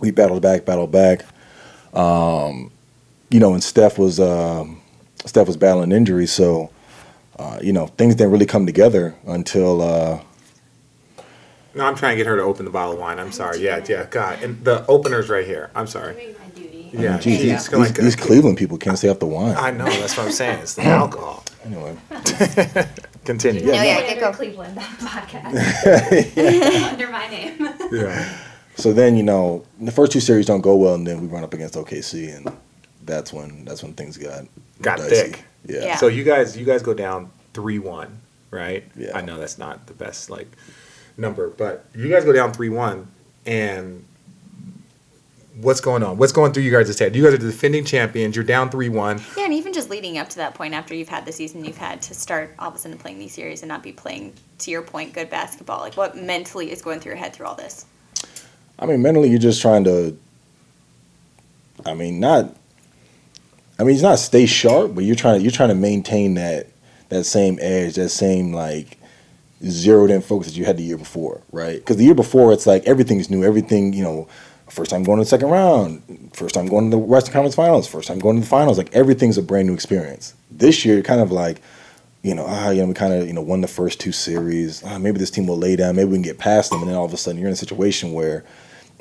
we 0.00 0.10
battled 0.10 0.42
back, 0.42 0.64
battled 0.64 0.90
back. 0.90 1.24
Um, 1.92 2.72
you 3.30 3.40
know, 3.40 3.54
and 3.54 3.62
Steph 3.62 3.98
was 3.98 4.20
um, 4.20 4.80
Steph 5.24 5.46
was 5.46 5.56
battling 5.56 5.92
injuries, 5.92 6.32
so 6.32 6.70
uh, 7.38 7.58
you 7.62 7.72
know 7.72 7.86
things 7.88 8.14
didn't 8.14 8.32
really 8.32 8.46
come 8.46 8.66
together 8.66 9.14
until. 9.26 9.82
Uh, 9.82 10.20
No, 11.74 11.84
I'm 11.86 11.96
trying 11.96 12.12
to 12.12 12.16
get 12.16 12.26
her 12.28 12.36
to 12.36 12.42
open 12.42 12.64
the 12.64 12.70
bottle 12.70 12.92
of 12.94 12.98
wine. 13.00 13.18
I'm 13.18 13.32
sorry. 13.32 13.58
Yeah, 13.60 13.84
yeah, 13.88 14.06
God. 14.08 14.40
And 14.42 14.62
the 14.64 14.86
opener's 14.86 15.28
right 15.28 15.44
here. 15.46 15.70
I'm 15.74 15.88
sorry. 15.88 16.14
Doing 16.14 16.34
my 16.38 16.48
duty. 16.54 16.90
Yeah, 16.92 17.18
Geez, 17.18 17.24
she's 17.24 17.42
these, 17.42 17.68
these, 17.68 17.72
like- 17.72 17.94
these 17.96 18.14
Cleveland 18.16 18.56
people 18.58 18.78
can't 18.78 18.96
stay 18.96 19.08
off 19.08 19.18
the 19.18 19.26
wine. 19.26 19.56
I 19.56 19.72
know. 19.72 19.84
That's 19.86 20.16
what 20.16 20.26
I'm 20.26 20.32
saying. 20.32 20.60
It's 20.60 20.74
the 20.74 20.82
alcohol. 21.02 21.42
Anyway, 21.64 21.96
Continue. 23.24 23.64
No, 23.66 23.72
yeah, 23.72 23.96
Under 23.96 24.06
get 24.08 24.20
go. 24.20 24.32
Cleveland 24.32 24.76
podcast. 24.78 25.56
Under 26.92 27.08
my 27.10 27.26
name. 27.28 27.68
Yeah. 27.90 28.38
So 28.76 28.92
then 28.92 29.16
you 29.16 29.22
know 29.22 29.64
the 29.80 29.90
first 29.90 30.12
two 30.12 30.20
series 30.20 30.46
don't 30.46 30.60
go 30.60 30.76
well, 30.76 30.94
and 30.94 31.06
then 31.06 31.20
we 31.20 31.26
run 31.26 31.42
up 31.42 31.54
against 31.54 31.74
OKC, 31.74 32.36
and 32.36 32.54
that's 33.04 33.32
when 33.32 33.64
that's 33.64 33.82
when 33.82 33.94
things 33.94 34.16
got 34.16 34.44
Got 34.82 34.98
dicey. 34.98 35.14
thick. 35.14 35.44
Yeah. 35.66 35.84
Yeah. 35.84 35.96
So 35.96 36.08
you 36.08 36.24
guys, 36.24 36.56
you 36.56 36.64
guys 36.64 36.82
go 36.82 36.94
down 36.94 37.30
three 37.52 37.78
one, 37.78 38.20
right? 38.50 38.84
Yeah. 38.96 39.16
I 39.16 39.22
know 39.22 39.38
that's 39.38 39.58
not 39.58 39.86
the 39.86 39.94
best 39.94 40.30
like 40.30 40.48
number, 41.16 41.48
but 41.48 41.84
you 41.94 42.08
guys 42.08 42.24
go 42.24 42.32
down 42.32 42.52
three 42.52 42.68
one, 42.68 43.06
and 43.46 44.04
what's 45.60 45.80
going 45.80 46.02
on? 46.02 46.18
What's 46.18 46.32
going 46.32 46.52
through 46.52 46.64
you 46.64 46.70
guys' 46.72 46.98
head? 46.98 47.14
You 47.14 47.22
guys 47.22 47.34
are 47.34 47.38
the 47.38 47.46
defending 47.50 47.84
champions. 47.84 48.34
You're 48.36 48.44
down 48.44 48.70
three 48.70 48.88
one. 48.88 49.20
Yeah, 49.36 49.44
and 49.44 49.54
even 49.54 49.72
just 49.72 49.88
leading 49.90 50.18
up 50.18 50.28
to 50.30 50.36
that 50.36 50.54
point, 50.54 50.74
after 50.74 50.94
you've 50.94 51.08
had 51.08 51.24
the 51.24 51.32
season 51.32 51.64
you've 51.64 51.76
had 51.76 52.02
to 52.02 52.14
start 52.14 52.54
all 52.58 52.68
of 52.68 52.74
a 52.74 52.78
sudden 52.78 52.98
playing 52.98 53.18
these 53.18 53.32
series 53.32 53.62
and 53.62 53.68
not 53.68 53.82
be 53.82 53.92
playing, 53.92 54.32
to 54.58 54.70
your 54.70 54.82
point, 54.82 55.12
good 55.12 55.30
basketball. 55.30 55.80
Like, 55.80 55.96
what 55.96 56.16
mentally 56.16 56.72
is 56.72 56.82
going 56.82 57.00
through 57.00 57.10
your 57.12 57.18
head 57.18 57.32
through 57.34 57.46
all 57.46 57.54
this? 57.54 57.86
I 58.78 58.86
mean, 58.86 59.00
mentally, 59.02 59.30
you're 59.30 59.38
just 59.38 59.62
trying 59.62 59.84
to. 59.84 60.18
I 61.86 61.94
mean, 61.94 62.18
not. 62.20 62.54
I 63.78 63.82
mean, 63.82 63.94
it's 63.94 64.02
not 64.02 64.18
stay 64.18 64.46
sharp, 64.46 64.94
but 64.94 65.04
you're 65.04 65.16
trying 65.16 65.38
to 65.38 65.42
you're 65.42 65.52
trying 65.52 65.70
to 65.70 65.74
maintain 65.74 66.34
that 66.34 66.68
that 67.08 67.24
same 67.24 67.58
edge, 67.60 67.94
that 67.94 68.10
same 68.10 68.52
like 68.52 68.98
zeroed 69.64 70.10
in 70.10 70.20
focus 70.20 70.48
that 70.48 70.56
you 70.56 70.64
had 70.64 70.76
the 70.76 70.82
year 70.82 70.98
before, 70.98 71.42
right? 71.52 71.76
Because 71.78 71.96
the 71.96 72.04
year 72.04 72.14
before, 72.14 72.52
it's 72.52 72.66
like 72.66 72.84
everything's 72.86 73.30
new, 73.30 73.44
everything 73.44 73.92
you 73.92 74.02
know. 74.02 74.28
First 74.70 74.90
time 74.90 75.04
going 75.04 75.18
to 75.18 75.24
the 75.24 75.28
second 75.28 75.50
round, 75.50 76.30
first 76.32 76.54
time 76.54 76.66
going 76.66 76.90
to 76.90 76.96
the 76.96 76.98
Western 76.98 77.34
Conference 77.34 77.54
Finals, 77.54 77.86
first 77.86 78.08
time 78.08 78.18
going 78.18 78.36
to 78.36 78.40
the 78.40 78.46
finals. 78.46 78.78
Like 78.78 78.92
everything's 78.92 79.36
a 79.36 79.42
brand 79.42 79.68
new 79.68 79.74
experience. 79.74 80.34
This 80.50 80.84
year, 80.84 81.00
kind 81.02 81.20
of 81.20 81.30
like, 81.30 81.60
you 82.22 82.34
know, 82.34 82.46
ah, 82.48 82.70
you 82.70 82.80
know, 82.80 82.88
we 82.88 82.94
kind 82.94 83.12
of 83.12 83.26
you 83.26 83.34
know 83.34 83.42
won 83.42 83.60
the 83.60 83.68
first 83.68 84.00
two 84.00 84.10
series. 84.10 84.82
Ah, 84.84 84.98
maybe 84.98 85.18
this 85.18 85.30
team 85.30 85.46
will 85.46 85.58
lay 85.58 85.76
down. 85.76 85.96
Maybe 85.96 86.08
we 86.08 86.16
can 86.16 86.22
get 86.22 86.38
past 86.38 86.70
them, 86.70 86.80
and 86.80 86.88
then 86.88 86.96
all 86.96 87.04
of 87.04 87.12
a 87.12 87.16
sudden 87.16 87.38
you're 87.38 87.46
in 87.48 87.52
a 87.52 87.56
situation 87.56 88.14
where, 88.14 88.42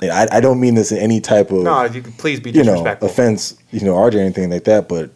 I, 0.02 0.28
I 0.32 0.40
don't 0.40 0.60
mean 0.60 0.76
this 0.76 0.92
in 0.92 0.98
any 0.98 1.22
type 1.22 1.52
of 1.52 1.64
No, 1.64 1.84
you 1.86 2.02
can 2.02 2.14
please 2.14 2.40
be 2.40 2.52
you 2.52 2.64
know 2.64 2.74
disrespectful. 2.74 3.10
offense, 3.10 3.58
you 3.72 3.82
know, 3.82 3.94
RJ 3.94 4.16
or 4.16 4.20
anything 4.20 4.50
like 4.50 4.66
that, 4.66 4.90
but 4.90 5.12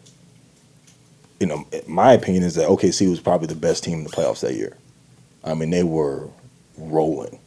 you 1.40 1.46
know, 1.46 1.66
my 1.86 2.12
opinion 2.12 2.42
is 2.42 2.54
that 2.56 2.68
OKC 2.68 3.08
was 3.08 3.20
probably 3.20 3.46
the 3.46 3.54
best 3.54 3.84
team 3.84 3.98
in 3.98 4.04
the 4.04 4.10
playoffs 4.10 4.40
that 4.40 4.54
year. 4.54 4.76
I 5.44 5.54
mean, 5.54 5.70
they 5.70 5.84
were 5.84 6.28
rolling, 6.76 7.38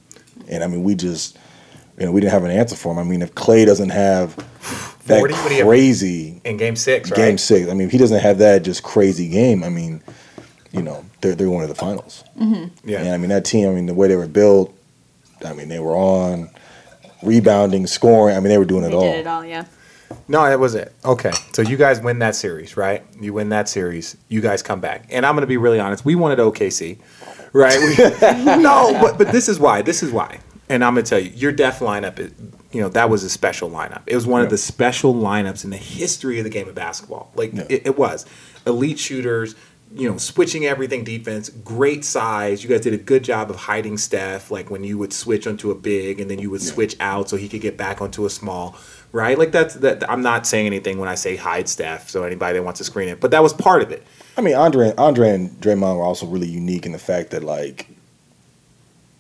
and 0.47 0.63
I 0.63 0.67
mean, 0.67 0.83
we 0.83 0.95
just, 0.95 1.37
you 1.97 2.05
know, 2.05 2.11
we 2.11 2.21
didn't 2.21 2.33
have 2.33 2.43
an 2.43 2.51
answer 2.51 2.75
for 2.75 2.93
him. 2.93 2.99
I 2.99 3.03
mean, 3.03 3.21
if 3.21 3.35
Clay 3.35 3.65
doesn't 3.65 3.89
have 3.89 4.35
that 5.07 5.19
40, 5.19 5.33
what 5.33 5.49
do 5.49 5.55
you 5.55 5.59
have? 5.59 5.67
crazy 5.67 6.41
in 6.45 6.57
game 6.57 6.75
six, 6.75 7.09
right? 7.09 7.17
game 7.17 7.37
six, 7.37 7.69
I 7.69 7.73
mean, 7.73 7.87
if 7.87 7.91
he 7.91 7.97
doesn't 7.97 8.19
have 8.19 8.37
that 8.37 8.63
just 8.63 8.83
crazy 8.83 9.27
game, 9.27 9.63
I 9.63 9.69
mean, 9.69 10.01
you 10.71 10.81
know, 10.81 11.05
they're 11.21 11.35
they're 11.35 11.47
going 11.47 11.61
to 11.61 11.67
the 11.67 11.75
finals. 11.75 12.23
Mm-hmm. 12.39 12.89
Yeah. 12.89 12.99
And 12.99 13.09
I 13.09 13.17
mean, 13.17 13.29
that 13.29 13.45
team, 13.45 13.67
I 13.69 13.73
mean, 13.73 13.87
the 13.87 13.93
way 13.93 14.07
they 14.07 14.15
were 14.15 14.27
built, 14.27 14.73
I 15.45 15.53
mean, 15.53 15.67
they 15.69 15.79
were 15.79 15.95
on 15.95 16.49
rebounding, 17.23 17.87
scoring. 17.87 18.35
I 18.35 18.39
mean, 18.39 18.49
they 18.49 18.57
were 18.57 18.65
doing 18.65 18.83
it 18.83 18.89
They 18.89 18.95
all. 18.95 19.01
did 19.03 19.19
it 19.19 19.27
all, 19.27 19.45
yeah. 19.45 19.65
No, 20.27 20.43
that 20.43 20.59
was 20.59 20.75
it. 20.75 20.93
Okay. 21.05 21.31
So 21.53 21.61
you 21.61 21.77
guys 21.77 22.01
win 22.01 22.19
that 22.19 22.35
series, 22.35 22.75
right? 22.75 23.03
You 23.19 23.33
win 23.33 23.49
that 23.49 23.69
series. 23.69 24.17
You 24.27 24.41
guys 24.41 24.61
come 24.61 24.81
back. 24.81 25.05
And 25.09 25.25
I'm 25.25 25.35
going 25.35 25.41
to 25.41 25.47
be 25.47 25.57
really 25.57 25.79
honest. 25.79 26.03
We 26.03 26.15
wanted 26.15 26.39
OKC, 26.39 26.97
right? 27.53 27.79
We, 27.79 27.95
no, 28.61 28.97
but, 29.01 29.17
but 29.17 29.31
this 29.31 29.47
is 29.47 29.59
why. 29.59 29.81
This 29.81 30.03
is 30.03 30.11
why. 30.11 30.39
And 30.67 30.83
I'm 30.83 30.93
going 30.93 31.03
to 31.05 31.09
tell 31.09 31.19
you, 31.19 31.29
your 31.31 31.51
death 31.51 31.79
lineup, 31.79 32.19
is, 32.19 32.31
you 32.71 32.81
know, 32.81 32.89
that 32.89 33.09
was 33.09 33.23
a 33.23 33.29
special 33.29 33.69
lineup. 33.69 34.01
It 34.07 34.15
was 34.15 34.25
one 34.27 34.41
of 34.41 34.49
the 34.49 34.57
special 34.57 35.13
lineups 35.13 35.63
in 35.63 35.69
the 35.69 35.77
history 35.77 36.37
of 36.39 36.43
the 36.45 36.49
game 36.49 36.67
of 36.69 36.75
basketball. 36.75 37.31
Like, 37.35 37.53
Yeah. 37.53 37.65
it, 37.69 37.87
it 37.87 37.97
was. 37.97 38.25
Elite 38.65 38.99
shooters, 38.99 39.55
you 39.93 40.09
know, 40.09 40.17
switching 40.17 40.65
everything 40.65 41.03
defense, 41.03 41.49
great 41.49 42.05
size. 42.05 42.63
You 42.63 42.69
guys 42.69 42.81
did 42.81 42.93
a 42.93 42.97
good 42.97 43.23
job 43.23 43.49
of 43.49 43.55
hiding 43.57 43.97
Steph, 43.97 44.49
like 44.49 44.69
when 44.71 44.83
you 44.83 44.97
would 44.97 45.11
switch 45.11 45.45
onto 45.47 45.69
a 45.71 45.75
big 45.75 46.19
and 46.19 46.31
then 46.31 46.39
you 46.39 46.49
would 46.49 46.61
switch 46.61 46.95
out 46.99 47.29
so 47.29 47.35
he 47.35 47.49
could 47.49 47.61
get 47.61 47.75
back 47.77 48.01
onto 48.01 48.25
a 48.25 48.29
small, 48.29 48.75
right? 49.11 49.37
Like 49.37 49.51
that's 49.51 49.75
that. 49.75 50.09
I'm 50.09 50.21
not 50.21 50.47
saying 50.47 50.65
anything 50.65 50.97
when 50.97 51.09
I 51.09 51.15
say 51.15 51.35
hide 51.35 51.67
Steph, 51.67 52.09
so 52.09 52.23
anybody 52.23 52.57
that 52.57 52.63
wants 52.63 52.77
to 52.77 52.83
screen 52.85 53.09
it, 53.09 53.19
but 53.19 53.31
that 53.31 53.43
was 53.43 53.51
part 53.53 53.81
of 53.81 53.91
it. 53.91 54.05
I 54.37 54.41
mean, 54.41 54.55
Andre, 54.55 54.93
Andre 54.97 55.29
and 55.31 55.49
Draymond 55.59 55.97
were 55.97 56.03
also 56.03 56.25
really 56.25 56.47
unique 56.47 56.85
in 56.85 56.93
the 56.93 56.99
fact 56.99 57.31
that 57.31 57.43
like 57.43 57.87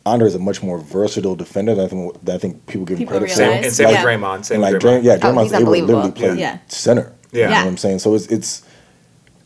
Andre 0.05 0.27
is 0.27 0.35
a 0.35 0.39
much 0.39 0.63
more 0.63 0.79
versatile 0.79 1.35
defender 1.35 1.75
than 1.75 1.85
I 1.85 1.87
think, 1.89 2.23
than 2.23 2.35
I 2.35 2.37
think 2.39 2.65
people 2.65 2.85
give 2.85 2.97
him 2.97 3.07
People 3.07 3.19
credit 3.19 3.29
for. 3.29 3.35
Same, 3.35 3.63
and 3.63 3.73
same 3.73 3.89
Yeah. 3.89 4.03
with 4.05 4.21
Draymond. 4.21 4.45
Same 4.45 4.55
And 4.55 4.61
like, 4.63 4.73
with 4.73 4.81
Dray, 4.81 4.91
Draymond. 4.93 5.03
yeah, 5.03 5.13
Oh, 5.13 5.17
Draymond's 5.19 5.43
he's 5.43 5.53
able 5.53 5.65
to 5.65 5.69
literally 5.81 5.81
unbelievable. 6.03 6.11
play 6.33 6.39
Yeah. 6.39 6.57
center. 6.69 7.11
Yeah. 7.33 7.39
You 7.39 7.43
know 7.45 7.51
Yeah. 7.51 7.63
what 7.63 7.69
I'm 7.69 7.77
saying? 7.77 7.99
So 7.99 8.15
it's 8.15 8.25
it's 8.27 8.63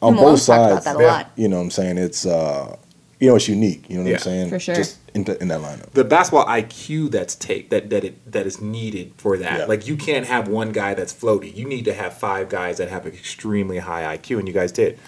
on 0.07 0.15
Malone 0.15 0.33
both 0.33 0.45
talked 0.45 0.59
about 0.59 0.83
sides. 0.83 0.85
that 0.85 0.95
a 0.95 1.07
lot. 1.07 1.31
You 1.35 1.47
know 1.47 1.57
what 1.57 1.63
I'm 1.63 1.71
saying? 1.71 1.97
It's 1.97 2.25
uh, 2.25 2.75
you 3.19 3.27
you 3.27 3.29
know, 3.29 3.35
it's 3.37 3.47
unique. 3.47 3.89
You 3.89 3.97
know 3.97 4.03
what 4.03 4.09
Yeah. 4.09 4.15
I'm 4.15 4.21
saying? 4.21 4.49
For 4.49 4.59
sure. 4.59 4.75
Just 4.75 4.99
in, 5.13 5.23
the, 5.23 5.41
in 5.41 5.47
that 5.47 5.61
lineup. 5.61 5.89
the 5.91 6.03
basketball 6.03 6.45
IQ 6.45 7.09
that's 7.11 7.35
take 7.35 7.69
that 7.69 7.89
that 7.89 8.03
it 8.03 8.31
that 8.31 8.45
is 8.45 8.59
needed 8.59 9.13
for 9.17 9.37
that. 9.37 9.59
Yeah. 9.59 9.65
Like 9.65 9.87
you 9.87 9.95
can't 9.95 10.27
have 10.27 10.49
one 10.49 10.73
guy 10.73 10.93
that's 10.93 11.13
floaty. 11.13 11.55
You 11.55 11.65
need 11.65 11.85
to 11.85 11.93
have 11.93 12.17
five 12.17 12.49
guys 12.49 12.77
that 12.79 12.89
have 12.89 13.05
an 13.05 13.13
extremely 13.13 13.77
high 13.79 14.17
IQ, 14.17 14.39
and 14.39 14.47
you 14.47 14.53
guys 14.53 14.73
did. 14.73 14.99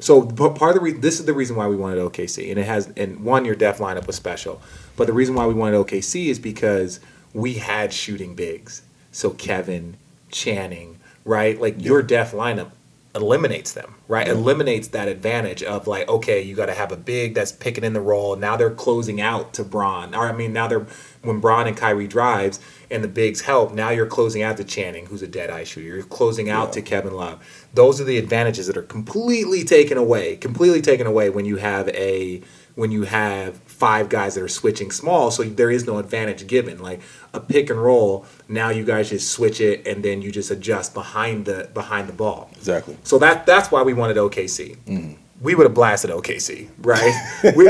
So, 0.00 0.22
but 0.22 0.56
part 0.56 0.70
of 0.70 0.74
the 0.76 0.80
reason 0.80 1.00
this 1.00 1.20
is 1.20 1.26
the 1.26 1.32
reason 1.34 1.54
why 1.54 1.68
we 1.68 1.76
wanted 1.76 1.98
OKC, 2.00 2.50
and 2.50 2.58
it 2.58 2.66
has 2.66 2.92
and 2.96 3.24
one 3.24 3.44
your 3.44 3.54
death 3.54 3.78
lineup 3.78 4.06
was 4.08 4.16
special, 4.16 4.60
but 4.96 5.06
the 5.06 5.12
reason 5.12 5.36
why 5.36 5.46
we 5.46 5.54
wanted 5.54 5.76
OKC 5.76 6.26
is 6.26 6.40
because 6.40 6.98
we 7.32 7.54
had 7.54 7.92
shooting 7.92 8.34
bigs. 8.34 8.82
So 9.12 9.30
Kevin, 9.30 9.96
Channing, 10.30 10.98
right? 11.24 11.60
Like 11.60 11.80
your 11.80 12.02
death 12.02 12.32
lineup 12.32 12.70
eliminates 13.14 13.72
them, 13.72 13.94
right? 14.08 14.26
Eliminates 14.26 14.88
that 14.88 15.08
advantage 15.08 15.62
of 15.62 15.86
like, 15.86 16.08
okay, 16.08 16.40
you 16.40 16.54
got 16.54 16.66
to 16.66 16.74
have 16.74 16.92
a 16.92 16.96
big 16.96 17.34
that's 17.34 17.52
picking 17.52 17.84
in 17.84 17.92
the 17.92 18.00
role. 18.00 18.36
Now 18.36 18.56
they're 18.56 18.70
closing 18.70 19.20
out 19.20 19.52
to 19.54 19.64
Bron, 19.64 20.14
or 20.14 20.28
I 20.28 20.32
mean, 20.32 20.52
now 20.52 20.66
they're 20.66 20.86
when 21.22 21.40
Bron 21.40 21.68
and 21.68 21.76
Kyrie 21.76 22.08
drives 22.08 22.58
and 22.90 23.04
the 23.04 23.08
bigs 23.08 23.42
help. 23.42 23.72
Now 23.72 23.90
you're 23.90 24.06
closing 24.06 24.42
out 24.42 24.56
to 24.56 24.64
Channing, 24.64 25.06
who's 25.06 25.22
a 25.22 25.28
dead 25.28 25.50
eye 25.50 25.64
shooter. 25.64 25.86
You're 25.86 26.02
closing 26.02 26.50
out 26.50 26.72
to 26.72 26.82
Kevin 26.82 27.14
Love. 27.14 27.44
Those 27.74 28.00
are 28.00 28.04
the 28.04 28.18
advantages 28.18 28.66
that 28.66 28.76
are 28.76 28.82
completely 28.82 29.64
taken 29.64 29.98
away, 29.98 30.36
completely 30.36 30.82
taken 30.82 31.06
away 31.06 31.30
when 31.30 31.44
you 31.44 31.56
have 31.56 31.88
a 31.90 32.42
when 32.74 32.90
you 32.90 33.02
have 33.02 33.60
five 33.82 34.08
guys 34.08 34.36
that 34.36 34.44
are 34.44 34.48
switching 34.62 34.92
small, 34.92 35.32
so 35.32 35.42
there 35.42 35.68
is 35.68 35.88
no 35.88 35.98
advantage 35.98 36.46
given. 36.46 36.78
Like 36.78 37.00
a 37.34 37.40
pick 37.40 37.68
and 37.68 37.82
roll, 37.82 38.24
now 38.48 38.68
you 38.68 38.84
guys 38.84 39.10
just 39.10 39.32
switch 39.32 39.60
it 39.60 39.84
and 39.88 40.04
then 40.04 40.22
you 40.22 40.30
just 40.30 40.52
adjust 40.52 40.94
behind 40.94 41.46
the 41.46 41.68
behind 41.74 42.08
the 42.08 42.12
ball. 42.12 42.48
Exactly. 42.52 42.96
So 43.02 43.18
that 43.18 43.44
that's 43.44 43.72
why 43.72 43.82
we 43.82 43.92
wanted 43.92 44.18
OKC. 44.18 44.76
Mm-hmm. 44.86 45.14
We 45.52 45.56
would 45.56 45.64
have 45.64 45.74
blasted 45.74 46.10
OKC, 46.10 46.68
right? 46.78 47.12
we, 47.56 47.64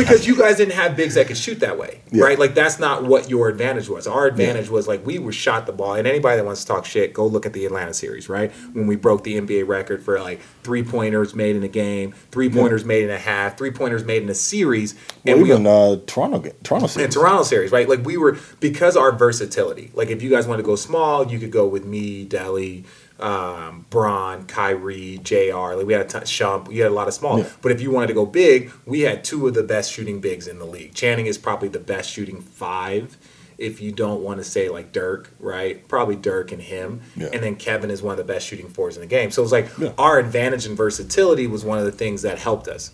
because 0.00 0.28
you 0.28 0.36
guys 0.38 0.58
didn't 0.58 0.74
have 0.74 0.94
bigs 0.96 1.14
that 1.16 1.26
could 1.26 1.36
shoot 1.36 1.58
that 1.60 1.76
way, 1.76 2.00
Yeah. 2.12 2.22
right? 2.24 2.38
Like 2.38 2.54
that's 2.54 2.78
not 2.78 3.02
what 3.04 3.28
your 3.28 3.48
advantage 3.48 3.88
was. 3.88 4.06
Our 4.06 4.26
advantage 4.26 4.68
was 4.68 4.86
like 4.86 5.04
we 5.04 5.18
were 5.18 5.32
shot 5.32 5.66
the 5.66 5.72
ball, 5.72 5.94
and 5.94 6.06
anybody 6.06 6.36
that 6.36 6.44
wants 6.44 6.60
to 6.62 6.68
talk 6.68 6.84
shit, 6.84 7.12
go 7.12 7.26
look 7.26 7.44
at 7.44 7.52
the 7.52 7.66
Atlanta 7.66 7.92
series, 7.94 8.28
right? 8.28 8.52
When 8.72 8.86
we 8.86 8.94
broke 8.94 9.24
the 9.24 9.40
NBA 9.40 9.66
record 9.66 10.04
for 10.04 10.20
like 10.20 10.40
three 10.62 10.84
pointers 10.84 11.34
made 11.34 11.56
in 11.56 11.64
a 11.64 11.68
game, 11.68 12.12
three 12.30 12.48
pointers 12.48 12.84
made 12.84 13.02
in 13.02 13.10
a 13.10 13.18
half, 13.18 13.58
three 13.58 13.72
pointers 13.72 14.04
made 14.04 14.22
in 14.22 14.28
a 14.28 14.34
series, 14.34 14.94
Well, 15.24 15.34
and 15.34 15.42
we 15.42 15.50
even 15.50 15.66
uh, 15.66 15.96
Toronto, 16.06 16.48
Toronto 16.62 16.84
in 16.86 16.88
series. 16.90 17.14
Toronto 17.14 17.42
series, 17.42 17.72
right? 17.72 17.88
Like 17.88 18.04
we 18.04 18.16
were 18.16 18.38
because 18.60 18.96
our 18.96 19.10
versatility. 19.10 19.90
Like 19.94 20.10
if 20.10 20.22
you 20.22 20.30
guys 20.30 20.46
want 20.46 20.60
to 20.60 20.64
go 20.64 20.76
small, 20.76 21.26
you 21.30 21.38
could 21.40 21.50
go 21.50 21.66
with 21.66 21.84
me, 21.84 22.24
Delly, 22.26 22.84
um, 23.20 23.86
Bron, 23.90 24.44
Kyrie, 24.46 25.18
Jr. 25.22 25.74
Like 25.74 25.86
we 25.86 25.92
had 25.92 26.02
a 26.02 26.08
ton, 26.08 26.22
Shump. 26.22 26.68
we 26.68 26.78
had 26.78 26.90
a 26.90 26.94
lot 26.94 27.08
of 27.08 27.14
small. 27.14 27.38
Yeah. 27.38 27.48
But 27.62 27.72
if 27.72 27.80
you 27.80 27.90
wanted 27.90 28.08
to 28.08 28.14
go 28.14 28.26
big, 28.26 28.70
we 28.84 29.00
had 29.00 29.24
two 29.24 29.46
of 29.48 29.54
the 29.54 29.62
best 29.62 29.92
shooting 29.92 30.20
bigs 30.20 30.46
in 30.46 30.58
the 30.58 30.66
league. 30.66 30.94
Channing 30.94 31.26
is 31.26 31.38
probably 31.38 31.68
the 31.68 31.78
best 31.80 32.10
shooting 32.10 32.40
five. 32.40 33.16
If 33.58 33.80
you 33.80 33.90
don't 33.90 34.22
want 34.22 34.36
to 34.38 34.44
say 34.44 34.68
like 34.68 34.92
Dirk, 34.92 35.30
right? 35.40 35.86
Probably 35.88 36.14
Dirk 36.14 36.52
and 36.52 36.60
him. 36.60 37.00
Yeah. 37.16 37.28
And 37.32 37.42
then 37.42 37.56
Kevin 37.56 37.90
is 37.90 38.02
one 38.02 38.12
of 38.12 38.18
the 38.18 38.30
best 38.32 38.46
shooting 38.46 38.68
fours 38.68 38.96
in 38.96 39.00
the 39.00 39.06
game. 39.06 39.30
So 39.30 39.40
it 39.40 39.44
was 39.44 39.52
like 39.52 39.68
Yeah. 39.78 39.92
our 39.96 40.18
advantage 40.18 40.66
and 40.66 40.76
versatility 40.76 41.46
was 41.46 41.64
one 41.64 41.78
of 41.78 41.86
the 41.86 41.92
things 41.92 42.20
that 42.20 42.38
helped 42.38 42.68
us. 42.68 42.90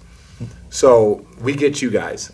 So 0.71 1.27
we 1.41 1.55
get 1.55 1.83
you 1.83 1.91
guys 1.91 2.33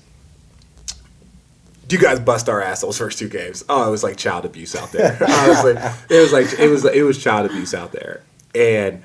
you 1.90 1.98
guys 1.98 2.20
bust 2.20 2.48
our 2.48 2.60
ass 2.60 2.80
those 2.82 2.98
first 2.98 3.18
two 3.18 3.28
games. 3.28 3.64
Oh, 3.68 3.86
it 3.86 3.90
was 3.90 4.02
like 4.02 4.16
child 4.16 4.44
abuse 4.44 4.74
out 4.76 4.92
there. 4.92 5.16
Honestly, 5.28 5.72
it 6.16 6.20
was 6.20 6.32
like 6.32 6.46
it 6.58 6.68
was 6.68 6.84
it 6.84 7.02
was 7.02 7.22
child 7.22 7.50
abuse 7.50 7.74
out 7.74 7.92
there. 7.92 8.22
And 8.54 9.02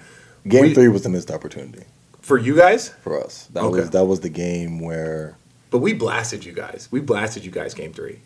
Game 0.47 0.61
we- 0.63 0.73
three 0.73 0.87
was 0.89 1.03
the 1.03 1.09
missed 1.09 1.31
opportunity 1.31 1.83
for 2.21 2.37
you 2.37 2.55
guys, 2.55 2.89
for 3.01 3.21
us. 3.23 3.47
That 3.53 3.63
Okay. 3.63 3.79
was 3.81 3.89
that 3.91 4.05
was 4.05 4.19
the 4.21 4.29
game 4.29 4.79
where. 4.79 5.37
but 5.71 5.79
we 5.79 5.93
blasted 5.93 6.45
you 6.45 6.53
guys. 6.53 6.87
We 6.91 6.99
blasted 6.99 7.43
you 7.45 7.51
guys 7.51 7.73
game 7.73 7.93
three. 7.93 8.19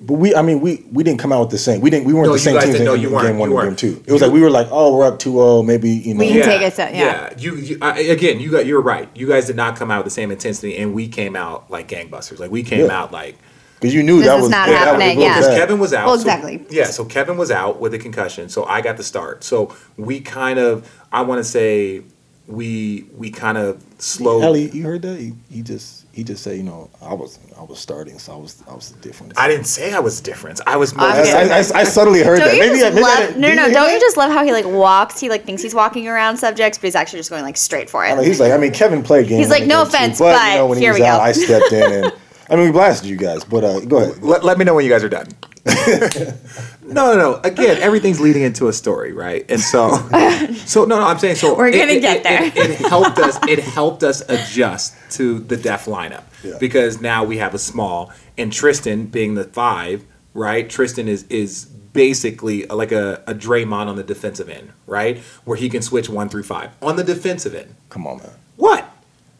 But 0.00 0.14
we, 0.14 0.32
I 0.34 0.42
mean, 0.42 0.60
we 0.60 0.84
we 0.92 1.02
didn't 1.02 1.18
come 1.18 1.32
out 1.32 1.40
with 1.40 1.50
the 1.50 1.58
same. 1.58 1.80
We 1.80 1.90
didn't. 1.90 2.06
We 2.06 2.12
weren't 2.14 2.28
No, 2.28 2.32
the 2.34 2.38
same 2.38 2.60
team 2.60 2.76
in, 2.76 2.84
No, 2.84 2.94
in 2.94 3.00
you 3.00 3.08
game 3.08 3.36
weren't. 3.38 3.52
one 3.52 3.66
and 3.66 3.76
game 3.76 3.94
two. 3.96 4.02
It 4.06 4.12
was 4.12 4.22
like 4.22 4.30
we 4.30 4.40
were 4.40 4.50
like, 4.50 4.68
oh, 4.70 4.96
we're 4.96 5.04
up 5.04 5.18
2-0, 5.18 5.66
maybe 5.66 5.90
you 5.90 6.14
know. 6.14 6.20
We 6.20 6.28
can 6.28 6.42
take 6.44 6.62
it 6.62 6.74
to- 6.76 6.90
yeah. 6.96 7.34
You, 7.36 7.56
you 7.56 7.78
I, 7.82 7.98
again, 8.00 8.38
you 8.38 8.50
got 8.52 8.64
you're 8.64 8.80
right. 8.80 9.08
You 9.16 9.26
guys 9.26 9.46
did 9.48 9.56
not 9.56 9.74
come 9.76 9.90
out 9.90 9.98
with 10.04 10.12
the 10.12 10.14
same 10.20 10.30
intensity, 10.30 10.76
and 10.76 10.94
we 10.94 11.08
came 11.08 11.34
out 11.34 11.68
like 11.70 11.88
gangbusters. 11.88 12.38
Like 12.38 12.52
we 12.52 12.62
came 12.62 12.86
Yeah. 12.86 12.96
out 13.02 13.10
like 13.10 13.38
Because 13.80 13.92
you 13.92 14.04
knew 14.04 14.18
This 14.18 14.26
that 14.28 14.36
is 14.36 14.42
was 14.42 14.50
not 14.50 14.66
that 14.68 14.72
was 14.72 14.78
happening, 15.02 15.18
real 15.18 15.26
yeah. 15.26 15.38
because. 15.40 15.56
Kevin 15.58 15.78
was 15.80 15.92
out. 15.92 16.06
Well, 16.06 16.16
so- 16.16 16.20
exactly. 16.22 16.64
yeah, 16.70 16.84
so 16.86 17.04
Kevin 17.04 17.36
was 17.36 17.50
out 17.50 17.80
with 17.80 17.92
a 17.92 17.98
concussion, 17.98 18.48
so 18.48 18.64
I 18.66 18.80
got 18.82 18.98
the 18.98 19.04
start. 19.04 19.42
So 19.42 19.74
we 19.96 20.20
kind 20.20 20.60
of, 20.60 20.88
I 21.10 21.22
want 21.22 21.40
to 21.40 21.44
say, 21.44 22.02
we 22.46 23.04
we 23.16 23.30
kind 23.30 23.58
of 23.58 23.82
slowed. 23.98 24.44
Ellie, 24.44 24.70
you 24.70 24.84
heard 24.84 25.02
that? 25.02 25.18
He, 25.18 25.32
he 25.50 25.62
just 25.62 26.04
he 26.18 26.24
just 26.24 26.42
said, 26.42 26.56
you 26.56 26.64
know, 26.64 26.90
I 27.00 27.14
was 27.14 27.38
I 27.56 27.62
was 27.62 27.78
starting, 27.78 28.18
so 28.18 28.32
I 28.32 28.36
was 28.36 28.60
I 28.68 28.74
was 28.74 28.90
the 28.90 28.98
difference. 29.00 29.34
I 29.36 29.46
didn't 29.46 29.66
say 29.66 29.94
I 29.94 30.00
was 30.00 30.20
different. 30.20 30.60
I 30.66 30.76
was 30.76 30.92
more. 30.96 31.06
I, 31.06 31.20
I, 31.20 31.42
I, 31.44 31.58
I 31.58 31.84
subtly 31.84 32.24
heard 32.24 32.40
Don't 32.40 32.48
that. 32.48 32.54
you 32.56 32.60
Maybe, 32.60 32.80
just 32.80 32.94
maybe 32.94 33.04
love? 33.04 33.18
didn't- 33.18 33.38
No, 33.40 33.48
did 33.50 33.56
no, 33.56 33.62
Don't 33.66 33.72
that? 33.74 33.92
you 33.92 34.00
just 34.00 34.16
love 34.16 34.32
how 34.32 34.42
he 34.44 34.50
like 34.50 34.64
walks? 34.66 35.20
He 35.20 35.28
like 35.28 35.44
thinks 35.44 35.62
he's 35.62 35.76
walking 35.76 36.08
around 36.08 36.36
subjects, 36.36 36.76
but 36.76 36.86
he's 36.86 36.96
actually 36.96 37.20
just 37.20 37.30
going 37.30 37.44
like 37.44 37.56
straight 37.56 37.88
for 37.88 38.04
I 38.04 38.10
it. 38.12 38.16
mean, 38.16 38.24
he's 38.26 38.40
like, 38.40 38.50
I 38.50 38.56
mean, 38.56 38.72
Kevin 38.72 39.04
played 39.04 39.28
games. 39.28 39.38
He's 39.46 39.48
one 39.48 39.60
like, 39.60 39.68
no 39.68 39.84
game 39.84 39.90
two, 39.92 39.96
offense, 39.96 40.18
but, 40.18 40.32
but 40.32 40.48
you 40.50 40.54
know, 40.58 40.66
when 40.66 40.78
here 40.78 40.92
he 40.92 40.98
we 40.98 41.02
was 41.02 41.08
out, 41.08 41.18
go. 41.18 41.22
I 41.22 41.30
stepped 41.32 41.72
in 41.72 41.92
and 42.04 42.12
I 42.50 42.56
mean, 42.56 42.64
we 42.66 42.72
blasted 42.72 43.08
you 43.08 43.16
guys. 43.16 43.44
But 43.44 43.62
uh, 43.62 43.78
go 43.80 43.98
ahead. 43.98 44.20
let, 44.24 44.42
let 44.42 44.58
me 44.58 44.64
know 44.64 44.74
when 44.74 44.84
you 44.84 44.90
guys 44.90 45.04
are 45.04 45.08
done. 45.08 45.28
no, 46.94 47.14
no, 47.14 47.16
no. 47.16 47.40
Again, 47.44 47.78
everything's 47.82 48.20
leading 48.20 48.42
into 48.42 48.68
a 48.68 48.72
story, 48.72 49.12
right? 49.12 49.44
And 49.50 49.60
so, 49.60 49.90
so 50.66 50.84
no, 50.84 50.98
no. 50.98 51.02
I'm 51.06 51.18
saying 51.18 51.36
so. 51.36 51.56
We're 51.56 51.70
gonna 51.70 51.84
it- 51.92 52.00
get 52.00 52.16
it- 52.18 52.22
there. 52.24 52.42
It, 52.44 52.56
it 52.56 52.78
helped 52.78 53.18
us. 53.18 53.38
It 53.48 53.58
helped 53.60 54.02
us 54.02 54.22
adjust 54.28 54.94
to 55.12 55.38
the 55.38 55.56
death 55.56 55.86
lineup 55.86 56.24
Yeah. 56.42 56.56
because 56.58 57.00
now 57.00 57.24
we 57.24 57.38
have 57.38 57.54
a 57.54 57.58
small 57.58 58.12
and 58.36 58.52
Tristan 58.52 59.06
being 59.06 59.34
the 59.34 59.44
five, 59.44 60.04
right? 60.34 60.68
Tristan 60.68 61.08
is 61.08 61.24
is 61.30 61.64
basically 61.92 62.64
like 62.66 62.92
a, 62.92 63.22
a 63.26 63.34
Draymond 63.34 63.86
on 63.88 63.96
the 63.96 64.04
defensive 64.04 64.48
end, 64.48 64.72
right? 64.86 65.18
Where 65.44 65.56
he 65.56 65.68
can 65.68 65.82
switch 65.82 66.08
one 66.08 66.28
through 66.28 66.44
five 66.44 66.70
on 66.80 66.96
the 66.96 67.04
defensive 67.04 67.54
end. 67.54 67.74
Come 67.88 68.06
on, 68.06 68.18
man. 68.18 68.30
What? 68.56 68.88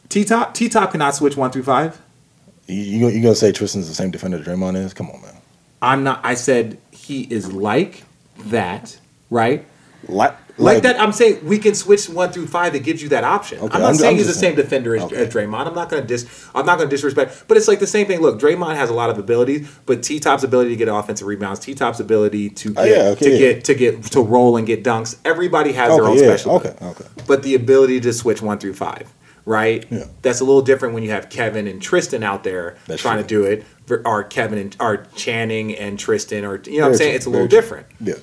T 0.08 0.24
top 0.24 0.54
T 0.54 0.68
top 0.68 0.92
cannot 0.92 1.14
switch 1.14 1.36
one 1.36 1.50
through 1.50 1.62
five. 1.64 2.00
You, 2.66 2.76
you, 2.82 3.08
you 3.08 3.22
gonna 3.22 3.34
say 3.34 3.52
Tristan's 3.52 3.88
the 3.88 3.94
same 3.94 4.10
defender 4.10 4.38
Draymond 4.38 4.76
is? 4.76 4.92
Come 4.94 5.08
on, 5.10 5.20
man. 5.22 5.34
I'm 5.80 6.02
not. 6.02 6.20
I 6.24 6.34
said 6.34 6.78
he 7.08 7.22
is 7.22 7.52
like 7.52 8.04
that, 8.46 8.98
right? 9.30 9.64
Like, 10.06 10.36
Like, 10.58 10.82
that. 10.82 11.00
I'm 11.00 11.12
saying 11.12 11.44
we 11.44 11.58
can 11.58 11.74
switch 11.74 12.08
one 12.08 12.30
through 12.32 12.46
five. 12.48 12.74
It 12.74 12.80
gives 12.84 13.00
you 13.02 13.08
that 13.10 13.22
option. 13.24 13.58
Okay, 13.58 13.74
I'm 13.74 13.80
not 13.80 13.86
I'm- 13.88 13.94
saying 13.96 14.10
I'm 14.12 14.16
he's 14.18 14.26
the 14.26 14.32
just 14.32 14.40
same 14.40 14.54
defender 14.56 14.94
as, 14.96 15.02
Okay. 15.04 15.16
as 15.16 15.32
Draymond. 15.32 15.66
I'm 15.68 15.74
not 15.74 15.88
going 15.88 16.02
to 16.02 16.06
dis. 16.06 16.26
I'm 16.54 16.66
not 16.66 16.78
going 16.78 16.88
to 16.88 16.94
disrespect. 16.94 17.44
But 17.48 17.56
it's 17.56 17.66
like 17.68 17.78
the 17.80 17.86
same 17.86 18.06
thing. 18.06 18.20
Look, 18.20 18.40
Draymond 18.40 18.74
has 18.76 18.90
a 18.90 18.94
lot 18.94 19.08
of 19.10 19.18
abilities, 19.18 19.68
but 19.86 20.02
T 20.02 20.18
Top's 20.20 20.42
ability 20.44 20.70
to 20.70 20.76
get 20.76 20.88
offensive 20.88 21.26
rebounds, 21.26 21.60
T 21.60 21.74
Top's 21.74 22.00
ability 22.00 22.50
to 22.50 22.70
oh, 22.70 22.72
get 22.74 22.80
Oh, 22.82 22.84
yeah, 23.04 23.08
okay, 23.10 23.24
to 23.24 23.30
yeah. 23.32 23.38
get 23.38 23.64
to 23.64 23.74
get 23.74 24.02
to 24.04 24.20
roll 24.20 24.56
and 24.56 24.66
get 24.66 24.82
dunks. 24.84 25.16
Everybody 25.24 25.72
has 25.72 25.94
their 25.94 26.04
own 26.04 26.16
yeah, 26.18 26.24
special. 26.24 26.52
okay, 26.56 26.74
okay. 26.82 27.04
But 27.26 27.42
the 27.44 27.54
ability 27.54 28.00
to 28.00 28.12
switch 28.12 28.40
one 28.42 28.58
through 28.58 28.74
five. 28.74 29.12
Right, 29.48 29.86
Yeah. 29.90 30.04
that's 30.20 30.40
a 30.40 30.44
little 30.44 30.60
different 30.60 30.92
when 30.92 31.02
you 31.02 31.10
have 31.10 31.30
Kevin 31.30 31.66
and 31.66 31.80
Tristan 31.80 32.22
out 32.22 32.44
there 32.44 32.76
That's 32.86 33.00
trying 33.00 33.16
true. 33.16 33.22
to 33.22 33.28
do 33.28 33.44
it, 33.44 33.64
ver- 33.86 34.02
or 34.04 34.22
Kevin 34.24 34.58
and 34.58 34.76
or 34.78 35.06
Channing 35.16 35.74
and 35.74 35.98
Tristan, 35.98 36.44
or 36.44 36.60
you 36.66 36.80
know 36.80 36.84
what 36.88 36.92
I'm 36.92 36.96
saying. 36.98 37.10
true, 37.12 37.16
It's 37.16 37.26
a 37.26 37.30
little 37.30 37.46
very 37.48 37.48
true. 37.48 37.60
different 37.60 37.86
Yeah. 37.98 38.14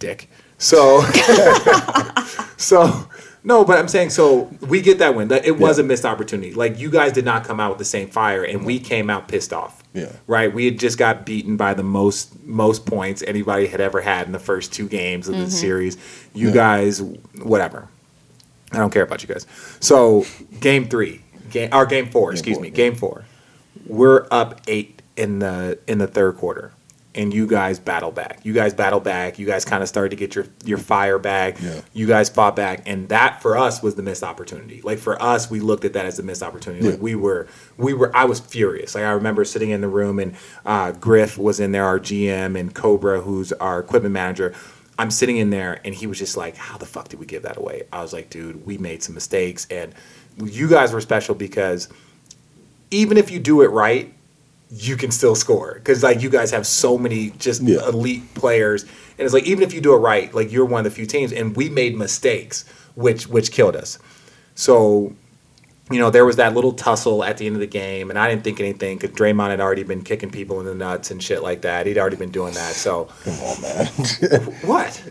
dick. 0.00 0.28
So, 0.58 1.02
so 2.56 3.06
no, 3.44 3.64
but 3.64 3.78
I'm 3.78 3.86
saying 3.86 4.10
so 4.10 4.50
we 4.60 4.80
get 4.82 4.98
that 4.98 5.14
win. 5.14 5.28
That 5.28 5.44
it 5.46 5.56
was 5.58 5.78
Yeah. 5.78 5.84
a 5.84 5.86
missed 5.86 6.04
opportunity. 6.04 6.52
Like 6.52 6.78
you 6.80 6.90
guys 6.90 7.12
did 7.12 7.24
not 7.24 7.44
come 7.44 7.60
out 7.60 7.70
with 7.70 7.78
the 7.78 7.84
same 7.84 8.08
fire, 8.08 8.42
and 8.42 8.66
we 8.66 8.80
came 8.80 9.08
out 9.08 9.28
pissed 9.28 9.52
off. 9.52 9.84
Yeah. 9.94 10.10
Right. 10.26 10.52
We 10.52 10.64
had 10.64 10.80
just 10.80 10.98
got 10.98 11.24
beaten 11.24 11.56
by 11.56 11.74
the 11.74 11.82
most 11.84 12.44
most 12.44 12.86
points 12.86 13.22
anybody 13.26 13.68
had 13.68 13.80
ever 13.80 14.00
had 14.00 14.26
in 14.26 14.32
the 14.32 14.38
first 14.40 14.72
two 14.72 14.88
games 14.88 15.28
of 15.28 15.34
the 15.36 15.42
mm-hmm. 15.42 15.50
series. 15.50 15.96
You 16.34 16.48
Yeah. 16.48 16.54
guys, 16.54 17.02
whatever. 17.42 17.86
I 18.72 18.78
don't 18.78 18.90
care 18.92 19.02
about 19.02 19.22
you 19.22 19.28
guys. 19.28 19.46
So 19.80 20.24
game 20.60 20.88
three, 20.88 21.22
game 21.50 21.70
or 21.72 21.86
game 21.86 22.10
four, 22.10 22.32
excuse 22.32 22.56
four, 22.56 22.62
me, 22.62 22.68
yeah. 22.68 22.74
game 22.74 22.94
four. 22.94 23.24
We're 23.86 24.26
up 24.30 24.60
eight 24.68 25.02
in 25.16 25.40
the 25.40 25.78
in 25.88 25.98
the 25.98 26.06
third 26.06 26.36
quarter, 26.36 26.72
and 27.14 27.34
you 27.34 27.46
guys 27.48 27.80
battle 27.80 28.12
back. 28.12 28.38
You 28.44 28.52
guys 28.52 28.72
battle 28.72 29.00
back. 29.00 29.38
You 29.38 29.46
guys 29.46 29.64
kind 29.64 29.82
of 29.82 29.88
started 29.88 30.10
to 30.10 30.16
get 30.16 30.34
your 30.36 30.46
your 30.64 30.78
fire 30.78 31.18
back. 31.18 31.60
Yeah. 31.60 31.80
You 31.92 32.06
guys 32.06 32.28
fought 32.28 32.54
back, 32.54 32.82
and 32.86 33.08
that 33.08 33.42
for 33.42 33.58
us 33.58 33.82
was 33.82 33.96
the 33.96 34.02
missed 34.02 34.22
opportunity. 34.22 34.80
Like 34.82 34.98
for 34.98 35.20
us, 35.20 35.50
we 35.50 35.58
looked 35.58 35.84
at 35.84 35.94
that 35.94 36.06
as 36.06 36.18
a 36.20 36.22
missed 36.22 36.42
opportunity. 36.42 36.84
Like 36.84 36.94
Yeah. 36.96 37.00
we 37.02 37.14
were 37.16 37.48
we 37.76 37.92
were. 37.94 38.14
I 38.16 38.24
was 38.26 38.38
furious. 38.38 38.94
Like 38.94 39.04
I 39.04 39.10
remember 39.10 39.44
sitting 39.44 39.70
in 39.70 39.80
the 39.80 39.88
room, 39.88 40.20
and 40.20 40.34
uh, 40.64 40.92
Griff 40.92 41.36
was 41.36 41.58
in 41.58 41.72
there, 41.72 41.84
our 41.84 41.98
GM, 41.98 42.58
and 42.58 42.72
Cobra, 42.72 43.20
who's 43.20 43.52
our 43.54 43.80
equipment 43.80 44.12
manager. 44.14 44.54
I'm 45.00 45.10
sitting 45.10 45.38
in 45.38 45.50
there, 45.50 45.80
and 45.84 45.94
he 45.94 46.06
was 46.06 46.18
just 46.18 46.36
like, 46.36 46.56
"How 46.56 46.76
the 46.78 46.86
fuck 46.94 47.08
did 47.08 47.18
we 47.20 47.26
give 47.26 47.42
that 47.42 47.56
away?" 47.56 47.78
I 47.92 48.02
was 48.02 48.12
like, 48.12 48.28
"Dude, 48.30 48.66
we 48.66 48.76
made 48.78 49.02
some 49.02 49.14
mistakes, 49.14 49.66
and 49.70 49.94
you 50.44 50.68
guys 50.68 50.92
were 50.92 51.00
special 51.00 51.34
because." 51.34 51.88
even 52.92 53.16
if 53.16 53.30
you 53.30 53.38
do 53.38 53.62
it 53.62 53.68
right, 53.68 54.12
you 54.68 54.96
can 54.96 55.12
still 55.12 55.36
score 55.36 55.74
because 55.74 56.02
like 56.02 56.20
you 56.22 56.28
guys 56.28 56.50
have 56.50 56.66
so 56.66 56.98
many 56.98 57.30
just 57.38 57.62
Yeah. 57.62 57.86
elite 57.88 58.34
players, 58.34 58.82
and 58.82 59.20
it's 59.20 59.32
like 59.32 59.44
even 59.46 59.62
if 59.62 59.72
you 59.72 59.80
do 59.80 59.94
it 59.94 59.98
right, 59.98 60.34
like 60.34 60.50
you're 60.52 60.64
one 60.64 60.80
of 60.84 60.84
the 60.84 60.96
few 60.96 61.06
teams, 61.06 61.32
and 61.32 61.54
we 61.56 61.68
made 61.68 61.96
mistakes, 61.96 62.64
which 62.96 63.28
which 63.28 63.52
killed 63.52 63.76
us. 63.76 63.98
So 64.56 65.12
you 65.90 65.98
know, 65.98 66.10
there 66.10 66.24
was 66.24 66.36
that 66.36 66.54
little 66.54 66.72
tussle 66.72 67.24
at 67.24 67.38
the 67.38 67.46
end 67.46 67.56
of 67.56 67.60
the 67.60 67.66
game, 67.66 68.10
and 68.10 68.18
I 68.18 68.30
didn't 68.30 68.44
think 68.44 68.60
anything 68.60 68.98
because 68.98 69.16
Draymond 69.16 69.50
had 69.50 69.60
already 69.60 69.82
been 69.82 70.02
kicking 70.02 70.30
people 70.30 70.60
in 70.60 70.66
the 70.66 70.74
nuts 70.74 71.10
and 71.10 71.20
shit 71.22 71.42
like 71.42 71.62
that. 71.62 71.86
He'd 71.86 71.98
already 71.98 72.16
been 72.16 72.30
doing 72.30 72.54
that. 72.54 72.74
So 72.74 73.08
Come 73.24 73.34
on, 73.40 73.60
man. 73.62 73.86
what? 74.62 75.02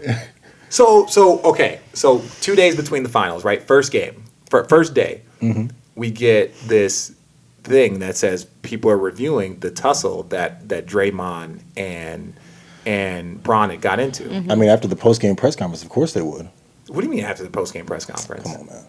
So 0.70 1.06
so 1.08 1.42
okay. 1.42 1.82
So 1.94 2.24
two 2.40 2.56
days 2.56 2.76
between 2.76 3.04
the 3.04 3.10
finals, 3.10 3.44
right? 3.44 3.62
First 3.62 3.92
game, 3.92 4.24
fir- 4.50 4.66
first 4.66 4.94
day, 4.94 5.22
mm-hmm. 5.42 5.68
we 5.96 6.12
get 6.12 6.58
this 6.62 7.14
thing 7.64 8.00
that 8.00 8.16
says 8.16 8.46
people 8.62 8.90
are 8.90 8.98
reviewing 8.98 9.60
the 9.60 9.72
tussle 9.72 10.24
that 10.24 10.70
that 10.70 10.86
Draymond 10.86 11.60
and 11.76 12.34
and 12.86 13.44
Bron 13.44 13.70
had 13.70 13.82
got 13.82 14.00
into. 14.00 14.34
I 14.50 14.56
mean, 14.56 14.70
after 14.70 14.88
the 14.88 14.96
post 14.96 15.22
game 15.22 15.36
press 15.36 15.58
conference, 15.58 15.84
of 15.84 15.90
course 15.90 16.14
they 16.14 16.22
would. 16.22 16.48
What 16.88 17.02
do 17.02 17.08
you 17.08 17.14
mean 17.14 17.26
after 17.26 17.44
the 17.44 17.50
post 17.50 17.74
game 17.74 17.86
press 17.86 18.06
conference? 18.06 18.44
Come 18.44 18.62
on, 18.62 18.66
man. 18.68 18.86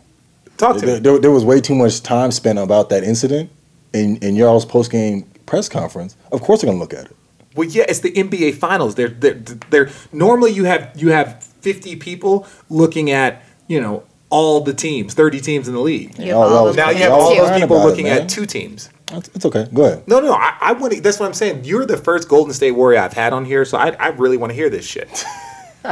Talk 0.61 0.77
to 0.77 0.87
There, 0.87 0.95
me. 0.97 1.01
there, 1.01 1.19
there 1.19 1.31
was 1.31 1.45
way 1.45 1.61
too 1.61 1.75
much 1.75 2.03
time 2.03 2.31
spent 2.31 2.59
about 2.59 2.89
that 2.91 3.03
incident 3.03 3.51
in, 3.93 4.17
in 4.19 4.37
y'all's 4.37 4.65
post 4.67 4.91
game 4.93 5.23
press 5.47 5.69
conference. 5.69 6.17
Of 6.31 6.43
course 6.43 6.61
they're 6.61 6.69
gonna 6.71 6.79
look 6.81 6.95
at 6.95 7.07
it. 7.07 7.17
Well, 7.57 7.67
yeah, 7.69 7.85
it's 7.89 8.01
the 8.01 8.13
NBA 8.13 8.55
Finals. 8.57 8.95
They're, 8.95 9.09
they're, 9.09 9.35
they're 9.71 9.91
normally 10.13 10.53
you 10.53 10.65
have 10.65 10.93
you 10.95 11.09
have 11.11 11.43
fifty 11.43 11.97
people 11.97 12.47
looking 12.69 13.11
at 13.11 13.43
you 13.67 13.81
know 13.81 14.05
all 14.29 14.61
the 14.61 14.73
teams, 14.75 15.15
thirty 15.15 15.41
teams 15.41 15.67
in 15.67 15.75
the 15.75 15.81
league. 15.81 16.11
You 16.19 16.27
have 16.27 16.29
Y'all- 16.29 16.43
all 16.43 16.49
y'all 16.51 16.59
of 16.59 16.65
was- 16.67 16.77
Now 16.77 16.87
them. 16.89 16.97
you 16.99 17.03
have 17.03 17.11
y'all 17.13 17.35
those 17.35 17.61
people 17.61 17.77
about 17.77 17.87
it, 17.87 17.91
looking 17.91 18.09
at 18.09 18.29
two 18.29 18.47
teams. 18.47 18.91
It's, 19.13 19.29
it's 19.35 19.45
okay. 19.47 19.67
Go 19.75 19.85
ahead. 19.87 20.07
No, 20.07 20.21
no, 20.21 20.33
I, 20.35 20.57
I 20.61 20.73
want. 20.75 21.03
That's 21.03 21.19
what 21.19 21.27
I'm 21.27 21.35
saying. 21.35 21.65
You're 21.65 21.85
the 21.87 21.97
first 21.97 22.29
Golden 22.29 22.55
State 22.55 22.71
Warrior 22.73 23.01
I've 23.01 23.13
had 23.15 23.33
on 23.33 23.45
here, 23.45 23.65
so 23.65 23.77
I, 23.77 23.89
I 23.99 24.09
really 24.11 24.37
want 24.37 24.51
to 24.51 24.55
hear 24.55 24.71
this 24.71 24.85
shit. 24.87 25.25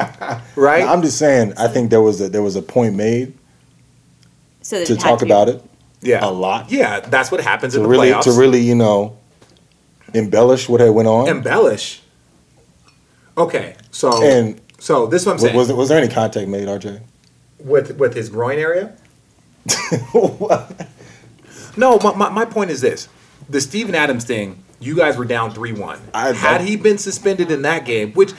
right? 0.56 0.84
I'm 0.86 1.02
just 1.02 1.18
saying. 1.18 1.54
I 1.56 1.66
think 1.68 1.90
there 1.90 2.02
was 2.02 2.20
a, 2.20 2.28
there 2.28 2.42
was 2.42 2.54
a 2.56 2.62
point 2.62 2.94
made 2.94 3.34
So 4.68 4.84
to 4.84 4.96
talk 4.96 5.20
to 5.20 5.24
about 5.24 5.48
it 5.48 5.62
yeah, 6.02 6.22
a 6.22 6.30
lot. 6.30 6.70
Yeah, 6.70 7.00
that's 7.00 7.30
what 7.32 7.40
happens 7.40 7.72
to 7.72 7.78
in 7.78 7.82
the 7.84 7.88
really 7.88 8.10
playoffs. 8.10 8.24
to 8.24 8.32
really 8.32 8.60
you 8.60 8.74
know 8.74 9.16
embellish 10.14 10.68
what 10.68 10.80
had 10.80 10.90
went 10.90 11.08
on. 11.08 11.26
embellish. 11.28 12.02
Okay, 13.36 13.76
so 13.90 14.22
And- 14.22 14.60
so 14.78 15.06
this 15.06 15.22
is 15.22 15.26
what 15.26 15.32
I'm 15.32 15.36
was, 15.36 15.42
saying. 15.42 15.56
was, 15.56 15.72
was 15.72 15.88
there 15.88 15.98
any 15.98 16.12
contact 16.12 16.48
made, 16.48 16.68
RJ? 16.68 17.00
with 17.60 17.96
with 17.98 18.12
his 18.14 18.28
groin 18.28 18.58
area? 18.58 18.92
No, 21.76 21.98
my, 22.02 22.12
my, 22.14 22.28
my 22.28 22.44
point 22.44 22.70
is 22.70 22.80
this: 22.80 23.08
the 23.48 23.60
Steven 23.60 23.94
Adams 23.94 24.24
thing. 24.24 24.64
You 24.80 24.94
guys 24.96 25.16
were 25.16 25.24
down 25.24 25.50
three 25.52 25.72
one. 25.72 26.00
I- 26.14 26.32
Had 26.32 26.60
he 26.62 26.76
been 26.76 26.98
suspended 26.98 27.50
in 27.50 27.62
that 27.62 27.84
game, 27.84 28.12
which 28.12 28.32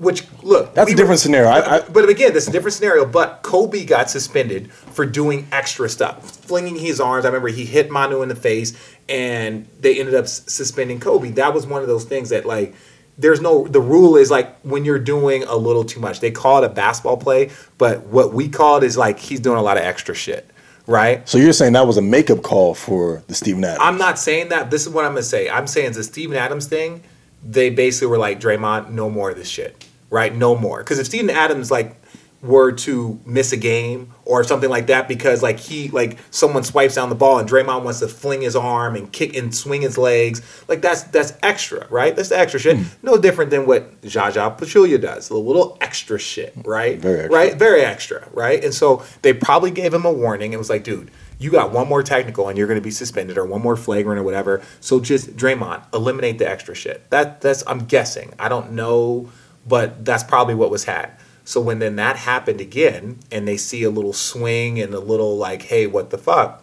which 0.00 0.24
look, 0.42 0.74
That's 0.74 0.92
a 0.92 0.96
different 0.96 1.20
scenario. 1.20 1.48
I- 1.50 1.76
I- 1.76 1.80
but 1.80 2.08
again, 2.08 2.32
that's 2.32 2.48
a 2.48 2.50
different 2.52 2.74
scenario. 2.74 3.04
But 3.04 3.40
Kobe 3.42 3.84
got 3.84 4.10
suspended 4.10 4.70
for 4.72 5.06
doing 5.06 5.46
extra 5.52 5.88
stuff, 5.88 6.30
flinging 6.30 6.76
his 6.76 7.00
arms. 7.00 7.24
I 7.24 7.28
remember 7.28 7.48
he 7.48 7.64
hit 7.64 7.90
Manu 7.90 8.22
in 8.22 8.28
the 8.28 8.34
face, 8.36 8.74
and 9.08 9.66
they 9.80 9.98
ended 9.98 10.14
up 10.14 10.26
suspending 10.26 11.00
Kobe. 11.00 11.30
That 11.30 11.54
was 11.54 11.66
one 11.66 11.82
of 11.82 11.88
those 11.88 12.04
things 12.04 12.28
that 12.30 12.44
like. 12.46 12.74
There's 13.20 13.40
no 13.40 13.66
the 13.66 13.80
rule 13.80 14.16
is 14.16 14.30
like 14.30 14.56
when 14.60 14.84
you're 14.84 15.00
doing 15.00 15.42
a 15.42 15.56
little 15.56 15.82
too 15.82 15.98
much. 15.98 16.20
They 16.20 16.30
call 16.30 16.62
it 16.62 16.66
a 16.66 16.68
basketball 16.68 17.16
play, 17.16 17.50
but 17.76 18.06
what 18.06 18.32
we 18.32 18.48
call 18.48 18.76
it 18.76 18.84
is 18.84 18.96
like 18.96 19.18
he's 19.18 19.40
doing 19.40 19.58
a 19.58 19.62
lot 19.62 19.76
of 19.76 19.82
extra 19.82 20.14
shit, 20.14 20.48
right? 20.86 21.28
So 21.28 21.36
you're 21.36 21.52
saying 21.52 21.72
that 21.72 21.84
was 21.84 21.96
a 21.96 22.00
makeup 22.00 22.42
call 22.42 22.74
for 22.74 23.24
the 23.26 23.34
Steven 23.34 23.64
Adams? 23.64 23.80
I'm 23.82 23.98
not 23.98 24.20
saying 24.20 24.50
that. 24.50 24.70
This 24.70 24.82
is 24.86 24.90
what 24.92 25.04
I'm 25.04 25.14
gonna 25.14 25.24
say. 25.24 25.50
I'm 25.50 25.66
saying 25.66 25.92
the 25.94 26.04
Steven 26.04 26.36
Adams 26.36 26.66
thing. 26.68 27.02
They 27.42 27.70
basically 27.70 28.08
were 28.08 28.18
like, 28.18 28.40
Draymond, 28.40 28.90
no 28.90 29.08
more 29.08 29.30
of 29.30 29.36
this 29.36 29.48
shit, 29.48 29.86
right? 30.10 30.34
No 30.34 30.56
more. 30.56 30.78
Because 30.80 30.98
if 30.98 31.06
Steven 31.06 31.30
Adams 31.30 31.70
like 31.70 31.98
were 32.40 32.70
to 32.70 33.18
miss 33.26 33.52
a 33.52 33.56
game 33.56 34.14
or 34.24 34.44
something 34.44 34.70
like 34.70 34.86
that 34.86 35.08
because 35.08 35.42
like 35.42 35.58
he 35.58 35.88
like 35.88 36.16
someone 36.30 36.62
swipes 36.62 36.94
down 36.94 37.08
the 37.08 37.14
ball 37.14 37.38
and 37.38 37.48
Draymond 37.48 37.82
wants 37.82 37.98
to 37.98 38.06
fling 38.06 38.42
his 38.42 38.54
arm 38.54 38.94
and 38.94 39.12
kick 39.12 39.34
and 39.34 39.52
swing 39.54 39.82
his 39.82 39.98
legs, 39.98 40.40
like 40.68 40.80
that's 40.80 41.02
that's 41.04 41.32
extra, 41.42 41.86
right? 41.90 42.14
That's 42.14 42.28
the 42.28 42.38
extra 42.38 42.60
shit. 42.60 42.76
Hmm. 42.76 42.84
No 43.02 43.18
different 43.18 43.50
than 43.50 43.66
what 43.66 43.92
Zaza 44.06 44.54
Pachulia 44.56 45.00
does. 45.00 45.30
A 45.30 45.36
little 45.36 45.78
extra 45.80 46.18
shit, 46.18 46.54
right? 46.64 46.98
Very 46.98 47.20
extra. 47.20 47.36
Right? 47.36 47.56
Very 47.56 47.80
extra, 47.82 48.28
right? 48.32 48.62
And 48.62 48.72
so 48.72 49.02
they 49.22 49.32
probably 49.32 49.72
gave 49.72 49.92
him 49.92 50.04
a 50.04 50.12
warning. 50.12 50.52
It 50.52 50.58
was 50.58 50.70
like, 50.70 50.84
dude, 50.84 51.10
you 51.38 51.50
got 51.50 51.72
one 51.72 51.88
more 51.88 52.02
technical 52.02 52.48
and 52.48 52.58
you're 52.58 52.66
going 52.66 52.80
to 52.80 52.84
be 52.84 52.90
suspended 52.90 53.38
or 53.38 53.44
one 53.44 53.62
more 53.62 53.76
flagrant 53.76 54.18
or 54.18 54.22
whatever. 54.24 54.62
So 54.80 55.00
just 55.00 55.36
Draymond, 55.36 55.82
eliminate 55.94 56.38
the 56.38 56.48
extra 56.48 56.74
shit. 56.74 57.08
That 57.10 57.40
that's 57.40 57.62
I'm 57.66 57.86
guessing. 57.86 58.34
I 58.38 58.48
don't 58.48 58.72
know, 58.72 59.30
but 59.66 60.04
that's 60.04 60.24
probably 60.24 60.54
what 60.54 60.70
was 60.70 60.84
had. 60.84 61.12
So 61.44 61.60
when 61.60 61.78
then 61.78 61.96
that 61.96 62.16
happened 62.16 62.60
again 62.60 63.20
and 63.32 63.48
they 63.48 63.56
see 63.56 63.82
a 63.82 63.90
little 63.90 64.12
swing 64.12 64.80
and 64.80 64.92
a 64.92 65.00
little 65.00 65.36
like, 65.36 65.62
hey, 65.62 65.86
what 65.86 66.10
the 66.10 66.18
fuck? 66.18 66.62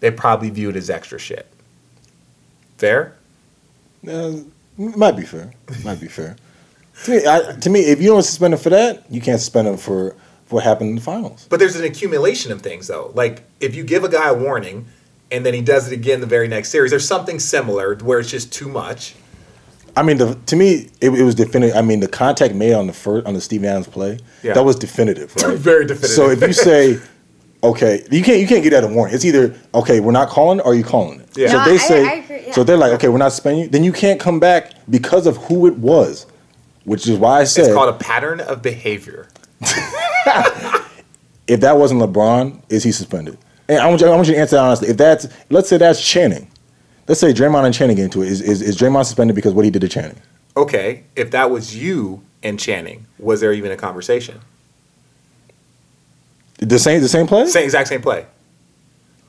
They 0.00 0.10
probably 0.10 0.50
view 0.50 0.70
it 0.70 0.76
as 0.76 0.88
extra 0.88 1.18
shit. 1.18 1.50
Fair? 2.78 3.16
Uh, 4.06 4.34
might 4.76 5.16
be 5.16 5.24
fair. 5.24 5.52
Might 5.82 6.00
be 6.00 6.08
fair. 6.08 6.36
To 7.04 7.10
me, 7.10 7.26
I, 7.26 7.56
to 7.58 7.70
me, 7.70 7.80
if 7.80 8.00
you 8.00 8.10
don't 8.10 8.22
suspend 8.22 8.54
him 8.54 8.60
for 8.60 8.70
that, 8.70 9.10
you 9.10 9.20
can't 9.20 9.40
suspend 9.40 9.66
him 9.66 9.76
for, 9.76 10.10
for 10.10 10.14
what 10.54 10.64
happened 10.64 10.90
in 10.90 10.96
the 10.96 11.02
finals. 11.02 11.46
But 11.50 11.58
there's 11.60 11.76
an 11.76 11.84
accumulation 11.84 12.52
of 12.52 12.62
things 12.62 12.86
though. 12.86 13.10
Like 13.14 13.42
if 13.60 13.74
you 13.74 13.84
give 13.84 14.04
a 14.04 14.08
guy 14.08 14.28
a 14.30 14.34
warning 14.34 14.86
and 15.30 15.44
then 15.44 15.52
he 15.54 15.60
does 15.60 15.90
it 15.90 15.94
again 15.94 16.20
the 16.20 16.26
very 16.26 16.48
next 16.48 16.70
series, 16.70 16.90
there's 16.90 17.06
something 17.06 17.38
similar 17.38 17.96
where 17.96 18.18
it's 18.20 18.30
just 18.30 18.52
too 18.52 18.68
much. 18.68 19.14
I 19.96 20.02
mean, 20.02 20.16
the, 20.18 20.34
to 20.46 20.56
me, 20.56 20.90
it, 21.00 21.10
it 21.10 21.22
was 21.22 21.34
definitive. 21.36 21.76
I 21.76 21.82
mean, 21.82 22.00
the 22.00 22.08
contact 22.08 22.52
made 22.54 22.72
on 22.74 22.86
the 22.88 22.92
first 22.92 23.26
on 23.26 23.34
the 23.34 23.40
Steven 23.40 23.68
Adams 23.68 23.86
play 23.86 24.18
Yeah. 24.42 24.54
that 24.54 24.64
was 24.64 24.76
definitive, 24.76 25.34
right? 25.42 25.56
Very 25.56 25.86
definitive. 25.86 26.10
So 26.10 26.30
if 26.30 26.40
you 26.40 26.52
say, 26.52 26.98
okay, 27.62 28.04
you 28.10 28.22
can't 28.22 28.40
you 28.40 28.46
can't 28.46 28.62
get 28.62 28.70
that 28.70 28.84
a 28.84 28.88
warning. 28.88 29.14
It's 29.14 29.24
either 29.24 29.54
okay, 29.74 30.00
we're 30.00 30.10
not 30.12 30.28
calling 30.28 30.58
it, 30.60 30.62
or 30.66 30.74
you 30.74 30.82
calling 30.84 31.20
it. 31.20 31.28
Yeah. 31.36 31.48
So 31.48 31.56
No, 31.56 31.60
if 31.62 31.66
they 31.68 31.74
I- 31.74 31.88
say, 31.88 32.08
I 32.08 32.12
agree, 32.14 32.46
yeah. 32.46 32.52
so 32.52 32.64
they're 32.64 32.76
like, 32.76 32.92
okay, 32.94 33.08
we're 33.08 33.18
not 33.18 33.32
spending. 33.32 33.62
you. 33.64 33.68
Then 33.68 33.84
you 33.84 33.92
can't 33.92 34.18
come 34.20 34.40
back 34.40 34.72
because 34.90 35.26
of 35.28 35.36
who 35.36 35.66
it 35.68 35.76
was, 35.78 36.26
which 36.84 37.06
is 37.08 37.16
why 37.18 37.40
I 37.40 37.44
said 37.44 37.66
It's 37.66 37.74
called 37.74 37.94
a 37.94 37.98
pattern 37.98 38.40
of 38.40 38.62
behavior. 38.62 39.28
if 41.46 41.60
that 41.60 41.76
wasn't 41.76 42.00
LeBron, 42.00 42.60
is 42.68 42.82
he 42.84 42.92
suspended? 42.92 43.38
And 43.68 43.78
I 43.78 43.88
want 43.88 44.00
you, 44.00 44.06
I 44.08 44.14
want 44.14 44.28
you 44.28 44.34
to 44.34 44.40
answer 44.40 44.56
that 44.56 44.62
honestly. 44.62 44.88
If 44.88 44.96
that's, 44.96 45.26
let's 45.50 45.68
say 45.68 45.78
that's 45.78 46.06
Channing. 46.06 46.50
Let's 47.08 47.20
say 47.20 47.32
Draymond 47.32 47.64
and 47.64 47.74
Channing 47.74 47.96
get 47.96 48.04
into 48.04 48.22
it. 48.22 48.28
Is, 48.28 48.40
is, 48.40 48.62
is 48.62 48.76
Draymond 48.76 49.04
suspended 49.04 49.34
because 49.34 49.52
what 49.52 49.64
he 49.64 49.70
did 49.70 49.80
to 49.82 49.88
Channing? 49.88 50.20
Okay, 50.56 51.04
if 51.16 51.30
that 51.32 51.50
was 51.50 51.76
you 51.76 52.22
and 52.42 52.58
Channing, 52.58 53.06
was 53.18 53.40
there 53.40 53.52
even 53.52 53.72
a 53.72 53.76
conversation? 53.76 54.40
The 56.58 56.78
same, 56.78 57.00
the 57.00 57.08
same 57.08 57.26
play? 57.26 57.46
Same 57.46 57.64
exact 57.64 57.88
same 57.88 58.00
play. 58.00 58.26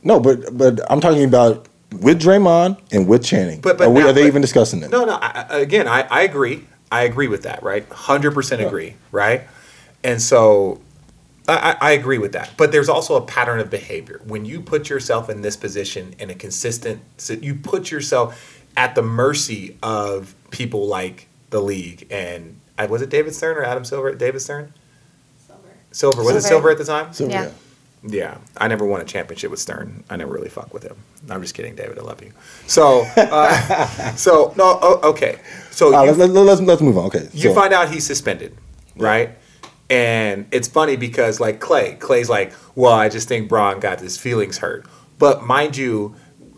No, 0.03 0.19
but 0.19 0.55
but 0.57 0.79
I'm 0.91 1.01
talking 1.01 1.23
about 1.23 1.67
with 1.99 2.21
Draymond 2.21 2.79
and 2.91 3.07
with 3.07 3.23
Channing. 3.23 3.61
But- 3.61 3.77
but 3.77 3.87
are, 3.87 3.89
we, 3.89 4.01
now- 4.01 4.09
are 4.09 4.13
they 4.13 4.21
but- 4.23 4.27
even 4.27 4.41
discussing 4.41 4.83
it? 4.83 4.91
No, 4.91 5.05
no. 5.05 5.17
I, 5.21 5.59
again, 5.59 5.87
I, 5.87 6.01
I 6.03 6.21
agree. 6.21 6.63
I 6.91 7.03
agree 7.03 7.27
with 7.27 7.43
that. 7.43 7.63
Right, 7.63 7.87
hundred 7.89 8.31
percent 8.31 8.61
agree. 8.61 8.95
Right, 9.11 9.41
and 10.03 10.21
so 10.21 10.79
I, 11.47 11.71
I 11.71 11.77
I 11.81 11.91
agree 11.91 12.17
with 12.17 12.33
that. 12.33 12.51
But 12.57 12.71
there's 12.71 12.89
also 12.89 13.15
a 13.15 13.21
pattern 13.21 13.59
of 13.59 13.69
behavior 13.69 14.21
when 14.25 14.45
you 14.45 14.61
put 14.61 14.89
yourself 14.89 15.29
in 15.29 15.41
this 15.41 15.55
position 15.57 16.15
in 16.19 16.29
a 16.29 16.35
consistent. 16.35 17.01
You 17.29 17.55
put 17.55 17.91
yourself 17.91 18.63
at 18.77 18.95
the 18.95 19.01
mercy 19.01 19.77
of 19.83 20.35
people 20.51 20.87
like 20.87 21.27
the 21.49 21.61
league 21.61 22.07
and 22.11 22.59
uh, 22.77 22.87
was 22.89 23.01
it 23.01 23.09
David 23.09 23.33
Stern 23.33 23.57
or 23.57 23.63
Adam 23.63 23.85
Silver? 23.85 24.13
David 24.13 24.39
Stern. 24.41 24.73
Silver. 25.47 25.61
Silver. 25.91 26.23
Was 26.23 26.35
it 26.35 26.41
Silver. 26.41 26.47
Silver 26.47 26.69
at 26.71 26.77
the 26.77 26.83
time? 26.85 27.13
So, 27.13 27.27
Yeah. 27.27 27.43
yeah. 27.43 27.51
Yeah, 28.07 28.37
I 28.55 28.67
never 28.67 28.85
won 28.85 29.01
a 29.01 29.03
championship 29.03 29.49
with 29.49 29.59
Stern. 29.59 30.03
I 30.11 30.15
never 30.15 30.31
really 30.31 30.49
fuck 30.49 30.71
with 30.75 30.83
him. 30.83 30.95
I'm 31.27 31.41
just 31.41 31.55
kidding, 31.55 31.75
David. 31.75 31.97
I 31.97 32.03
love 32.03 32.21
you. 32.21 32.33
So, 32.67 33.01
uh, 33.17 33.87
so 34.15 34.53
no, 34.55 34.77
oh, 34.79 35.09
okay. 35.09 35.39
So 35.71 35.91
All 35.91 36.05
you, 36.05 36.11
let's, 36.11 36.19
let's, 36.19 36.31
let's, 36.31 36.61
let's 36.61 36.81
move 36.83 36.99
on. 36.99 37.05
Okay. 37.05 37.27
you 37.33 37.49
so- 37.49 37.55
find 37.55 37.73
out 37.73 37.89
he's 37.89 38.05
suspended, 38.05 38.55
right? 38.95 39.31
And 39.89 40.47
it's 40.51 40.67
funny 40.67 40.95
because 40.95 41.39
like 41.39 41.59
Clay, 41.59 41.95
Clay's 41.95 42.29
like, 42.29 42.53
well, 42.73 42.93
I 42.93 43.09
just 43.09 43.27
think 43.27 43.49
Bron 43.49 43.79
got 43.79 43.99
his 43.99 44.17
feelings 44.17 44.57
hurt. 44.57 44.85
But 45.17 45.43
mind 45.43 45.77
you, 45.77 46.15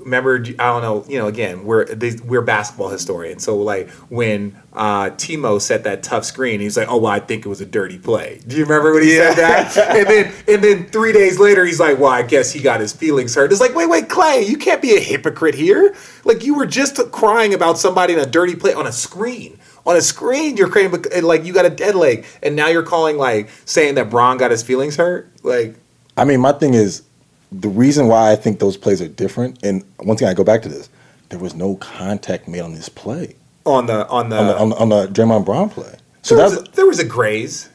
remember, 0.07 0.37
I 0.57 0.65
don't 0.67 0.81
know, 0.81 1.05
you 1.07 1.19
know, 1.19 1.27
again, 1.27 1.65
we're 1.65 1.85
these, 1.85 2.21
we're 2.23 2.41
basketball 2.41 2.89
historians, 2.89 3.43
so 3.43 3.57
like 3.57 3.89
when 4.09 4.57
uh, 4.73 5.09
Timo 5.11 5.61
set 5.61 5.83
that 5.83 6.01
tough 6.01 6.23
screen, 6.23 6.61
he's 6.61 6.77
like, 6.77 6.87
oh, 6.89 6.97
well, 6.97 7.11
I 7.11 7.19
think 7.19 7.45
it 7.45 7.49
was 7.49 7.59
a 7.59 7.65
dirty 7.65 7.99
play. 7.99 8.39
Do 8.47 8.55
you 8.55 8.63
remember 8.63 8.93
when 8.93 9.03
he 9.03 9.15
said 9.15 9.35
that? 9.35 9.77
and 9.95 10.07
then 10.07 10.33
and 10.47 10.63
then 10.63 10.85
three 10.85 11.11
days 11.11 11.39
later, 11.39 11.65
he's 11.65 11.79
like, 11.79 11.99
well, 11.99 12.11
I 12.11 12.23
guess 12.23 12.53
he 12.53 12.61
got 12.61 12.79
his 12.79 12.93
feelings 12.93 13.35
hurt. 13.35 13.51
It's 13.51 13.61
like, 13.61 13.75
wait, 13.75 13.89
wait, 13.89 14.09
Clay, 14.09 14.45
you 14.47 14.57
can't 14.57 14.81
be 14.81 14.95
a 14.95 14.99
hypocrite 14.99 15.55
here. 15.55 15.93
Like 16.23 16.43
you 16.43 16.55
were 16.55 16.65
just 16.65 16.97
crying 17.11 17.53
about 17.53 17.77
somebody 17.77 18.13
in 18.13 18.19
a 18.19 18.25
dirty 18.25 18.55
play 18.55 18.73
on 18.73 18.87
a 18.87 18.91
screen 18.93 19.59
on 19.87 19.95
a 19.95 20.01
screen 20.01 20.55
you're 20.57 20.69
creating 20.69 21.23
like 21.23 21.43
you 21.43 21.53
got 21.53 21.65
a 21.65 21.69
dead 21.71 21.95
leg 21.95 22.25
and 22.43 22.55
now 22.55 22.67
you're 22.67 22.83
calling 22.83 23.17
like 23.17 23.49
saying 23.65 23.95
that 23.95 24.11
Bron 24.11 24.37
got 24.37 24.51
his 24.51 24.61
feelings 24.61 24.95
hurt 24.95 25.31
like 25.43 25.75
I 26.17 26.25
mean, 26.25 26.41
my 26.41 26.51
thing 26.51 26.73
is 26.73 27.03
the 27.51 27.69
reason 27.69 28.07
why 28.07 28.31
I 28.31 28.35
think 28.35 28.59
those 28.59 28.75
plays 28.75 29.01
are 29.01 29.07
different. 29.07 29.59
And 29.63 29.83
once 29.99 30.19
again, 30.19 30.31
I 30.31 30.33
go 30.33 30.43
back 30.43 30.63
to 30.63 30.69
this: 30.69 30.89
there 31.29 31.39
was 31.39 31.53
no 31.53 31.75
contact 31.75 32.47
made 32.47 32.61
on 32.61 32.73
this 32.73 32.89
play 32.89 33.35
on 33.65 33.85
the 33.85 34.07
on 34.07 34.29
the, 34.29 34.37
on 34.37 34.47
the 34.47 34.57
on 34.57 34.69
the, 34.69 34.75
on 34.77 34.89
the 34.89 35.07
Draymond 35.07 35.45
Brown 35.45 35.69
play. 35.69 35.95
So 36.23 36.35
there, 36.35 36.45
was 36.45 36.55
that's 36.55 36.69
a, 36.69 36.71
there 36.71 36.85
was 36.87 36.99
a 36.99 37.05
graze 37.05 37.69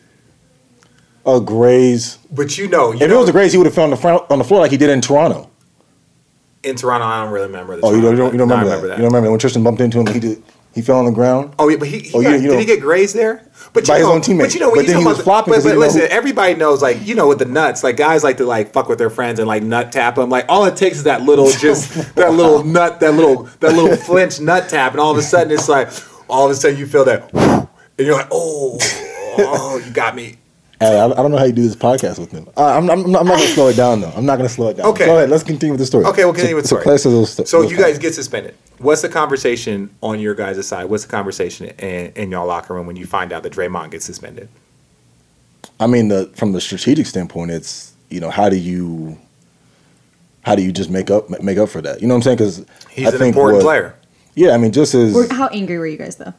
a 1.25 1.41
graze. 1.41 2.19
but 2.33 2.59
you 2.59 2.69
know 2.69 2.91
you 2.91 3.01
If 3.01 3.11
it 3.11 3.15
was 3.15 3.29
a 3.29 3.33
graze, 3.33 3.53
he 3.53 3.59
would 3.59 3.67
have 3.67 3.75
fell 3.75 3.85
on 3.85 3.91
the 3.91 3.97
front, 3.97 4.29
on 4.29 4.39
the 4.39 4.45
floor 4.45 4.61
like 4.61 4.73
he 4.73 4.77
did 4.77 4.91
in 4.91 5.01
Toronto. 5.01 5.49
in 6.65 6.75
Toronto. 6.75 7.07
I 7.07 7.23
don't 7.23 7.33
really 7.33 7.47
remember. 7.47 7.77
The 7.77 7.87
Oh, 7.87 7.95
you 7.95 8.03
don't, 8.03 8.11
you 8.11 8.17
don't, 8.17 8.33
you 8.33 8.39
don't 8.39 8.49
remember, 8.49 8.89
that. 8.89 8.97
You 8.97 9.03
don't 9.03 9.13
remember 9.13 9.27
that 9.27 9.31
when 9.31 9.39
Tristan 9.39 9.63
bumped 9.63 9.81
into 9.81 10.01
him, 10.01 10.07
he 10.09 10.19
did. 10.19 10.43
He 10.75 10.81
fell 10.83 10.99
on 10.99 11.05
the 11.05 11.11
ground. 11.13 11.55
Oh 11.59 11.69
yeah, 11.69 11.77
but 11.77 11.89
he, 11.89 11.99
he 12.01 12.11
Oh, 12.15 12.23
got- 12.23 12.31
you 12.33 12.41
did 12.41 12.49
don't- 12.49 12.59
he 12.61 12.65
get 12.65 12.81
grazed 12.81 13.15
there? 13.15 13.47
But 13.75 13.87
By 13.87 13.99
you 13.99 14.01
his 14.01 14.09
know, 14.09 14.15
own 14.15 14.21
teammate. 14.23 14.41
But 14.41 14.55
you 14.55 14.61
know, 14.61 14.69
when 14.71 14.77
But 14.81 14.87
you 14.87 14.93
then 14.95 15.01
he 15.03 15.07
was 15.07 15.21
flopping 15.23 15.53
But, 15.55 15.63
but 15.63 15.75
know 15.75 15.79
listen, 15.79 16.03
everybody 16.11 16.55
knows 16.55 16.83
like 16.83 17.07
you 17.07 17.15
know 17.15 17.29
with 17.29 17.39
the 17.39 17.45
nuts, 17.45 17.83
like 17.85 17.97
guys 17.97 18.25
like 18.25 18.39
to 18.39 18.45
like 18.47 18.73
fuck 18.73 18.89
with 18.89 18.99
their 18.99 19.11
friends 19.11 19.39
and 19.39 19.47
like 19.49 19.63
nut 19.63 19.93
tap 19.93 20.17
them. 20.17 20.31
Like 20.31 20.47
all 20.49 20.65
it 20.65 20.77
takes 20.77 20.97
is 20.99 21.05
that 21.05 21.23
little 21.23 21.51
just 21.67 22.15
that 22.17 22.33
little 22.33 22.65
nut, 22.65 23.01
that 23.01 23.13
little 23.15 23.45
that 23.61 23.75
little 23.75 23.97
flinch 23.97 24.41
nut 24.41 24.69
tap, 24.69 24.93
and 24.93 25.01
all 25.01 25.13
of 25.13 25.19
a 25.19 25.23
sudden 25.23 25.53
it's 25.53 25.69
like 25.69 25.89
all 26.29 26.47
of 26.47 26.51
a 26.51 26.55
sudden 26.55 26.79
you 26.79 26.87
feel 26.87 27.05
that, 27.05 27.33
and 27.35 28.07
you're 28.07 28.17
like, 28.17 28.29
oh, 28.31 28.79
oh, 29.39 29.83
you 29.85 29.91
got 29.93 30.15
me. 30.17 30.37
Hey, 30.83 30.99
I, 31.01 31.07
I 31.07 31.15
don't 31.15 31.31
know 31.31 31.39
how 31.39 31.45
you 31.45 31.53
do 31.53 31.63
this 31.63 31.77
podcast 31.77 32.19
with 32.19 32.33
him. 32.33 32.49
Uh, 32.57 32.65
I'm, 32.77 32.91
I'm, 32.91 33.01
I'm 33.05 33.13
not 33.13 33.25
going 33.27 33.39
to 33.41 33.47
slow 33.49 33.69
it 33.69 33.77
down 33.77 34.01
though. 34.01 34.11
I'm 34.17 34.27
not 34.27 34.37
going 34.37 34.49
to 34.49 34.55
slow 34.55 34.69
it 34.69 34.77
down. 34.79 34.87
Okay. 34.87 35.07
Go 35.07 35.17
ahead. 35.17 35.31
Let's 35.31 35.45
continue 35.45 35.73
with 35.73 35.81
the 35.81 35.87
story. 35.87 36.05
Okay, 36.07 36.25
we'll 36.25 36.35
continue 36.35 36.53
so, 36.53 36.57
with 36.57 36.65
the 36.65 36.69
so 36.69 36.75
story. 36.77 36.83
Claire 36.85 36.99
says 36.99 37.13
those 37.13 37.49
So 37.51 37.63
those 37.63 37.71
you 37.71 37.77
guys 37.77 37.93
facts. 37.95 37.99
get 37.99 38.15
suspended. 38.15 38.55
What's 38.79 39.03
the 39.03 39.09
conversation 39.09 39.91
on 40.03 40.19
your 40.19 40.35
guys' 40.35 40.67
side? 40.67 40.87
What's 40.87 41.05
the 41.05 41.11
conversation 41.11 41.67
in, 41.79 42.13
in 42.15 42.31
your 42.31 42.45
locker 42.47 42.75
room 42.75 42.87
when 42.87 42.97
you 42.97 43.07
find 43.07 43.33
out 43.33 43.43
that 43.45 43.53
Draymond 43.53 43.93
gets 43.93 44.05
suspended? 44.05 44.49
I 45.79 45.87
mean, 45.87 46.09
the, 46.09 46.27
from 46.35 46.53
the 46.53 46.61
strategic 46.61 47.07
standpoint, 47.07 47.51
it's 47.53 47.93
you 48.11 48.21
know 48.21 48.31
how 48.31 48.49
do 48.49 48.57
you 48.57 49.17
how 50.43 50.55
do 50.55 50.63
you 50.63 50.73
just 50.73 50.91
make 50.91 51.11
up 51.11 51.31
make 51.41 51.59
up 51.59 51.69
for 51.69 51.81
that? 51.81 52.03
You 52.03 52.09
know 52.09 52.15
what 52.15 52.19
I'm 52.19 52.23
saying? 52.23 52.37
Because 52.39 52.67
He's 52.91 53.13
an 53.15 53.23
important 53.23 53.63
player. 53.63 53.95
Yeah, 54.35 54.51
I 54.53 54.57
mean, 54.59 54.73
just 54.73 54.95
as 54.95 55.31
How 55.31 55.47
angry 55.49 55.79
were 55.79 55.87
you 55.87 55.97
guys 55.99 56.17
though? 56.17 56.35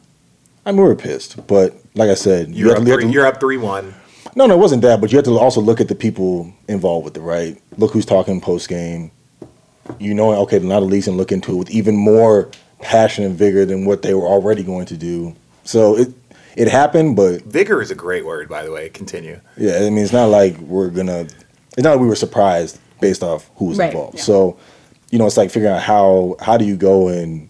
I 0.66 0.72
mean, 0.72 0.80
we 0.82 0.88
were 0.88 0.94
pissed, 0.96 1.46
but 1.46 1.74
like 1.94 2.10
I 2.10 2.14
said, 2.14 2.48
you 2.48 2.66
You're 2.66 2.68
have 2.74 2.78
up 2.82 2.86
to- 2.86 2.94
three. 2.94 3.04
to- 3.04 3.10
You're 3.10 3.26
up 3.26 3.40
three 3.40 3.56
one. 3.56 3.94
No, 4.36 4.46
no, 4.46 4.54
it 4.54 4.58
wasn't 4.58 4.82
that. 4.82 5.00
But 5.00 5.12
you 5.12 5.18
have 5.18 5.24
to 5.26 5.38
also 5.38 5.60
look 5.60 5.80
at 5.80 5.88
the 5.88 5.94
people 5.94 6.52
involved 6.68 7.04
with 7.04 7.16
it, 7.16 7.20
right? 7.20 7.60
Look 7.78 7.92
who's 7.92 8.06
talking 8.06 8.40
post 8.40 8.68
game. 8.68 9.10
You 10.00 10.14
know, 10.14 10.32
okay, 10.42 10.58
now 10.58 10.80
the 10.80 10.86
league's 10.86 11.06
gonna 11.06 11.18
look 11.18 11.30
into 11.32 11.52
it 11.52 11.56
with 11.56 11.70
even 11.70 11.94
more 11.96 12.50
passion 12.80 13.24
and 13.24 13.36
vigor 13.36 13.64
than 13.64 13.84
what 13.84 14.02
they 14.02 14.14
were 14.14 14.26
already 14.26 14.62
going 14.62 14.86
to 14.86 14.96
do. 14.96 15.34
So 15.64 15.96
it 15.96 16.12
it 16.56 16.68
happened, 16.68 17.16
but 17.16 17.42
Vigor 17.42 17.82
is 17.82 17.90
a 17.90 17.94
great 17.94 18.24
word, 18.24 18.48
by 18.48 18.62
the 18.64 18.70
way. 18.70 18.88
Continue. 18.88 19.40
yeah, 19.56 19.76
I 19.76 19.90
mean, 19.90 19.98
it's 19.98 20.12
not 20.12 20.26
like 20.26 20.56
we're 20.58 20.88
gonna. 20.90 21.26
It's 21.76 21.82
not 21.82 21.92
like 21.92 22.00
we 22.00 22.06
were 22.06 22.14
surprised 22.16 22.78
based 23.00 23.22
off 23.22 23.50
who 23.56 23.66
was 23.66 23.78
Right, 23.78 23.90
involved. 23.90 24.16
yeah. 24.18 24.22
So, 24.22 24.56
you 25.10 25.18
know, 25.18 25.26
it's 25.26 25.36
like 25.36 25.50
figuring 25.50 25.74
out 25.74 25.82
how 25.82 26.36
how 26.40 26.56
do 26.56 26.64
you 26.64 26.76
go 26.76 27.08
and 27.08 27.48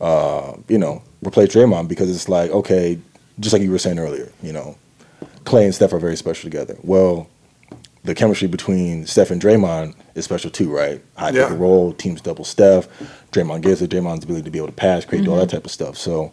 uh, 0.00 0.54
you 0.68 0.78
know 0.78 1.02
replace 1.24 1.54
Draymond 1.54 1.88
because 1.88 2.10
it's 2.10 2.28
like 2.28 2.50
okay, 2.50 2.98
just 3.40 3.52
like 3.52 3.62
you 3.62 3.70
were 3.70 3.78
saying 3.78 3.98
earlier, 3.98 4.30
you 4.42 4.52
know, 4.52 4.76
Clay 5.44 5.64
and 5.64 5.74
Steph 5.74 5.92
are 5.92 5.98
very 5.98 6.16
special 6.16 6.48
together. 6.50 6.76
Well, 6.82 7.28
the 8.04 8.14
chemistry 8.14 8.48
between 8.48 9.06
Steph 9.06 9.30
and 9.30 9.40
Draymond 9.40 9.94
is 10.14 10.24
special 10.24 10.50
too, 10.50 10.70
right? 10.74 11.00
High 11.16 11.30
Yeah. 11.30 11.42
pick 11.44 11.50
and 11.52 11.60
roll, 11.60 11.92
teams 11.92 12.20
double 12.20 12.44
Steph. 12.44 12.88
Draymond 13.32 13.60
gets 13.62 13.80
it. 13.80 13.90
Draymond's 13.90 14.24
ability 14.24 14.44
to 14.44 14.50
be 14.50 14.58
able 14.58 14.68
to 14.68 14.72
pass, 14.74 15.04
create 15.04 15.26
all 15.28 15.36
that 15.36 15.50
type 15.50 15.64
of 15.64 15.70
stuff. 15.70 15.96
So, 15.96 16.32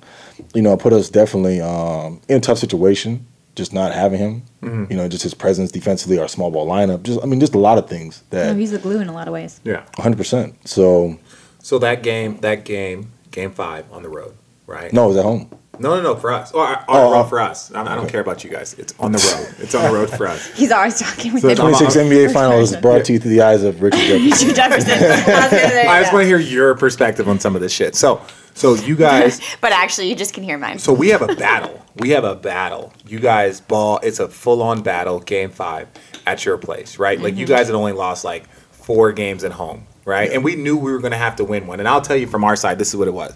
you 0.53 0.61
know, 0.61 0.73
it 0.73 0.79
put 0.79 0.93
us 0.93 1.09
definitely 1.09 1.61
um, 1.61 2.21
in 2.27 2.37
a 2.37 2.39
tough 2.39 2.57
situation. 2.57 3.25
Just 3.55 3.73
not 3.73 3.93
having 3.93 4.19
him, 4.19 4.43
you 4.89 4.95
know, 4.95 5.09
just 5.09 5.23
his 5.23 5.33
presence 5.33 5.69
defensively, 5.69 6.17
our 6.17 6.29
small 6.29 6.49
ball 6.49 6.65
lineup. 6.65 7.03
Just, 7.03 7.19
I 7.21 7.25
mean, 7.25 7.41
just 7.41 7.53
a 7.55 7.57
lot 7.59 7.77
of 7.77 7.89
things 7.89 8.23
No, 8.31 8.39
that 8.45 8.55
he's 8.55 8.71
the 8.71 8.77
glue 8.77 9.01
in 9.01 9.09
a 9.09 9.13
lot 9.13 9.27
of 9.27 9.33
ways. 9.33 9.59
Yeah. 9.65 9.83
100. 9.97 10.15
percent 10.17 10.55
So, 10.67 11.19
So 11.61 11.77
that 11.79 12.01
game, 12.01 12.37
that 12.37 12.63
game, 12.63 13.11
game 13.31 13.51
five 13.51 13.83
on 13.91 14.01
the 14.03 14.07
road, 14.09 14.33
right? 14.65 14.93
no, 14.93 15.05
it 15.05 15.07
was 15.09 15.17
at 15.17 15.25
home. 15.25 15.49
No, 15.79 15.95
no, 15.95 16.01
no. 16.01 16.15
For 16.15 16.31
us, 16.31 16.51
or, 16.51 16.67
or, 16.67 16.85
Oh, 16.87 17.09
or 17.09 17.15
oh. 17.15 17.19
Uh, 17.19 17.23
for 17.23 17.39
us. 17.39 17.73
I, 17.73 17.81
I 17.81 17.95
don't 17.95 18.09
care 18.09 18.21
about 18.21 18.43
you 18.43 18.49
guys. 18.49 18.73
It's 18.75 18.93
on 18.99 19.11
the 19.11 19.17
road. 19.17 19.63
It's 19.63 19.73
on 19.75 19.91
the 19.91 19.97
road 19.97 20.09
for 20.09 20.27
us. 20.27 20.47
He's 20.55 20.71
always 20.71 20.99
talking 20.99 21.33
with 21.33 21.43
The 21.43 21.51
him. 21.51 21.57
26 21.57 21.95
NBA 21.95 22.25
First 22.25 22.33
Finals 22.33 22.69
person. 22.69 22.81
brought 22.83 23.05
to 23.05 23.13
you 23.13 23.19
through 23.19 23.31
the 23.31 23.41
eyes 23.41 23.63
of 23.63 23.81
Richard 23.81 23.99
Jefferson. 23.99 24.55
Jefferson. 24.55 24.91
I 24.91 25.41
was 25.41 25.51
gonna 25.51 25.69
say 25.69 25.87
I 25.87 26.01
just 26.01 26.13
want 26.13 26.23
to 26.23 26.27
hear 26.27 26.39
your 26.39 26.75
perspective 26.75 27.27
on 27.27 27.39
some 27.39 27.55
of 27.55 27.61
this 27.61 27.71
shit. 27.73 27.95
So, 27.95 28.21
so 28.53 28.75
you 28.75 28.95
guys. 28.95 29.41
But 29.61 29.71
actually, 29.71 30.09
you 30.09 30.15
just 30.15 30.33
can 30.33 30.43
hear 30.43 30.57
mine. 30.57 30.79
So 30.79 30.93
we 30.93 31.09
have 31.09 31.21
a 31.21 31.35
battle. 31.35 31.83
We 31.95 32.09
have 32.11 32.23
a 32.23 32.35
battle. 32.35 32.93
You 33.07 33.19
guys 33.19 33.61
ball. 33.61 33.99
It's 34.03 34.19
a 34.19 34.27
full 34.27 34.61
on 34.61 34.81
battle. 34.81 35.19
Game 35.19 35.49
five 35.49 35.87
at 36.25 36.45
your 36.45 36.57
place, 36.57 36.99
right? 36.99 37.19
Like 37.19 37.35
you 37.35 37.45
mm-hmm. 37.45 37.55
guys 37.55 37.67
had 37.67 37.75
only 37.75 37.93
lost 37.93 38.23
like 38.23 38.47
four 38.71 39.11
games 39.11 39.43
at 39.43 39.51
home, 39.51 39.85
right? 40.05 40.31
And 40.31 40.43
we 40.43 40.55
knew 40.55 40.77
we 40.77 40.91
were 40.91 40.99
going 40.99 41.11
to 41.11 41.17
have 41.17 41.35
to 41.35 41.43
win 41.43 41.67
one. 41.67 41.79
And 41.79 41.87
I'll 41.87 42.01
tell 42.01 42.15
you 42.17 42.27
from 42.27 42.43
our 42.43 42.55
side, 42.55 42.79
this 42.79 42.89
is 42.89 42.95
what 42.95 43.07
it 43.07 43.13
was. 43.13 43.35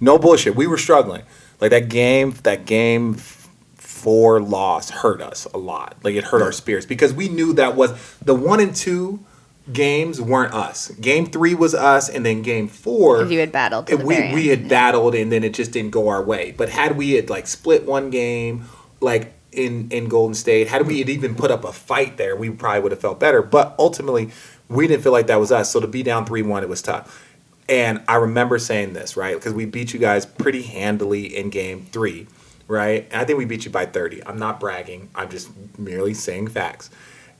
No 0.00 0.18
bullshit. 0.18 0.54
We 0.54 0.66
were 0.66 0.78
struggling. 0.78 1.22
Like 1.62 1.70
that 1.70 1.88
game. 1.88 2.32
That 2.42 2.66
game 2.66 3.14
four 3.14 4.40
loss 4.40 4.90
hurt 4.90 5.22
us 5.22 5.44
a 5.54 5.58
lot. 5.58 5.96
Like 6.02 6.16
it 6.16 6.24
hurt 6.24 6.42
our 6.42 6.50
spirits 6.50 6.84
because 6.84 7.14
we 7.14 7.28
knew 7.28 7.52
that 7.52 7.76
was 7.76 7.92
the 8.18 8.34
one 8.34 8.58
and 8.58 8.74
two 8.74 9.24
games 9.72 10.20
weren't 10.20 10.52
us. 10.52 10.88
Game 10.88 11.24
three 11.24 11.54
was 11.54 11.72
us, 11.72 12.08
and 12.08 12.26
then 12.26 12.42
game 12.42 12.66
four, 12.66 13.24
you 13.26 13.38
had 13.38 13.52
battled 13.52 13.88
and 13.90 14.02
we 14.02 14.16
we 14.34 14.48
had 14.48 14.68
battled 14.68 15.14
and 15.14 15.30
then 15.30 15.44
it 15.44 15.54
just 15.54 15.70
didn't 15.70 15.92
go 15.92 16.08
our 16.08 16.20
way. 16.20 16.50
But 16.50 16.68
had 16.68 16.96
we 16.96 17.12
had 17.12 17.30
like 17.30 17.46
split 17.46 17.86
one 17.86 18.10
game, 18.10 18.64
like 19.00 19.32
in 19.52 19.88
in 19.92 20.08
Golden 20.08 20.34
State, 20.34 20.66
had 20.66 20.88
we 20.88 20.98
had 20.98 21.08
even 21.08 21.36
put 21.36 21.52
up 21.52 21.62
a 21.62 21.72
fight 21.72 22.16
there, 22.16 22.34
we 22.34 22.50
probably 22.50 22.80
would 22.80 22.90
have 22.90 23.00
felt 23.00 23.20
better. 23.20 23.40
But 23.40 23.76
ultimately, 23.78 24.30
we 24.68 24.88
didn't 24.88 25.04
feel 25.04 25.12
like 25.12 25.28
that 25.28 25.38
was 25.38 25.52
us. 25.52 25.70
So 25.70 25.78
to 25.78 25.86
be 25.86 26.02
down 26.02 26.26
three 26.26 26.42
one, 26.42 26.64
it 26.64 26.68
was 26.68 26.82
tough. 26.82 27.28
And 27.72 28.02
I 28.06 28.16
remember 28.16 28.58
saying 28.58 28.92
this 28.92 29.16
right 29.16 29.34
because 29.34 29.54
we 29.54 29.64
beat 29.64 29.94
you 29.94 29.98
guys 29.98 30.26
pretty 30.26 30.60
handily 30.60 31.34
in 31.34 31.48
game 31.48 31.86
three, 31.90 32.26
right? 32.68 33.08
And 33.10 33.18
I 33.22 33.24
think 33.24 33.38
we 33.38 33.46
beat 33.46 33.64
you 33.64 33.70
by 33.70 33.86
thirty. 33.86 34.22
I'm 34.26 34.38
not 34.38 34.60
bragging. 34.60 35.08
I'm 35.14 35.30
just 35.30 35.48
merely 35.78 36.12
saying 36.12 36.48
facts. 36.48 36.90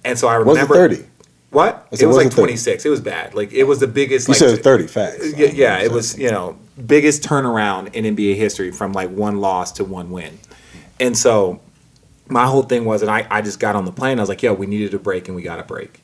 And 0.06 0.18
so 0.18 0.28
I 0.28 0.38
Was 0.38 0.56
it 0.56 0.62
remember 0.62 0.74
30? 0.74 1.04
What? 1.50 1.86
Said, 1.92 2.04
It 2.04 2.06
was 2.06 2.16
was 2.16 2.24
like 2.24 2.32
it 2.32 2.36
30? 2.36 2.42
26. 2.44 2.86
It 2.86 2.88
was 2.88 3.00
bad. 3.02 3.34
Like 3.34 3.52
it 3.52 3.64
was 3.64 3.80
the 3.80 3.86
biggest. 3.86 4.26
You 4.26 4.32
like, 4.32 4.38
said 4.38 4.64
30 4.64 4.86
facts. 4.86 5.34
yeah, 5.36 5.48
yeah, 5.48 5.78
it 5.80 5.92
was 5.92 6.18
you 6.18 6.30
know 6.30 6.58
biggest 6.86 7.22
turnaround 7.22 7.92
in 7.94 8.16
NBA 8.16 8.36
history 8.36 8.72
from 8.72 8.94
like 8.94 9.10
one 9.10 9.36
loss 9.36 9.70
to 9.72 9.84
one 9.84 10.10
win, 10.10 10.38
and 10.98 11.14
so 11.14 11.60
my 12.28 12.46
whole 12.46 12.62
thing 12.62 12.86
was, 12.86 13.02
and 13.02 13.10
I 13.10 13.26
I 13.30 13.42
just 13.42 13.60
got 13.60 13.76
on 13.76 13.84
the 13.84 13.92
plane. 13.92 14.18
I 14.18 14.22
was 14.22 14.30
like, 14.30 14.42
yo, 14.42 14.54
we 14.54 14.66
needed 14.66 14.94
a 14.94 14.98
break, 14.98 15.28
and 15.28 15.36
we 15.36 15.42
got 15.42 15.58
a 15.58 15.64
break. 15.64 16.01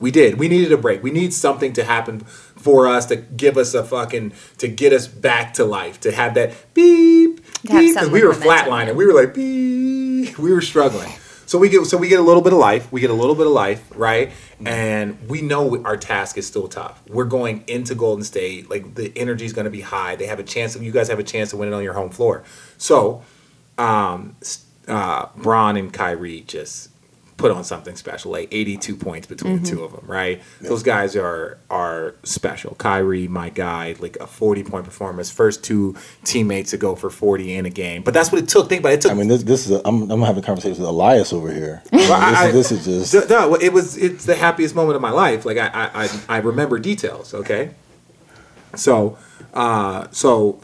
We 0.00 0.10
did. 0.10 0.38
We 0.38 0.48
needed 0.48 0.72
a 0.72 0.76
break. 0.76 1.02
We 1.02 1.10
need 1.10 1.34
something 1.34 1.72
to 1.72 1.84
happen 1.84 2.20
for 2.20 2.86
us 2.86 3.06
to 3.06 3.16
give 3.16 3.56
us 3.56 3.74
a 3.74 3.82
fucking 3.82 4.32
to 4.58 4.68
get 4.68 4.92
us 4.92 5.08
back 5.08 5.54
to 5.54 5.64
life. 5.64 6.00
To 6.00 6.12
have 6.12 6.34
that 6.34 6.54
beep 6.74 7.40
beep 7.62 7.94
because 7.94 8.08
we 8.10 8.22
were 8.24 8.32
flatlining. 8.32 8.94
We 8.94 9.06
were 9.06 9.14
like 9.14 9.34
beep. 9.34 10.38
We 10.38 10.52
were 10.52 10.60
struggling. 10.60 11.10
So 11.46 11.58
we 11.58 11.70
get 11.70 11.86
so 11.86 11.96
we 11.96 12.08
get 12.08 12.20
a 12.20 12.22
little 12.22 12.42
bit 12.42 12.52
of 12.52 12.58
life. 12.58 12.92
We 12.92 13.00
get 13.00 13.10
a 13.10 13.14
little 13.14 13.34
bit 13.34 13.46
of 13.46 13.52
life, 13.52 13.82
right? 13.94 14.32
And 14.64 15.18
we 15.28 15.40
know 15.40 15.82
our 15.82 15.96
task 15.96 16.36
is 16.36 16.46
still 16.46 16.68
tough. 16.68 17.02
We're 17.08 17.24
going 17.24 17.64
into 17.66 17.94
Golden 17.94 18.22
State. 18.22 18.68
Like 18.68 18.94
the 18.94 19.12
energy 19.16 19.46
is 19.46 19.52
going 19.52 19.64
to 19.64 19.70
be 19.70 19.80
high. 19.80 20.14
They 20.14 20.26
have 20.26 20.38
a 20.38 20.42
chance. 20.42 20.76
You 20.76 20.92
guys 20.92 21.08
have 21.08 21.18
a 21.18 21.24
chance 21.24 21.50
to 21.50 21.56
win 21.56 21.68
it 21.68 21.74
on 21.74 21.82
your 21.82 21.94
home 21.94 22.10
floor. 22.10 22.44
So, 22.76 23.22
um, 23.78 24.36
uh, 24.86 25.26
Bron 25.36 25.76
and 25.76 25.92
Kyrie 25.92 26.42
just 26.42 26.90
put 27.38 27.50
on 27.50 27.64
something 27.64 27.96
special. 27.96 28.32
Like 28.32 28.48
82 28.52 28.96
points 28.96 29.26
between 29.26 29.62
the 29.62 29.66
two 29.68 29.82
of 29.82 29.92
them, 29.92 30.04
right? 30.06 30.42
Those 30.60 30.82
guys 30.82 31.16
are 31.16 31.56
are 31.70 32.14
special. 32.24 32.74
Kyrie, 32.74 33.28
my 33.28 33.48
guy, 33.48 33.94
like 34.00 34.16
a 34.20 34.26
40 34.26 34.64
point 34.64 34.84
performance. 34.84 35.30
First 35.30 35.64
two 35.64 35.96
teammates 36.24 36.72
to 36.72 36.76
go 36.76 36.94
for 36.94 37.08
40 37.08 37.54
in 37.54 37.64
a 37.64 37.70
game. 37.70 38.02
But 38.02 38.12
that's 38.12 38.30
what 38.30 38.42
it 38.42 38.48
took. 38.48 38.68
Think 38.68 38.80
about 38.80 38.90
it. 38.90 38.94
It 38.96 39.00
took 39.02 39.12
I 39.12 39.14
mean, 39.14 39.28
this 39.28 39.42
this 39.44 39.64
is 39.64 39.72
a, 39.72 39.80
I'm 39.86 40.10
I'm 40.10 40.20
having 40.20 40.42
a 40.42 40.46
conversation 40.46 40.78
with 40.82 40.88
Elias 40.88 41.32
over 41.32 41.50
here. 41.50 41.82
Well, 41.92 42.12
I- 42.12 42.50
this, 42.50 42.72
is, 42.72 42.84
this 42.86 42.96
is 42.96 43.12
just 43.12 43.30
No, 43.30 43.54
it 43.54 43.72
was. 43.72 43.96
It's 43.96 44.24
the 44.24 44.34
happiest 44.34 44.74
moment 44.74 44.96
of 44.96 45.02
my 45.02 45.10
life. 45.10 45.44
Like 45.46 45.58
I, 45.58 45.68
I, 45.68 46.04
I, 46.04 46.20
I 46.28 46.36
remember 46.38 46.78
details. 46.78 47.34
Okay, 47.34 47.70
so, 48.74 49.18
uh, 49.54 50.06
so 50.10 50.60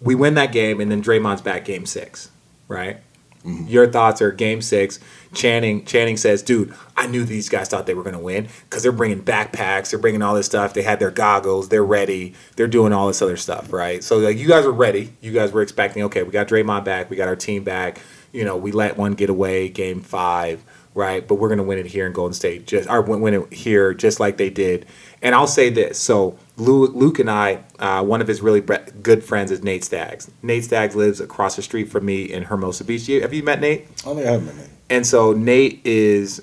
we 0.00 0.14
win 0.14 0.34
that 0.34 0.52
game, 0.52 0.80
and 0.80 0.90
then 0.90 1.02
Draymond's 1.02 1.40
back 1.42 1.64
game 1.64 1.86
six, 1.86 2.30
right? 2.68 2.98
Mm-hmm. 3.44 3.68
Your 3.68 3.86
thoughts 3.86 4.20
are 4.20 4.32
game 4.32 4.60
six. 4.60 4.98
Channing, 5.32 5.84
Channing 5.84 6.16
says, 6.16 6.42
"Dude, 6.42 6.74
I 6.96 7.06
knew 7.06 7.24
these 7.24 7.48
guys 7.48 7.68
thought 7.68 7.86
they 7.86 7.94
were 7.94 8.02
going 8.02 8.16
to 8.16 8.20
win 8.20 8.48
because 8.68 8.82
they're 8.82 8.92
bringing 8.92 9.22
backpacks, 9.22 9.90
they're 9.90 9.98
bringing 9.98 10.20
all 10.22 10.34
this 10.34 10.46
stuff. 10.46 10.74
They 10.74 10.82
had 10.82 10.98
their 10.98 11.10
goggles, 11.10 11.68
they're 11.70 11.84
ready, 11.84 12.34
they're 12.56 12.66
doing 12.66 12.92
all 12.92 13.06
this 13.06 13.22
other 13.22 13.36
stuff, 13.38 13.72
right? 13.72 14.04
So 14.04 14.18
like, 14.18 14.36
you 14.36 14.46
guys 14.46 14.66
were 14.66 14.72
ready. 14.72 15.14
You 15.20 15.32
guys 15.32 15.52
were 15.52 15.62
expecting, 15.62 16.02
okay, 16.04 16.22
we 16.22 16.30
got 16.32 16.48
Draymond 16.48 16.84
back, 16.84 17.08
we 17.08 17.16
got 17.16 17.28
our 17.28 17.36
team 17.36 17.64
back. 17.64 18.00
You 18.32 18.44
know, 18.44 18.56
we 18.56 18.70
let 18.72 18.96
one 18.96 19.14
get 19.14 19.30
away, 19.30 19.68
game 19.68 20.00
five, 20.02 20.62
right? 20.94 21.26
But 21.26 21.36
we're 21.36 21.48
going 21.48 21.58
to 21.58 21.64
win 21.64 21.78
it 21.78 21.86
here 21.86 22.06
in 22.06 22.12
Golden 22.12 22.34
State, 22.34 22.66
just 22.66 22.88
or 22.88 23.02
win 23.02 23.34
it 23.34 23.52
here, 23.52 23.94
just 23.94 24.20
like 24.20 24.36
they 24.36 24.50
did. 24.50 24.86
And 25.22 25.34
I'll 25.34 25.46
say 25.46 25.70
this: 25.70 25.98
so 25.98 26.38
Luke, 26.56 26.92
Luke 26.94 27.18
and 27.18 27.30
I, 27.30 27.62
uh, 27.78 28.02
one 28.02 28.20
of 28.20 28.28
his 28.28 28.40
really 28.40 28.60
bre- 28.60 28.76
good 29.02 29.22
friends 29.24 29.50
is 29.50 29.62
Nate 29.62 29.84
Staggs. 29.84 30.30
Nate 30.42 30.64
Staggs 30.64 30.96
lives 30.96 31.20
across 31.20 31.56
the 31.56 31.62
street 31.62 31.90
from 31.90 32.04
me 32.06 32.24
in 32.24 32.44
Hermosa 32.44 32.84
Beach. 32.84 33.08
You- 33.08 33.20
Have 33.22 33.34
you 33.34 33.42
met 33.42 33.60
Nate? 33.60 33.94
Don't 33.98 34.16
think 34.16 34.26
I 34.28 34.32
have 34.32 34.44
my 34.46 34.52
name. 34.60 34.70
And 34.88 35.06
so 35.06 35.32
Nate 35.32 35.80
is 35.84 36.42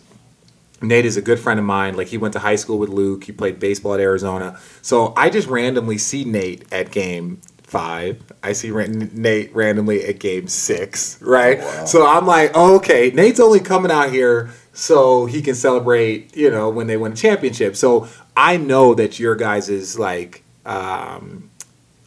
Nate 0.81 1.05
is 1.05 1.17
a 1.17 1.21
good 1.21 1.39
friend 1.39 1.59
of 1.59 1.65
mine. 1.65 1.97
Like 1.97 2.07
he 2.07 2.17
went 2.17 2.33
to 2.33 2.39
high 2.39 2.55
school 2.55 2.77
with 2.77 2.89
Luke. 2.89 3.23
He 3.23 3.31
played 3.31 3.59
baseball 3.59 3.95
at 3.95 3.99
Arizona. 3.99 4.59
So 4.81 5.13
I 5.17 5.29
just 5.29 5.47
randomly 5.47 5.97
see 5.97 6.23
Nate 6.23 6.71
at 6.71 6.91
game 6.91 7.41
five. 7.67 8.23
I 8.41 8.53
see 8.53 8.71
Ran- 8.71 9.11
Nate 9.13 9.53
randomly 9.53 10.03
at 10.05 10.19
game 10.19 10.47
six. 10.47 11.21
Right. 11.21 11.61
So 11.87 12.07
I'm 12.07 12.25
like, 12.25 12.51
oh, 12.55 12.77
okay, 12.77 13.11
Nate's 13.11 13.39
only 13.39 13.59
coming 13.59 13.91
out 13.91 14.09
here 14.09 14.49
so 14.73 15.25
he 15.25 15.41
can 15.41 15.53
celebrate. 15.53 16.35
You 16.35 16.49
know, 16.49 16.69
when 16.69 16.87
they 16.87 16.97
win 16.97 17.11
a 17.11 17.15
championship. 17.15 17.75
So 17.75 18.07
I 18.35 18.57
know 18.57 18.95
that 18.95 19.19
your 19.19 19.35
guys' 19.35 19.69
is 19.69 19.99
like 19.99 20.43
um, 20.65 21.51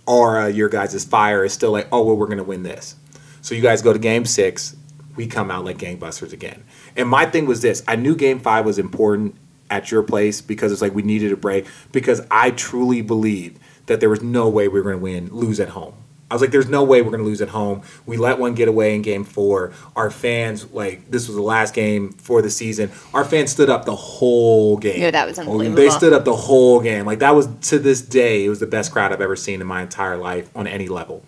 aura, 0.06 0.50
your 0.50 0.70
guys' 0.70 1.04
fire 1.04 1.44
is 1.44 1.52
still 1.52 1.72
like, 1.72 1.88
oh 1.92 2.02
well, 2.02 2.16
we're 2.16 2.26
gonna 2.26 2.42
win 2.42 2.62
this. 2.62 2.96
So 3.42 3.54
you 3.54 3.62
guys 3.62 3.82
go 3.82 3.92
to 3.92 3.98
game 3.98 4.24
six, 4.24 4.76
we 5.16 5.26
come 5.26 5.50
out 5.50 5.64
like 5.64 5.78
gangbusters 5.78 6.32
again. 6.32 6.64
And 6.96 7.08
my 7.08 7.26
thing 7.26 7.46
was 7.46 7.60
this: 7.60 7.84
I 7.86 7.96
knew 7.96 8.16
game 8.16 8.40
five 8.40 8.64
was 8.64 8.78
important 8.78 9.36
at 9.70 9.90
your 9.90 10.02
place 10.02 10.40
because 10.40 10.72
it's 10.72 10.82
like 10.82 10.94
we 10.94 11.02
needed 11.02 11.32
a 11.32 11.36
break 11.36 11.66
because 11.92 12.22
I 12.30 12.50
truly 12.50 13.02
believed 13.02 13.60
that 13.90 14.00
there 14.00 14.08
was 14.08 14.22
no 14.22 14.48
way 14.48 14.66
we 14.66 14.80
were 14.80 14.92
gonna 14.92 15.02
win, 15.02 15.28
lose 15.30 15.60
at 15.60 15.68
home. 15.68 15.92
I 16.30 16.34
was 16.34 16.42
like, 16.42 16.52
there's 16.52 16.68
no 16.68 16.84
way 16.84 17.02
we're 17.02 17.10
going 17.10 17.24
to 17.24 17.28
lose 17.28 17.42
at 17.42 17.48
home. 17.48 17.82
We 18.06 18.16
let 18.16 18.38
one 18.38 18.54
get 18.54 18.68
away 18.68 18.94
in 18.94 19.02
game 19.02 19.24
four. 19.24 19.72
Our 19.96 20.12
fans, 20.12 20.70
like, 20.70 21.10
this 21.10 21.26
was 21.26 21.34
the 21.34 21.42
last 21.42 21.74
game 21.74 22.12
for 22.12 22.40
the 22.40 22.50
season. 22.50 22.92
Our 23.12 23.24
fans 23.24 23.50
stood 23.50 23.68
up 23.68 23.84
the 23.84 23.96
whole 23.96 24.76
game. 24.76 25.00
Yeah, 25.00 25.10
that 25.10 25.26
was 25.26 25.40
unbelievable. 25.40 25.74
They 25.74 25.90
stood 25.90 26.12
up 26.12 26.24
the 26.24 26.36
whole 26.36 26.80
game. 26.80 27.04
Like, 27.04 27.18
that 27.18 27.34
was, 27.34 27.48
to 27.62 27.80
this 27.80 28.00
day, 28.00 28.44
it 28.44 28.48
was 28.48 28.60
the 28.60 28.68
best 28.68 28.92
crowd 28.92 29.10
I've 29.10 29.20
ever 29.20 29.34
seen 29.34 29.60
in 29.60 29.66
my 29.66 29.82
entire 29.82 30.16
life 30.16 30.48
on 30.54 30.68
any 30.68 30.86
level. 30.86 31.24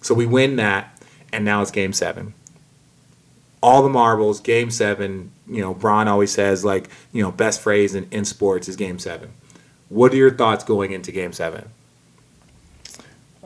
So 0.00 0.14
we 0.14 0.24
win 0.24 0.56
that, 0.56 0.98
and 1.30 1.44
now 1.44 1.60
it's 1.60 1.70
game 1.70 1.92
seven. 1.92 2.32
All 3.62 3.82
the 3.82 3.90
marbles, 3.90 4.40
game 4.40 4.70
seven. 4.70 5.30
You 5.46 5.60
know, 5.60 5.74
Bron 5.74 6.08
always 6.08 6.32
says, 6.32 6.64
like, 6.64 6.88
you 7.12 7.22
know, 7.22 7.30
best 7.30 7.60
phrase 7.60 7.94
in, 7.94 8.08
in 8.10 8.24
sports 8.24 8.66
is 8.66 8.76
game 8.76 8.98
seven. 8.98 9.30
What 9.90 10.14
are 10.14 10.16
your 10.16 10.34
thoughts 10.34 10.64
going 10.64 10.92
into 10.92 11.12
game 11.12 11.34
seven? 11.34 11.68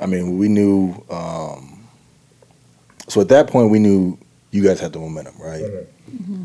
I 0.03 0.07
mean, 0.07 0.37
we 0.39 0.49
knew. 0.49 0.95
Um, 1.11 1.87
so 3.09 3.21
at 3.21 3.29
that 3.29 3.49
point, 3.49 3.71
we 3.71 3.79
knew 3.79 4.19
you 4.51 4.63
guys 4.65 4.81
had 4.81 4.93
the 4.93 4.99
momentum, 4.99 5.35
right? 5.41 5.63
Mm-hmm. 5.65 6.45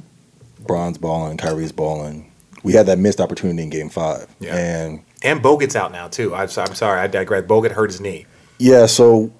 Bron's 0.66 0.98
balling, 0.98 1.38
Kyrie's 1.38 1.72
balling. 1.72 2.32
We 2.64 2.74
had 2.74 2.88
that 2.88 2.98
missed 3.00 3.22
opportunity 3.22 3.64
in 3.64 3.70
Game 3.70 3.90
Five, 3.90 4.28
Yeah. 4.40 4.56
and 4.56 5.02
And 5.24 5.42
Bogut's 5.42 5.76
out 5.76 5.92
now 5.92 6.08
too. 6.08 6.34
I'm, 6.36 6.50
I'm 6.58 6.76
sorry, 6.76 7.00
I 7.00 7.08
digress. 7.08 7.44
Bogut 7.46 7.72
hurt 7.72 7.90
his 7.92 8.02
knee. 8.02 8.26
yeah. 8.60 8.86
So 8.88 9.32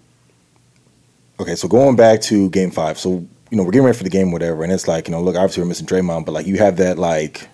okay, 1.40 1.56
so 1.56 1.68
going 1.68 1.96
back 1.96 2.22
to 2.22 2.50
Game 2.52 2.72
Five, 2.72 2.98
so 2.98 3.26
you 3.50 3.58
know 3.58 3.64
we're 3.64 3.72
getting 3.72 3.86
ready 3.86 3.98
for 3.98 4.04
the 4.06 4.10
game, 4.10 4.32
whatever, 4.32 4.64
and 4.64 4.72
it's 4.72 4.88
like 4.88 5.08
you 5.08 5.12
know, 5.12 5.22
look, 5.22 5.36
obviously 5.36 5.64
we're 5.64 5.70
missing 5.70 5.88
Draymond, 5.88 6.26
but 6.26 6.32
like 6.32 6.46
you 6.48 6.58
have 6.58 6.78
that 6.78 6.98
like 6.98 7.50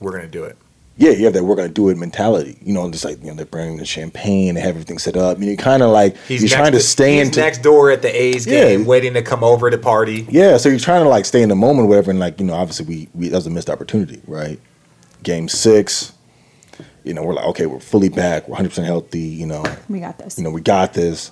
We're 0.00 0.12
gonna 0.12 0.28
do 0.28 0.44
it. 0.44 0.58
Yeah, 0.96 1.10
you 1.10 1.24
have 1.24 1.32
that 1.34 1.42
we're 1.44 1.56
gonna 1.56 1.68
do 1.68 1.88
it 1.88 1.96
mentality. 1.96 2.56
You 2.62 2.72
know, 2.74 2.88
just 2.90 3.04
like 3.04 3.20
you 3.20 3.28
know, 3.28 3.34
they're 3.34 3.46
bringing 3.46 3.76
the 3.78 3.84
champagne, 3.84 4.54
they 4.54 4.60
have 4.60 4.70
everything 4.70 4.98
set 4.98 5.16
up. 5.16 5.38
You 5.40 5.46
know, 5.50 5.56
kind 5.56 5.82
of 5.82 5.90
like 5.90 6.16
you're 6.28 6.48
trying 6.48 6.72
to 6.72 6.80
stay 6.80 7.16
he's 7.18 7.26
into 7.28 7.40
next 7.40 7.62
door 7.62 7.90
at 7.90 8.02
the 8.02 8.08
A's 8.14 8.46
Yeah. 8.46 8.68
game, 8.68 8.84
waiting 8.86 9.14
to 9.14 9.22
come 9.22 9.42
over 9.42 9.70
to 9.70 9.78
party. 9.78 10.26
Yeah, 10.30 10.56
so 10.56 10.68
you're 10.68 10.78
trying 10.78 11.02
to 11.02 11.08
like 11.08 11.24
stay 11.24 11.42
in 11.42 11.48
the 11.48 11.56
moment, 11.56 11.86
or 11.86 11.88
whatever, 11.88 12.10
and 12.10 12.20
like 12.20 12.38
you 12.40 12.46
know, 12.46 12.54
obviously 12.54 12.86
we, 12.86 13.08
we 13.14 13.28
that 13.28 13.36
was 13.36 13.46
a 13.46 13.50
missed 13.50 13.70
opportunity, 13.70 14.22
right? 14.26 14.60
Game 15.22 15.48
six, 15.48 16.12
you 17.02 17.14
know, 17.14 17.22
we're 17.22 17.34
like, 17.34 17.46
okay, 17.46 17.66
we're 17.66 17.80
fully 17.80 18.08
back, 18.08 18.46
we're 18.46 18.52
100 18.52 18.68
percent 18.68 18.86
healthy, 18.86 19.20
you 19.20 19.46
know, 19.46 19.64
We 19.88 20.00
got 20.00 20.18
this. 20.18 20.38
you 20.38 20.44
know, 20.44 20.50
we 20.50 20.60
got 20.60 20.92
this. 20.94 21.30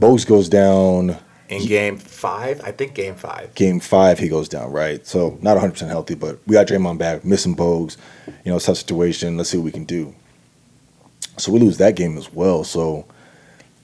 Bogues 0.00 0.26
goes 0.26 0.48
down. 0.48 1.16
In 1.52 1.66
game 1.66 1.98
five, 1.98 2.60
I 2.64 2.72
think 2.72 2.94
game 2.94 3.14
five. 3.14 3.54
Game 3.54 3.80
five, 3.80 4.18
he 4.18 4.28
goes 4.28 4.48
down, 4.48 4.72
right? 4.72 5.06
So 5.06 5.38
not 5.42 5.52
100 5.52 5.72
percent 5.72 5.90
healthy, 5.90 6.14
but 6.14 6.38
we 6.46 6.54
got 6.54 6.66
Draymond 6.66 6.98
back, 6.98 7.24
missing 7.24 7.54
Bogues, 7.54 7.96
you 8.44 8.52
know, 8.52 8.58
tough 8.58 8.78
situation. 8.78 9.36
Let's 9.36 9.50
see 9.50 9.58
what 9.58 9.64
we 9.64 9.72
can 9.72 9.84
do. 9.84 10.14
So 11.36 11.52
we 11.52 11.60
lose 11.60 11.78
that 11.78 11.96
game 11.96 12.16
as 12.16 12.32
well. 12.32 12.64
So 12.64 13.06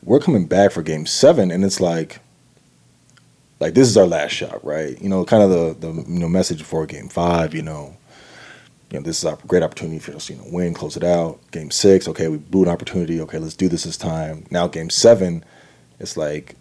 we're 0.03 0.21
coming 0.21 0.47
back 0.47 0.71
for 0.73 0.83
game 0.83 1.07
seven, 1.07 1.51
and 1.51 1.65
it's 1.65 1.81
like, 1.81 2.21
like 3.61 3.75
this 3.75 3.89
is 3.89 3.97
our 3.97 4.07
last 4.07 4.33
shot, 4.33 4.65
right? 4.65 5.01
You 5.01 5.09
know, 5.09 5.25
kind 5.25 5.43
of 5.43 5.51
the 5.51 5.89
the 5.89 6.11
you 6.11 6.19
know 6.19 6.29
message 6.29 6.59
before 6.59 6.87
game 6.87 7.09
five. 7.09 7.55
You 7.55 7.63
know, 7.63 7.97
you 8.91 8.99
know 8.99 9.05
this 9.05 9.19
is 9.19 9.25
a 9.25 9.37
great 9.47 9.63
opportunity 9.63 9.99
for 9.99 10.15
us, 10.15 10.27
to, 10.27 10.35
you 10.35 10.39
know, 10.39 10.49
win, 10.51 10.75
close 10.75 10.97
it 10.97 11.05
out. 11.05 11.39
Game 11.51 11.71
six, 11.71 12.09
okay, 12.09 12.29
we 12.29 12.39
blew 12.39 12.63
an 12.63 12.69
opportunity. 12.69 13.21
Okay, 13.21 13.39
let's 13.39 13.57
do 13.57 13.69
this 13.69 13.85
this 13.85 13.97
time. 13.97 14.47
Now 14.51 14.69
game 14.69 14.91
seven, 14.91 15.45
it's 15.99 16.17
like, 16.17 16.55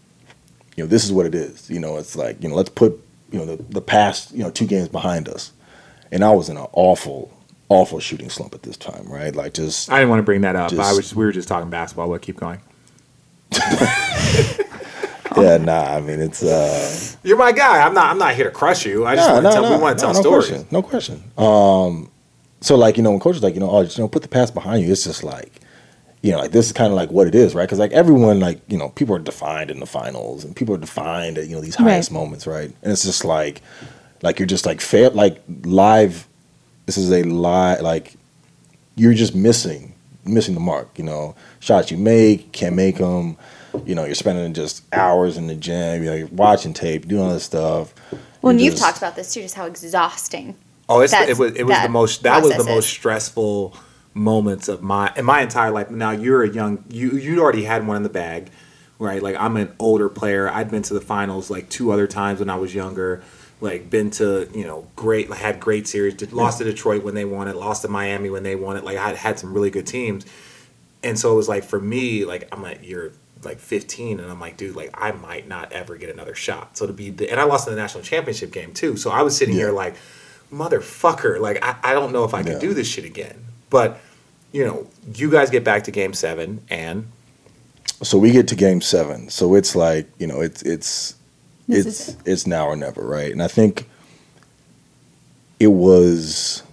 you 0.77 0.83
know, 0.83 0.87
this 0.87 1.03
is 1.03 1.11
what 1.11 1.25
it 1.25 1.35
is. 1.35 1.69
You 1.69 1.79
know, 1.79 1.97
it's 1.97 2.15
like 2.15 2.41
you 2.41 2.47
know, 2.47 2.55
let's 2.55 2.69
put 2.69 2.93
you 3.31 3.39
know 3.39 3.45
the 3.45 3.61
the 3.63 3.81
past 3.81 4.31
you 4.31 4.43
know 4.43 4.49
two 4.51 4.65
games 4.65 4.87
behind 4.87 5.27
us, 5.27 5.51
and 6.11 6.23
I 6.23 6.31
was 6.31 6.47
in 6.49 6.55
an 6.57 6.67
awful. 6.71 7.33
Awful 7.69 7.99
shooting 7.99 8.29
slump 8.29 8.55
at 8.55 8.63
this 8.63 8.77
time, 8.77 9.05
right? 9.11 9.35
Like 9.35 9.53
just 9.53 9.91
I 9.91 9.97
didn't 9.97 10.09
want 10.11 10.19
to 10.19 10.23
bring 10.23 10.39
that 10.39 10.55
up. 10.55 10.69
Just- 10.69 10.81
I 10.81 10.93
was 10.93 11.13
we 11.13 11.25
were 11.25 11.33
just 11.33 11.49
talking 11.49 11.69
basketball. 11.69 12.07
But 12.07 12.21
keep 12.21 12.37
going. 12.37 12.61
yeah, 15.35 15.57
nah. 15.57 15.95
I 15.95 15.99
mean, 16.01 16.21
it's 16.21 16.41
uh, 16.43 17.17
You're 17.23 17.35
my 17.37 17.51
guy. 17.51 17.85
I'm 17.85 17.93
not. 17.93 18.09
I'm 18.09 18.17
not 18.17 18.35
here 18.35 18.45
to 18.45 18.51
crush 18.51 18.85
you. 18.85 19.05
I 19.05 19.17
just 19.17 19.27
No, 19.27 19.33
want 19.33 19.43
to 19.43 19.49
no, 19.49 19.53
tell. 19.53 19.63
no, 19.63 19.75
we 19.77 19.81
want 19.83 19.99
to 19.99 20.05
tell 20.05 20.13
no 20.13 20.21
stories. 20.21 20.47
Question, 20.47 20.67
no 20.71 20.81
question. 20.81 21.23
Um, 21.37 22.09
so 22.61 22.77
like 22.77 22.95
you 22.95 23.03
know 23.03 23.11
when 23.11 23.19
coaches 23.19 23.43
like 23.43 23.53
you 23.53 23.59
know 23.59 23.69
oh 23.69 23.83
just 23.83 23.97
you 23.97 24.03
know 24.03 24.07
put 24.07 24.21
the 24.21 24.29
past 24.29 24.53
behind 24.53 24.83
you, 24.85 24.91
it's 24.91 25.03
just 25.03 25.23
like 25.25 25.56
you 26.27 26.33
know 26.33 26.39
like 26.39 26.51
this 26.51 26.65
is 26.67 26.73
kind 26.73 26.91
of 26.91 26.95
like 26.97 27.09
what 27.09 27.25
it 27.27 27.35
is, 27.35 27.55
right? 27.55 27.63
Because 27.63 27.79
like 27.79 27.91
everyone 27.93 28.39
like 28.41 28.59
you 28.67 28.77
know 28.77 28.89
people 28.89 29.15
are 29.15 29.19
defined 29.19 29.71
in 29.71 29.79
the 29.79 29.85
finals 29.85 30.43
and 30.43 30.53
people 30.55 30.75
are 30.75 30.77
defined 30.79 31.37
at 31.37 31.47
you 31.47 31.55
know 31.55 31.61
these 31.61 31.75
highest 31.75 32.11
Right. 32.11 32.19
moments, 32.19 32.45
right? 32.45 32.71
And 32.83 32.91
it's 32.91 33.03
just 33.03 33.23
like 33.23 33.61
like 34.21 34.37
you're 34.39 34.45
just 34.47 34.65
like 34.65 34.81
fail, 34.81 35.11
like 35.11 35.41
live. 35.63 36.27
This 36.85 36.97
is 36.97 37.11
a 37.11 37.23
live 37.23 37.81
like 37.81 38.15
you're 38.95 39.13
just 39.13 39.33
missing 39.35 39.93
missing 40.25 40.53
the 40.53 40.59
mark. 40.59 40.89
You 40.97 41.05
know 41.05 41.35
shots 41.61 41.91
you 41.91 41.97
make 41.97 42.51
can't 42.51 42.75
make 42.75 42.97
them. 42.97 43.37
You 43.85 43.95
know 43.95 44.03
you're 44.05 44.15
spending 44.15 44.53
just 44.53 44.83
hours 44.93 45.37
in 45.37 45.47
the 45.47 45.55
gym. 45.55 46.03
You 46.03 46.09
know 46.09 46.15
you're 46.15 46.27
watching 46.27 46.73
tape, 46.73 47.07
doing 47.07 47.23
all 47.23 47.29
this 47.33 47.43
stuff. 47.45 47.93
Well, 48.41 48.51
and 48.51 48.59
You're 48.59 48.65
you've 48.65 48.73
just- 48.73 48.83
talked 48.83 48.97
about 48.97 49.15
this 49.15 49.33
too, 49.33 49.41
just 49.41 49.55
how 49.55 49.65
exhausting. 49.65 50.55
Oh, 50.89 51.01
it's, 51.01 51.11
it 51.13 51.37
was 51.37 51.53
it 51.55 51.63
was 51.63 51.81
the 51.81 51.89
most 51.89 52.23
that 52.23 52.41
was 52.41 52.51
the 52.51 52.55
process 52.55 52.73
most 52.75 52.89
stressful 52.89 53.75
moments 54.17 54.67
of 54.67 54.81
my 54.81 55.11
in 55.15 55.23
my 55.25 55.41
entire 55.41 55.71
life. 55.71 55.89
Now 55.91 56.11
you're 56.11 56.43
a 56.43 56.49
young 56.49 56.83
you 56.89 57.11
you 57.11 57.39
already 57.41 57.63
had 57.63 57.85
one 57.87 57.97
in 57.97 58.03
the 58.03 58.09
bag, 58.09 58.49
right? 58.99 59.21
Like 59.21 59.35
I'm 59.37 59.55
an 59.57 59.73
older 59.79 60.09
player. 60.09 60.49
I'd 60.49 60.71
been 60.71 60.81
to 60.83 60.93
the 60.93 61.01
finals 61.01 61.49
like 61.49 61.69
two 61.69 61.91
other 61.91 62.07
times 62.07 62.39
when 62.39 62.49
I 62.49 62.55
was 62.55 62.73
younger. 62.75 63.23
Like 63.61 63.89
been 63.89 64.11
to 64.11 64.49
you 64.53 64.65
know 64.65 64.87
great 64.95 65.31
had 65.31 65.59
great 65.59 65.87
series. 65.87 66.15
Did, 66.15 66.33
lost 66.33 66.57
to 66.59 66.63
Detroit 66.63 67.03
when 67.03 67.15
they 67.15 67.25
won 67.25 67.47
it. 67.47 67.55
Lost 67.55 67.81
to 67.83 67.87
Miami 67.87 68.29
when 68.29 68.43
they 68.43 68.55
won 68.55 68.77
it. 68.77 68.83
Like 68.83 68.97
I 68.97 69.13
had 69.13 69.39
some 69.39 69.53
really 69.53 69.69
good 69.71 69.87
teams, 69.87 70.25
and 71.03 71.17
so 71.17 71.31
it 71.33 71.35
was 71.35 71.47
like 71.49 71.63
for 71.63 71.79
me 71.79 72.25
like 72.25 72.47
I'm 72.51 72.61
like 72.61 72.79
you're 72.83 73.11
like 73.43 73.59
15 73.59 74.19
and 74.19 74.31
I'm 74.31 74.39
like 74.39 74.57
dude 74.57 74.75
like 74.75 74.89
I 74.95 75.11
might 75.11 75.47
not 75.47 75.71
ever 75.71 75.95
get 75.95 76.09
another 76.09 76.33
shot. 76.35 76.75
So 76.77 76.85
to 76.87 76.93
be 76.93 77.11
the, 77.11 77.29
and 77.31 77.39
I 77.39 77.43
lost 77.43 77.67
in 77.67 77.73
the 77.75 77.79
national 77.79 78.03
championship 78.03 78.51
game 78.51 78.73
too. 78.73 78.97
So 78.97 79.09
I 79.11 79.21
was 79.21 79.37
sitting 79.37 79.53
Yeah. 79.55 79.65
here 79.65 79.71
like 79.71 79.95
motherfucker 80.51 81.39
like 81.39 81.63
I, 81.63 81.75
I 81.83 81.93
don't 81.93 82.11
know 82.13 82.23
if 82.23 82.33
I 82.33 82.43
can 82.43 82.53
Yeah. 82.53 82.59
do 82.59 82.73
this 82.73 82.87
shit 82.87 83.05
again. 83.05 83.45
But 83.69 83.99
you 84.51 84.65
know 84.65 84.87
you 85.13 85.29
guys 85.29 85.49
get 85.49 85.63
back 85.63 85.83
to 85.85 85.91
game 85.91 86.13
seven 86.13 86.61
and 86.69 87.07
so 88.03 88.17
we 88.19 88.31
get 88.31 88.47
to 88.49 88.55
game 88.55 88.79
seven. 88.81 89.27
So 89.29 89.55
it's 89.55 89.75
like 89.75 90.07
you 90.19 90.27
know 90.27 90.41
it's 90.41 90.61
it's 90.61 91.15
This 91.67 91.85
it's 91.85 92.09
it. 92.09 92.17
it's 92.25 92.47
now 92.47 92.67
or 92.67 92.75
never 92.75 93.05
right? 93.05 93.31
And 93.31 93.41
i 93.41 93.47
think 93.47 93.89
it 95.59 95.67
was 95.67 96.63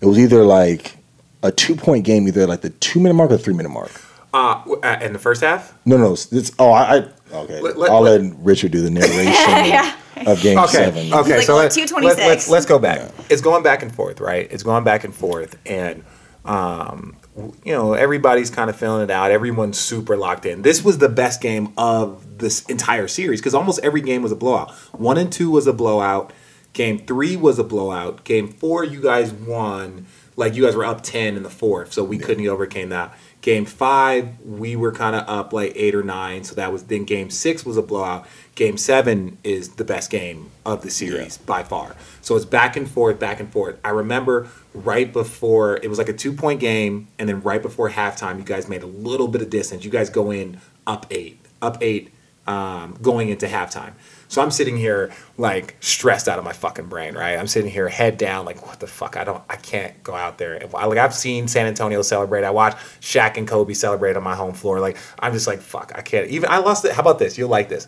it 0.00 0.06
was 0.06 0.18
either 0.18 0.44
like 0.44 0.96
a 1.42 1.50
two 1.50 1.74
point 1.74 2.04
game 2.04 2.28
either 2.28 2.46
like 2.46 2.60
the 2.60 2.70
two 2.70 3.00
minute 3.00 3.14
mark 3.14 3.30
or 3.32 3.38
three 3.38 3.54
minute 3.54 3.70
mark. 3.70 3.90
Uh 4.34 4.62
uh, 4.82 4.98
in 5.02 5.12
the 5.12 5.18
first 5.18 5.42
half? 5.42 5.76
No 5.84 5.96
no 5.98 6.12
it's, 6.12 6.32
it's 6.32 6.52
oh 6.58 6.70
i, 6.70 6.96
I 6.98 7.08
okay. 7.34 7.60
Let- 7.60 7.76
let- 7.76 7.90
i'll 7.90 8.00
let- 8.02 8.22
let, 8.22 8.36
richard 8.38 8.70
do 8.72 8.80
the 8.80 8.90
narration 8.90 9.24
Yeah. 9.66 9.94
of, 10.18 10.28
of 10.28 10.42
game 10.42 10.58
okay 10.58 10.68
seven. 10.72 11.12
okay 11.12 11.36
like, 11.38 11.42
so 11.46 11.54
oh, 11.54 11.58
let, 11.58 11.72
226. 11.72 12.18
let, 12.18 12.28
let's 12.28 12.48
let's 12.48 12.66
go 12.66 12.78
back. 12.78 13.10
It's 13.28 13.42
going 13.42 13.62
back 13.64 13.82
and 13.82 13.92
forth 13.94 14.20
right? 14.20 14.46
It's 14.50 14.62
going 14.62 14.84
back 14.84 15.02
and 15.04 15.12
forth 15.14 15.58
and 15.66 16.04
um 16.44 17.16
you 17.64 17.72
know 17.72 17.94
everybody's 17.94 18.50
kind 18.50 18.68
of 18.68 18.76
feeling 18.76 19.02
it 19.02 19.10
out. 19.10 19.30
Everyone's 19.30 19.78
super 19.78 20.16
locked 20.16 20.44
in. 20.44 20.62
This 20.62 20.84
was 20.84 20.98
the 20.98 21.08
best 21.08 21.40
game 21.40 21.72
of 21.76 22.38
this 22.38 22.64
entire 22.66 23.08
series 23.08 23.40
because 23.40 23.54
almost 23.54 23.80
every 23.82 24.00
game 24.00 24.22
was 24.22 24.32
a 24.32 24.36
blowout. 24.36 24.72
One 24.92 25.18
and 25.18 25.32
two 25.32 25.50
was 25.50 25.66
a 25.66 25.72
blowout. 25.72 26.32
Game 26.72 26.98
three 26.98 27.36
was 27.36 27.58
a 27.58 27.64
blowout. 27.64 28.24
Game 28.24 28.48
four 28.48 28.84
you 28.84 29.00
guys 29.00 29.32
won. 29.32 30.06
Like 30.34 30.54
you 30.54 30.64
guys 30.64 30.74
were 30.74 30.84
up 30.84 31.02
10 31.02 31.36
in 31.36 31.42
the 31.42 31.50
fourth 31.50 31.92
so 31.92 32.02
we 32.02 32.18
couldn't 32.18 32.46
overcame 32.48 32.88
that 32.88 33.16
game 33.42 33.64
five 33.64 34.28
we 34.44 34.76
were 34.76 34.92
kind 34.92 35.14
of 35.16 35.28
up 35.28 35.52
like 35.52 35.72
eight 35.74 35.94
or 35.94 36.02
nine 36.02 36.44
so 36.44 36.54
that 36.54 36.72
was 36.72 36.84
then 36.84 37.04
game 37.04 37.28
six 37.28 37.66
was 37.66 37.76
a 37.76 37.82
blowout. 37.82 38.26
Game 38.54 38.76
seven 38.76 39.38
is 39.42 39.70
the 39.70 39.84
best 39.84 40.10
game 40.10 40.50
of 40.64 40.82
the 40.82 40.90
series 40.90 41.38
by 41.38 41.62
far. 41.64 41.96
So 42.20 42.36
it's 42.36 42.44
back 42.44 42.76
and 42.76 42.88
forth 42.88 43.18
back 43.18 43.40
and 43.40 43.50
forth. 43.52 43.78
I 43.84 43.90
remember 43.90 44.48
right 44.72 45.12
before 45.12 45.76
it 45.78 45.88
was 45.88 45.98
like 45.98 46.08
a 46.08 46.12
two 46.12 46.32
point 46.32 46.60
game 46.60 47.08
and 47.18 47.28
then 47.28 47.42
right 47.42 47.60
before 47.60 47.90
halftime 47.90 48.38
you 48.38 48.44
guys 48.44 48.68
made 48.68 48.82
a 48.82 48.86
little 48.86 49.28
bit 49.28 49.42
of 49.42 49.50
distance. 49.50 49.84
You 49.84 49.90
guys 49.90 50.08
go 50.08 50.30
in 50.30 50.60
up 50.86 51.06
eight 51.10 51.40
up 51.60 51.78
eight 51.82 52.12
um, 52.46 52.96
going 53.02 53.28
into 53.28 53.46
halftime 53.46 53.92
so 54.32 54.42
i'm 54.42 54.50
sitting 54.50 54.76
here 54.76 55.12
like 55.36 55.76
stressed 55.80 56.28
out 56.28 56.38
of 56.38 56.44
my 56.44 56.52
fucking 56.52 56.86
brain 56.86 57.14
right 57.14 57.38
i'm 57.38 57.46
sitting 57.46 57.70
here 57.70 57.88
head 57.88 58.16
down 58.16 58.44
like 58.44 58.66
what 58.66 58.80
the 58.80 58.86
fuck 58.86 59.16
i 59.16 59.24
don't 59.24 59.42
i 59.48 59.56
can't 59.56 60.02
go 60.02 60.14
out 60.14 60.38
there 60.38 60.54
and 60.54 60.72
like 60.72 60.98
i've 60.98 61.14
seen 61.14 61.46
san 61.46 61.66
antonio 61.66 62.02
celebrate 62.02 62.44
i 62.44 62.50
watched 62.50 62.78
Shaq 63.00 63.36
and 63.36 63.46
kobe 63.46 63.74
celebrate 63.74 64.16
on 64.16 64.22
my 64.22 64.34
home 64.34 64.54
floor 64.54 64.80
like 64.80 64.96
i'm 65.18 65.32
just 65.32 65.46
like 65.46 65.60
fuck 65.60 65.92
i 65.94 66.00
can't 66.00 66.28
even 66.28 66.50
i 66.50 66.58
lost 66.58 66.84
it 66.84 66.92
how 66.92 67.02
about 67.02 67.18
this 67.18 67.36
you'll 67.36 67.48
like 67.48 67.68
this 67.68 67.86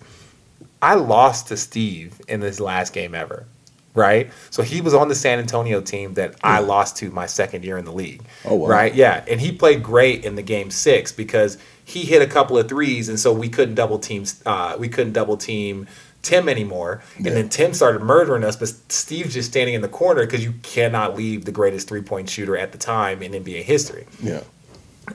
I 0.85 0.97
lost 0.97 1.49
to 1.49 1.57
Steve 1.57 2.21
in 2.29 2.41
this 2.41 2.61
last 2.61 2.93
game 2.93 3.15
ever. 3.15 3.47
right? 3.95 4.31
So 4.51 4.63
he 4.63 4.81
was 4.81 4.93
on 4.93 5.09
the 5.09 5.15
San 5.15 5.39
Antonio 5.39 5.81
team 5.81 6.15
that 6.15 6.35
I 6.43 6.59
lost 6.59 6.97
to 6.99 7.11
my 7.11 7.27
second 7.27 7.65
year 7.65 7.79
in 7.79 7.85
the 7.85 7.93
league. 7.93 8.23
Oh, 8.45 8.57
wow. 8.57 8.69
Right? 8.69 8.95
Yeah, 8.95 9.25
and 9.29 9.41
he 9.41 9.53
played 9.53 9.85
great 9.85 10.25
in 10.25 10.35
the 10.35 10.43
game 10.43 10.71
six 10.73 11.13
because 11.13 11.57
he 11.85 12.03
hit 12.03 12.21
a 12.21 12.27
couple 12.27 12.59
of 12.59 12.69
threes, 12.69 13.09
and 13.09 13.19
so 13.21 13.33
we 13.33 13.49
couldn't 13.49 13.77
double 13.77 13.99
team. 14.01 14.25
Uh, 14.45 14.77
we 14.79 14.89
couldn't 14.89 15.13
double 15.13 15.37
team 15.37 15.87
Tim 16.25 16.49
anymore, 16.49 17.03
and 17.17 17.27
Yeah. 17.27 17.35
then 17.35 17.49
Tim 17.49 17.73
started 17.75 18.03
murdering 18.03 18.43
us. 18.43 18.57
But 18.57 18.73
Steve's 18.89 19.35
just 19.35 19.51
standing 19.51 19.75
in 19.75 19.83
the 19.83 19.89
corner 19.89 20.25
because 20.27 20.43
you 20.45 20.55
cannot 20.65 21.17
leave 21.17 21.45
the 21.45 21.53
greatest 21.53 21.87
three 21.87 22.03
point 22.03 22.29
shooter 22.29 22.57
at 22.57 22.73
the 22.73 22.79
time 22.79 23.23
in 23.23 23.33
NBA 23.35 23.63
history. 23.63 24.07
Yeah. 24.21 24.41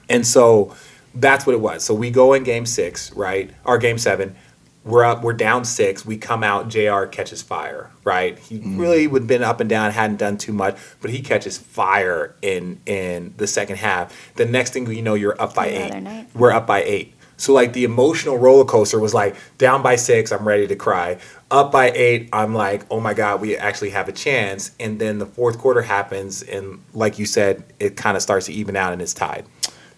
And 0.07 0.25
so 0.25 0.75
that's 1.15 1.45
what 1.45 1.53
it 1.53 1.59
was. 1.61 1.83
So 1.83 1.93
we 1.93 2.11
go 2.11 2.33
in 2.33 2.43
game 2.43 2.65
six, 2.65 3.11
right? 3.13 3.51
Or 3.65 3.77
game 3.77 3.97
seven. 3.97 4.35
We're 4.85 5.03
up, 5.03 5.23
we're 5.23 5.33
down 5.33 5.65
six. 5.65 6.05
We 6.05 6.15
come 6.17 6.41
out, 6.41 6.69
JR 6.69 7.03
catches 7.03 7.41
fire, 7.41 7.89
right? 8.05 8.39
He 8.39 8.59
mm-hmm. 8.59 8.79
really 8.79 9.07
would 9.07 9.23
have 9.23 9.27
been 9.27 9.43
up 9.43 9.59
and 9.59 9.69
down, 9.69 9.91
hadn't 9.91 10.17
done 10.17 10.37
too 10.37 10.53
much, 10.53 10.77
but 11.01 11.11
he 11.11 11.21
catches 11.21 11.57
fire 11.57 12.33
in 12.41 12.79
in 12.85 13.33
the 13.37 13.45
second 13.45 13.75
half. 13.75 14.33
The 14.35 14.45
next 14.45 14.71
thing 14.71 14.89
you 14.89 15.01
know, 15.01 15.15
you're 15.15 15.39
up 15.39 15.53
by 15.53 15.67
The 15.69 15.95
eight. 15.95 16.01
night. 16.01 16.27
We're 16.33 16.51
up 16.51 16.65
by 16.65 16.83
eight. 16.83 17.13
So 17.39 17.53
like 17.53 17.71
the 17.71 17.85
emotional 17.85 18.37
roller 18.37 18.65
coaster 18.65 18.99
was 18.99 19.13
like 19.13 19.35
down 19.57 19.81
by 19.81 19.95
six, 19.95 20.33
I'm 20.33 20.45
ready 20.45 20.67
to 20.67 20.75
cry. 20.75 21.17
Up 21.49 21.71
by 21.71 21.89
eight, 21.91 22.27
I'm 22.33 22.53
like, 22.53 22.83
oh 22.91 22.99
my 22.99 23.13
god, 23.13 23.39
we 23.39 23.55
actually 23.55 23.91
have 23.91 24.09
a 24.09 24.11
chance. 24.11 24.71
And 24.77 24.99
then 24.99 25.19
the 25.19 25.25
fourth 25.25 25.57
quarter 25.57 25.81
happens, 25.81 26.43
and 26.43 26.83
like 26.93 27.17
you 27.17 27.25
said, 27.25 27.63
it 27.79 27.95
kind 27.95 28.17
of 28.17 28.21
starts 28.21 28.47
to 28.47 28.53
even 28.53 28.75
out 28.75 28.91
and 28.91 29.01
it's 29.01 29.13
tied. 29.13 29.45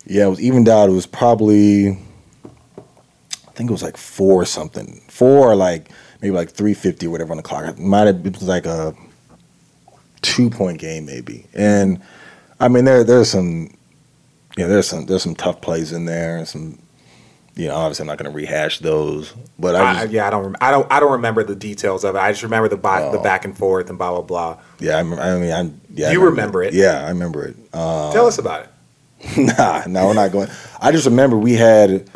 Yeah, 0.05 0.27
it 0.27 0.29
was 0.29 0.39
evened 0.39 0.69
out. 0.69 0.89
It 0.89 0.93
was 0.93 1.07
probably, 1.07 1.89
I 1.89 3.51
think 3.53 3.71
it 3.71 3.73
was 3.73 3.83
like 3.83 3.97
four 3.97 4.45
something. 4.45 5.01
Four 5.09 5.55
like 5.55 5.89
maybe 6.21 6.35
like 6.35 6.51
350 6.51 7.07
or 7.07 7.09
whatever 7.09 7.31
on 7.31 7.37
the 7.37 7.43
clock. 7.43 7.65
It 7.65 7.79
might 7.79 8.05
have, 8.05 8.23
was 8.23 8.43
like 8.43 8.67
a 8.67 8.95
two 10.21 10.51
point 10.51 10.79
game 10.79 11.07
maybe. 11.07 11.47
And 11.55 12.01
I 12.59 12.67
mean, 12.67 12.85
there 12.85 13.03
there's 13.03 13.31
some, 13.31 13.75
know, 14.59 14.67
there's 14.67 14.87
some, 14.87 15.07
there's 15.07 15.23
some 15.23 15.33
tough 15.33 15.59
plays 15.61 15.91
in 15.91 16.05
there 16.05 16.37
and 16.37 16.47
some, 16.47 16.77
you 17.55 17.67
know, 17.67 17.75
obviously 17.75 18.03
I'm 18.03 18.07
not 18.07 18.17
going 18.17 18.31
to 18.31 18.35
rehash 18.35 18.79
those, 18.79 19.33
but 19.59 19.75
I, 19.75 20.01
I, 20.01 20.03
yeah, 20.05 20.25
I 20.27 20.29
don't, 20.29 20.43
rem- 20.43 20.55
I 20.61 20.71
don't, 20.71 20.87
I 20.91 20.99
don't 20.99 21.11
remember 21.11 21.43
the 21.43 21.55
details 21.55 22.03
of 22.03 22.15
it. 22.15 22.19
I 22.19 22.31
just 22.31 22.43
remember 22.43 22.69
the 22.69 22.77
ba- 22.77 23.09
the 23.11 23.19
Oh. 23.19 23.23
back 23.23 23.43
and 23.45 23.57
forth 23.57 23.89
and 23.89 23.97
blah 23.97 24.11
blah 24.11 24.21
blah. 24.21 24.57
yeah, 24.79 24.95
I, 24.95 24.99
remember, 24.99 25.21
I 25.23 25.39
mean, 25.39 25.51
I, 25.51 25.71
yeah, 25.93 26.09
I 26.09 26.11
You 26.13 26.23
remember 26.25 26.63
it. 26.63 26.73
Yeah, 26.73 27.05
I 27.05 27.09
remember 27.09 27.45
it. 27.45 27.55
Uh, 27.73 28.11
Tell 28.13 28.25
us 28.27 28.37
about 28.37 28.63
it. 28.63 28.69
nah, 29.57 29.83
no, 29.87 30.07
we're 30.07 30.13
not 30.13 30.31
going. 30.31 30.49
I 30.81 30.91
just 30.91 31.05
remember 31.05 31.37
we 31.37 31.53
had, 31.53 32.09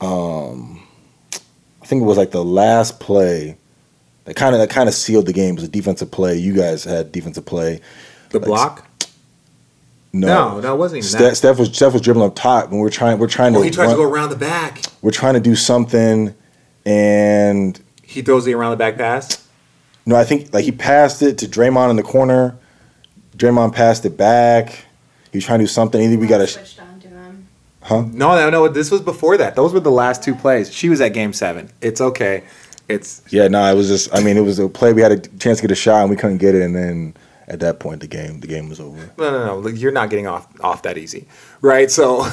um, 0.00 0.82
I 1.82 1.86
think 1.86 2.02
it 2.02 2.06
was 2.06 2.18
like 2.18 2.30
the 2.30 2.44
last 2.44 2.98
play 3.00 3.56
that 4.24 4.34
kind 4.36 4.54
of 4.54 4.60
that 4.60 4.70
kind 4.70 4.88
of 4.88 4.94
sealed 4.94 5.26
the 5.26 5.32
game. 5.32 5.50
It 5.54 5.60
was 5.60 5.64
a 5.64 5.68
defensive 5.68 6.10
play. 6.10 6.36
You 6.36 6.54
guys 6.54 6.84
had 6.84 7.12
defensive 7.12 7.46
play. 7.46 7.80
The 8.30 8.38
Like, 8.38 8.46
block? 8.46 8.89
No, 10.12 10.26
No, 10.26 10.60
no, 10.60 10.74
it 10.74 10.78
wasn't 10.78 11.04
Steph, 11.04 11.20
that. 11.20 11.36
Steph 11.36 11.58
was 11.58 11.68
Steph 11.74 11.92
was 11.92 12.02
dribbling 12.02 12.26
up 12.26 12.34
top, 12.34 12.70
and 12.72 12.80
we're 12.80 12.90
trying 12.90 13.18
we're 13.18 13.28
trying 13.28 13.54
Oh, 13.54 13.60
to 13.60 13.64
he 13.64 13.70
tries 13.70 13.88
run- 13.88 13.96
to 13.96 14.02
go 14.02 14.08
around 14.10 14.30
the 14.30 14.36
back. 14.36 14.82
we're 15.02 15.10
trying 15.12 15.34
to 15.34 15.40
do 15.40 15.54
something, 15.54 16.34
and 16.84 17.80
He 18.02 18.22
throws 18.22 18.44
the 18.44 18.54
around 18.54 18.72
the 18.72 18.76
back 18.76 18.96
pass. 18.98 19.46
no, 20.06 20.16
I 20.16 20.24
think 20.24 20.52
like 20.52 20.64
he 20.64 20.72
passed 20.72 21.22
it 21.22 21.38
to 21.38 21.46
Draymond 21.46 21.90
in 21.90 21.96
the 21.96 22.02
corner. 22.02 22.56
Draymond 23.36 23.72
passed 23.74 24.04
it 24.04 24.16
back. 24.16 24.84
He 25.30 25.38
was 25.38 25.44
trying 25.44 25.60
to 25.60 25.64
do 25.64 25.68
something. 25.68 26.00
Either 26.02 26.18
we 26.18 26.26
got 26.26 26.38
to, 26.38 26.46
switched 26.48 26.80
on 26.82 26.98
to 27.00 27.08
him. 27.08 27.46
huh? 27.82 28.02
No, 28.12 28.34
no, 28.34 28.50
no. 28.50 28.68
This 28.68 28.90
was 28.90 29.00
before 29.00 29.36
that. 29.36 29.54
Those 29.54 29.72
were 29.72 29.80
the 29.80 29.90
last 29.92 30.22
two 30.24 30.34
plays. 30.34 30.72
She 30.72 30.88
was 30.88 31.00
at 31.00 31.10
game 31.10 31.32
seven. 31.32 31.70
It's 31.80 32.00
okay. 32.00 32.42
It's 32.88 33.22
Yeah, 33.30 33.46
no, 33.46 33.64
it 33.70 33.76
was 33.76 33.86
just. 33.86 34.12
I 34.12 34.20
mean, 34.22 34.36
it 34.36 34.40
was 34.42 34.58
a 34.58 34.68
play. 34.68 34.92
We 34.92 35.00
had 35.02 35.12
a 35.12 35.18
chance 35.38 35.58
to 35.58 35.62
get 35.62 35.70
a 35.70 35.76
shot, 35.76 36.00
and 36.00 36.10
we 36.10 36.16
couldn't 36.16 36.38
get 36.38 36.56
it. 36.56 36.62
And 36.62 36.74
then 36.74 37.14
at 37.50 37.58
that 37.60 37.80
point, 37.80 38.00
the 38.00 38.06
game 38.06 38.40
the 38.40 38.46
game 38.46 38.68
was 38.68 38.78
over. 38.80 39.10
no, 39.18 39.30
no, 39.30 39.46
no. 39.46 39.58
Look, 39.58 39.76
You're 39.76 39.92
not 39.92 40.08
getting 40.08 40.26
off 40.28 40.46
off 40.62 40.82
that 40.84 40.96
easy, 40.96 41.26
right? 41.60 41.90
So, 41.90 42.24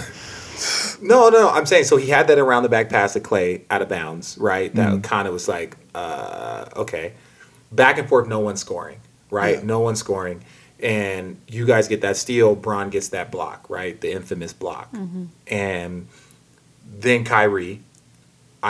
no, 1.01 1.30
no. 1.30 1.49
I'm 1.49 1.65
saying 1.65 1.86
so. 1.86 1.97
He 1.97 2.07
had 2.09 2.28
that 2.28 2.38
around 2.38 2.63
the 2.63 2.70
back 2.70 2.89
pass 2.89 3.13
to 3.13 3.20
Clay 3.20 3.63
out 3.72 3.82
of 3.82 3.89
bounds, 3.89 4.38
right? 4.38 4.74
That 4.76 5.03
kind 5.03 5.28
of 5.28 5.34
was 5.34 5.47
like, 5.47 5.76
uh, 5.95 6.65
okay, 6.76 7.13
back 7.72 7.97
and 7.97 8.07
forth. 8.07 8.28
No 8.28 8.39
one 8.39 8.57
scoring, 8.57 8.99
right? 9.32 9.57
Yeah. 9.57 9.63
No 9.65 9.80
one 9.80 9.95
scoring, 9.95 10.43
and 10.80 11.41
you 11.47 11.65
guys 11.65 11.88
get 11.88 12.01
that 12.01 12.15
steal. 12.15 12.55
Bron 12.55 12.91
gets 12.91 13.09
that 13.09 13.32
block, 13.32 13.68
right? 13.70 13.99
The 13.99 14.11
infamous 14.11 14.53
block, 14.53 14.95
and 15.47 16.07
then 16.86 17.24
Kyrie. 17.26 17.82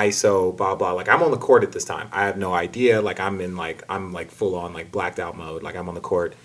ISO, 0.06 0.56
blah 0.56 0.76
blah. 0.76 0.92
Like 0.92 1.10
I'm 1.10 1.24
on 1.24 1.32
the 1.32 1.38
court 1.38 1.64
at 1.64 1.72
this 1.72 1.86
time. 1.86 2.10
I 2.12 2.26
have 2.26 2.38
no 2.38 2.54
idea. 2.54 3.02
Like 3.02 3.20
I'm 3.20 3.42
in 3.42 3.56
like 3.56 3.84
I'm 3.90 4.12
like 4.12 4.30
full 4.32 4.56
on 4.56 4.74
like 4.74 4.92
blacked 4.92 5.20
out 5.20 5.38
mode. 5.38 5.64
Like 5.64 5.76
I'm 5.76 5.90
on 5.90 5.96
the 5.96 6.02
court. 6.02 6.36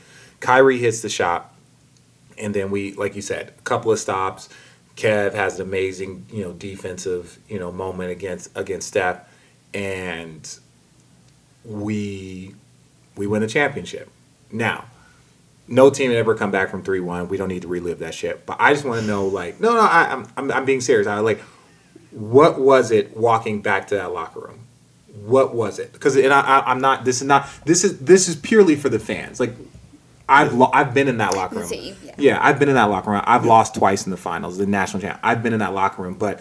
Kyrie 0.40 0.78
hits 0.78 1.02
the 1.02 1.08
shot, 1.08 1.54
and 2.38 2.54
then 2.54 2.70
we, 2.70 2.92
like 2.94 3.14
you 3.14 3.22
said, 3.22 3.52
a 3.58 3.62
couple 3.62 3.92
of 3.92 3.98
stops. 3.98 4.48
Kev 4.96 5.34
has 5.34 5.60
an 5.60 5.66
amazing, 5.66 6.26
you 6.30 6.42
know, 6.42 6.52
defensive, 6.52 7.38
you 7.48 7.58
know, 7.58 7.70
moment 7.70 8.10
against 8.10 8.50
against 8.56 8.88
Steph, 8.88 9.20
and 9.72 10.58
we 11.64 12.54
we 13.16 13.26
win 13.26 13.42
the 13.42 13.48
championship. 13.48 14.10
Now, 14.50 14.86
no 15.68 15.90
team 15.90 16.10
had 16.10 16.18
ever 16.18 16.34
come 16.34 16.50
back 16.50 16.70
from 16.70 16.82
three 16.82 17.00
one. 17.00 17.28
We 17.28 17.36
don't 17.36 17.48
need 17.48 17.62
to 17.62 17.68
relive 17.68 18.00
that 18.00 18.14
shit. 18.14 18.44
But 18.46 18.56
I 18.60 18.72
just 18.72 18.84
want 18.84 19.00
to 19.00 19.06
know, 19.06 19.26
like, 19.26 19.60
no, 19.60 19.72
no, 19.74 19.80
I, 19.80 20.12
I'm, 20.12 20.26
I'm 20.36 20.50
I'm 20.50 20.64
being 20.64 20.80
serious. 20.80 21.06
I 21.06 21.18
like, 21.20 21.40
what 22.12 22.60
was 22.60 22.90
it 22.90 23.16
walking 23.16 23.62
back 23.62 23.88
to 23.88 23.96
that 23.96 24.12
locker 24.12 24.40
room? 24.40 24.60
What 25.24 25.54
was 25.54 25.78
it? 25.78 25.92
Because 25.92 26.16
and 26.16 26.32
I, 26.32 26.40
I, 26.40 26.70
I'm 26.70 26.80
not. 26.80 27.04
This 27.04 27.20
is 27.20 27.26
not. 27.26 27.48
This 27.64 27.84
is 27.84 27.98
this 27.98 28.28
is 28.28 28.36
purely 28.36 28.76
for 28.76 28.88
the 28.88 28.98
fans. 28.98 29.38
Like, 29.38 29.52
I've 30.28 30.52
lo- 30.54 30.70
I've 30.72 30.94
been 30.94 31.08
in 31.08 31.18
that 31.18 31.34
locker 31.34 31.56
room. 31.56 31.66
See, 31.66 31.94
yeah. 32.04 32.14
Yeah, 32.18 32.38
I've 32.40 32.58
been 32.58 32.68
in 32.68 32.74
that 32.74 32.84
locker 32.84 33.10
room. 33.10 33.22
I've 33.24 33.44
lost 33.44 33.74
twice 33.74 34.04
in 34.04 34.10
the 34.10 34.16
finals, 34.16 34.58
the 34.58 34.66
national 34.66 35.02
champ. 35.02 35.20
I've 35.22 35.42
been 35.42 35.52
in 35.52 35.60
that 35.60 35.74
locker 35.74 36.02
room, 36.02 36.14
but 36.14 36.40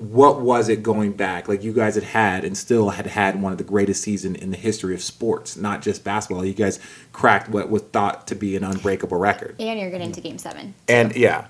what 0.00 0.40
was 0.40 0.70
it 0.70 0.82
going 0.82 1.12
back? 1.12 1.46
Like 1.46 1.62
you 1.62 1.74
guys 1.74 1.94
had 1.94 2.04
had 2.04 2.42
and 2.42 2.56
still 2.56 2.90
had 2.90 3.06
had 3.06 3.40
one 3.40 3.52
of 3.52 3.58
the 3.58 3.64
greatest 3.64 4.02
season 4.02 4.34
in 4.34 4.50
the 4.50 4.56
history 4.56 4.94
of 4.94 5.02
sports, 5.02 5.56
not 5.58 5.82
just 5.82 6.04
basketball. 6.04 6.44
You 6.44 6.54
guys 6.54 6.80
cracked 7.12 7.50
what 7.50 7.68
was 7.68 7.82
thought 7.82 8.26
to 8.28 8.34
be 8.34 8.56
an 8.56 8.64
unbreakable 8.64 9.18
record. 9.18 9.56
And 9.58 9.78
you're 9.78 9.90
getting 9.90 10.12
to 10.12 10.20
game 10.22 10.38
seven. 10.38 10.74
And 10.88 11.14
yeah, 11.14 11.48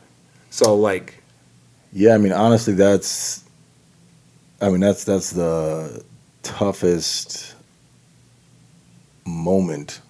so 0.51 0.75
like 0.75 1.20
Yeah, 1.93 2.15
I 2.15 2.19
mean, 2.19 2.33
honestly, 2.33 2.75
that's. 2.75 3.45
I 4.61 4.69
mean, 4.69 4.81
that's 4.81 5.05
that's 5.05 5.31
the 5.31 6.05
toughest 6.43 7.55
moment 9.27 10.01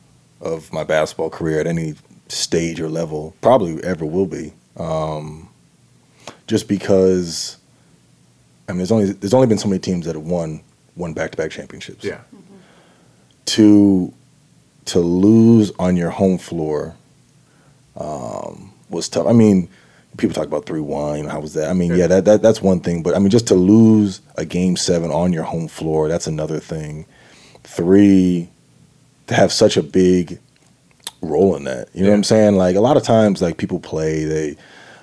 of 0.40 0.72
my 0.72 0.84
basketball 0.84 1.30
career 1.30 1.60
at 1.60 1.66
any 1.66 1.94
stage 2.28 2.80
or 2.80 2.88
level, 2.88 3.34
probably 3.40 3.82
ever 3.84 4.04
will 4.04 4.26
be. 4.26 4.52
Um, 4.76 5.48
just 6.46 6.68
because, 6.68 7.58
I 8.68 8.72
mean, 8.72 8.78
there's 8.78 8.92
only 8.92 9.12
there's 9.12 9.34
only 9.34 9.46
been 9.46 9.58
so 9.58 9.68
many 9.68 9.80
teams 9.80 10.06
that 10.06 10.14
have 10.14 10.24
won 10.24 10.62
won 10.96 11.12
back 11.12 11.30
to 11.30 11.36
back 11.36 11.50
championships. 11.50 12.04
yeah, 12.04 12.20
to 13.46 14.12
to 14.86 14.98
lose 15.00 15.72
on 15.78 15.96
your 15.96 16.10
home 16.10 16.38
floor 16.38 16.96
um, 17.96 18.72
was 18.88 19.08
tough. 19.08 19.26
I 19.26 19.32
mean, 19.32 19.68
people 20.16 20.34
talk 20.34 20.46
about 20.46 20.66
three 20.66 20.80
one. 20.80 21.24
How 21.26 21.40
was 21.40 21.54
that? 21.54 21.70
I 21.70 21.72
mean, 21.72 21.94
yeah, 21.96 22.06
that, 22.08 22.24
that 22.26 22.42
that's 22.42 22.60
one 22.62 22.80
thing. 22.80 23.02
But 23.02 23.14
I 23.14 23.18
mean, 23.18 23.30
just 23.30 23.46
to 23.48 23.54
lose 23.54 24.20
a 24.36 24.44
game 24.44 24.76
seven 24.76 25.10
on 25.10 25.32
your 25.32 25.44
home 25.44 25.68
floor, 25.68 26.08
that's 26.08 26.26
another 26.26 26.58
thing. 26.60 27.06
Three, 27.64 28.48
to 29.28 29.34
have 29.34 29.52
such 29.52 29.76
a 29.76 29.82
big 29.82 30.38
role 31.22 31.54
in 31.56 31.64
that. 31.64 31.88
You 31.94 32.02
know 32.04 32.10
what 32.10 32.16
I'm 32.16 32.24
saying? 32.24 32.56
Like 32.56 32.76
a 32.76 32.80
lot 32.80 32.96
of 32.96 33.02
times, 33.02 33.42
like 33.42 33.56
people 33.58 33.78
play, 33.78 34.24
they, 34.24 34.56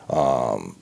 um, 0.10 0.76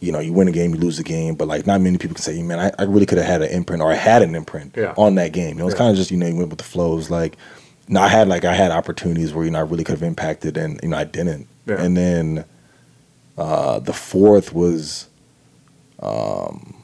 you 0.00 0.12
know, 0.12 0.18
you 0.20 0.32
win 0.32 0.48
a 0.48 0.52
game, 0.52 0.74
you 0.74 0.80
lose 0.80 0.98
a 0.98 1.02
game, 1.04 1.34
but 1.34 1.48
like 1.48 1.66
not 1.66 1.80
many 1.80 1.96
people 1.98 2.14
can 2.14 2.22
say, 2.22 2.42
man, 2.42 2.58
I, 2.58 2.72
I 2.78 2.84
really 2.84 3.06
could 3.06 3.18
have 3.18 3.26
had 3.26 3.42
an 3.42 3.50
imprint 3.50 3.82
or 3.82 3.90
I 3.90 3.94
had 3.94 4.22
an 4.22 4.34
imprint 4.34 4.74
Yeah. 4.76 4.92
on 4.96 5.14
that 5.14 5.32
game. 5.32 5.50
You 5.50 5.54
know, 5.62 5.66
it's 5.66 5.74
Yeah. 5.74 5.78
kind 5.78 5.90
of 5.90 5.96
just 5.96 6.10
you 6.10 6.16
know 6.18 6.26
you 6.26 6.36
went 6.36 6.50
with 6.50 6.58
the 6.58 6.64
flow. 6.64 6.98
It's 6.98 7.10
like, 7.10 7.36
no, 7.88 8.00
I 8.00 8.08
had 8.08 8.28
like 8.28 8.44
I 8.44 8.54
had 8.54 8.70
opportunities 8.70 9.32
where 9.32 9.44
you 9.44 9.50
know 9.50 9.58
I 9.60 9.62
really 9.62 9.84
could 9.84 9.94
have 9.94 10.02
impacted 10.02 10.56
and 10.56 10.78
you 10.82 10.88
know 10.90 10.96
I 10.98 11.04
didn't. 11.04 11.46
Yeah. 11.66 11.80
And 11.80 11.96
then 11.96 12.44
uh, 13.36 13.78
the 13.78 13.92
fourth 13.92 14.52
was, 14.52 15.08
um, 16.00 16.74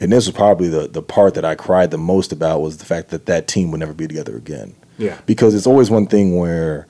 and 0.00 0.12
this 0.12 0.26
was 0.26 0.34
probably 0.34 0.68
the 0.68 0.88
the 0.88 1.02
part 1.02 1.34
that 1.34 1.44
I 1.44 1.54
cried 1.54 1.90
the 1.90 1.98
most 1.98 2.32
about 2.32 2.60
was 2.60 2.78
the 2.78 2.84
fact 2.84 3.08
that 3.08 3.26
that 3.26 3.48
team 3.48 3.70
would 3.70 3.80
never 3.80 3.94
be 3.94 4.06
together 4.06 4.36
again 4.36 4.74
yeah, 4.98 5.18
because 5.26 5.54
it's 5.54 5.66
always 5.66 5.90
one 5.90 6.06
thing 6.06 6.36
where 6.36 6.86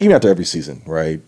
even 0.00 0.14
after 0.14 0.28
every 0.28 0.44
season, 0.44 0.82
right? 0.86 1.20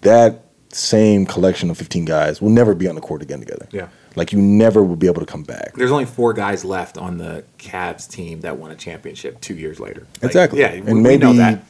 That 0.00 0.44
same 0.70 1.26
collection 1.26 1.70
of 1.70 1.76
15 1.76 2.04
guys 2.06 2.40
will 2.40 2.50
never 2.50 2.74
be 2.74 2.88
on 2.88 2.94
the 2.94 3.00
court 3.00 3.22
again 3.22 3.40
together. 3.40 3.68
yeah. 3.70 3.88
Like 4.14 4.32
you 4.32 4.40
never 4.42 4.82
will 4.82 4.96
be 4.96 5.06
able 5.06 5.20
to 5.20 5.26
come 5.26 5.42
back. 5.42 5.72
There's 5.74 5.90
only 5.90 6.04
four 6.04 6.34
guys 6.34 6.66
left 6.66 6.98
on 6.98 7.16
the 7.16 7.44
Cavs 7.58 8.06
team 8.06 8.42
that 8.42 8.58
won 8.58 8.70
a 8.70 8.74
championship 8.74 9.40
two 9.40 9.54
years 9.54 9.80
later. 9.80 10.06
Like, 10.20 10.24
exactly. 10.24 10.60
Yeah, 10.60 10.72
and 10.72 10.84
we, 10.84 10.94
maybe 10.94 11.26
we 11.26 11.32
know 11.32 11.38
that. 11.38 11.62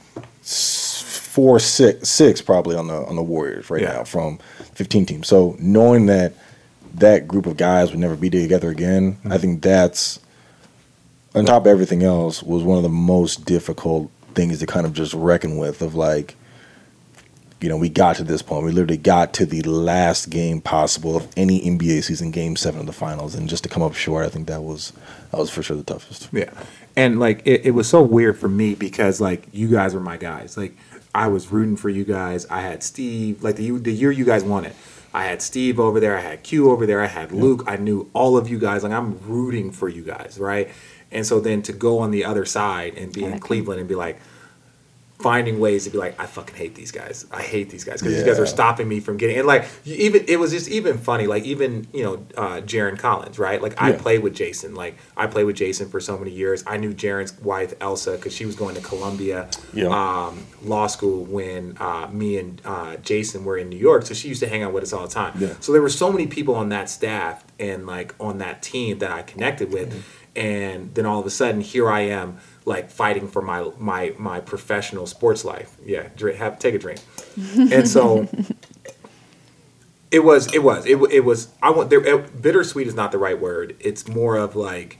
Four, 1.32 1.58
six, 1.58 2.08
six 2.10 2.42
probably 2.42 2.76
on 2.76 2.86
the 2.88 2.94
on 3.06 3.16
the 3.16 3.22
Warriors 3.22 3.70
right 3.70 3.80
Yeah. 3.82 3.94
now 3.94 4.04
from 4.04 4.38
15 4.74 5.06
teams. 5.06 5.28
So 5.28 5.56
knowing 5.58 6.06
that 6.06 6.34
that 6.94 7.26
group 7.26 7.46
of 7.46 7.56
guys 7.56 7.90
would 7.90 7.98
never 8.00 8.16
be 8.16 8.28
together 8.28 8.68
again, 8.70 9.14
Mm-hmm. 9.14 9.32
I 9.32 9.38
think 9.38 9.62
that's 9.62 10.20
on 11.34 11.46
top 11.46 11.62
of 11.62 11.68
everything 11.68 12.02
else, 12.02 12.42
was 12.42 12.62
one 12.62 12.76
of 12.76 12.82
the 12.82 12.90
most 12.90 13.46
difficult 13.46 14.10
things 14.34 14.58
to 14.58 14.66
kind 14.66 14.84
of 14.84 14.92
just 14.92 15.14
reckon 15.14 15.56
with. 15.56 15.80
Of 15.80 15.94
like, 15.94 16.36
you 17.62 17.70
know, 17.70 17.78
we 17.78 17.88
got 17.88 18.16
to 18.16 18.24
this 18.24 18.42
point. 18.42 18.64
We 18.66 18.72
literally 18.72 18.98
got 18.98 19.32
to 19.34 19.46
the 19.46 19.62
last 19.62 20.28
game 20.28 20.60
possible 20.60 21.16
of 21.16 21.26
any 21.34 21.60
NBA 21.62 22.02
season, 22.04 22.30
Game 22.30 22.56
Seven 22.56 22.80
of 22.80 22.86
the 22.86 22.92
Finals, 22.92 23.34
and 23.34 23.48
just 23.48 23.62
to 23.62 23.70
come 23.70 23.82
up 23.82 23.94
short, 23.94 24.26
I 24.26 24.28
think 24.28 24.46
that 24.48 24.62
was 24.62 24.92
that 25.30 25.38
was 25.38 25.48
for 25.48 25.62
sure 25.62 25.78
the 25.78 25.82
toughest. 25.82 26.28
Yeah. 26.32 26.50
And 26.94 27.18
like 27.18 27.40
it, 27.46 27.64
it 27.64 27.70
was 27.70 27.88
so 27.88 28.02
weird 28.02 28.36
for 28.38 28.48
me 28.50 28.74
because 28.74 29.18
like 29.18 29.46
you 29.52 29.68
guys 29.68 29.94
were 29.94 30.00
my 30.00 30.18
guys. 30.18 30.58
Like 30.58 30.76
I 31.14 31.28
was 31.28 31.52
rooting 31.52 31.76
for 31.76 31.88
you 31.88 32.04
guys. 32.04 32.46
I 32.46 32.62
had 32.62 32.82
Steve, 32.82 33.42
like 33.42 33.56
the 33.56 33.70
the 33.72 33.92
year 33.92 34.10
you 34.10 34.24
guys 34.24 34.44
won 34.44 34.64
it. 34.64 34.74
I 35.14 35.24
had 35.24 35.42
Steve 35.42 35.78
over 35.78 36.00
there, 36.00 36.16
I 36.16 36.20
had 36.20 36.42
Q 36.42 36.70
over 36.70 36.86
there, 36.86 37.02
I 37.02 37.06
had 37.06 37.32
Luke. 37.32 37.64
I 37.66 37.76
knew 37.76 38.08
all 38.14 38.36
of 38.36 38.48
you 38.48 38.58
guys. 38.58 38.82
Like 38.82 38.92
I'm 38.92 39.18
rooting 39.26 39.70
for 39.70 39.88
you 39.88 40.02
guys, 40.02 40.38
right? 40.40 40.70
And 41.10 41.26
so 41.26 41.40
then 41.40 41.60
to 41.62 41.72
go 41.72 41.98
on 41.98 42.10
the 42.10 42.24
other 42.24 42.46
side 42.46 42.96
and 42.96 43.12
be 43.12 43.24
in 43.24 43.38
Cleveland 43.38 43.80
and 43.80 43.88
be 43.88 43.94
like 43.94 44.18
finding 45.22 45.60
ways 45.60 45.84
to 45.84 45.90
be 45.90 45.98
like, 45.98 46.18
I 46.20 46.26
fucking 46.26 46.56
hate 46.56 46.74
these 46.74 46.90
guys. 46.90 47.26
I 47.30 47.42
hate 47.42 47.70
these 47.70 47.84
guys 47.84 48.00
because 48.00 48.14
these 48.16 48.24
guys 48.24 48.38
are 48.38 48.46
stopping 48.46 48.88
me 48.88 49.00
from 49.00 49.16
getting. 49.16 49.38
And 49.38 49.46
like 49.46 49.66
even 49.84 50.24
it 50.28 50.38
was 50.38 50.50
just 50.50 50.68
even 50.68 50.98
funny. 50.98 51.26
Like 51.26 51.44
even 51.44 51.86
you 51.92 52.02
know 52.02 52.14
uh, 52.36 52.60
Jaron 52.62 52.98
Collins, 52.98 53.38
right? 53.38 53.62
Like 53.62 53.80
I 53.80 53.90
Yeah. 53.90 53.98
played 53.98 54.22
with 54.22 54.34
Jason. 54.34 54.74
Like 54.74 54.96
I 55.16 55.26
played 55.26 55.44
with 55.44 55.56
Jason 55.56 55.88
for 55.88 56.00
so 56.00 56.18
many 56.18 56.30
years. 56.32 56.64
I 56.66 56.76
knew 56.76 56.92
Jaron's 56.92 57.32
wife 57.40 57.74
Elsa 57.80 58.12
because 58.12 58.34
she 58.34 58.44
was 58.46 58.56
going 58.56 58.74
to 58.74 58.80
Columbia 58.80 59.48
Yeah. 59.72 59.86
um, 59.88 60.46
law 60.62 60.86
school 60.88 61.24
when 61.24 61.76
uh, 61.80 62.08
me 62.12 62.38
and 62.38 62.60
uh, 62.64 62.96
Jason 62.96 63.44
were 63.44 63.56
in 63.56 63.68
New 63.68 63.78
York. 63.78 64.04
So 64.06 64.14
she 64.14 64.28
used 64.28 64.40
to 64.40 64.48
hang 64.48 64.62
out 64.62 64.72
with 64.72 64.82
us 64.82 64.92
all 64.92 65.06
the 65.06 65.12
time. 65.14 65.32
Yeah. 65.38 65.54
So 65.60 65.72
there 65.72 65.82
were 65.82 65.88
so 65.88 66.10
many 66.12 66.26
people 66.26 66.54
on 66.54 66.68
that 66.70 66.90
staff 66.90 67.44
and 67.58 67.86
like 67.86 68.14
on 68.18 68.38
that 68.38 68.62
team 68.62 68.98
that 68.98 69.10
I 69.12 69.22
connected 69.22 69.72
with, 69.72 69.90
Mm-hmm. 69.90 70.00
and 70.40 70.94
then 70.94 71.06
all 71.06 71.20
of 71.20 71.26
a 71.26 71.30
sudden 71.30 71.60
here 71.60 71.90
I 71.90 72.00
am 72.00 72.38
like 72.64 72.90
fighting 72.90 73.28
for 73.28 73.42
my 73.42 73.70
my 73.78 74.14
my 74.18 74.40
professional 74.40 75.06
sports 75.06 75.44
life. 75.44 75.76
Yeah, 75.84 76.08
drink, 76.16 76.38
have 76.38 76.58
take 76.58 76.74
a 76.74 76.78
drink, 76.78 77.00
and 77.56 77.88
so. 77.88 78.28
It 80.10 80.24
was, 80.24 80.52
it 80.52 80.62
was, 80.62 80.84
it, 80.84 81.00
it 81.10 81.24
was. 81.24 81.48
I 81.62 81.70
want 81.70 81.88
there. 81.88 82.04
It, 82.04 82.42
bittersweet 82.42 82.86
is 82.86 82.94
not 82.94 83.12
the 83.12 83.18
right 83.18 83.40
word. 83.40 83.76
It's 83.80 84.06
more 84.06 84.36
of 84.36 84.54
like 84.54 84.98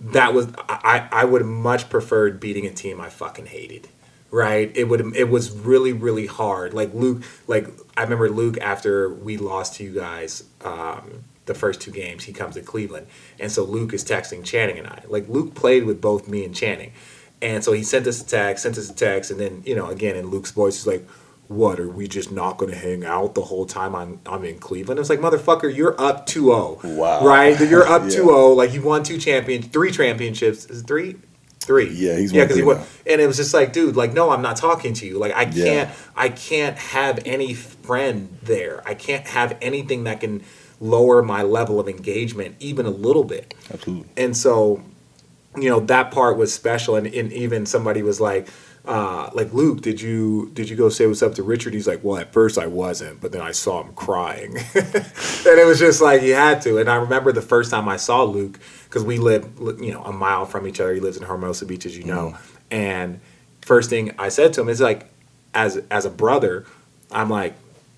that 0.00 0.34
was. 0.34 0.48
I 0.68 1.08
I 1.12 1.24
would 1.24 1.42
have 1.42 1.48
much 1.48 1.88
preferred 1.88 2.40
beating 2.40 2.66
a 2.66 2.72
team 2.72 3.00
I 3.00 3.08
fucking 3.08 3.46
hated. 3.46 3.86
Right? 4.32 4.72
It 4.74 4.88
would. 4.88 5.14
It 5.14 5.28
was 5.28 5.52
really 5.52 5.92
really 5.92 6.26
hard. 6.26 6.74
Like 6.74 6.92
Luke. 6.92 7.22
Like 7.46 7.68
I 7.96 8.02
remember 8.02 8.28
Luke 8.28 8.58
after 8.58 9.08
we 9.08 9.36
lost 9.36 9.76
to 9.76 9.84
you 9.84 9.94
guys. 9.94 10.42
Um, 10.64 11.22
the 11.46 11.54
first 11.54 11.80
two 11.80 11.90
games, 11.90 12.24
he 12.24 12.32
comes 12.32 12.54
to 12.54 12.60
Cleveland, 12.60 13.06
and 13.40 13.50
so 13.50 13.64
Luke 13.64 13.92
is 13.94 14.04
texting 14.04 14.44
Channing 14.44 14.78
and 14.78 14.86
I. 14.86 15.02
Like 15.08 15.28
Luke 15.28 15.54
played 15.54 15.84
with 15.84 16.00
both 16.00 16.28
me 16.28 16.44
and 16.44 16.54
Channing, 16.54 16.92
and 17.40 17.64
so 17.64 17.72
he 17.72 17.82
sent 17.82 18.06
us 18.06 18.20
a 18.20 18.26
text, 18.26 18.62
sent 18.64 18.76
us 18.78 18.90
a 18.90 18.94
text, 18.94 19.30
and 19.30 19.40
then 19.40 19.62
you 19.64 19.74
know 19.74 19.86
again 19.88 20.16
in 20.16 20.26
Luke's 20.28 20.50
voice, 20.50 20.76
he's 20.76 20.86
like, 20.86 21.08
"What 21.48 21.78
are 21.80 21.88
we 21.88 22.08
just 22.08 22.30
not 22.32 22.58
going 22.58 22.70
to 22.72 22.78
hang 22.78 23.04
out 23.04 23.34
the 23.34 23.42
whole 23.42 23.66
time 23.66 23.94
I'm 23.94 24.20
I'm 24.26 24.44
in 24.44 24.58
Cleveland?" 24.58 25.00
It's 25.00 25.08
like, 25.10 25.20
motherfucker, 25.20 25.74
you're 25.74 25.98
up 26.00 26.26
2-0. 26.26 26.96
Wow. 26.96 27.24
right? 27.24 27.58
You're 27.60 27.86
up 27.86 28.02
Yeah. 28.10 28.18
2-0. 28.18 28.56
Like 28.56 28.72
you 28.72 28.82
won 28.82 29.02
two 29.02 29.18
champion, 29.18 29.62
three 29.62 29.90
championships. 29.92 30.66
Is 30.66 30.82
it 30.82 30.86
three? 30.86 31.16
Three. 31.60 31.90
Yeah, 31.92 32.16
he's 32.16 32.32
yeah, 32.32 32.44
because 32.44 32.56
he 32.56 32.62
won. 32.62 32.80
And 33.06 33.20
it 33.20 33.26
was 33.26 33.36
just 33.36 33.52
like, 33.52 33.72
dude, 33.72 33.96
like, 33.96 34.12
no, 34.12 34.30
I'm 34.30 34.42
not 34.42 34.56
talking 34.56 34.94
to 34.94 35.06
you. 35.06 35.18
Like, 35.18 35.34
I 35.34 35.46
can't, 35.46 35.90
I 36.14 36.28
can't 36.28 36.78
have 36.78 37.18
any 37.26 37.54
friend 37.54 38.38
there. 38.42 38.86
I 38.86 38.94
can't 38.94 39.26
have 39.26 39.56
anything 39.60 40.04
that 40.04 40.20
can 40.20 40.44
lower 40.80 41.22
my 41.22 41.42
level 41.42 41.80
of 41.80 41.88
engagement 41.88 42.56
even 42.60 42.86
a 42.86 42.90
little 42.90 43.24
bit. 43.24 43.54
Absolutely. 43.72 44.08
And 44.16 44.36
so, 44.36 44.82
you 45.56 45.70
know, 45.70 45.80
that 45.80 46.10
part 46.10 46.36
was 46.36 46.52
special. 46.52 46.96
And, 46.96 47.06
and 47.06 47.32
even 47.32 47.66
somebody 47.66 48.02
was 48.02 48.20
like, 48.20 48.48
uh, 48.86 49.30
like 49.34 49.52
Luke, 49.52 49.80
did 49.80 50.00
you 50.00 50.50
did 50.54 50.70
you 50.70 50.76
go 50.76 50.88
say 50.88 51.06
what's 51.06 51.22
up 51.22 51.34
to 51.34 51.42
Richard? 51.42 51.74
He's 51.74 51.88
like, 51.88 52.04
well, 52.04 52.18
at 52.18 52.32
first 52.32 52.56
I 52.56 52.68
wasn't, 52.68 53.20
but 53.20 53.32
then 53.32 53.40
I 53.40 53.50
saw 53.50 53.82
him 53.82 53.92
crying, 53.94 54.56
and 54.74 55.58
it 55.58 55.66
was 55.66 55.80
just 55.80 56.00
like 56.00 56.22
he 56.22 56.30
had 56.30 56.62
to. 56.62 56.78
And 56.78 56.88
I 56.88 56.94
remember 56.94 57.32
the 57.32 57.42
first 57.42 57.72
time 57.72 57.88
I 57.88 57.96
saw 57.96 58.22
Luke 58.22 58.60
because 58.84 59.02
we 59.02 59.18
live, 59.18 59.48
you 59.80 59.92
know, 59.92 60.04
a 60.04 60.12
mile 60.12 60.46
from 60.46 60.68
each 60.68 60.78
other. 60.78 60.94
He 60.94 61.00
lives 61.00 61.16
in 61.16 61.24
Hermosa 61.24 61.66
Beach, 61.66 61.84
as 61.84 61.98
you 61.98 62.04
know. 62.04 62.36
And 62.70 63.18
first 63.62 63.90
thing 63.90 64.14
I 64.20 64.28
said 64.28 64.52
to 64.52 64.60
him 64.60 64.68
is 64.68 64.80
like, 64.80 65.10
as 65.52 65.82
as 65.90 66.04
a 66.04 66.10
brother, 66.10 66.64
I'm 67.10 67.28
like, 67.28 67.54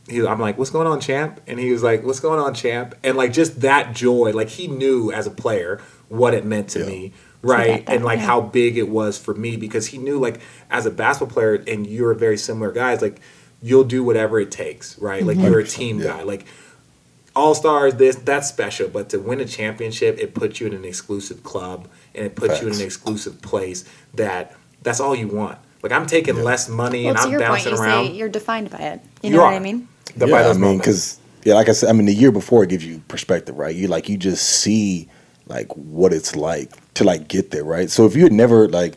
he, 0.08 0.26
I'm 0.26 0.40
like, 0.40 0.58
what's 0.58 0.70
going 0.70 0.86
on, 0.86 1.00
champ? 1.00 1.40
And 1.46 1.58
he 1.58 1.70
was 1.72 1.82
like, 1.82 2.02
what's 2.04 2.20
going 2.20 2.40
on, 2.40 2.54
champ? 2.54 2.94
And 3.04 3.16
like 3.16 3.32
just 3.32 3.60
that 3.60 3.94
joy, 3.94 4.32
like 4.32 4.48
he 4.48 4.66
knew 4.66 5.12
as 5.12 5.26
a 5.26 5.30
player 5.30 5.80
what 6.08 6.34
it 6.34 6.44
meant 6.44 6.68
to 6.70 6.80
Yeah. 6.80 6.86
me, 6.86 7.12
right? 7.42 7.84
that, 7.86 7.94
And 7.94 8.04
like 8.04 8.18
yeah. 8.18 8.26
how 8.26 8.40
big 8.40 8.76
it 8.78 8.88
was 8.88 9.18
for 9.18 9.34
me 9.34 9.56
because 9.56 9.88
he 9.88 9.98
knew 9.98 10.18
like 10.18 10.40
as 10.70 10.86
a 10.86 10.90
basketball 10.90 11.32
player, 11.34 11.62
and 11.66 11.86
you're 11.86 12.14
very 12.14 12.38
similar 12.38 12.72
guys, 12.72 13.02
like 13.02 13.20
you'll 13.60 13.84
do 13.84 14.02
whatever 14.04 14.38
it 14.40 14.50
takes, 14.50 14.98
right? 14.98 15.24
Like 15.24 15.36
you're 15.38 15.60
a 15.60 15.64
mm-hmm. 15.64 15.80
team 15.80 15.98
yeah. 16.00 16.06
guy, 16.18 16.22
like. 16.22 16.46
All 17.36 17.54
stars, 17.54 17.94
this 17.94 18.16
that's 18.16 18.48
special, 18.48 18.88
but 18.88 19.10
to 19.10 19.18
win 19.18 19.38
a 19.38 19.44
championship, 19.44 20.18
it 20.18 20.34
puts 20.34 20.58
you 20.58 20.66
in 20.66 20.72
an 20.74 20.84
exclusive 20.84 21.44
club 21.44 21.86
and 22.12 22.26
it 22.26 22.34
puts 22.34 22.60
you 22.60 22.66
in 22.66 22.74
an 22.74 22.80
exclusive 22.80 23.40
place 23.42 23.84
that 24.14 24.56
that's 24.82 24.98
all 24.98 25.14
you 25.14 25.28
want. 25.28 25.56
Like 25.80 25.92
I'm 25.92 26.06
taking 26.06 26.36
Yeah. 26.36 26.42
less 26.42 26.68
money 26.68 27.04
Well, 27.04 27.10
and 27.10 27.18
I'm 27.18 27.30
your 27.30 27.38
point, 27.40 27.50
bouncing 27.64 27.72
you 27.74 27.78
around. 27.80 28.06
say 28.06 28.12
you're 28.14 28.28
defined 28.28 28.70
by 28.70 28.78
it. 28.78 29.00
You 29.22 29.30
You 29.30 29.36
know 29.36 29.44
what. 29.44 29.54
I 29.54 29.60
mean? 29.60 29.86
The- 30.16 30.26
yeah, 30.26 30.42
by 30.42 30.48
I 30.48 30.52
mean, 30.54 30.78
because 30.78 31.18
yeah, 31.44 31.54
like 31.54 31.68
I 31.68 31.72
said, 31.72 31.88
I 31.88 31.92
mean, 31.92 32.06
the 32.06 32.14
year 32.14 32.32
before 32.32 32.62
it 32.64 32.70
gives 32.70 32.84
you 32.84 33.00
perspective, 33.08 33.56
right? 33.58 33.74
You 33.74 33.88
like 33.88 34.08
you 34.08 34.16
just 34.16 34.48
see 34.48 35.08
like 35.46 35.74
what 35.76 36.12
it's 36.12 36.36
like 36.36 36.72
to 36.94 37.04
like 37.04 37.28
get 37.28 37.50
there, 37.50 37.64
right? 37.64 37.90
So 37.90 38.06
if 38.06 38.14
you 38.16 38.22
had 38.24 38.32
never 38.32 38.68
like, 38.68 38.94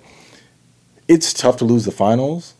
it's 1.07 1.33
tough 1.33 1.57
to 1.57 1.65
lose 1.65 1.85
the 1.85 1.91
finals, 1.91 2.53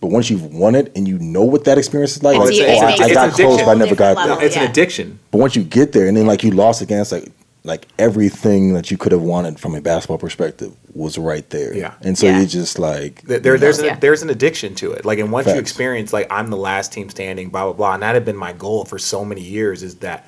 but 0.00 0.08
once 0.08 0.28
you've 0.30 0.52
won 0.54 0.74
it 0.74 0.92
and 0.96 1.06
you 1.06 1.18
know 1.18 1.44
what 1.44 1.64
that 1.64 1.78
experience 1.78 2.16
is 2.16 2.22
like, 2.22 2.36
It's 2.40 2.58
like 2.58 2.68
a- 2.68 2.70
oh, 2.70 2.88
it 2.88 3.00
I, 3.00 3.04
I 3.04 3.14
got 3.14 3.34
close, 3.34 3.60
but 3.60 3.68
I 3.68 3.74
never 3.74 3.94
got 3.94 4.16
different 4.16 4.38
there. 4.40 4.46
It's 4.46 4.56
yeah. 4.56 4.62
an 4.64 4.70
addiction. 4.70 5.18
But 5.30 5.38
once 5.38 5.56
you 5.56 5.64
get 5.64 5.92
there, 5.92 6.08
and 6.08 6.16
then 6.16 6.26
like 6.26 6.42
you 6.42 6.50
lost 6.50 6.82
again, 6.82 7.00
it's 7.00 7.12
like 7.12 7.30
like 7.66 7.86
everything 7.98 8.72
that 8.74 8.90
you 8.90 8.96
could 8.96 9.12
have 9.12 9.22
wanted 9.22 9.58
from 9.60 9.74
a 9.74 9.80
basketball 9.80 10.18
perspective 10.18 10.72
was 10.94 11.18
right 11.18 11.48
there. 11.50 11.74
Yeah. 11.74 11.94
and 12.00 12.16
so 12.16 12.26
Yeah. 12.26 12.40
you 12.40 12.46
just 12.46 12.78
like 12.78 13.22
There, 13.22 13.38
there- 13.38 13.58
there's 13.58 13.78
an, 13.80 13.84
Yeah. 13.86 13.98
there's 13.98 14.22
an 14.22 14.30
addiction 14.30 14.74
to 14.76 14.92
it. 14.92 15.04
Like, 15.04 15.18
and 15.18 15.30
once 15.30 15.46
you 15.48 15.56
experience, 15.56 16.12
like, 16.12 16.26
I'm 16.30 16.48
the 16.50 16.56
last 16.56 16.92
team 16.92 17.10
standing, 17.10 17.48
blah 17.50 17.64
blah 17.64 17.72
blah, 17.74 17.94
and 17.94 18.02
that 18.02 18.14
had 18.14 18.24
been 18.24 18.36
my 18.36 18.52
goal 18.52 18.84
for 18.84 18.98
so 18.98 19.24
many 19.24 19.42
years. 19.42 19.82
Is 19.82 19.96
that 19.96 20.26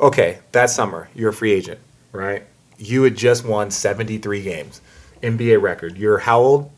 okay? 0.00 0.38
That 0.52 0.70
summer, 0.70 1.08
you're 1.14 1.30
a 1.30 1.32
free 1.34 1.52
agent, 1.52 1.78
right? 2.12 2.42
You 2.78 3.04
had 3.04 3.16
just 3.16 3.44
won 3.44 3.70
73 3.70 4.42
games, 4.42 4.80
NBA 5.22 5.58
record. 5.62 5.96
You're 5.96 6.18
how 6.18 6.40
old? 6.40 6.70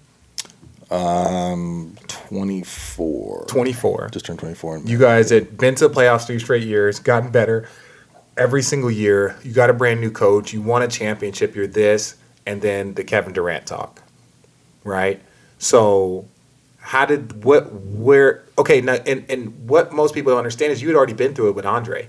um 0.90 1.94
24. 2.08 3.44
24. 3.46 4.08
Just 4.10 4.24
turned 4.26 4.38
24. 4.38 4.76
in 4.78 4.86
You 4.86 4.98
guys 4.98 5.28
had 5.30 5.58
been 5.58 5.74
to 5.76 5.88
the 5.88 5.94
playoffs 5.94 6.26
three 6.26 6.38
straight 6.38 6.62
years, 6.64 6.98
gotten 6.98 7.30
better 7.30 7.68
every 8.38 8.62
single 8.62 8.90
year. 8.90 9.36
You 9.42 9.52
got 9.52 9.68
a 9.68 9.74
brand 9.74 10.00
new 10.00 10.10
coach. 10.10 10.52
You 10.52 10.62
won 10.62 10.82
a 10.82 10.88
championship. 10.88 11.54
You're 11.54 11.66
this, 11.66 12.16
and 12.46 12.62
then 12.62 12.94
the 12.94 13.04
Kevin 13.04 13.32
Durant 13.32 13.66
talk, 13.66 14.02
right? 14.84 15.20
So, 15.58 16.26
how 16.78 17.04
did 17.04 17.44
what 17.44 17.72
where? 17.72 18.44
Okay, 18.56 18.80
now 18.80 18.94
and 18.94 19.24
and 19.28 19.68
what 19.68 19.92
most 19.92 20.14
people 20.14 20.30
don't 20.30 20.38
understand 20.38 20.72
is 20.72 20.80
you 20.80 20.88
had 20.88 20.96
already 20.96 21.14
been 21.14 21.34
through 21.34 21.50
it 21.50 21.54
with 21.54 21.66
Andre. 21.66 22.08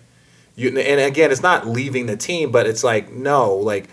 You 0.55 0.69
and 0.77 1.01
again, 1.01 1.31
it's 1.31 1.41
not 1.41 1.67
leaving 1.67 2.05
the 2.05 2.17
team, 2.17 2.51
but 2.51 2.67
it's 2.67 2.83
like 2.83 3.11
no, 3.11 3.55
like 3.55 3.89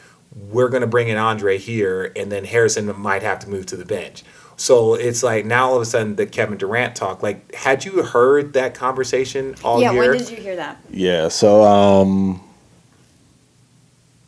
we're 0.51 0.69
gonna 0.69 0.87
bring 0.87 1.09
in 1.09 1.17
Andre 1.17 1.59
here, 1.59 2.13
and 2.15 2.31
then 2.31 2.45
Harrison 2.45 2.95
might 3.01 3.23
have 3.23 3.39
to 3.41 3.49
move 3.49 3.67
to 3.67 3.77
the 3.77 3.85
bench. 3.85 4.23
So 4.57 4.95
it's 4.95 5.23
like 5.23 5.45
now 5.45 5.69
all 5.69 5.77
of 5.77 5.83
a 5.83 5.85
sudden 5.85 6.17
the 6.17 6.27
Kevin 6.27 6.57
Durant 6.59 6.97
talk. 6.97 7.23
Like, 7.23 7.55
had 7.55 7.85
you 7.85 8.03
heard 8.03 8.55
that 8.55 8.75
conversation 8.75 9.55
all 9.63 9.81
yeah, 9.83 9.93
year? 9.93 10.01
when 10.11 10.19
did 10.19 10.31
you 10.31 10.37
hear 10.39 10.57
that? 10.57 10.79
Yeah, 10.91 11.29
so 11.29 11.63
um 11.63 12.41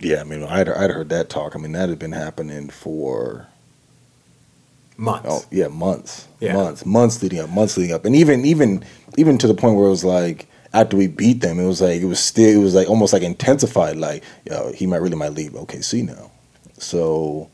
yeah, 0.01 0.21
I 0.21 0.25
mean, 0.25 0.45
I'd, 0.45 0.69
I'd 0.69 0.91
heard 0.91 1.09
that 1.09 1.29
talk. 1.29 1.57
I 1.57 1.59
mean, 1.59 1.73
that 1.73 1.89
had 1.89 1.99
been 1.99 2.13
happening 2.13 2.69
for 2.69 3.49
Months. 4.97 5.29
oh 5.31 5.45
yeah, 5.51 5.69
months, 5.69 6.27
Yeah. 6.41 6.53
months, 6.55 6.85
months 6.85 7.23
leading 7.23 7.39
up, 7.39 7.51
months 7.51 7.77
leading 7.77 7.95
up, 7.95 8.05
and 8.05 8.17
even 8.17 8.45
even 8.45 8.85
even 9.17 9.39
to 9.39 9.47
the 9.47 9.55
point 9.55 9.77
where 9.77 9.87
it 9.87 9.91
was 9.91 10.05
like 10.05 10.49
after 10.73 10.97
we 10.97 11.07
beat 11.07 11.41
them, 11.41 11.59
it 11.61 11.67
was 11.67 11.81
like 11.81 12.01
it 12.01 12.05
was 12.07 12.19
still 12.21 12.49
it 12.61 12.63
was 12.63 12.75
like 12.75 12.89
almost 12.89 13.13
like 13.13 13.23
intensified. 13.23 13.97
Like, 13.97 14.25
yo, 14.45 14.73
he 14.73 14.87
might 14.87 15.01
really 15.01 15.17
might 15.17 15.33
leave 15.35 15.53
OKC 15.53 16.05
now. 16.05 16.33
So 16.79 17.49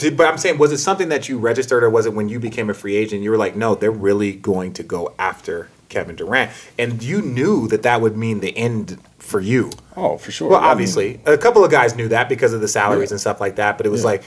Did, 0.00 0.16
but 0.16 0.26
I'm 0.26 0.38
saying, 0.38 0.56
was 0.56 0.72
it 0.72 0.78
something 0.78 1.10
that 1.10 1.28
you 1.28 1.38
registered, 1.38 1.84
or 1.84 1.90
was 1.90 2.06
it 2.06 2.14
when 2.14 2.30
you 2.30 2.40
became 2.40 2.70
a 2.70 2.74
free 2.74 2.96
agent? 2.96 3.22
You 3.22 3.30
were 3.30 3.36
like, 3.36 3.54
no, 3.54 3.74
they're 3.74 3.90
really 3.90 4.32
going 4.32 4.72
to 4.72 4.82
go 4.82 5.12
after 5.18 5.68
Kevin 5.90 6.16
Durant, 6.16 6.50
and 6.78 7.02
you 7.02 7.20
knew 7.20 7.68
that 7.68 7.82
that 7.82 8.00
would 8.00 8.16
mean 8.16 8.40
the 8.40 8.56
end 8.56 8.98
for 9.18 9.40
you. 9.40 9.70
oh, 9.96 10.16
for 10.16 10.30
sure. 10.32 10.48
Well, 10.48 10.58
I 10.58 10.62
mean, 10.62 10.70
obviously, 10.70 11.20
a 11.26 11.36
couple 11.36 11.62
of 11.64 11.70
guys 11.70 11.94
knew 11.94 12.08
that 12.08 12.30
because 12.30 12.54
of 12.54 12.62
the 12.62 12.68
salaries 12.68 13.10
Yeah. 13.10 13.14
and 13.14 13.20
stuff 13.20 13.40
like 13.42 13.56
that. 13.56 13.76
But 13.76 13.84
it 13.84 13.90
was 13.90 14.00
Yeah. 14.00 14.06
like, 14.06 14.22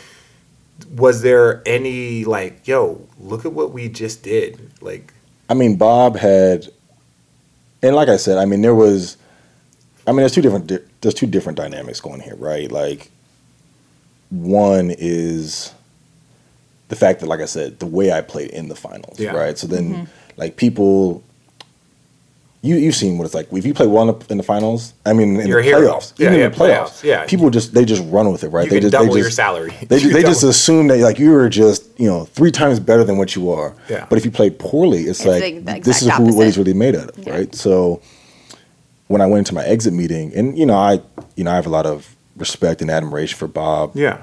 was 0.95 1.21
there 1.23 1.63
any 1.65 2.23
like, 2.25 2.67
yo, 2.67 3.01
look 3.19 3.43
at 3.43 3.53
what 3.53 3.71
we 3.71 3.89
just 3.89 4.21
did? 4.21 4.71
Like, 4.79 5.11
I 5.49 5.55
mean, 5.55 5.75
Bob 5.75 6.17
had, 6.17 6.67
and 7.81 7.95
like 7.95 8.09
I 8.09 8.17
said, 8.17 8.37
I 8.37 8.45
mean, 8.45 8.61
there 8.61 8.75
was, 8.75 9.17
I 10.05 10.11
mean, 10.11 10.17
there's 10.19 10.33
two 10.33 10.41
different, 10.43 10.71
there's 11.01 11.13
two 11.15 11.27
different 11.27 11.57
dynamics 11.57 11.99
going 11.99 12.19
here, 12.21 12.35
right? 12.35 12.71
Like, 12.71 13.09
one 14.33 14.93
is 14.97 15.71
the 16.89 16.95
fact 16.95 17.19
that, 17.19 17.27
like 17.27 17.39
I 17.39 17.45
said, 17.45 17.79
the 17.79 17.85
way 17.85 18.11
I 18.11 18.21
played 18.21 18.49
in 18.49 18.67
the 18.67 18.75
finals, 18.75 19.19
Yeah. 19.19 19.31
right? 19.31 19.57
So 19.57 19.67
then, 19.67 19.93
mm-hmm. 19.93 20.03
like 20.37 20.55
people, 20.57 21.23
you 22.61 22.77
you've 22.77 22.95
seen 22.95 23.17
what 23.17 23.25
it's 23.25 23.33
like 23.35 23.51
if 23.51 23.65
you 23.65 23.73
play 23.73 23.85
well 23.87 24.09
in 24.09 24.17
the, 24.17 24.25
in 24.31 24.37
the 24.37 24.43
finals. 24.43 24.93
I 25.05 25.13
mean, 25.13 25.39
in 25.39 25.47
You're 25.47 25.61
the 25.61 25.69
playoffs, 25.69 26.13
Yeah, 26.17 26.27
even 26.27 26.39
yeah, 26.39 26.45
in 26.45 26.51
the 26.51 26.57
playoffs, 26.57 27.01
playoffs, 27.01 27.03
yeah. 27.03 27.25
people 27.25 27.49
just 27.49 27.73
they 27.73 27.85
just 27.85 28.01
run 28.05 28.31
with 28.31 28.43
it, 28.43 28.49
right? 28.49 28.63
You 28.63 28.69
they 28.69 28.75
can 28.77 28.81
just 28.83 28.91
double 28.93 29.13
they 29.13 29.19
your 29.19 29.27
just, 29.27 29.35
salary. 29.35 29.73
They, 29.87 29.97
You 30.01 30.13
they 30.13 30.21
just 30.23 30.43
assume 30.43 30.87
that 30.87 30.97
like 30.99 31.19
you 31.19 31.35
are 31.35 31.49
just 31.49 31.87
you 31.99 32.07
know 32.07 32.25
three 32.25 32.51
times 32.51 32.79
better 32.79 33.03
than 33.03 33.17
what 33.17 33.35
you 33.35 33.51
are. 33.51 33.75
Yeah. 33.89 34.07
But 34.09 34.17
if 34.17 34.25
you 34.25 34.31
play 34.31 34.49
poorly, 34.49 35.01
it's, 35.01 35.19
It's 35.19 35.25
like 35.27 35.65
like 35.65 35.83
this 35.83 35.97
is 36.01 36.07
exact 36.07 36.25
who 36.25 36.35
what 36.35 36.45
he's 36.45 36.57
really 36.57 36.73
made 36.73 36.95
of, 36.95 37.11
Yeah. 37.17 37.33
right? 37.33 37.53
So 37.53 38.01
when 39.07 39.21
I 39.21 39.25
went 39.25 39.39
into 39.39 39.53
my 39.53 39.63
exit 39.65 39.93
meeting, 39.93 40.33
and 40.33 40.57
you 40.57 40.65
know 40.65 40.77
I 40.77 41.01
you 41.35 41.43
know 41.43 41.51
I 41.51 41.55
have 41.55 41.67
a 41.67 41.69
lot 41.69 41.85
of 41.85 42.15
respect 42.35 42.81
and 42.81 42.89
admiration 42.91 43.37
for 43.37 43.47
Bob. 43.47 43.91
Yeah. 43.95 44.21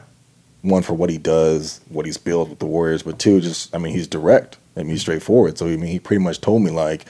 One 0.62 0.82
for 0.82 0.92
what 0.92 1.08
he 1.11 1.16
does, 1.18 1.80
what 1.88 2.04
he's 2.06 2.18
built 2.18 2.50
with 2.50 2.58
the 2.58 2.66
Warriors, 2.66 3.02
but 3.02 3.18
two, 3.18 3.40
just 3.40 3.74
I 3.74 3.78
mean 3.78 3.94
he's 3.94 4.06
direct. 4.06 4.56
I 4.76 4.80
mean 4.80 4.90
he's 4.90 5.00
straightforward. 5.02 5.56
So 5.58 5.66
I 5.66 5.70
mean 5.76 5.86
he 5.90 5.98
pretty 5.98 6.22
much 6.22 6.40
told 6.40 6.62
me 6.62 6.70
like. 6.70 7.06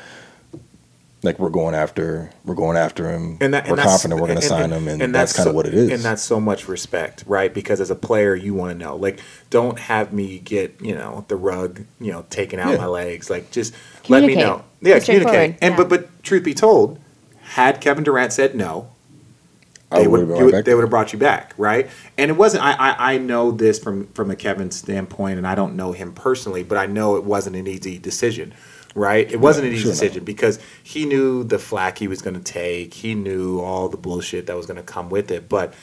Like 1.23 1.39
we're 1.39 1.51
going 1.51 1.75
after, 1.75 2.31
we're 2.47 2.55
going 2.55 2.79
after 2.79 3.11
him. 3.13 3.37
and 3.43 3.53
that, 3.53 3.65
we're 3.65 3.73
and 3.73 3.79
that's- 3.81 3.93
confident 3.93 4.23
we're 4.23 4.27
going 4.29 4.41
to 4.41 4.47
sign 4.47 4.71
him, 4.71 4.89
and, 4.89 5.15
that's, 5.15 5.35
kind 5.35 5.45
so- 5.45 5.51
of 5.51 5.55
what 5.57 5.67
it 5.67 5.75
is. 5.75 5.91
And 5.91 6.01
that's 6.03 6.23
so 6.23 6.41
much 6.41 6.67
respect, 6.67 7.25
right? 7.27 7.53
Because 7.53 7.79
as 7.79 7.91
a 7.91 7.95
player, 7.95 8.35
you 8.35 8.55
want 8.55 8.73
to 8.73 8.79
know, 8.83 8.97
like, 8.97 9.21
don't 9.51 9.79
have 9.79 10.15
me 10.15 10.39
get, 10.39 10.81
you 10.81 10.95
know, 10.95 11.27
the 11.29 11.37
rug, 11.37 11.83
you 12.01 12.11
know, 12.11 12.25
taken 12.31 12.59
out 12.59 12.71
Yeah. 12.73 12.79
my 12.79 12.87
legs. 12.87 13.29
Like, 13.29 13.51
just 13.51 13.75
let 14.09 14.25
me 14.25 14.35
know. 14.35 14.65
Yeah, 14.81 14.99
communicate. 14.99 15.57
And 15.61 15.73
Yeah. 15.73 15.77
but 15.77 15.91
but 15.91 16.23
truth 16.23 16.43
be 16.43 16.55
told, 16.55 16.99
had 17.43 17.83
Kevin 17.83 18.03
Durant 18.03 18.33
said 18.33 18.55
no, 18.55 18.89
I 18.89 18.89
they 19.95 20.07
would, 20.09 20.09
would've 20.09 20.29
been 20.29 20.37
you 20.37 20.45
right 20.47 20.47
would 20.47 20.65
they 20.65 20.75
would 20.75 20.83
have 20.83 20.91
brought 20.91 21.13
you 21.13 21.19
back, 21.19 21.55
right? 21.59 21.91
And 22.19 22.31
it 22.31 22.35
wasn't. 22.35 22.65
I, 22.65 22.73
I 22.75 23.15
I 23.15 23.19
know 23.19 23.53
this 23.53 23.79
from 23.79 24.09
from 24.09 24.31
a 24.31 24.37
Kevin 24.37 24.71
standpoint, 24.71 25.39
and 25.39 25.47
I 25.47 25.55
don't 25.57 25.77
know 25.77 25.93
him 25.93 26.13
personally, 26.15 26.65
but 26.65 26.79
I 26.79 26.87
know 26.87 27.17
it 27.17 27.25
wasn't 27.25 27.57
an 27.57 27.67
easy 27.69 27.99
decision, 27.99 28.55
right? 28.95 29.31
It 29.31 29.41
wasn't 29.41 29.69
an 29.69 29.75
easy 29.75 29.83
sure 29.83 29.95
not. 29.95 30.11
decision 30.11 30.25
because 30.25 30.61
he 30.83 31.07
knew 31.07 31.45
the 31.45 31.59
flack 31.59 31.99
he 31.99 32.09
was 32.09 32.23
going 32.23 32.37
to 32.37 32.43
take. 32.43 32.95
He 32.95 33.15
knew 33.15 33.61
all 33.61 33.89
the 33.89 33.99
bullshit 33.99 34.47
that 34.49 34.57
was 34.57 34.67
going 34.67 34.79
to 34.79 34.83
come 34.85 35.11
with 35.11 35.31
it. 35.31 35.49
But 35.49 35.75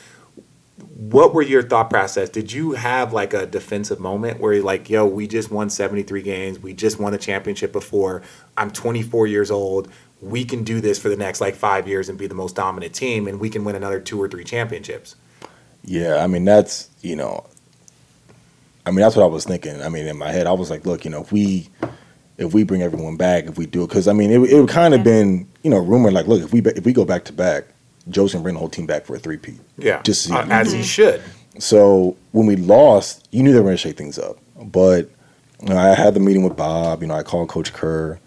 what 0.94 1.34
were 1.34 1.42
your 1.42 1.62
thought 1.62 1.90
process? 1.90 2.30
Did 2.30 2.52
you 2.52 2.72
have 2.72 3.12
like 3.12 3.34
a 3.34 3.46
defensive 3.46 4.00
moment 4.00 4.40
where 4.40 4.54
you're 4.54 4.64
like, 4.64 4.90
"Yo, 4.90 5.06
we 5.06 5.26
just 5.28 5.50
won 5.50 5.70
73 5.70 6.22
games. 6.22 6.58
We 6.60 6.74
just 6.74 7.00
won 7.00 7.14
a 7.14 7.18
championship 7.18 7.72
before. 7.72 8.22
I'm 8.56 8.70
24 8.70 9.26
years 9.28 9.50
old." 9.50 9.88
We 10.20 10.44
can 10.44 10.64
do 10.64 10.80
this 10.80 10.98
for 10.98 11.08
the 11.08 11.16
next 11.16 11.40
like 11.40 11.54
five 11.54 11.86
years 11.86 12.08
and 12.08 12.18
be 12.18 12.26
the 12.26 12.34
most 12.34 12.56
dominant 12.56 12.94
team, 12.94 13.28
and 13.28 13.38
we 13.38 13.50
can 13.50 13.64
win 13.64 13.76
another 13.76 14.00
two 14.00 14.20
or 14.20 14.28
three 14.28 14.44
championships. 14.44 15.14
Yeah, 15.84 16.16
I 16.22 16.26
mean 16.26 16.44
that's 16.44 16.90
you 17.02 17.14
know, 17.16 17.46
I 18.84 18.90
mean 18.90 19.00
that's 19.00 19.16
what 19.16 19.22
I 19.22 19.26
was 19.26 19.44
thinking. 19.44 19.80
I 19.82 19.88
mean 19.88 20.06
in 20.06 20.18
my 20.18 20.30
head, 20.30 20.46
I 20.46 20.52
was 20.52 20.70
like, 20.70 20.84
look, 20.86 21.04
you 21.04 21.10
know, 21.10 21.20
if 21.22 21.30
we 21.32 21.68
if 22.36 22.52
we 22.54 22.62
bring 22.64 22.82
everyone 22.82 23.16
back, 23.16 23.44
if 23.44 23.58
we 23.58 23.66
do 23.66 23.84
it, 23.84 23.88
because 23.88 24.08
I 24.08 24.12
mean 24.12 24.30
it 24.30 24.40
it 24.50 24.60
would 24.60 24.68
kind 24.68 24.94
of 24.94 25.00
Yeah. 25.00 25.04
been 25.04 25.48
you 25.62 25.70
know 25.70 25.78
rumored 25.78 26.12
like, 26.12 26.26
look, 26.26 26.42
if 26.42 26.52
we 26.52 26.60
if 26.60 26.84
we 26.84 26.92
go 26.92 27.04
back 27.04 27.24
to 27.26 27.32
back, 27.32 27.64
Joe's 28.08 28.32
gonna 28.32 28.42
bring 28.42 28.54
the 28.54 28.58
whole 28.60 28.68
team 28.68 28.86
back 28.86 29.04
for 29.06 29.14
a 29.16 29.18
three 29.18 29.36
peat. 29.36 29.60
Yeah, 29.76 30.02
Just 30.02 30.30
uh, 30.30 30.46
as 30.50 30.72
he 30.72 30.82
should. 30.82 31.22
So 31.58 32.16
when 32.32 32.46
we 32.46 32.56
lost, 32.56 33.26
you 33.32 33.42
knew 33.42 33.52
they 33.52 33.58
were 33.58 33.64
going 33.64 33.76
to 33.76 33.82
shake 33.82 33.96
things 33.98 34.16
up. 34.16 34.38
But 34.62 35.10
you 35.60 35.70
know, 35.70 35.76
I 35.76 35.94
had 35.94 36.14
the 36.14 36.20
meeting 36.20 36.44
with 36.44 36.56
Bob. 36.56 37.02
You 37.02 37.08
know, 37.08 37.14
I 37.14 37.24
called 37.24 37.48
Coach 37.48 37.72
Kerr. 37.72 38.20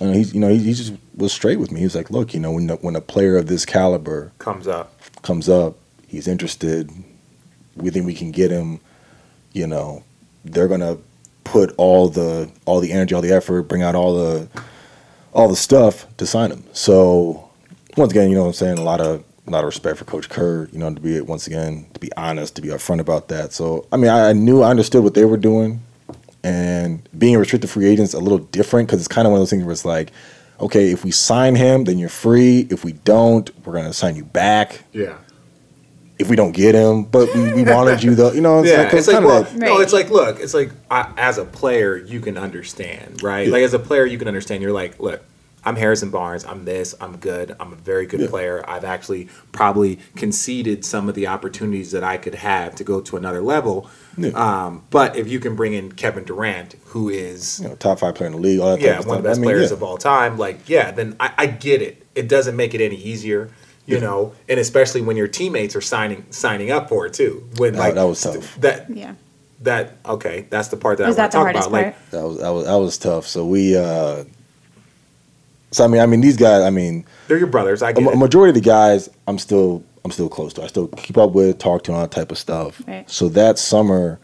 And 0.00 0.14
he's, 0.14 0.32
you 0.32 0.40
know, 0.40 0.48
he, 0.48 0.58
he 0.58 0.74
just 0.74 0.92
was 1.16 1.32
straight 1.32 1.58
with 1.58 1.72
me. 1.72 1.80
He 1.80 1.86
was 1.86 1.94
like, 1.94 2.10
"Look, 2.10 2.32
you 2.34 2.40
know, 2.40 2.52
when 2.52 2.66
the, 2.68 2.76
when 2.76 2.94
a 2.96 3.00
player 3.00 3.36
of 3.36 3.46
this 3.46 3.64
caliber 3.64 4.32
Comes 4.38 4.68
up. 4.68 4.94
comes 5.22 5.48
up, 5.48 5.76
he's 6.06 6.28
interested. 6.28 6.90
We 7.76 7.90
think 7.90 8.06
we 8.06 8.14
can 8.14 8.30
get 8.30 8.50
him. 8.50 8.80
You 9.52 9.66
know, 9.66 10.04
they're 10.44 10.68
gonna 10.68 10.98
put 11.44 11.74
all 11.78 12.08
the 12.08 12.50
all 12.64 12.80
the 12.80 12.92
energy, 12.92 13.14
all 13.14 13.22
the 13.22 13.32
effort, 13.32 13.62
bring 13.62 13.82
out 13.82 13.94
all 13.94 14.14
the 14.14 14.48
all 15.32 15.48
the 15.48 15.56
stuff 15.56 16.06
to 16.18 16.26
sign 16.26 16.50
him. 16.52 16.64
So 16.72 17.48
once 17.96 18.12
again, 18.12 18.28
you 18.30 18.36
know, 18.36 18.42
what 18.42 18.48
I'm 18.48 18.54
saying 18.54 18.78
a 18.78 18.82
lot 18.82 19.00
of 19.00 19.24
a 19.46 19.50
lot 19.50 19.60
of 19.60 19.66
respect 19.66 19.98
for 19.98 20.04
Coach 20.04 20.28
Kerr. 20.28 20.68
You 20.72 20.78
know, 20.78 20.92
to 20.94 21.00
be 21.00 21.20
once 21.22 21.46
again 21.46 21.86
to 21.94 22.00
be 22.00 22.12
honest, 22.16 22.54
to 22.56 22.62
be 22.62 22.68
upfront 22.68 23.00
about 23.00 23.28
that. 23.28 23.52
So 23.52 23.86
I 23.90 23.96
mean, 23.96 24.10
I, 24.10 24.30
I 24.30 24.32
knew 24.32 24.62
I 24.62 24.70
understood 24.70 25.02
what 25.02 25.14
they 25.14 25.24
were 25.24 25.36
doing, 25.38 25.80
and 26.44 27.06
being 27.18 27.34
a 27.34 27.38
restricted 27.38 27.70
free 27.70 27.86
agent 27.86 28.08
is 28.08 28.14
a 28.14 28.20
little 28.20 28.38
different 28.38 28.88
because 28.88 29.00
it's 29.00 29.08
kind 29.08 29.26
of 29.26 29.32
one 29.32 29.38
of 29.38 29.42
those 29.42 29.50
things 29.50 29.64
where 29.64 29.72
it's 29.72 29.84
like. 29.84 30.10
Okay, 30.60 30.90
if 30.90 31.04
we 31.04 31.12
sign 31.12 31.54
him, 31.54 31.84
then 31.84 31.98
you're 31.98 32.08
free. 32.08 32.66
If 32.68 32.84
we 32.84 32.90
don't, 32.90 33.48
we're 33.64 33.74
gonna 33.74 33.92
sign 33.92 34.16
you 34.16 34.24
back 34.24 34.82
Yeah. 34.92 35.14
if 36.18 36.28
we 36.28 36.34
don't 36.34 36.50
get 36.50 36.74
him, 36.74 37.04
but 37.04 37.32
we, 37.32 37.52
we 37.52 37.62
wanted 37.62 38.02
you 38.02 38.16
though. 38.16 38.32
You 38.32 38.40
know, 38.40 38.58
it's 38.58 38.68
Yeah, 38.68 38.82
like, 38.82 38.92
it's 38.94 39.06
like 39.06 39.24
well, 39.24 39.44
that- 39.44 39.54
no, 39.54 39.78
it's 39.78 39.92
like 39.92 40.10
look, 40.10 40.40
it's 40.40 40.54
like 40.54 40.72
I, 40.90 41.12
as 41.16 41.38
a 41.38 41.44
player, 41.44 41.96
you 41.96 42.18
can 42.18 42.36
understand, 42.36 43.22
right? 43.22 43.46
Yeah. 43.46 43.52
Like 43.52 43.62
as 43.62 43.72
a 43.72 43.78
player, 43.78 44.04
you 44.04 44.18
can 44.18 44.26
understand. 44.26 44.60
You're 44.60 44.72
like, 44.72 44.98
look, 44.98 45.22
I'm 45.64 45.76
Harrison 45.76 46.10
Barnes. 46.10 46.44
I'm 46.44 46.64
this. 46.64 46.94
I'm 47.00 47.16
good. 47.16 47.54
I'm 47.60 47.72
a 47.72 47.76
very 47.76 48.06
good 48.06 48.20
Yeah. 48.20 48.28
player. 48.28 48.64
I've 48.68 48.84
actually 48.84 49.28
probably 49.52 49.98
conceded 50.16 50.84
some 50.84 51.08
of 51.08 51.14
the 51.14 51.26
opportunities 51.26 51.90
that 51.92 52.04
I 52.04 52.16
could 52.16 52.36
have 52.36 52.74
to 52.76 52.84
go 52.84 53.00
to 53.00 53.16
another 53.16 53.40
level. 53.42 53.88
Yeah. 54.16 54.30
Um, 54.30 54.82
but 54.90 55.16
if 55.16 55.28
you 55.28 55.40
can 55.40 55.56
bring 55.56 55.74
in 55.74 55.92
Kevin 55.92 56.24
Durant, 56.24 56.76
who 56.86 57.08
is 57.08 57.60
you 57.60 57.68
know, 57.68 57.74
top 57.74 57.98
five 58.00 58.14
player 58.14 58.28
in 58.28 58.32
the 58.34 58.40
league, 58.40 58.60
all 58.60 58.70
that 58.76 58.80
yeah, 58.80 58.92
type 58.92 59.00
of 59.00 59.06
one 59.06 59.16
of 59.18 59.22
the 59.24 59.28
best 59.28 59.38
I 59.38 59.40
mean, 59.42 59.50
players 59.50 59.70
yeah. 59.70 59.76
of 59.76 59.82
all 59.82 59.98
time. 59.98 60.38
Like, 60.38 60.68
yeah, 60.68 60.90
then 60.90 61.16
I, 61.20 61.32
I 61.36 61.46
get 61.46 61.82
it. 61.82 62.04
It 62.14 62.28
doesn't 62.28 62.56
make 62.56 62.74
it 62.74 62.80
any 62.80 62.96
easier, 62.96 63.50
you 63.86 64.00
know, 64.00 64.32
and 64.48 64.58
especially 64.60 65.00
when 65.02 65.16
your 65.16 65.28
teammates 65.28 65.74
are 65.76 65.80
signing 65.80 66.24
signing 66.30 66.70
up 66.70 66.88
for 66.88 67.06
it 67.06 67.12
too. 67.14 67.48
When 67.58 67.72
That- 67.74 67.78
like 67.78 67.94
that 67.94 68.02
was 68.04 68.20
tough. 68.20 68.56
That 68.60 68.86
Yeah. 68.94 69.14
that 69.62 69.98
okay, 70.06 70.46
that's 70.50 70.68
the 70.68 70.76
part 70.76 70.98
that 70.98 71.06
Was 71.08 71.18
I 71.18 71.28
that 71.28 71.34
want 71.38 71.52
the 71.54 71.60
to 71.60 71.62
talk 71.62 71.64
hardest 71.64 71.68
about. 71.68 71.82
part? 71.82 71.94
Like, 71.94 72.10
That 72.10 72.28
was 72.28 72.38
that 72.38 72.48
was 72.50 72.64
that 72.66 72.76
was 72.76 72.98
tough. 72.98 73.26
So 73.28 73.44
we, 73.46 73.76
uh 73.76 74.24
so 75.70 75.84
I 75.84 75.88
mean, 75.88 76.00
I 76.00 76.06
mean, 76.06 76.20
these 76.20 76.36
guys. 76.36 76.62
I 76.62 76.70
mean, 76.70 77.04
they're 77.26 77.38
your 77.38 77.46
brothers. 77.46 77.82
I 77.82 77.90
a, 77.90 77.94
get 77.94 78.04
a 78.04 78.10
it. 78.10 78.16
majority 78.16 78.50
of 78.50 78.54
the 78.54 78.68
guys, 78.68 79.08
I'm 79.26 79.38
still 79.38 79.82
I'm 80.04 80.10
still 80.10 80.28
close 80.28 80.52
to. 80.54 80.62
I 80.62 80.66
still 80.68 80.88
keep 80.88 81.18
up 81.18 81.32
with, 81.32 81.58
talk 81.58 81.84
to, 81.84 81.90
and 81.90 81.96
all 81.96 82.02
that 82.02 82.12
type 82.12 82.30
of 82.30 82.38
stuff. 82.38 82.82
Right. 82.86 83.08
So 83.10 83.28
that 83.30 83.58
summer, 83.58 84.18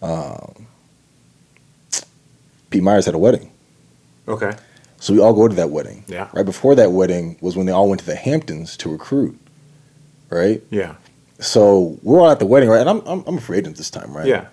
um, 0.00 0.66
Pete 2.70 2.82
Myers 2.82 3.06
had 3.06 3.14
a 3.14 3.18
wedding. 3.18 3.50
Okay. 4.26 4.52
So 5.00 5.12
we 5.12 5.20
all 5.20 5.32
go 5.32 5.46
to 5.46 5.54
that 5.56 5.70
wedding. 5.70 6.04
Yeah. 6.08 6.28
Right 6.32 6.44
before 6.44 6.74
that 6.74 6.92
wedding 6.92 7.36
was 7.40 7.56
when 7.56 7.66
they 7.66 7.72
all 7.72 7.88
went 7.88 8.00
to 8.00 8.06
the 8.06 8.16
Hamptons 8.16 8.76
to 8.78 8.90
recruit. 8.90 9.38
Right. 10.30 10.62
Yeah. 10.70 10.96
So 11.40 11.98
we're 12.02 12.20
all 12.20 12.30
at 12.30 12.38
the 12.38 12.46
wedding, 12.46 12.68
right? 12.68 12.80
And 12.80 12.90
I'm 12.90 13.00
I'm, 13.06 13.24
I'm 13.26 13.38
a 13.38 13.40
free 13.40 13.58
agent 13.58 13.76
this 13.76 13.90
time, 13.90 14.16
right? 14.16 14.26
Yeah. 14.26 14.46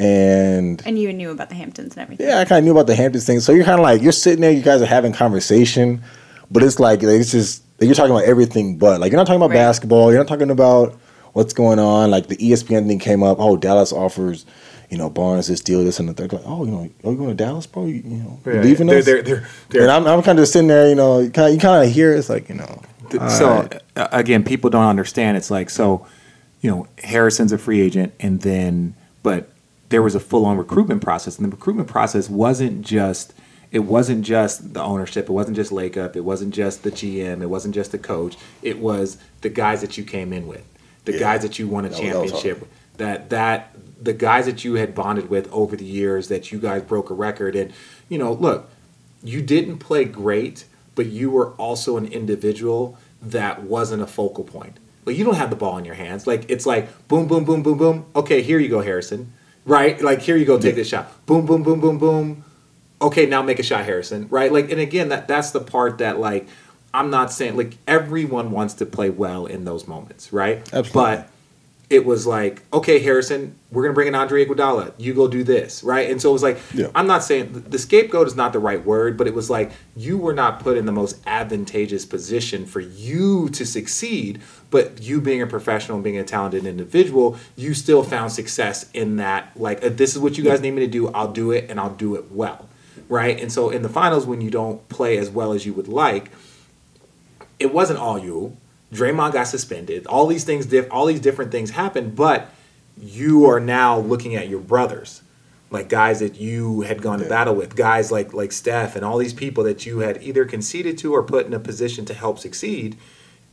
And 0.00 0.82
And 0.86 0.98
you 0.98 1.12
knew 1.12 1.30
about 1.30 1.48
the 1.48 1.54
Hamptons 1.54 1.94
and 1.96 2.02
everything. 2.02 2.26
yeah, 2.26 2.38
I 2.38 2.44
kind 2.44 2.58
of 2.58 2.64
knew 2.64 2.72
about 2.72 2.86
the 2.86 2.94
Hamptons 2.94 3.24
thing. 3.26 3.40
So 3.40 3.52
you're 3.52 3.64
kind 3.64 3.78
of 3.78 3.82
like 3.84 4.02
you're 4.02 4.12
sitting 4.12 4.40
there, 4.40 4.50
you 4.52 4.62
guys 4.62 4.82
are 4.82 4.86
having 4.86 5.12
conversation, 5.12 6.02
but 6.50 6.62
it's 6.62 6.78
like 6.80 7.02
it's 7.02 7.30
just 7.32 7.62
you're 7.80 7.94
talking 7.94 8.12
about 8.12 8.24
everything, 8.24 8.76
but 8.78 9.00
like 9.00 9.10
you're 9.12 9.18
not 9.18 9.26
talking 9.26 9.40
about 9.40 9.50
Right. 9.50 9.56
basketball. 9.56 10.10
You're 10.12 10.20
not 10.20 10.28
talking 10.28 10.50
about 10.50 10.98
what's 11.32 11.52
going 11.52 11.78
on. 11.78 12.10
Like 12.10 12.28
the 12.28 12.36
ESPN 12.36 12.86
thing 12.86 12.98
came 12.98 13.22
up. 13.22 13.38
Oh, 13.40 13.56
Dallas 13.56 13.92
offers, 13.92 14.44
you 14.90 14.98
know, 14.98 15.10
Barnes 15.10 15.46
this 15.48 15.60
deal, 15.60 15.82
this 15.84 15.98
and 15.98 16.08
the 16.08 16.12
third. 16.14 16.32
Like, 16.32 16.42
oh, 16.44 16.64
you 16.64 16.70
know, 16.70 16.78
are 17.04 17.10
you 17.10 17.16
going 17.16 17.28
to 17.30 17.34
Dallas, 17.34 17.66
bro? 17.66 17.86
You, 17.86 17.94
you 17.94 18.02
know, 18.18 18.38
you 18.46 18.52
Yeah. 18.54 18.60
leaving 18.62 18.86
they're, 18.86 18.98
us? 18.98 19.04
They're, 19.04 19.22
they're, 19.22 19.46
they're, 19.70 19.82
and 19.82 19.90
I'm, 19.90 20.06
I'm 20.06 20.22
kind 20.22 20.38
of 20.38 20.42
just 20.42 20.52
sitting 20.52 20.68
there, 20.68 20.88
you 20.88 20.94
know, 20.94 21.20
you 21.20 21.30
kind 21.30 21.48
of, 21.48 21.54
you 21.54 21.60
kind 21.60 21.84
of 21.86 21.92
hear 21.92 22.12
it's 22.12 22.28
like, 22.28 22.48
you 22.48 22.54
know, 22.56 22.82
Th- 23.10 23.22
so 23.30 23.48
right. 23.62 23.82
uh, 23.96 24.08
again, 24.12 24.44
people 24.44 24.70
don't 24.70 24.84
understand. 24.86 25.36
It's 25.36 25.50
like 25.50 25.70
so, 25.70 26.06
you 26.60 26.70
know, 26.70 26.86
Harrison's 27.02 27.50
a 27.52 27.58
free 27.58 27.80
agent, 27.80 28.12
and 28.20 28.40
then 28.42 28.94
but 29.24 29.50
there 29.92 30.02
was 30.02 30.16
a 30.16 30.20
full 30.20 30.44
on 30.44 30.56
recruitment 30.56 31.00
process, 31.02 31.38
and 31.38 31.46
the 31.46 31.54
recruitment 31.56 31.88
process 31.88 32.28
wasn't 32.28 32.82
just 32.82 33.32
it 33.70 33.80
wasn't 33.80 34.22
just 34.24 34.74
the 34.74 34.82
ownership, 34.82 35.28
it 35.30 35.32
wasn't 35.32 35.56
just 35.56 35.70
Lacob, 35.70 36.14
it 36.16 36.20
wasn't 36.24 36.52
just 36.52 36.82
the 36.82 36.90
GM, 36.90 37.40
it 37.40 37.46
wasn't 37.46 37.74
just 37.74 37.90
the 37.92 37.98
coach, 37.98 38.36
it 38.62 38.78
was 38.78 39.16
the 39.40 39.48
guys 39.48 39.80
that 39.80 39.96
you 39.96 40.04
came 40.04 40.30
in 40.32 40.46
with, 40.46 40.64
the 41.06 41.12
Yeah. 41.12 41.18
guys 41.20 41.40
that 41.42 41.58
you 41.58 41.68
won 41.68 41.84
a 41.86 41.88
That 41.88 42.02
was- 42.02 42.12
that 42.12 42.20
was 42.22 42.32
championship. 42.32 42.68
that 42.98 43.30
that 43.30 43.74
the 44.02 44.12
guys 44.12 44.46
that 44.46 44.64
you 44.64 44.74
had 44.74 44.94
bonded 44.94 45.30
with 45.30 45.48
over 45.52 45.76
the 45.76 45.84
years 45.84 46.26
that 46.28 46.50
you 46.52 46.58
guys 46.58 46.82
broke 46.82 47.08
a 47.08 47.14
record. 47.14 47.54
And 47.56 47.72
you 48.08 48.18
know 48.18 48.32
look 48.32 48.68
you 49.22 49.40
didn't 49.40 49.78
play 49.78 50.04
great 50.04 50.64
but 50.94 51.06
you 51.06 51.30
were 51.30 51.50
also 51.66 51.96
an 51.96 52.06
individual 52.06 52.98
that 53.22 53.62
wasn't 53.62 54.02
a 54.02 54.06
focal 54.06 54.44
point. 54.44 54.76
Like 55.06 55.16
you 55.16 55.24
don't 55.24 55.36
have 55.36 55.48
the 55.50 55.56
ball 55.56 55.78
in 55.78 55.84
your 55.86 55.94
hands. 55.94 56.26
Like 56.26 56.44
it's 56.50 56.66
like 56.66 56.84
boom 57.08 57.26
boom 57.26 57.44
boom 57.44 57.62
boom 57.62 57.78
boom. 57.78 58.04
Okay 58.14 58.42
here 58.42 58.58
you 58.58 58.68
go 58.68 58.80
harrison 58.80 59.32
right 59.64 60.00
like 60.02 60.20
here 60.20 60.36
you 60.36 60.44
go 60.44 60.58
take 60.58 60.74
this 60.74 60.88
shot 60.88 61.24
boom 61.26 61.46
boom 61.46 61.62
boom 61.62 61.80
boom 61.80 61.98
boom 61.98 62.44
okay 63.00 63.26
now 63.26 63.42
make 63.42 63.58
a 63.58 63.62
shot 63.62 63.84
harrison 63.84 64.26
right 64.30 64.52
like 64.52 64.70
and 64.70 64.80
again 64.80 65.08
that 65.08 65.28
that's 65.28 65.50
the 65.50 65.60
part 65.60 65.98
that 65.98 66.18
like 66.18 66.46
i'm 66.92 67.10
not 67.10 67.32
saying 67.32 67.56
like 67.56 67.76
everyone 67.86 68.50
wants 68.50 68.74
to 68.74 68.86
play 68.86 69.10
well 69.10 69.46
in 69.46 69.64
those 69.64 69.86
moments 69.86 70.32
right 70.32 70.58
Absolutely. 70.72 70.92
but 70.92 71.28
it 71.92 72.06
was 72.06 72.26
like, 72.26 72.62
okay, 72.72 73.00
Harrison, 73.00 73.54
we're 73.70 73.82
gonna 73.82 73.92
bring 73.92 74.08
in 74.08 74.14
Andre 74.14 74.46
Iguodala. 74.46 74.94
You 74.96 75.12
go 75.12 75.28
do 75.28 75.44
this, 75.44 75.84
right? 75.84 76.10
And 76.10 76.22
so 76.22 76.30
it 76.30 76.32
was 76.32 76.42
like, 76.42 76.58
Yeah. 76.72 76.86
I'm 76.94 77.06
not 77.06 77.22
saying 77.22 77.66
the 77.68 77.78
scapegoat 77.78 78.26
is 78.26 78.34
not 78.34 78.54
the 78.54 78.58
right 78.58 78.82
word, 78.82 79.18
but 79.18 79.26
it 79.26 79.34
was 79.34 79.50
like 79.50 79.72
you 79.94 80.16
were 80.16 80.32
not 80.32 80.60
put 80.60 80.78
in 80.78 80.86
the 80.86 80.92
most 80.92 81.20
advantageous 81.26 82.06
position 82.06 82.64
for 82.64 82.80
you 82.80 83.50
to 83.50 83.66
succeed. 83.66 84.40
But 84.72 85.02
you 85.02 85.20
being 85.20 85.42
a 85.42 85.46
professional, 85.46 86.00
being 86.00 86.16
a 86.16 86.24
talented 86.24 86.64
individual, 86.66 87.36
you 87.56 87.74
still 87.74 88.02
found 88.02 88.32
success 88.32 88.90
in 88.92 89.16
that. 89.16 89.52
Like, 89.54 89.84
uh, 89.84 89.90
this 89.90 90.12
is 90.12 90.18
what 90.18 90.36
you 90.38 90.42
guys 90.42 90.60
need 90.60 90.72
me 90.72 90.80
to 90.80 90.90
do. 90.90 91.08
I'll 91.08 91.30
do 91.30 91.52
it, 91.52 91.70
and 91.70 91.78
I'll 91.78 91.94
do 91.94 92.16
it 92.16 92.32
well, 92.32 92.68
right? 93.08 93.38
And 93.38 93.52
so 93.52 93.68
in 93.68 93.82
the 93.82 93.90
finals, 93.90 94.26
when 94.26 94.40
you 94.40 94.50
don't 94.50 94.88
play 94.88 95.18
as 95.18 95.30
well 95.30 95.52
as 95.52 95.66
you 95.66 95.74
would 95.74 95.88
like, 95.88 96.30
it 97.60 97.72
wasn't 97.72 97.98
all 98.00 98.18
you. 98.18 98.56
Draymond 98.92 99.34
got 99.34 99.46
suspended. 99.46 100.06
All 100.06 100.26
these 100.26 100.44
things, 100.44 100.66
diff- 100.66 100.90
all 100.90 101.06
these 101.06 101.20
different 101.20 101.52
things 101.52 101.70
happened, 101.70 102.16
but 102.16 102.50
you 103.00 103.46
are 103.46 103.60
now 103.60 103.98
looking 103.98 104.34
at 104.34 104.48
your 104.48 104.60
brothers, 104.60 105.22
like 105.70 105.88
guys 105.88 106.20
that 106.20 106.40
you 106.40 106.82
had 106.82 107.02
gone 107.02 107.18
to 107.18 107.28
battle 107.28 107.54
with, 107.54 107.76
guys 107.76 108.10
like 108.10 108.32
like 108.34 108.52
Steph 108.52 108.96
and 108.96 109.04
all 109.04 109.18
these 109.18 109.32
people 109.32 109.64
that 109.64 109.86
you 109.86 109.98
had 110.00 110.22
either 110.22 110.44
conceded 110.44 110.98
to 110.98 111.14
or 111.14 111.22
put 111.22 111.46
in 111.46 111.54
a 111.54 111.60
position 111.60 112.04
to 112.06 112.14
help 112.14 112.38
succeed, 112.38 112.96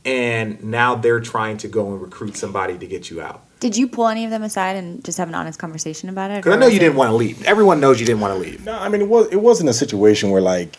and 0.04 0.62
now 0.64 0.94
they're 0.94 1.20
trying 1.20 1.56
to 1.58 1.68
go 1.68 1.92
and 1.92 2.00
recruit 2.00 2.36
somebody 2.36 2.78
to 2.78 2.86
get 2.86 3.10
you 3.10 3.20
out. 3.20 3.42
Did 3.60 3.76
you 3.76 3.86
pull 3.88 4.08
any 4.08 4.24
of 4.24 4.30
them 4.30 4.42
aside 4.42 4.76
and 4.76 5.04
just 5.04 5.18
have 5.18 5.28
an 5.28 5.34
honest 5.34 5.58
conversation 5.58 6.08
about 6.08 6.30
it? 6.30 6.38
Because 6.38 6.54
I 6.54 6.58
know 6.58 6.66
you 6.66 6.76
it- 6.76 6.80
didn't 6.80 6.96
want 6.96 7.10
to 7.10 7.14
leave. 7.16 7.44
Everyone 7.44 7.78
knows 7.80 8.00
you 8.00 8.06
didn't 8.06 8.20
want 8.20 8.34
to 8.34 8.40
leave. 8.40 8.64
No, 8.64 8.72
I 8.78 8.88
mean 8.88 9.02
it 9.02 9.08
was 9.08 9.28
it 9.30 9.40
wasn't 9.40 9.68
a 9.68 9.74
situation 9.74 10.30
where 10.30 10.40
like 10.40 10.76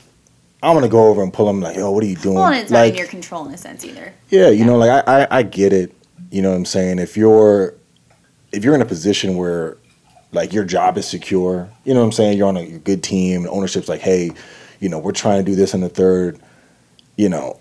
I'm 0.64 0.76
gonna 0.76 0.88
go 0.90 1.08
over 1.08 1.22
and 1.24 1.32
pull 1.34 1.46
them 1.46 1.60
like, 1.62 1.76
yo, 1.76 1.92
what 1.92 2.04
are 2.04 2.08
you 2.08 2.16
doing? 2.16 2.36
Well, 2.36 2.48
and 2.48 2.56
it's 2.58 2.72
not 2.72 2.88
in 2.88 2.96
your 2.96 3.08
control 3.08 3.48
in 3.48 3.54
a 3.54 3.58
sense 3.58 3.86
either. 3.86 4.14
Yeah, 4.30 4.50
you 4.50 4.66
know, 4.66 4.78
like 4.78 5.06
I, 5.08 5.24
I, 5.24 5.38
I 5.40 5.44
get 5.44 5.74
it. 5.74 5.94
You 6.32 6.42
know 6.42 6.52
what 6.52 6.58
I'm 6.58 6.66
saying? 6.66 7.00
If 7.00 7.16
you're 7.18 7.76
if 8.52 8.64
you're 8.64 8.76
in 8.76 8.82
a 8.82 8.86
position 8.86 9.38
where 9.38 9.78
like 10.34 10.54
your 10.54 10.64
job 10.64 10.98
is 10.98 11.08
secure, 11.08 11.70
you 11.84 11.94
know 11.94 12.00
what 12.00 12.06
I'm 12.08 12.12
saying, 12.12 12.38
you're 12.38 12.48
on 12.48 12.58
a 12.58 12.66
good 12.80 13.04
team, 13.04 13.48
ownership's 13.50 13.90
like, 13.90 14.02
hey, 14.02 14.32
you 14.80 14.88
know, 14.90 14.98
we're 14.98 15.12
trying 15.12 15.44
to 15.44 15.52
do 15.52 15.56
this 15.56 15.74
in 15.74 15.82
the 15.82 15.90
third, 15.90 16.40
you 17.18 17.28
know, 17.30 17.60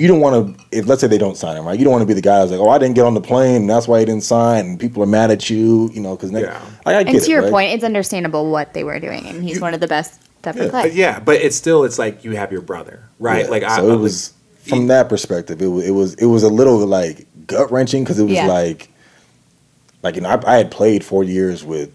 you 0.00 0.08
don't 0.08 0.20
want 0.20 0.58
to 0.58 0.64
if 0.76 0.86
let's 0.86 1.00
say 1.00 1.06
they 1.06 1.18
don't 1.18 1.36
sign 1.36 1.56
him, 1.56 1.64
right? 1.64 1.78
You 1.78 1.84
don't 1.84 1.92
want 1.92 2.02
to 2.02 2.06
be 2.06 2.14
the 2.14 2.20
guy 2.20 2.40
who's 2.42 2.50
like, 2.50 2.58
oh, 2.60 2.68
I 2.68 2.78
didn't 2.78 2.94
get 2.96 3.04
on 3.06 3.14
the 3.14 3.20
plane, 3.20 3.62
and 3.62 3.70
that's 3.70 3.86
why 3.86 4.00
he 4.00 4.04
didn't 4.04 4.24
sign, 4.24 4.66
and 4.66 4.80
people 4.80 5.02
are 5.02 5.06
mad 5.06 5.30
at 5.30 5.48
you, 5.48 5.88
you 5.94 6.00
know, 6.00 6.16
because 6.16 6.32
Yeah. 6.32 6.60
I, 6.84 6.94
I 6.94 7.00
And 7.00 7.08
to 7.10 7.16
it, 7.16 7.28
your 7.28 7.42
right? 7.42 7.50
point, 7.50 7.72
it's 7.74 7.84
understandable 7.84 8.50
what 8.50 8.72
they 8.74 8.82
were 8.82 8.98
doing, 8.98 9.26
and 9.26 9.44
he's 9.44 9.56
You- 9.56 9.62
one 9.62 9.72
of 9.72 9.80
the 9.80 9.86
best 9.86 10.20
to 10.42 10.48
ever 10.48 10.64
Yeah. 10.64 10.70
play. 10.70 10.82
But 10.82 10.94
yeah, 10.94 11.20
but 11.20 11.36
it's 11.36 11.54
still 11.56 11.84
it's 11.84 11.98
like 11.98 12.24
you 12.24 12.32
have 12.32 12.50
your 12.50 12.60
brother, 12.60 13.00
right? 13.20 13.44
Yeah, 13.44 13.50
Like 13.50 13.62
I, 13.62 13.76
so 13.76 13.90
I 13.90 13.94
it 13.94 13.98
was 13.98 14.32
from 14.62 14.88
that 14.88 15.08
perspective. 15.08 15.62
It 15.62 15.68
was 15.68 15.84
it 15.86 15.90
was 15.92 16.14
it 16.14 16.26
was 16.26 16.42
a 16.42 16.48
little 16.48 16.78
like 16.86 17.26
gut 17.46 17.70
wrenching 17.70 18.02
because 18.02 18.18
it 18.18 18.24
was 18.24 18.32
Yeah. 18.32 18.46
like 18.46 18.88
like 20.02 20.16
you 20.16 20.22
know 20.22 20.28
I, 20.30 20.54
I 20.54 20.56
had 20.56 20.70
played 20.70 21.04
four 21.04 21.22
years 21.22 21.62
with 21.64 21.90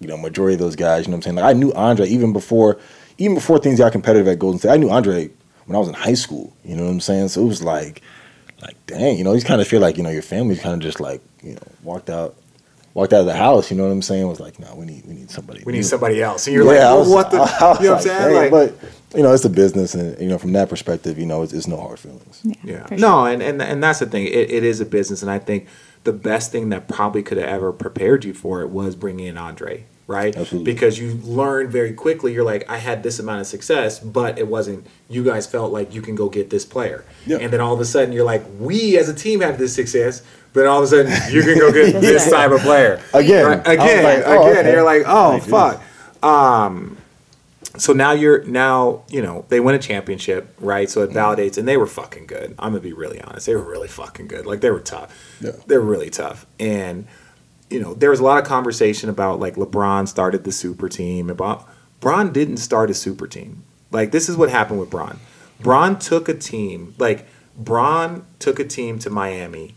you 0.00 0.06
know 0.08 0.16
majority 0.18 0.54
of 0.54 0.60
those 0.60 0.76
guys. 0.76 1.06
You 1.06 1.12
know 1.12 1.16
what 1.16 1.26
I'm 1.26 1.34
saying? 1.34 1.36
Like 1.36 1.44
I 1.46 1.52
knew 1.54 1.72
Andre 1.72 2.06
even 2.08 2.32
before 2.34 2.76
even 3.16 3.34
before 3.34 3.58
things 3.58 3.78
got 3.78 3.90
competitive 3.92 4.28
at 4.28 4.38
Golden 4.38 4.58
State. 4.58 4.70
I 4.70 4.76
knew 4.76 4.90
Andre 4.90 5.30
when 5.68 5.76
I 5.76 5.78
was 5.78 5.88
in 5.88 5.94
high 5.94 6.14
school. 6.14 6.56
You 6.64 6.74
know 6.74 6.84
what 6.84 6.90
I'm 6.90 7.00
saying? 7.00 7.28
So 7.28 7.42
it 7.42 7.46
was 7.46 7.62
like 7.62 8.02
like 8.60 8.74
dang, 8.86 9.16
you 9.18 9.22
know, 9.24 9.34
you 9.34 9.42
kind 9.42 9.60
of 9.60 9.68
feel 9.68 9.80
like 9.80 9.96
you 9.96 10.02
know 10.02 10.10
your 10.10 10.22
family's 10.22 10.60
kind 10.60 10.74
of 10.74 10.80
just 10.80 10.98
like 10.98 11.20
you 11.42 11.52
know 11.54 11.62
walked 11.84 12.10
out 12.10 12.34
walked 12.94 13.12
out 13.12 13.20
of 13.20 13.26
the 13.26 13.36
house. 13.36 13.70
You 13.70 13.76
know 13.76 13.84
what 13.84 13.92
I'm 13.92 14.02
saying? 14.02 14.26
Was 14.26 14.40
like 14.40 14.58
no, 14.58 14.74
we 14.74 14.86
need 14.86 15.04
we 15.06 15.14
need 15.14 15.30
somebody. 15.30 15.62
we 15.64 15.72
new. 15.72 15.78
need 15.78 15.84
somebody 15.86 16.20
else, 16.22 16.46
and 16.48 16.54
you're 16.56 16.64
Yeah, 16.64 16.70
like, 16.70 16.78
well, 16.80 16.98
was- 17.00 17.08
what 17.10 17.30
the? 17.30 17.36
I 17.42 17.78
you 17.80 17.88
know 17.88 17.92
what 17.92 17.92
I'm 17.92 17.92
like, 17.92 18.02
saying? 18.02 18.32
dang, 18.32 18.34
Like, 18.34 18.50
but 18.50 19.16
you 19.16 19.22
know, 19.22 19.32
it's 19.32 19.44
a 19.44 19.50
business, 19.50 19.94
and 19.94 20.20
you 20.20 20.28
know, 20.28 20.38
from 20.38 20.52
that 20.54 20.68
perspective, 20.68 21.18
you 21.18 21.24
know, 21.26 21.42
it's, 21.42 21.52
it's 21.52 21.66
no 21.68 21.76
hard 21.78 21.98
feelings. 22.00 22.42
Yeah. 22.64 22.84
for 22.86 22.96
No, 22.96 23.24
and, 23.26 23.42
and 23.42 23.62
and 23.62 23.82
that's 23.82 24.00
the 24.00 24.06
thing. 24.06 24.26
It, 24.26 24.50
it 24.50 24.64
is 24.64 24.80
a 24.80 24.84
business, 24.86 25.22
and 25.22 25.30
I 25.30 25.38
think 25.38 25.66
the 26.04 26.12
best 26.12 26.50
thing 26.50 26.70
that 26.70 26.88
probably 26.88 27.22
could 27.22 27.38
have 27.38 27.48
ever 27.48 27.72
prepared 27.72 28.24
you 28.24 28.34
for 28.34 28.62
it 28.62 28.68
was 28.70 28.96
bringing 28.96 29.26
in 29.26 29.36
Andre, 29.38 29.84
right? 30.08 30.34
Absolutely. 30.36 30.72
Because 30.72 30.98
you 30.98 31.12
learn 31.22 31.68
very 31.70 31.92
quickly. 31.92 32.32
You're 32.32 32.42
like, 32.44 32.68
I 32.68 32.78
had 32.78 33.04
this 33.04 33.20
amount 33.20 33.42
of 33.42 33.46
success, 33.46 34.00
but 34.00 34.36
it 34.38 34.48
wasn't. 34.48 34.84
You 35.08 35.22
guys 35.22 35.46
felt 35.46 35.72
like 35.72 35.94
you 35.94 36.02
can 36.02 36.16
go 36.16 36.28
get 36.28 36.50
this 36.50 36.64
player, 36.66 37.04
Yeah. 37.26 37.36
and 37.38 37.52
then 37.52 37.60
all 37.60 37.74
of 37.74 37.80
a 37.80 37.84
sudden 37.84 38.12
you're 38.12 38.24
like, 38.24 38.42
we 38.58 38.98
as 38.98 39.08
a 39.08 39.14
team 39.14 39.40
have 39.42 39.56
this 39.58 39.72
success. 39.74 40.22
But 40.54 40.66
all 40.66 40.78
of 40.78 40.84
a 40.84 40.88
sudden, 40.88 41.12
you 41.32 41.42
can 41.42 41.58
go 41.58 41.70
get 41.70 42.00
this 42.00 42.28
type 42.30 42.50
of 42.50 42.60
player 42.62 43.00
Again, 43.12 43.46
Right? 43.46 43.60
Again, 43.60 44.02
like, 44.02 44.18
again. 44.18 44.24
oh, 44.26 44.50
okay. 44.50 44.72
You're 44.72 44.82
like, 44.82 45.02
oh 45.06 45.38
fuck. 45.40 45.82
Um, 46.24 46.96
so 47.76 47.92
now 47.92 48.12
you're 48.12 48.42
now 48.44 49.04
you 49.08 49.22
know 49.22 49.44
they 49.50 49.60
win 49.60 49.74
a 49.74 49.78
championship, 49.78 50.52
right? 50.58 50.88
So 50.90 51.02
it 51.02 51.10
Mm-hmm. 51.10 51.18
validates, 51.18 51.58
and 51.58 51.68
they 51.68 51.76
were 51.76 51.86
fucking 51.86 52.26
good. 52.26 52.54
I'm 52.58 52.72
gonna 52.72 52.80
be 52.80 52.92
really 52.94 53.20
honest, 53.20 53.46
they 53.46 53.54
were 53.54 53.62
really 53.70 53.88
fucking 53.88 54.26
good. 54.26 54.46
Like 54.46 54.60
they 54.62 54.70
were 54.70 54.80
tough. 54.80 55.14
Yeah. 55.40 55.52
They're 55.66 55.80
really 55.80 56.10
tough, 56.10 56.46
and 56.58 57.06
you 57.70 57.80
know 57.80 57.94
there 57.94 58.10
was 58.10 58.20
a 58.20 58.24
lot 58.24 58.38
of 58.38 58.44
conversation 58.44 59.08
about 59.08 59.40
like 59.40 59.56
LeBron 59.56 60.08
started 60.08 60.44
the 60.44 60.52
super 60.52 60.88
team. 60.88 61.30
About 61.30 61.68
Bron 62.00 62.32
didn't 62.32 62.58
start 62.58 62.90
a 62.90 62.94
super 62.94 63.26
team. 63.26 63.64
Like 63.90 64.12
this 64.12 64.28
is 64.28 64.36
what 64.36 64.50
happened 64.50 64.80
with 64.80 64.90
Bron. 64.90 65.18
Bron 65.60 65.98
took 65.98 66.28
a 66.28 66.34
team 66.34 66.94
like 66.98 67.26
Bron 67.56 68.24
took 68.38 68.58
a 68.58 68.64
team 68.64 68.98
to 69.00 69.10
Miami, 69.10 69.74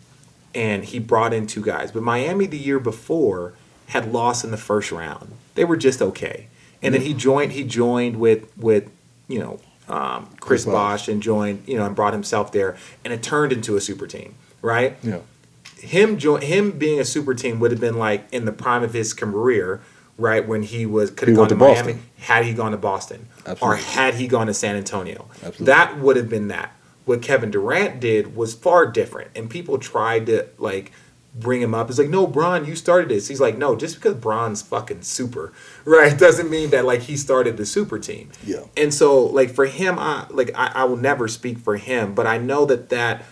and 0.54 0.86
he 0.86 1.00
brought 1.00 1.34
in 1.34 1.48
two 1.48 1.62
guys. 1.64 1.92
But 1.92 2.04
Miami 2.04 2.46
the 2.46 2.58
year 2.58 2.80
before 2.80 3.54
had 3.88 4.12
lost 4.12 4.44
in 4.44 4.52
the 4.52 4.58
first 4.58 4.92
round. 4.92 5.34
They 5.56 5.66
were 5.66 5.78
just 5.78 6.02
okay. 6.02 6.48
And 6.82 6.94
then 6.94 7.02
he 7.02 7.14
joined. 7.14 7.52
He 7.52 7.64
joined 7.64 8.18
with 8.20 8.56
with 8.58 8.90
you 9.28 9.40
know 9.40 9.60
um, 9.88 10.30
Chris. 10.40 10.66
Bosh 10.66 11.08
and 11.08 11.22
joined 11.22 11.64
you 11.68 11.78
know 11.78 11.86
and 11.86 11.96
brought 11.96 12.14
himself 12.14 12.52
there, 12.52 12.78
and 13.04 13.14
it 13.14 13.22
turned 13.22 13.52
into 13.52 13.76
a 13.76 13.82
super 13.82 14.08
team, 14.08 14.36
right? 14.62 14.98
Yeah. 15.04 15.20
Him 15.82 16.18
join 16.18 16.42
him 16.42 16.72
being 16.72 17.00
a 17.00 17.06
super 17.06 17.34
team 17.34 17.60
would 17.60 17.72
have 17.72 17.80
been 17.80 17.98
like 17.98 18.26
in 18.32 18.46
the 18.46 18.52
prime 18.52 18.84
of 18.84 18.94
his 18.94 19.14
career, 19.14 19.82
right 20.18 20.48
when 20.48 20.64
he 20.64 20.86
was 20.86 21.12
could 21.12 21.28
have 21.28 21.38
gone 21.38 21.50
to, 21.50 21.56
Miami 21.56 21.94
Boston. 21.94 22.04
had 22.20 22.46
he 22.46 22.54
gone 22.54 22.72
to 22.72 22.78
Boston 22.78 23.28
or 23.62 23.76
had 23.76 24.16
he 24.16 24.28
gone 24.28 24.48
to 24.48 24.54
San 24.54 24.76
Antonio. 24.76 25.28
Absolutely. 25.36 25.66
That 25.66 25.98
would 26.00 26.16
have 26.16 26.30
been 26.30 26.48
that. 26.50 26.76
What 27.06 27.22
Kevin 27.22 27.50
Durant 27.50 28.00
did 28.00 28.36
was 28.36 28.54
far 28.54 28.86
different, 28.86 29.32
and 29.36 29.50
people 29.50 29.80
tried 29.80 30.28
to 30.28 30.48
like 30.58 30.92
bring 31.34 31.62
him 31.62 31.74
up. 31.74 31.90
It's 31.90 31.98
like, 31.98 32.10
no, 32.10 32.28
Bron, 32.28 32.66
you 32.66 32.76
started 32.76 33.10
this. 33.10 33.28
He's 33.28 33.40
like, 33.40 33.58
no, 33.58 33.76
just 33.76 33.96
because 33.96 34.16
Bron's 34.16 34.62
fucking 34.62 35.02
super, 35.02 35.54
right, 35.86 36.18
doesn't 36.18 36.50
mean 36.50 36.70
that 36.70 36.86
like 36.86 37.02
he 37.02 37.18
started 37.18 37.58
the 37.58 37.66
super 37.66 37.98
team. 37.98 38.32
Yeah. 38.46 38.66
And 38.78 38.94
so, 38.94 39.26
like 39.26 39.50
for 39.50 39.66
him, 39.66 39.98
I 39.98 40.28
like 40.30 40.52
I, 40.56 40.72
I 40.76 40.84
will 40.84 40.98
never 40.98 41.28
speak 41.28 41.58
for 41.58 41.78
him, 41.78 42.14
but 42.14 42.28
I 42.28 42.38
know 42.38 42.66
that 42.66 42.90
that 42.90 43.26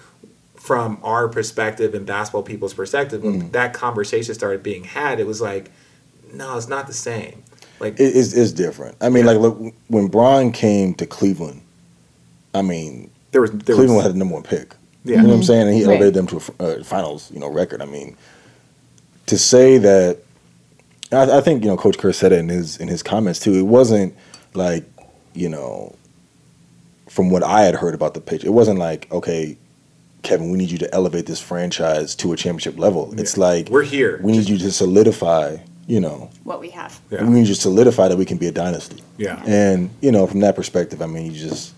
from 0.70 1.00
our 1.02 1.28
perspective 1.28 1.96
and 1.96 2.06
basketball 2.06 2.44
people's 2.44 2.76
perspective, 2.76 3.24
when 3.24 3.42
Mm. 3.42 3.52
that 3.54 3.74
conversation 3.74 4.36
started 4.36 4.62
being 4.62 4.84
had, 4.84 5.20
it 5.20 5.26
was 5.26 5.42
like, 5.42 5.72
no, 6.32 6.56
it's 6.58 6.68
not 6.68 6.86
the 6.86 6.94
same. 6.94 7.42
Like, 7.80 8.00
It 8.00 8.16
is 8.16 8.36
is 8.36 8.54
different. 8.54 8.96
I 9.02 9.10
mean, 9.10 9.26
like 9.26 9.40
look, 9.40 9.58
when 9.88 10.06
Bron 10.10 10.52
came 10.52 10.94
to 10.94 11.08
Cleveland, 11.08 11.62
I 12.54 12.62
mean, 12.62 13.10
there 13.32 13.42
was 13.42 13.50
there 13.50 13.74
Cleveland 13.78 13.96
was, 13.96 14.04
had 14.04 14.14
the 14.14 14.20
number 14.20 14.36
one 14.36 14.44
pick. 14.44 14.76
yeah, 15.06 15.16
You 15.16 15.24
know 15.24 15.30
what 15.30 15.36
I'm 15.38 15.44
saying? 15.44 15.68
And 15.70 15.74
he 15.76 15.82
Right. 15.82 15.90
elevated 15.90 16.14
them 16.14 16.28
to 16.28 16.54
a 16.60 16.64
uh, 16.82 16.84
finals, 16.84 17.32
you 17.34 17.40
know, 17.40 17.48
record. 17.50 17.82
I 17.82 17.86
mean, 17.86 18.16
to 19.26 19.40
say 19.40 19.80
that, 19.80 20.20
I, 21.12 21.38
I 21.40 21.42
think 21.42 21.64
you 21.64 21.70
know, 21.72 21.78
Coach 21.78 21.98
Kerr 21.98 22.14
said 22.14 22.32
it 22.32 22.38
in 22.38 22.50
his 22.50 22.78
in 22.78 22.88
his 22.90 23.02
comments 23.02 23.40
too. 23.40 23.56
It 23.56 23.66
wasn't 23.66 24.14
like, 24.54 24.84
you 25.34 25.50
know, 25.50 25.96
from 27.10 27.32
what 27.32 27.42
I 27.42 27.64
had 27.64 27.74
heard 27.74 27.96
about 27.96 28.14
the 28.14 28.22
pitch, 28.22 28.44
it 28.44 28.52
wasn't 28.54 28.78
like, 28.78 29.12
okay, 29.12 29.58
Kevin, 30.22 30.52
we 30.52 30.58
need 30.58 30.70
you 30.72 30.78
to 30.80 30.94
elevate 30.94 31.26
this 31.26 31.40
franchise 31.40 32.16
to 32.16 32.34
a 32.34 32.36
championship 32.36 32.78
level. 32.78 33.18
It's 33.20 33.38
like 33.38 33.70
we're 33.70 33.84
here. 33.84 34.20
we 34.22 34.32
need 34.34 34.50
you 34.50 34.58
to 34.58 34.72
solidify, 34.72 35.58
you 35.88 36.00
know, 36.00 36.30
What 36.44 36.60
we 36.60 36.70
have. 36.72 37.00
Yeah. 37.10 37.24
we 37.24 37.30
need 37.30 37.48
you 37.48 37.56
to 37.56 37.62
solidify 37.62 38.10
that 38.10 38.18
we 38.18 38.26
can 38.26 38.38
be 38.38 38.48
a 38.48 38.52
dynasty. 38.52 39.02
Yeah. 39.18 39.42
And 39.46 39.90
you 40.02 40.12
know, 40.12 40.28
from 40.28 40.42
that 40.42 40.56
perspective, 40.56 41.02
I 41.02 41.06
mean, 41.08 41.32
you 41.32 41.40
just, 41.40 41.74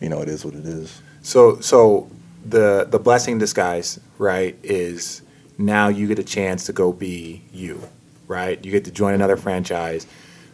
you 0.00 0.08
know, 0.08 0.20
it 0.20 0.28
is 0.28 0.44
what 0.44 0.54
it 0.54 0.64
is. 0.66 1.00
So 1.22 1.60
so 1.60 2.08
the 2.44 2.86
the 2.88 2.98
blessing 2.98 3.32
in 3.32 3.38
disguise, 3.38 3.98
right, 4.18 4.56
is 4.62 5.22
now 5.58 5.88
you 5.88 6.06
get 6.06 6.18
a 6.18 6.24
chance 6.24 6.64
to 6.66 6.72
go 6.72 6.92
be 6.92 7.42
you, 7.52 7.82
right? 8.28 8.64
You 8.64 8.70
get 8.70 8.84
to 8.86 8.90
join 8.90 9.14
another 9.14 9.36
franchise. 9.36 10.06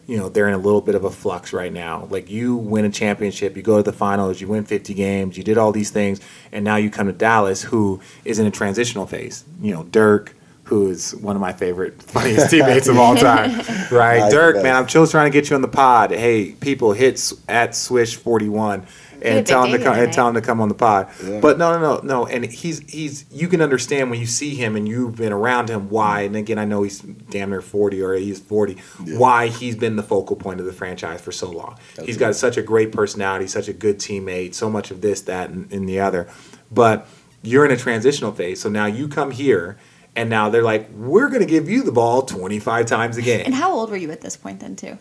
You 0.07 0.17
know, 0.17 0.29
they're 0.29 0.47
in 0.47 0.53
a 0.53 0.57
little 0.59 0.81
bit 0.81 0.95
of 0.95 1.03
a 1.03 1.11
flux 1.11 1.53
right 1.53 1.71
now. 1.71 2.07
Like 2.09 2.29
you 2.29 2.55
win 2.55 2.85
a 2.85 2.89
championship, 2.89 3.55
you 3.55 3.61
go 3.61 3.77
to 3.77 3.83
the 3.83 3.93
finals, 3.93 4.41
you 4.41 4.47
win 4.47 4.63
50 4.63 4.93
games, 4.93 5.37
you 5.37 5.43
did 5.43 5.57
all 5.57 5.71
these 5.71 5.91
things, 5.91 6.21
and 6.51 6.63
now 6.63 6.77
you 6.77 6.89
come 6.89 7.07
to 7.07 7.13
Dallas 7.13 7.61
who 7.61 7.99
is 8.25 8.39
in 8.39 8.47
a 8.47 8.51
transitional 8.51 9.05
phase. 9.05 9.43
You 9.61 9.73
know, 9.73 9.83
Dirk 9.83 10.33
who 10.63 10.89
is 10.89 11.15
one 11.15 11.35
of 11.35 11.41
my 11.41 11.53
favorite 11.53 12.01
funniest 12.03 12.49
teammates 12.49 12.87
of 12.87 12.97
all 12.97 13.15
time, 13.15 13.51
right? 13.91 14.19
Nice, 14.19 14.31
Dirk, 14.33 14.55
nice. 14.55 14.63
man, 14.63 14.75
I'm 14.75 14.87
just 14.87 15.11
trying 15.11 15.31
to 15.31 15.37
get 15.37 15.49
you 15.49 15.55
on 15.55 15.61
the 15.61 15.67
pod. 15.67 16.11
Hey, 16.11 16.51
people, 16.53 16.91
hit 16.93 17.31
at 17.47 17.75
Swish 17.75 18.15
41 18.15 18.81
had 18.81 18.83
a 18.83 19.06
and 19.21 19.45
tell 19.45 19.63
him 19.63 19.71
to 19.71 19.77
come 19.77 19.93
and 19.93 20.01
tonight. 20.01 20.13
tell 20.13 20.27
him 20.29 20.33
to 20.35 20.41
come 20.41 20.61
on 20.61 20.69
the 20.69 20.75
pod. 20.75 21.09
Yeah. 21.23 21.39
But 21.39 21.57
no, 21.57 21.77
no, 21.77 21.79
no, 21.79 22.01
no. 22.01 22.27
And 22.27 22.45
he's 22.45 22.79
he's 22.89 23.25
you 23.31 23.47
can 23.47 23.61
understand 23.61 24.09
when 24.09 24.19
you 24.19 24.25
see 24.25 24.55
him 24.55 24.75
and 24.75 24.87
you've 24.87 25.15
been 25.15 25.33
around 25.33 25.69
him 25.69 25.89
why. 25.89 26.21
And 26.21 26.35
again, 26.35 26.59
I 26.59 26.65
know 26.65 26.83
he's 26.83 26.99
damn 26.99 27.49
near 27.49 27.61
forty 27.61 28.01
or 28.01 28.13
he's 28.15 28.39
forty. 28.39 28.77
Yeah. 29.03 29.17
Why 29.17 29.47
he's 29.47 29.75
been 29.75 29.95
the 29.95 30.03
focal 30.03 30.35
point 30.35 30.59
of 30.59 30.65
the 30.65 30.73
franchise 30.73 31.21
for 31.21 31.31
so 31.31 31.49
long. 31.51 31.77
He's 32.03 32.17
got 32.17 32.35
such 32.35 32.57
a 32.57 32.61
great 32.61 32.91
personality, 32.91 33.47
such 33.47 33.67
a 33.67 33.73
good 33.73 33.99
teammate, 33.99 34.53
so 34.53 34.69
much 34.69 34.91
of 34.91 35.01
this, 35.01 35.21
that, 35.21 35.49
and, 35.49 35.71
and 35.71 35.87
the 35.87 35.99
other. 35.99 36.27
But 36.71 37.07
you're 37.43 37.65
in 37.65 37.71
a 37.71 37.77
transitional 37.77 38.31
phase, 38.31 38.59
so 38.61 38.69
now 38.69 38.85
you 38.87 39.07
come 39.07 39.31
here. 39.31 39.77
and 40.15 40.29
now 40.31 40.49
they're 40.49 40.63
like, 40.63 40.89
we're 40.93 41.29
going 41.29 41.41
to 41.41 41.45
give 41.47 41.69
you 41.69 41.83
the 41.83 41.91
ball 41.91 42.23
25 42.23 42.87
times 42.87 43.17
a 43.17 43.21
game. 43.21 43.43
And 43.45 43.53
how 43.53 43.71
old 43.71 43.91
were 43.91 43.95
you 43.97 44.09
at 44.11 44.21
this 44.21 44.35
point 44.35 44.59
then 44.59 44.75
too? 44.75 44.97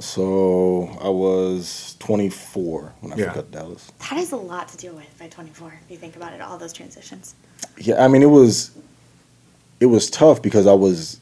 So 0.00 0.96
I 1.00 1.08
was 1.08 1.96
24 1.98 2.94
when 3.00 3.12
I 3.12 3.16
Yeah. 3.16 3.24
first 3.26 3.34
got 3.34 3.52
to 3.52 3.58
Dallas. 3.58 3.90
That 4.10 4.18
is 4.18 4.32
a 4.32 4.36
lot 4.36 4.68
to 4.68 4.76
deal 4.76 4.94
with 4.94 5.06
by 5.18 5.26
24. 5.28 5.72
If 5.84 5.90
you 5.90 5.96
think 5.96 6.14
about 6.16 6.32
it, 6.32 6.40
all 6.40 6.56
those 6.56 6.72
transitions. 6.72 7.34
Yeah, 7.78 8.02
I 8.04 8.08
mean 8.08 8.22
it 8.22 8.30
was 8.30 8.70
it 9.80 9.86
was 9.86 10.08
tough 10.10 10.40
because 10.42 10.66
I 10.66 10.72
was 10.72 11.20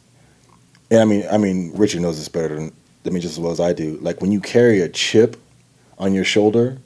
and 0.90 1.00
I 1.00 1.04
mean 1.04 1.24
I 1.30 1.38
mean 1.38 1.72
Richard 1.74 2.02
knows 2.02 2.18
this 2.18 2.28
better 2.28 2.54
than 2.54 2.72
I 3.06 3.10
mean 3.10 3.22
just 3.22 3.34
as 3.34 3.40
well 3.40 3.52
as 3.52 3.60
I 3.60 3.72
do. 3.72 3.98
Like 4.02 4.20
when 4.20 4.30
you 4.32 4.40
carry 4.40 4.82
a 4.82 4.88
chip 4.88 5.36
on 5.98 6.12
your 6.12 6.24
shoulder, 6.24 6.78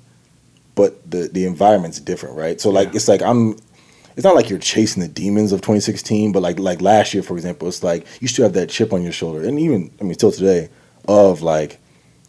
but 0.76 1.10
the 1.10 1.28
the 1.28 1.44
environment's 1.44 1.98
different, 1.98 2.36
right? 2.36 2.60
So 2.60 2.70
like 2.70 2.88
Yeah. 2.88 2.96
it's 2.96 3.08
like 3.08 3.22
I'm 3.22 3.56
it's 4.16 4.24
not 4.24 4.36
like 4.36 4.48
you're 4.48 4.58
chasing 4.60 5.02
the 5.02 5.08
demons 5.08 5.50
of 5.50 5.60
2016, 5.60 6.30
but 6.30 6.40
like 6.40 6.60
like 6.60 6.80
last 6.80 7.14
year 7.14 7.24
for 7.24 7.34
example, 7.36 7.66
it's 7.66 7.82
like 7.82 8.06
you 8.20 8.28
still 8.28 8.44
have 8.44 8.52
that 8.54 8.68
chip 8.68 8.92
on 8.92 9.02
your 9.02 9.12
shoulder 9.12 9.42
and 9.42 9.58
even 9.58 9.90
I 10.00 10.04
mean 10.04 10.14
still 10.14 10.30
today 10.30 10.68
of 11.10 11.42
like 11.42 11.78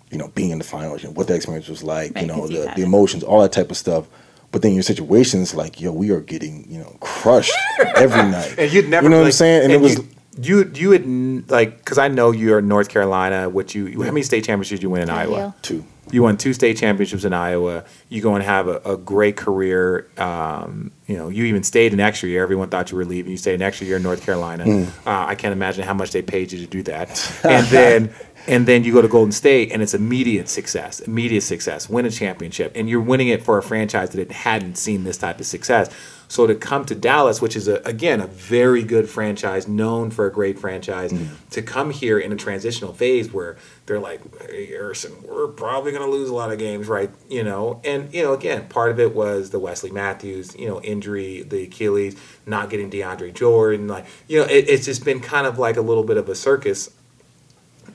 you 0.09 0.17
know 0.17 0.29
being 0.29 0.51
in 0.51 0.57
the 0.57 0.63
finals, 0.63 1.03
and 1.03 1.15
what 1.15 1.27
that 1.27 1.35
experience 1.35 1.67
was 1.67 1.83
like, 1.83 2.13
Right, 2.15 2.21
you 2.21 2.27
know, 2.27 2.47
the, 2.47 2.67
had 2.67 2.77
the 2.77 2.83
emotions, 2.83 3.23
all 3.23 3.41
that 3.41 3.51
type 3.51 3.71
of 3.71 3.77
stuff. 3.77 4.07
But 4.51 4.63
then 4.63 4.73
your 4.73 4.83
situation 4.83 5.39
is 5.39 5.55
like, 5.55 5.79
yo, 5.79 5.93
we 5.93 6.11
are 6.11 6.19
getting, 6.19 6.69
you 6.69 6.79
know, 6.79 6.97
crushed 6.99 7.55
every 7.95 8.21
night. 8.31 8.55
And 8.57 8.73
you'd 8.73 8.89
never, 8.89 9.05
you 9.05 9.09
know 9.09 9.19
what 9.19 9.27
I'm 9.27 9.31
saying? 9.31 9.63
And, 9.63 9.71
it 9.71 9.79
was, 9.79 9.95
you, 9.95 10.07
you, 10.41 10.71
you 10.75 10.89
would 10.89 11.49
like, 11.49 11.77
because 11.77 11.97
I 11.97 12.09
know 12.09 12.31
you're 12.31 12.59
in 12.59 12.67
North 12.67 12.89
Carolina, 12.89 13.49
which 13.49 13.73
you, 13.75 14.03
how 14.03 14.11
many 14.11 14.23
state 14.23 14.43
championships 14.43 14.79
did 14.79 14.83
you 14.83 14.89
win 14.89 15.03
in 15.03 15.09
Iowa? 15.09 15.55
two. 15.61 15.85
You 16.11 16.23
won 16.23 16.35
two 16.35 16.53
state 16.53 16.77
championships 16.77 17.23
in 17.23 17.31
Iowa. 17.31 17.85
You 18.09 18.21
go 18.21 18.35
and 18.35 18.43
have 18.43 18.67
a, 18.67 18.77
a 18.79 18.97
great 18.97 19.37
career. 19.37 20.09
Um, 20.17 20.91
you 21.07 21.15
know, 21.15 21.29
you 21.29 21.45
even 21.45 21.63
stayed 21.63 21.93
an 21.93 22.01
extra 22.01 22.27
year. 22.27 22.43
Everyone 22.43 22.69
thought 22.69 22.91
you 22.91 22.97
were 22.97 23.05
leaving. 23.05 23.31
You 23.31 23.37
stayed 23.37 23.55
an 23.55 23.61
extra 23.61 23.87
year 23.87 23.97
in 23.97 24.03
North 24.03 24.23
Carolina. 24.23 24.65
Hmm. 24.65 25.07
Uh, 25.07 25.25
I 25.27 25.35
can't 25.35 25.53
imagine 25.53 25.85
how 25.85 25.93
much 25.93 26.11
they 26.11 26.21
paid 26.21 26.51
you 26.51 26.59
to 26.59 26.67
do 26.67 26.83
that. 26.83 27.09
And 27.43 27.65
then, 27.67 28.13
and 28.47 28.67
then 28.67 28.83
you 28.83 28.93
go 28.93 29.01
to 29.01 29.07
Golden 29.07 29.31
State, 29.31 29.71
and 29.71 29.81
it's 29.81 29.93
immediate 29.93 30.49
success. 30.49 30.99
Immediate 30.99 31.41
success. 31.41 31.89
Win 31.89 32.05
a 32.05 32.11
championship, 32.11 32.71
and 32.75 32.89
you're 32.89 33.01
winning 33.01 33.27
it 33.27 33.43
for 33.43 33.57
a 33.57 33.63
franchise 33.63 34.09
that 34.11 34.31
hadn't 34.31 34.77
seen 34.77 35.03
this 35.03 35.17
type 35.17 35.39
of 35.39 35.45
success. 35.45 35.89
So 36.31 36.47
to 36.47 36.55
come 36.55 36.85
to 36.85 36.95
Dallas, 36.95 37.41
which 37.41 37.57
is 37.57 37.67
a, 37.67 37.81
again 37.83 38.21
a 38.21 38.27
very 38.27 38.83
good 38.83 39.09
franchise, 39.09 39.67
known 39.67 40.11
for 40.11 40.25
a 40.27 40.31
great 40.31 40.57
franchise, 40.57 41.11
mm. 41.11 41.27
to 41.49 41.61
come 41.61 41.91
here 41.91 42.17
in 42.17 42.31
a 42.31 42.37
transitional 42.37 42.93
phase 42.93 43.33
where 43.33 43.57
they're 43.85 43.99
like, 43.99 44.21
hey, 44.49 44.67
Harrison, 44.67 45.11
we're 45.23 45.49
probably 45.49 45.91
going 45.91 46.05
to 46.05 46.09
lose 46.09 46.29
a 46.29 46.33
lot 46.33 46.49
of 46.49 46.57
games, 46.57 46.87
right? 46.87 47.11
You 47.29 47.43
know, 47.43 47.81
and 47.83 48.13
you 48.13 48.23
know, 48.23 48.31
again, 48.31 48.69
part 48.69 48.91
of 48.91 48.99
it 48.99 49.13
was 49.13 49.49
the 49.49 49.59
Wesley 49.59 49.91
Matthews, 49.91 50.55
you 50.55 50.69
know, 50.69 50.81
injury, 50.81 51.43
the 51.43 51.63
Achilles, 51.63 52.15
not 52.45 52.69
getting 52.69 52.89
DeAndre 52.89 53.33
Jordan, 53.33 53.89
like 53.89 54.05
you 54.29 54.39
know, 54.39 54.45
it, 54.45 54.69
it's 54.69 54.85
just 54.85 55.03
been 55.03 55.19
kind 55.19 55.45
of 55.45 55.59
like 55.59 55.75
a 55.75 55.81
little 55.81 56.05
bit 56.05 56.15
of 56.15 56.29
a 56.29 56.35
circus 56.35 56.89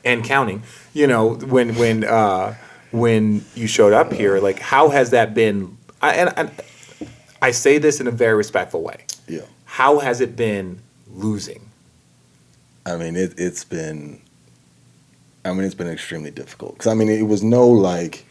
and 0.07 0.25
counting. 0.25 0.63
You 0.95 1.07
know, 1.07 1.35
when 1.35 1.75
when 1.75 2.05
uh, 2.05 2.55
when 2.93 3.45
you 3.55 3.67
showed 3.67 3.93
up 3.93 4.13
here, 4.13 4.39
like 4.41 4.59
how 4.59 4.89
has 4.89 5.11
that 5.11 5.35
been? 5.35 5.77
I, 6.01 6.15
and, 6.15 6.33
and 6.39 6.51
I 7.43 7.51
say 7.51 7.77
this 7.79 8.01
in 8.01 8.07
a 8.07 8.11
very 8.11 8.35
respectful 8.35 8.83
way. 8.83 9.05
yeah. 9.29 9.43
How 9.65 9.99
has 9.99 10.21
it 10.23 10.37
been 10.37 10.81
losing? 11.13 11.69
I 12.87 12.97
mean, 12.97 13.17
it, 13.17 13.35
it's 13.37 13.65
been, 13.65 14.21
I 15.45 15.53
mean, 15.53 15.65
it's 15.65 15.75
been 15.75 15.89
extremely 15.89 16.31
difficult. 16.31 16.75
Because, 16.75 16.87
I 16.87 16.95
mean, 16.95 17.09
it 17.09 17.27
was 17.27 17.43
no 17.43 17.67
like, 17.69 18.25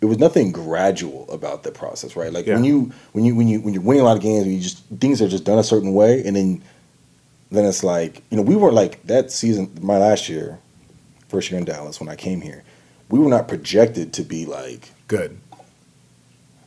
it 0.00 0.06
was 0.06 0.18
nothing 0.18 0.52
gradual 0.52 1.28
about 1.30 1.64
the 1.64 1.72
process, 1.72 2.16
right? 2.16 2.32
Like 2.32 2.46
when 2.46 2.64
you 2.64 2.92
when 3.12 3.24
you 3.24 3.34
when 3.34 3.48
you 3.48 3.60
when 3.60 3.74
you're 3.74 3.82
winning 3.82 4.02
a 4.02 4.04
lot 4.04 4.16
of 4.16 4.22
games, 4.22 4.44
and 4.44 4.54
you 4.54 4.60
just 4.60 4.84
things 5.00 5.20
are 5.20 5.28
just 5.28 5.44
done 5.44 5.58
a 5.58 5.64
certain 5.64 5.92
way, 5.92 6.22
and 6.24 6.36
then 6.36 6.62
then 7.50 7.64
it's 7.64 7.84
like 7.84 8.22
you 8.30 8.36
know 8.36 8.42
we 8.42 8.56
weren't 8.56 8.74
like 8.74 9.02
that 9.06 9.30
season. 9.30 9.70
My 9.80 9.98
last 9.98 10.28
year, 10.28 10.58
first 11.28 11.50
year 11.50 11.58
in 11.58 11.64
Dallas 11.64 12.00
when 12.00 12.08
I 12.08 12.16
came 12.16 12.40
here, 12.40 12.64
we 13.08 13.18
were 13.18 13.28
not 13.30 13.48
projected 13.48 14.12
to 14.14 14.22
be 14.22 14.46
like. 14.46 14.90
Good. 15.08 15.38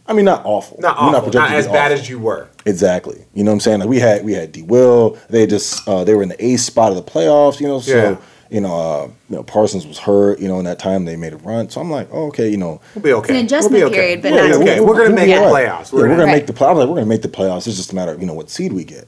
I 0.08 0.14
mean, 0.14 0.26
not 0.26 0.44
awful. 0.44 0.78
Not 0.80 0.96
We're 0.96 1.02
awful. 1.02 1.12
Not, 1.12 1.24
projected 1.24 1.50
to 1.50 1.54
be 1.54 1.58
as 1.60 1.68
bad 1.68 1.92
awful. 1.92 2.02
as 2.02 2.10
you 2.10 2.18
were. 2.20 2.48
Exactly. 2.66 3.24
You 3.36 3.44
know 3.44 3.52
what 3.52 3.56
I'm 3.56 3.60
saying? 3.60 3.80
Like 3.82 3.90
we 3.90 4.00
had 4.00 4.26
we 4.26 4.34
had 4.34 4.52
D 4.52 4.64
Will. 4.64 5.18
They 5.30 5.46
just 5.46 5.88
uh, 5.88 6.04
they 6.04 6.16
were 6.16 6.24
in 6.24 6.30
the 6.30 6.44
eighth 6.44 6.62
spot 6.62 6.92
of 6.92 6.96
the 6.96 7.04
playoffs. 7.12 7.60
You 7.60 7.68
know, 7.68 7.80
so 7.80 7.92
Yeah. 8.12 8.18
you 8.50 8.62
know, 8.62 8.74
uh, 8.76 9.08
you 9.30 9.36
know 9.36 9.44
Parsons 9.44 9.86
was 9.86 10.00
hurt. 10.00 10.40
You 10.40 10.48
know, 10.48 10.58
in 10.58 10.66
that 10.66 10.80
time 10.80 11.06
they 11.06 11.16
made 11.16 11.34
a 11.34 11.38
run. 11.38 11.70
So 11.70 11.80
I'm 11.80 11.92
like, 11.92 12.08
oh, 12.12 12.28
okay, 12.30 12.50
you 12.50 12.58
know, 12.58 12.82
We'll 12.96 13.04
be 13.04 13.14
okay. 13.14 13.38
an 13.40 13.46
adjustment 13.46 13.74
we'll 13.84 13.90
be 13.92 13.96
okay. 13.98 14.20
period, 14.20 14.22
but 14.24 14.32
we'll 14.32 14.42
not 14.42 14.50
be 14.50 14.56
okay. 14.56 14.66
terrible. 14.66 14.88
We're 14.88 14.98
gonna 15.04 15.16
make 15.16 15.26
be 15.28 15.34
the 15.34 15.40
playoffs. 15.42 15.92
Yeah, 15.92 15.94
We're 15.94 16.00
we're 16.00 16.08
gonna, 16.08 16.16
gonna 16.16 16.26
Right. 16.26 16.36
make 16.38 16.48
the 16.48 16.54
playoffs. 16.54 16.76
Like, 16.78 16.88
we're 16.90 16.96
gonna 16.96 17.06
make 17.06 17.22
the 17.22 17.28
playoffs. 17.30 17.68
It's 17.68 17.78
just 17.78 17.92
a 17.92 17.96
matter 17.96 18.12
of 18.14 18.20
you 18.20 18.26
know 18.26 18.34
what 18.34 18.50
seed 18.50 18.74
we 18.74 18.84
get, 18.86 19.08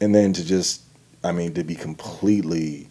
and 0.00 0.14
then 0.14 0.32
to 0.32 0.42
just, 0.44 0.80
I 1.22 1.32
mean, 1.32 1.54
to 1.54 1.64
be 1.64 1.74
completely, 1.74 2.88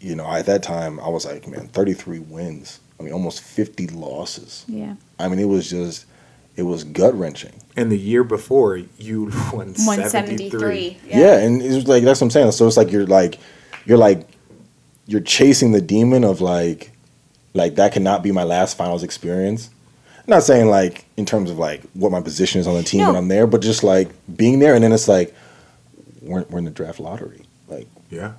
you 0.00 0.14
know, 0.14 0.26
at 0.26 0.46
that 0.46 0.62
time 0.62 1.00
I 1.00 1.08
was 1.08 1.24
like, 1.24 1.46
man, 1.48 1.68
33 1.68 2.20
wins. 2.20 2.80
I 2.98 3.02
mean, 3.02 3.12
almost 3.12 3.40
50 3.42 3.88
losses. 3.88 4.64
Yeah. 4.68 4.94
I 5.18 5.28
mean, 5.28 5.38
it 5.40 5.46
was 5.48 5.68
just, 5.68 6.06
it 6.56 6.62
was 6.62 6.84
gut 6.84 7.14
wrenching. 7.18 7.52
and 7.76 7.90
the 7.90 7.98
year 7.98 8.22
before, 8.24 8.76
you 8.98 9.24
won 9.52 9.74
173. 9.74 10.98
Yeah. 11.08 11.38
and 11.38 11.62
it 11.62 11.74
was 11.74 11.88
like 11.88 12.04
that's 12.04 12.20
what 12.20 12.26
I'm 12.26 12.30
saying. 12.30 12.52
So 12.52 12.66
it's 12.66 12.76
like 12.76 12.92
you're 12.92 13.06
like 13.06 13.38
you're 13.86 13.98
like 13.98 14.28
you're 15.06 15.20
chasing 15.20 15.72
the 15.72 15.80
demon 15.80 16.22
of 16.24 16.40
like 16.40 16.92
like 17.54 17.74
that 17.76 17.92
cannot 17.92 18.22
be 18.22 18.30
my 18.32 18.44
last 18.44 18.76
finals 18.76 19.02
experience. 19.02 19.70
I'm 20.18 20.24
not 20.30 20.42
saying 20.44 20.68
like 20.68 21.04
in 21.16 21.26
terms 21.26 21.50
of 21.50 21.58
like 21.58 21.82
what 21.94 22.12
my 22.12 22.20
position 22.20 22.60
is 22.60 22.66
on 22.68 22.74
the 22.76 22.82
team 22.84 23.00
No. 23.00 23.08
when 23.08 23.16
I'm 23.16 23.28
there, 23.28 23.46
but 23.46 23.60
just 23.62 23.82
like 23.82 24.10
being 24.36 24.58
there 24.60 24.74
and 24.74 24.84
then 24.84 24.92
it's 24.92 25.08
like 25.08 25.34
we're, 26.20 26.42
we're 26.50 26.58
in 26.60 26.64
the 26.66 26.70
draft 26.70 27.00
lottery. 27.00 27.42
Like 27.74 27.88
Yeah. 28.10 28.32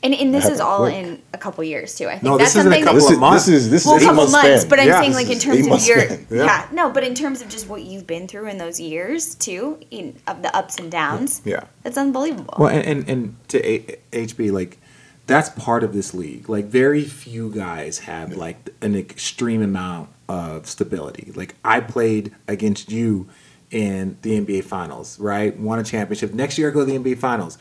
And, 0.00 0.14
and 0.14 0.32
this 0.32 0.46
is 0.46 0.60
all 0.60 0.78
quick. 0.84 0.94
in 0.94 1.20
a 1.34 1.38
couple 1.38 1.64
years 1.64 1.96
too. 1.96 2.06
I 2.06 2.12
think 2.12 2.22
No, 2.22 2.38
that's 2.38 2.52
this 2.54 2.60
isn't 2.60 2.72
a 2.72 2.76
something. 2.76 2.84
couple 2.84 2.94
this 3.00 3.06
of 3.06 3.12
is 3.14 3.18
months. 3.18 3.46
this 3.46 3.54
is 3.64 3.70
this 3.70 3.84
well, 3.84 3.96
is 3.96 4.02
a 4.02 4.04
eight 4.04 4.08
couple 4.10 4.30
months 4.30 4.48
months, 4.48 4.64
but 4.64 4.78
I'm 4.78 4.86
Yeah. 4.86 5.00
saying 5.00 5.12
like 5.14 5.28
in 5.28 5.38
terms 5.40 5.66
of 5.66 5.86
your. 5.88 5.98
Yeah. 6.04 6.16
yeah. 6.30 6.68
no, 6.72 6.88
but 6.90 7.02
in 7.02 7.14
terms 7.16 7.42
of 7.42 7.48
just 7.48 7.68
what 7.68 7.82
you've 7.82 8.06
been 8.06 8.28
through 8.28 8.46
in 8.46 8.58
those 8.58 8.78
years 8.78 9.34
too, 9.34 9.78
in 9.90 10.14
of 10.28 10.42
the 10.42 10.54
ups 10.56 10.76
and 10.78 10.88
downs. 10.90 11.42
Yeah. 11.44 11.64
That's 11.82 11.98
unbelievable. 11.98 12.54
Well, 12.58 12.68
and, 12.68 12.84
and, 12.86 13.08
and 13.08 13.48
to 13.48 13.66
A- 13.68 13.98
HB, 14.12 14.52
like, 14.52 14.78
that's 15.26 15.48
part 15.50 15.82
of 15.82 15.92
this 15.92 16.14
league. 16.14 16.48
Like, 16.48 16.66
very 16.66 17.02
few 17.04 17.50
guys 17.50 17.98
have, 18.00 18.34
like, 18.36 18.70
an 18.80 18.94
extreme 18.94 19.62
amount 19.62 20.10
of 20.28 20.66
stability. 20.66 21.32
Like, 21.34 21.54
I 21.64 21.80
played 21.80 22.34
against 22.46 22.90
you 22.92 23.28
in 23.72 24.16
the 24.22 24.40
NBA 24.40 24.62
Finals, 24.64 25.18
right? 25.18 25.58
Won 25.58 25.78
a 25.80 25.84
championship. 25.84 26.32
Next 26.32 26.56
year, 26.56 26.70
I 26.70 26.72
go 26.72 26.80
to 26.80 26.86
the 26.86 26.96
NBA 26.98 27.18
Finals. 27.18 27.58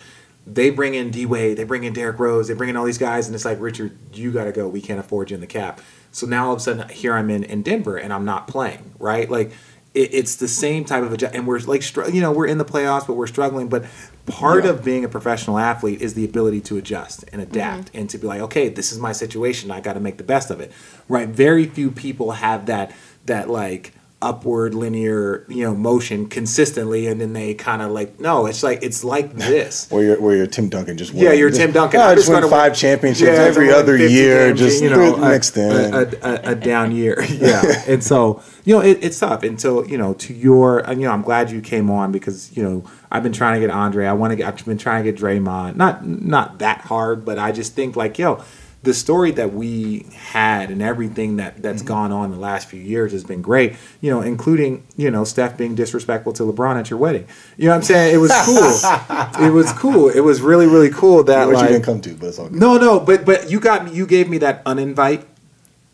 They 0.49 0.69
bring 0.69 0.93
in 0.95 1.11
D 1.11 1.25
Wade, 1.25 1.57
they 1.57 1.65
bring 1.65 1.83
in 1.83 1.91
Derrick 1.91 2.19
Rose, 2.19 2.47
they 2.47 2.53
bring 2.53 2.69
in 2.69 2.77
all 2.77 2.85
these 2.85 2.97
guys, 2.97 3.27
and 3.27 3.35
it's 3.35 3.43
like, 3.43 3.59
Richard, 3.59 3.97
you 4.13 4.31
got 4.31 4.45
to 4.45 4.53
go. 4.53 4.67
We 4.67 4.81
can't 4.81 4.99
afford 4.99 5.29
you 5.29 5.35
in 5.35 5.41
the 5.41 5.47
cap. 5.47 5.81
So 6.11 6.25
now 6.25 6.47
all 6.47 6.53
of 6.53 6.59
a 6.59 6.61
sudden, 6.61 6.87
here 6.89 7.13
I'm 7.13 7.29
in, 7.29 7.43
in 7.43 7.63
Denver, 7.63 7.97
and 7.97 8.13
I'm 8.13 8.23
not 8.23 8.47
playing, 8.47 8.93
right? 8.97 9.29
Like, 9.29 9.51
it, 9.93 10.13
it's 10.13 10.35
the 10.37 10.47
same 10.47 10.85
type 10.85 11.03
of 11.03 11.11
adjust, 11.11 11.35
and 11.35 11.45
we're 11.45 11.59
like, 11.59 11.83
you 12.13 12.21
know, 12.21 12.31
we're 12.31 12.47
in 12.47 12.57
the 12.59 12.65
playoffs, 12.65 13.05
but 13.05 13.15
we're 13.15 13.27
struggling. 13.27 13.67
But 13.67 13.85
part 14.25 14.63
Yeah. 14.63 14.71
of 14.71 14.85
being 14.85 15.03
a 15.03 15.09
professional 15.09 15.59
athlete 15.59 16.01
is 16.01 16.13
the 16.13 16.23
ability 16.23 16.61
to 16.61 16.77
adjust 16.77 17.25
and 17.33 17.41
mm-hmm. 17.41 17.51
adapt 17.51 17.91
and 17.93 18.09
to 18.09 18.17
be 18.17 18.25
like, 18.27 18.41
okay, 18.41 18.69
this 18.69 18.91
is 18.91 18.99
my 18.99 19.11
situation. 19.11 19.69
I 19.69 19.81
got 19.81 19.93
to 19.93 19.99
make 19.99 20.17
the 20.17 20.23
best 20.23 20.49
of 20.49 20.59
it, 20.61 20.71
right? 21.09 21.27
Very 21.27 21.65
few 21.65 21.91
people 21.91 22.31
have 22.31 22.67
that 22.67 22.93
that 23.25 23.49
like 23.49 23.93
upward 24.19 24.73
linear 24.73 25.45
you 25.47 25.63
know 25.63 25.75
motion 25.75 26.27
consistently 26.27 27.05
and 27.05 27.21
then 27.21 27.33
they 27.33 27.53
kind 27.53 27.83
of 27.83 27.91
like 27.91 28.19
no 28.19 28.47
it's 28.47 28.63
like 28.63 28.81
it's 28.81 29.03
like 29.03 29.31
this 29.33 29.87
Where 29.91 30.03
you're, 30.03 30.19
where 30.19 30.35
you're 30.35 30.47
Tim 30.47 30.69
Duncan 30.69 30.97
just 30.97 31.13
yeah, 31.13 31.29
win. 31.29 31.37
you're 31.37 31.49
Just- 31.49 31.61
Tim 31.61 31.71
Duncan. 31.71 31.99
"Oh, 31.99 32.03
I 32.03 32.11
I 32.13 32.15
just 32.15 32.27
won 32.27 32.41
five 32.49 32.71
win- 32.71 32.75
championships 32.79 33.29
Yeah, 33.37 33.43
every 33.43 33.71
other 33.71 33.95
year. 33.95 34.55
Just 34.55 34.81
you 34.81 34.89
know, 34.89 35.01
it 35.01 35.19
a, 35.19 35.29
mixed 35.29 35.55
in. 35.55 35.71
a, 35.93 35.99
a, 36.23 36.51
a 36.51 36.55
down 36.71 36.91
year. 36.91 37.23
Yeah, 37.29 37.61
and 37.87 38.03
so 38.03 38.41
you 38.65 38.73
know 38.75 38.81
it, 38.81 38.97
it's 39.03 39.19
tough. 39.19 39.43
until 39.43 39.87
you 39.87 39.99
know 39.99 40.15
to 40.15 40.33
your, 40.33 40.79
and, 40.79 40.99
you 40.99 41.05
know, 41.07 41.13
I'm 41.13 41.21
glad 41.21 41.51
you 41.51 41.61
came 41.61 41.91
on 41.91 42.11
because 42.11 42.51
you 42.57 42.63
know 42.63 42.83
I've 43.11 43.21
been 43.21 43.33
trying 43.33 43.61
to 43.61 43.67
get 43.67 43.69
Andre. 43.69 44.07
I 44.07 44.13
want 44.13 44.31
to 44.31 44.35
get. 44.35 44.47
I've 44.47 44.65
been 44.65 44.79
trying 44.79 45.05
to 45.05 45.11
get 45.11 45.21
Draymond. 45.21 45.75
Not 45.75 46.03
not 46.07 46.57
that 46.57 46.81
hard, 46.81 47.23
but 47.23 47.37
I 47.37 47.51
just 47.51 47.75
think 47.75 47.95
like 47.95 48.17
yo. 48.17 48.43
The 48.83 48.93
story 48.93 49.31
that 49.31 49.53
we 49.53 50.05
had 50.13 50.69
and 50.71 50.81
everything 50.81 51.37
that 51.37 51.61
that's 51.61 51.79
Mm-hmm. 51.81 51.87
gone 51.87 52.11
on 52.11 52.31
the 52.31 52.37
last 52.37 52.69
few 52.69 52.79
years 52.79 53.11
has 53.11 53.23
been 53.23 53.41
great. 53.41 53.75
You 54.01 54.11
know, 54.11 54.21
including 54.21 54.85
you 54.95 55.11
know 55.11 55.23
Steph 55.25 55.57
being 55.57 55.75
disrespectful 55.75 56.31
to 56.33 56.43
LeBron 56.43 56.79
at 56.79 56.89
your 56.89 56.99
wedding. 56.99 57.25
You 57.57 57.65
know 57.65 57.71
what 57.71 57.77
I'm 57.77 57.83
saying? 57.83 58.15
It 58.15 58.17
was 58.19 58.31
cool. 58.45 59.41
it 59.47 59.51
was 59.51 59.71
cool. 59.73 60.09
It 60.09 60.21
was 60.21 60.41
really 60.41 60.67
really 60.67 60.91
cool 60.91 61.23
that 61.23 61.47
Which 61.47 61.55
you 61.57 61.61
like 61.61 61.69
didn't 61.71 61.85
come 61.85 62.01
to, 62.01 62.13
but 62.15 62.27
it's 62.27 62.39
all 62.39 62.49
good. 62.49 62.59
no, 62.59 62.77
no, 62.77 62.99
but 62.99 63.25
but 63.25 63.49
you 63.51 63.59
got 63.59 63.83
me. 63.85 63.91
You 63.93 64.05
gave 64.05 64.29
me 64.29 64.37
that 64.39 64.63
uninvite. 64.65 65.25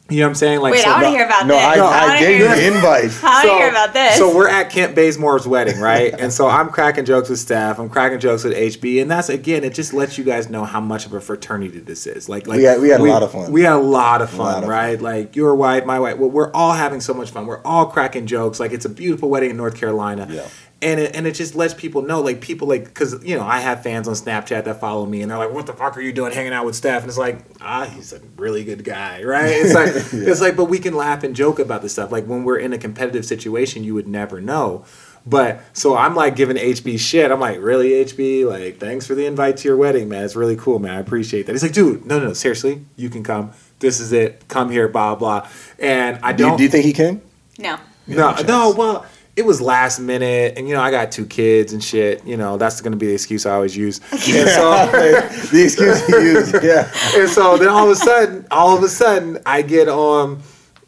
You 0.09 0.19
know 0.19 0.25
what 0.25 0.29
I'm 0.31 0.35
saying? 0.35 0.59
Like, 0.59 0.73
Wait, 0.73 0.83
so, 0.83 0.89
I 0.89 0.93
want 0.95 1.05
to 1.05 1.09
hear 1.11 1.25
about 1.25 1.47
No, 1.47 1.55
this. 1.55 1.63
I, 1.63 1.79
wanna 1.81 1.95
I 1.95 2.19
gave 2.19 2.39
you 2.39 2.47
the 2.49 2.67
invite. 2.67 3.23
I 3.23 3.45
want 3.45 3.47
to 3.47 3.53
hear 3.55 3.69
about 3.69 3.93
this. 3.93 4.17
So 4.17 4.35
we're 4.35 4.49
at 4.49 4.69
Kent 4.69 4.95
Bazemore's 4.97 5.47
wedding, 5.47 5.79
right? 5.79 6.13
and 6.19 6.31
so 6.31 6.47
I'm 6.49 6.69
cracking 6.69 7.05
jokes 7.05 7.29
with 7.29 7.39
Steph. 7.39 7.79
I'm 7.79 7.89
cracking 7.89 8.19
jokes 8.19 8.43
with 8.43 8.53
HB, 8.53 9.01
and 9.01 9.09
that's 9.09 9.29
again, 9.29 9.63
it 9.63 9.73
just 9.73 9.93
lets 9.93 10.17
you 10.17 10.25
guys 10.25 10.49
know 10.49 10.65
how 10.65 10.81
much 10.81 11.05
of 11.05 11.13
a 11.13 11.21
fraternity 11.21 11.79
this 11.79 12.05
is. 12.05 12.27
Like, 12.27 12.47
like 12.47 12.57
We 12.57 12.63
had- 12.65 12.81
we 12.81 12.89
had 12.89 12.99
a 12.99 13.03
lot 13.05 13.23
of 13.23 13.31
fun. 13.31 13.49
We 13.51 13.61
had 13.63 13.73
a 13.73 13.77
lot 13.77 14.21
of 14.21 14.29
fun, 14.29 14.39
lot 14.39 14.63
of 14.63 14.69
right? 14.69 15.01
Like 15.01 15.37
your 15.37 15.55
wife, 15.55 15.85
my 15.85 15.99
wife. 15.99 16.17
Well, 16.17 16.29
we're 16.29 16.51
all 16.51 16.73
having 16.73 16.99
so 16.99 17.13
much 17.13 17.31
fun. 17.31 17.45
We're 17.45 17.61
all 17.63 17.85
cracking 17.85 18.25
jokes. 18.27 18.59
Like 18.59 18.73
it's 18.73 18.85
a 18.85 18.89
beautiful 18.89 19.29
wedding 19.29 19.51
in 19.51 19.57
North 19.57 19.75
Carolina. 19.77 20.27
Yeah. 20.29 20.47
And 20.83 20.99
it, 20.99 21.15
and 21.15 21.25
it 21.25 21.33
just 21.33 21.55
lets 21.55 21.73
people 21.73 22.01
know, 22.01 22.21
like 22.21 22.41
people 22.41 22.67
like, 22.67 22.85
because 22.85 23.23
you 23.23 23.35
know 23.37 23.43
I 23.43 23.59
have 23.59 23.81
fans 23.81 24.07
on 24.07 24.13
Snapchat 24.15 24.65
that 24.65 24.79
follow 24.79 25.05
me, 25.05 25.21
and 25.21 25.31
they're 25.31 25.37
like, 25.37 25.51
"What 25.51 25.65
the 25.65 25.73
fuck 25.73 25.97
are 25.97 26.01
you 26.01 26.13
doing 26.13 26.31
hanging 26.33 26.53
out 26.53 26.65
with 26.65 26.75
Steph?" 26.75 27.01
And 27.01 27.09
it's 27.09 27.17
like, 27.17 27.39
ah, 27.61 27.85
he's 27.85 28.13
a 28.13 28.19
really 28.37 28.63
good 28.63 28.83
guy, 28.83 29.23
right? 29.25 29.49
It's 29.49 29.73
like 29.73 29.89
it's 30.27 30.41
like, 30.41 30.55
but 30.55 30.65
we 30.65 30.79
can 30.79 30.93
laugh 30.95 31.23
and 31.23 31.35
joke 31.35 31.59
about 31.59 31.81
this 31.81 31.93
stuff. 31.93 32.11
Like 32.11 32.25
when 32.25 32.43
we're 32.43 32.57
in 32.59 32.73
a 32.73 32.77
competitive 32.77 33.25
situation, 33.25 33.83
you 33.83 33.93
would 33.95 34.07
never 34.07 34.41
know. 34.41 34.85
But 35.25 35.61
so 35.71 35.95
I'm 35.95 36.15
like 36.15 36.35
giving 36.35 36.57
HB 36.57 36.99
shit. 36.99 37.31
I'm 37.31 37.39
like, 37.39 37.61
really, 37.61 37.91
HB? 38.03 38.45
Like, 38.45 38.77
thanks 38.79 39.07
for 39.07 39.15
the 39.15 39.25
invite 39.25 39.55
to 39.57 39.67
your 39.69 39.77
wedding, 39.77 40.09
man. 40.09 40.25
It's 40.25 40.35
really 40.35 40.57
cool, 40.57 40.79
man. 40.79 40.95
I 40.95 40.99
appreciate 40.99 41.45
that. 41.45 41.53
He's 41.53 41.63
like, 41.63 41.71
dude, 41.71 42.05
no, 42.05 42.19
no, 42.19 42.27
no, 42.27 42.33
seriously, 42.33 42.85
you 42.97 43.09
can 43.09 43.23
come. 43.23 43.51
This 43.79 44.01
is 44.01 44.11
it. 44.11 44.43
Come 44.49 44.69
here, 44.69 44.87
blah 44.89 45.15
blah. 45.15 45.47
And 45.79 46.19
I 46.23 46.33
Do 46.33 46.43
don't. 46.43 46.51
you, 46.53 46.57
do 46.57 46.63
you 46.63 46.69
think 46.69 46.85
he 46.85 46.91
came? 46.93 47.21
No. 47.57 47.77
No, 48.05 48.33
chance. 48.33 48.47
no. 48.47 48.73
Well, 48.77 49.05
it 49.35 49.45
was 49.45 49.61
last 49.61 49.99
minute, 49.99 50.57
and 50.57 50.67
you 50.67 50.75
know 50.75 50.81
I 50.81 50.91
got 50.91 51.11
two 51.11 51.25
kids 51.25 51.73
and 51.73 51.83
shit. 51.83 52.25
You 52.25 52.37
know 52.37 52.57
that's 52.57 52.81
to 52.81 52.89
be 52.91 53.07
the 53.07 53.13
excuse 53.13 53.45
I 53.45 53.53
always 53.55 53.75
use. 53.75 53.99
And 54.11 54.21
so, 54.21 54.71
the 54.91 55.63
excuse 55.63 56.05
he 56.05 56.13
used, 56.13 56.63
yeah. 56.63 56.91
and 57.15 57.29
so 57.29 57.57
then 57.57 57.67
all 57.67 57.85
of 57.85 57.91
a 57.91 57.95
sudden, 57.95 58.45
all 58.51 58.77
of 58.77 58.83
a 58.83 58.87
sudden, 58.87 59.39
I 59.45 59.63
get 59.63 59.89
on, 59.89 60.41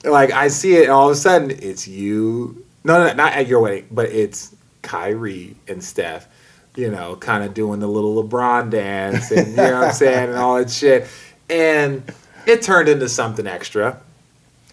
like 0.03 0.31
I 0.31 0.49
see 0.49 0.75
it, 0.75 0.83
and 0.83 0.91
all 0.91 1.09
of 1.09 1.13
a 1.13 1.19
sudden 1.19 1.51
it's 1.51 1.87
you. 1.87 2.63
No, 2.83 3.03
no, 3.03 3.13
not 3.13 3.33
at 3.33 3.47
your 3.47 3.61
wedding, 3.61 3.87
but 3.89 4.09
it's 4.09 4.55
Kyrie 4.83 5.55
and 5.67 5.83
Steph. 5.83 6.27
You 6.75 6.91
know, 6.91 7.15
kind 7.15 7.43
of 7.43 7.53
doing 7.53 7.79
the 7.79 7.87
little 7.87 8.21
LeBron 8.21 8.69
dance, 8.69 9.31
and 9.31 9.47
you 9.47 9.55
know 9.55 9.73
what 9.73 9.83
I'm 9.85 9.93
saying, 9.93 10.29
and 10.29 10.37
all 10.37 10.57
that 10.57 10.69
shit, 10.69 11.07
and 11.49 12.03
it 12.45 12.61
turned 12.61 12.89
into 12.89 13.09
something 13.09 13.47
extra. 13.47 13.99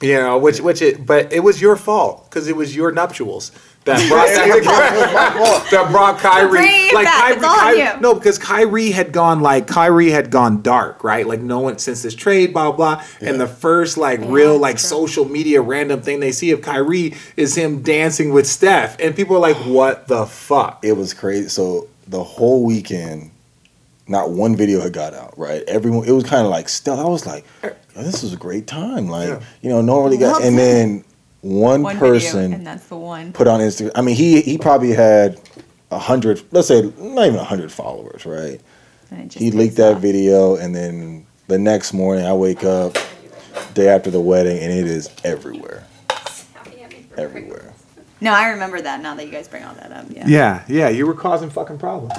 You 0.02 0.14
know, 0.16 0.38
which 0.38 0.60
which 0.60 0.82
it, 0.82 1.06
but 1.06 1.32
it 1.32 1.40
was 1.40 1.60
your 1.60 1.76
fault 1.76 2.28
because 2.28 2.48
it 2.48 2.56
was 2.56 2.74
your 2.76 2.90
nuptials 2.92 3.52
that 3.84 3.98
brought 4.08 4.28
that, 4.28 5.68
that 5.72 5.90
brought 5.90 6.18
Kyrie. 6.18 6.90
like. 6.92 7.06
Kyrie, 7.08 7.34
It's 7.36 7.44
all 7.44 7.50
on 7.50 7.58
Kyrie- 7.76 8.00
no, 8.00 8.14
because 8.14 8.38
Kyrie 8.38 8.90
had 8.92 9.12
gone 9.12 9.40
like 9.40 9.66
Kyrie 9.66 10.10
had 10.10 10.30
gone 10.30 10.62
dark, 10.62 11.02
right? 11.02 11.26
Like 11.26 11.40
no 11.40 11.60
one 11.60 11.78
since 11.78 12.02
this 12.02 12.14
trade, 12.14 12.52
blah 12.52 12.70
blah. 12.72 12.96
blah. 12.96 13.04
And 13.20 13.40
the 13.40 13.46
first 13.48 13.96
like 13.96 14.20
real 14.22 14.56
like 14.58 14.78
social 14.78 15.24
media 15.24 15.60
random 15.60 16.00
thing 16.02 16.20
they 16.20 16.32
see 16.32 16.50
of 16.52 16.62
Kyrie 16.62 17.14
is 17.36 17.56
him 17.56 17.82
dancing 17.82 18.32
with 18.32 18.46
Steph, 18.46 18.98
and 19.00 19.16
people 19.16 19.34
are 19.36 19.40
like, 19.40 19.56
"What 19.56 20.06
the 20.08 20.26
fuck?" 20.26 20.84
It 20.84 20.92
was 20.96 21.12
crazy. 21.14 21.48
So 21.48 21.88
the 22.06 22.22
whole 22.22 22.64
weekend, 22.64 23.31
not 24.08 24.30
one 24.30 24.56
video 24.56 24.80
had 24.80 24.92
got 24.92 25.14
out. 25.14 25.38
Right, 25.38 25.62
everyone. 25.68 26.06
It 26.06 26.12
was 26.12 26.24
kind 26.24 26.44
of 26.44 26.50
like 26.50 26.68
still. 26.68 26.98
I 26.98 27.08
was 27.08 27.26
like, 27.26 27.44
er, 27.64 27.76
"Yo, 27.96 28.02
this 28.02 28.22
was 28.22 28.32
a 28.32 28.36
great 28.36 28.66
time. 28.66 29.08
Like 29.08 29.28
Yeah. 29.28 29.40
you 29.60 29.68
know, 29.70 29.80
normally 29.80 30.16
got. 30.18 30.42
And 30.42 30.58
then 30.58 31.04
one, 31.40 31.82
One 31.82 31.98
person 31.98 32.40
video, 32.42 32.56
and 32.58 32.66
that's 32.66 32.86
the 32.86 32.96
one. 32.96 33.32
put 33.32 33.46
on 33.48 33.60
Instagram. 33.60 33.90
I 33.94 34.00
mean, 34.02 34.16
he 34.16 34.40
he 34.42 34.58
probably 34.58 34.92
had 34.92 35.40
a 35.90 35.98
hundred. 35.98 36.42
Let's 36.52 36.68
say 36.68 36.82
not 36.98 37.26
even 37.26 37.38
a 37.38 37.44
hundred 37.44 37.70
followers. 37.72 38.24
Right. 38.26 38.60
And 39.10 39.30
just 39.30 39.42
He 39.42 39.50
leaked 39.50 39.76
that 39.76 39.96
off. 39.96 40.02
video, 40.02 40.56
and 40.56 40.74
then 40.74 41.26
the 41.48 41.58
next 41.58 41.92
morning 41.92 42.24
I 42.24 42.32
wake 42.32 42.64
up, 42.64 42.96
day 43.74 43.88
after 43.88 44.10
the 44.10 44.20
wedding, 44.20 44.58
and 44.58 44.72
it 44.72 44.86
is 44.86 45.10
everywhere. 45.24 45.84
Everywhere. 47.16 47.74
No, 48.22 48.32
I 48.32 48.50
remember 48.50 48.80
that 48.80 49.02
now 49.02 49.14
that 49.16 49.26
you 49.26 49.30
guys 49.32 49.48
bring 49.48 49.64
all 49.64 49.74
that 49.74 49.92
up. 49.92 50.06
Yeah. 50.08 50.24
Yeah, 50.26 50.64
yeah, 50.68 50.88
you 50.88 51.06
were 51.06 51.12
causing 51.14 51.50
fucking 51.50 51.76
problems. 51.78 52.14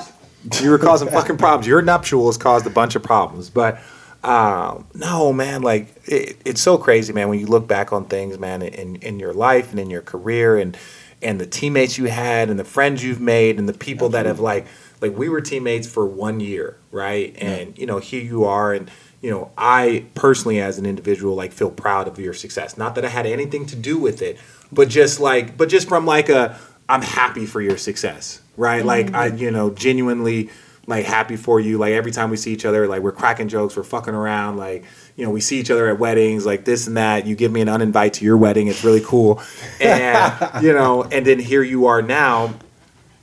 You 0.61 0.70
were 0.72 0.80
causing 0.80 1.07
fucking 1.10 1.38
problems. 1.38 1.68
Your 1.68 1.82
nuptials 1.82 2.38
caused 2.38 2.65
a 2.65 2.70
bunch 2.70 2.95
of 2.95 3.03
problems, 3.03 3.49
but 3.49 3.82
um, 4.24 4.88
no, 4.94 5.34
man, 5.34 5.61
like 5.61 5.94
it, 6.06 6.38
it's 6.45 6.61
so 6.61 6.78
crazy, 6.78 7.11
man. 7.11 7.30
When 7.30 7.40
you 7.40 7.45
look 7.45 7.68
back 7.68 7.91
on 7.91 8.06
things, 8.06 8.40
man, 8.40 8.61
in 8.61 8.95
in 8.98 9.20
your 9.20 9.34
life 9.34 9.72
and 9.72 9.80
in 9.80 9.90
your 9.90 10.02
career, 10.02 10.57
and 10.57 10.78
and 11.22 11.40
the 11.40 11.45
teammates 11.45 11.98
you 11.98 12.06
had, 12.06 12.49
and 12.49 12.57
the 12.60 12.64
friends 12.64 13.03
you've 13.03 13.22
made, 13.22 13.60
and 13.60 13.68
the 13.68 13.74
people 13.74 14.10
that 14.10 14.26
have 14.26 14.40
like 14.40 14.65
like 15.02 15.18
we 15.18 15.28
were 15.28 15.41
teammates 15.41 15.88
for 15.88 16.06
one 16.06 16.40
year, 16.40 16.78
right? 16.91 17.36
And 17.38 17.78
you 17.78 17.86
know, 17.86 17.99
here 17.99 18.22
you 18.22 18.45
are, 18.45 18.74
and 18.74 18.90
you 19.22 19.32
know, 19.32 19.52
I 19.57 20.06
personally, 20.15 20.60
as 20.60 20.78
an 20.78 20.86
individual, 20.86 21.36
like 21.36 21.52
feel 21.53 21.72
proud 21.72 22.07
of 22.07 22.20
your 22.20 22.34
success. 22.34 22.78
Not 22.78 22.95
that 22.95 23.06
I 23.06 23.10
had 23.10 23.26
anything 23.26 23.65
to 23.68 23.76
do 23.76 23.98
with 23.98 24.22
it, 24.22 24.38
but 24.72 24.90
just 24.90 25.20
like, 25.20 25.57
but 25.57 25.70
just 25.70 25.88
from 25.88 26.06
like 26.06 26.28
a, 26.28 26.60
I'm 26.94 27.02
happy 27.02 27.48
for 27.48 27.60
your 27.60 27.78
success, 27.78 28.40
right? 28.56 28.86
Like 28.86 29.14
I, 29.14 29.30
mm-hmm. 29.30 29.38
you 29.38 29.52
know, 29.52 29.72
genuinely 29.72 30.52
like 30.86 31.06
happy 31.06 31.38
for 31.38 31.60
you. 31.60 31.80
Like 31.80 31.94
every 31.94 32.11
time 32.11 32.30
we 32.30 32.38
see 32.38 32.53
each 32.53 32.65
other, 32.65 32.88
like 32.88 33.02
we're 33.02 33.11
cracking 33.11 33.48
jokes, 33.48 33.76
we're 33.76 33.84
fucking 33.84 34.14
around, 34.14 34.57
like 34.57 34.86
you 35.15 35.26
know, 35.26 35.32
we 35.32 35.41
see 35.41 35.60
each 35.60 35.72
other 35.72 35.88
at 35.90 35.98
weddings, 35.98 36.45
like 36.45 36.65
this 36.65 36.86
and 36.86 36.98
that. 36.98 37.26
You 37.26 37.36
give 37.36 37.52
me 37.52 37.61
an 37.61 37.68
uninvite 37.68 38.14
to 38.14 38.26
your 38.26 38.38
wedding, 38.38 38.68
it's 38.68 38.84
really 38.84 39.02
cool, 39.02 39.41
and 39.82 40.64
you 40.64 40.72
know, 40.72 41.03
and 41.03 41.26
then 41.26 41.40
here 41.40 41.64
you 41.64 41.88
are 41.88 42.02
now 42.02 42.53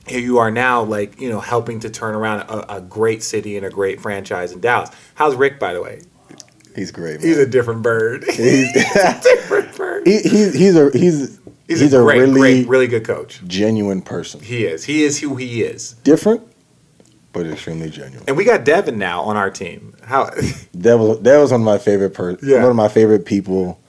here 0.07 0.19
you 0.19 0.39
are 0.39 0.51
now, 0.51 0.83
like 0.83 1.21
you 1.21 1.29
know, 1.29 1.39
helping 1.39 1.79
to 1.79 1.89
turn 1.89 2.13
around 2.13 2.41
a, 2.41 2.77
a 2.77 2.81
great 2.81 3.23
city 3.23 3.55
and 3.55 3.65
a 3.65 3.69
great 3.69 4.01
franchise 4.01 4.51
in 4.51 4.59
Dallas. 4.59 4.89
How's 5.15 5.35
Rick, 5.35 5.59
by 5.59 5.73
the 5.73 5.81
way? 5.81 6.01
He's 6.75 6.91
great. 6.91 7.19
Man. 7.19 7.27
He's 7.27 7.37
a 7.37 7.45
different 7.45 7.81
bird. 7.81 8.23
he's, 8.23 8.75
a 8.95 9.21
different 9.21 9.75
bird. 9.77 10.07
he, 10.07 10.19
he's 10.21 10.53
he's 10.53 10.75
a 10.75 10.89
he's 10.91 11.39
He's, 11.71 11.79
he's, 11.79 11.93
a, 11.93 11.99
a, 12.01 12.03
great, 12.03 12.19
really 12.19 12.39
great, 12.39 12.67
really 12.67 12.87
good 12.87 13.05
coach. 13.05 13.41
genuine 13.47 14.01
person. 14.01 14.41
He 14.41 14.65
is. 14.65 14.83
He 14.83 15.03
is 15.03 15.19
who 15.19 15.35
he 15.37 15.63
is. 15.63 15.93
Different, 16.03 16.41
but 17.33 17.45
extremely 17.47 17.89
genuine. 17.89 18.23
And 18.27 18.37
we 18.37 18.43
got 18.43 18.63
Devin 18.65 18.97
now 18.97 19.21
on 19.21 19.37
our 19.37 19.49
team. 19.49 19.95
How? 20.03 20.29
That 20.73 20.97
was 20.97 21.19
that 21.21 21.37
was 21.37 21.51
one 21.51 21.61
of 21.61 21.65
my 21.65 21.77
favorite 21.77 22.11
per 22.13 22.37
Yeah. 22.41 22.61
one 22.61 22.69
of 22.71 22.75
my 22.75 22.87
favorite 22.89 23.25
people 23.25 23.79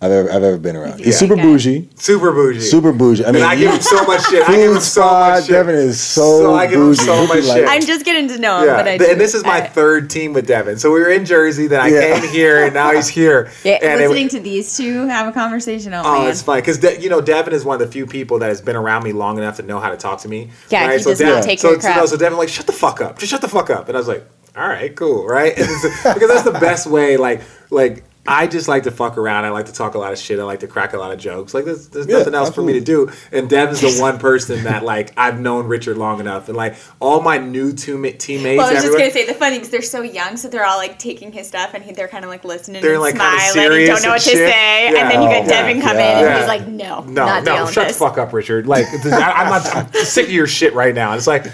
I've 0.00 0.12
ever 0.12 0.30
I've 0.30 0.44
ever 0.44 0.58
been 0.58 0.76
around. 0.76 0.98
He's 0.98 1.06
Yeah. 1.08 1.12
super 1.14 1.32
Okay. 1.34 1.42
bougie, 1.42 1.88
Super 1.96 2.30
bougie. 2.30 2.60
super 2.60 2.92
bougie. 2.92 3.24
I 3.24 3.32
mean, 3.32 3.42
and 3.42 3.50
I 3.50 3.56
give 3.56 3.72
him 3.74 3.80
so 3.80 4.04
much 4.04 4.24
shit. 4.28 4.48
I 4.48 4.54
give 4.54 4.70
him 4.70 4.80
so 4.80 5.00
much 5.02 5.40
shit. 5.46 5.50
Devin 5.50 5.74
is 5.74 6.00
so 6.00 6.42
bougie. 6.42 6.54
I 6.56 6.66
give 6.68 6.80
him 6.80 6.94
so 6.94 7.26
much 7.26 7.44
shit. 7.44 7.68
I'm 7.68 7.80
just 7.82 8.04
getting 8.04 8.28
to 8.28 8.38
know 8.38 8.58
him, 8.60 8.66
Yeah, 8.68 8.76
but 8.76 8.86
I 8.86 8.96
th- 8.96 9.00
do. 9.00 9.12
and 9.12 9.20
this 9.20 9.34
is 9.34 9.42
my 9.44 9.56
Alright. 9.56 9.74
third 9.74 10.08
team 10.08 10.34
with 10.34 10.46
Devin. 10.46 10.78
So 10.78 10.92
we 10.92 11.00
were 11.00 11.08
in 11.08 11.24
Jersey, 11.24 11.66
then 11.66 11.80
I 11.80 11.88
Yeah. 11.88 12.20
came 12.20 12.30
here, 12.30 12.62
and 12.64 12.74
now 12.74 12.92
he's 12.92 13.08
here. 13.08 13.50
Yeah, 13.64 13.78
and 13.82 14.00
it- 14.00 14.08
listening 14.08 14.28
to 14.28 14.38
these 14.40 14.76
two 14.76 15.08
have 15.08 15.26
a 15.26 15.32
conversation. 15.32 15.92
Oh, 15.92 16.02
Oh, 16.04 16.18
man. 16.20 16.30
it's 16.30 16.42
fun 16.42 16.58
because 16.58 16.78
De- 16.78 17.00
you 17.00 17.08
know 17.10 17.20
Devin 17.20 17.52
is 17.52 17.64
one 17.64 17.74
of 17.74 17.80
the 17.80 17.92
few 17.92 18.06
people 18.06 18.38
that 18.38 18.50
has 18.50 18.60
been 18.60 18.76
around 18.76 19.02
me 19.02 19.10
long 19.12 19.36
enough 19.36 19.56
to 19.56 19.62
know 19.64 19.80
how 19.80 19.90
to 19.90 19.96
talk 19.96 20.20
to 20.20 20.28
me. 20.28 20.50
Yeah, 20.70 20.92
he 20.92 21.02
does 21.02 21.18
Devin, 21.18 21.26
not 21.34 21.42
take 21.42 21.58
so, 21.58 21.70
your 21.70 21.80
so, 21.80 21.88
crap. 21.92 22.06
so 22.06 22.16
Devin 22.16 22.38
like 22.38 22.48
shut 22.50 22.66
the 22.66 22.72
fuck 22.72 23.00
up, 23.00 23.18
just 23.18 23.32
shut 23.32 23.40
the 23.40 23.48
fuck 23.48 23.68
up, 23.68 23.88
and 23.88 23.96
I 23.96 24.00
was 24.00 24.06
like, 24.06 24.24
all 24.56 24.68
right, 24.68 24.94
cool, 24.94 25.26
right? 25.26 25.54
And 25.58 26.14
because 26.14 26.28
that's 26.28 26.42
the 26.42 26.52
best 26.60 26.86
way. 26.86 27.16
Like, 27.16 27.42
like 27.70 28.04
I 28.28 28.46
just 28.46 28.68
like 28.68 28.82
to 28.84 28.90
fuck 28.90 29.16
around. 29.18 29.44
I 29.44 29.48
like 29.50 29.66
to 29.66 29.72
talk 29.72 29.94
a 29.94 29.98
lot 29.98 30.12
of 30.12 30.18
shit. 30.18 30.38
I 30.38 30.42
like 30.44 30.60
to 30.60 30.66
crack 30.68 30.92
a 30.92 30.98
lot 30.98 31.12
of 31.12 31.18
jokes. 31.18 31.54
Like, 31.54 31.64
there's, 31.64 31.88
there's 31.88 32.06
Yeah, 32.06 32.18
nothing 32.18 32.34
else 32.34 32.54
for 32.54 32.62
me 32.62 32.74
to 32.74 32.80
do. 32.80 33.10
And 33.32 33.48
Devin's 33.48 33.80
the 33.80 33.96
one 34.00 34.18
person 34.18 34.64
that 34.64 34.84
like 34.84 35.12
I've 35.16 35.40
known 35.40 35.66
Richard 35.66 35.96
long 35.96 36.20
enough, 36.20 36.48
and 36.48 36.56
like 36.56 36.76
all 37.00 37.20
my 37.22 37.38
new 37.38 37.72
teammate 37.72 38.18
teammates. 38.18 38.58
Well, 38.58 38.68
I 38.70 38.74
was 38.74 38.82
just 38.84 38.98
gonna 38.98 39.10
say 39.10 39.26
the 39.26 39.34
funny 39.34 39.56
because 39.56 39.70
they're 39.70 39.82
so 39.82 40.02
young, 40.02 40.36
so 40.36 40.48
they're 40.48 40.64
all 40.66 40.78
like 40.78 40.98
taking 40.98 41.32
his 41.32 41.48
stuff, 41.48 41.72
and 41.74 41.82
he, 41.82 41.92
they're 41.92 42.08
kind 42.08 42.24
of 42.24 42.30
like 42.30 42.44
listening 42.44 42.82
They're, 42.82 42.92
and 42.94 43.02
like, 43.02 43.14
kinda 43.16 43.40
smiling 43.52 43.78
and 43.78 43.86
don't 43.88 44.02
know 44.02 44.08
and 44.08 44.12
what 44.12 44.20
to 44.22 44.28
shit. 44.30 44.36
say, 44.52 44.92
Yeah. 44.92 45.00
and 45.00 45.10
then 45.10 45.22
you 45.22 45.28
Oh, 45.28 45.40
got 45.40 45.48
Devin 45.48 45.80
come 45.80 45.96
yeah. 45.96 46.10
in, 46.18 46.18
and 46.18 46.26
Yeah. 46.26 46.38
he's 46.38 46.48
like, 46.48 46.66
"No, 46.68 47.00
No, 47.04 47.24
not 47.26 47.44
no, 47.44 47.56
dealing 47.56 47.72
shut 47.72 47.86
with 47.86 47.96
the 47.98 48.04
fuck 48.04 48.18
up, 48.18 48.32
Richard. 48.32 48.66
Like, 48.66 48.86
I, 49.06 49.32
I'm 49.32 49.48
not. 49.50 49.74
I'm 49.74 49.92
sick 50.04 50.26
of 50.26 50.32
your 50.32 50.46
shit 50.46 50.74
right 50.74 50.94
now. 50.94 51.10
And 51.12 51.18
it's 51.18 51.26
like, 51.26 51.46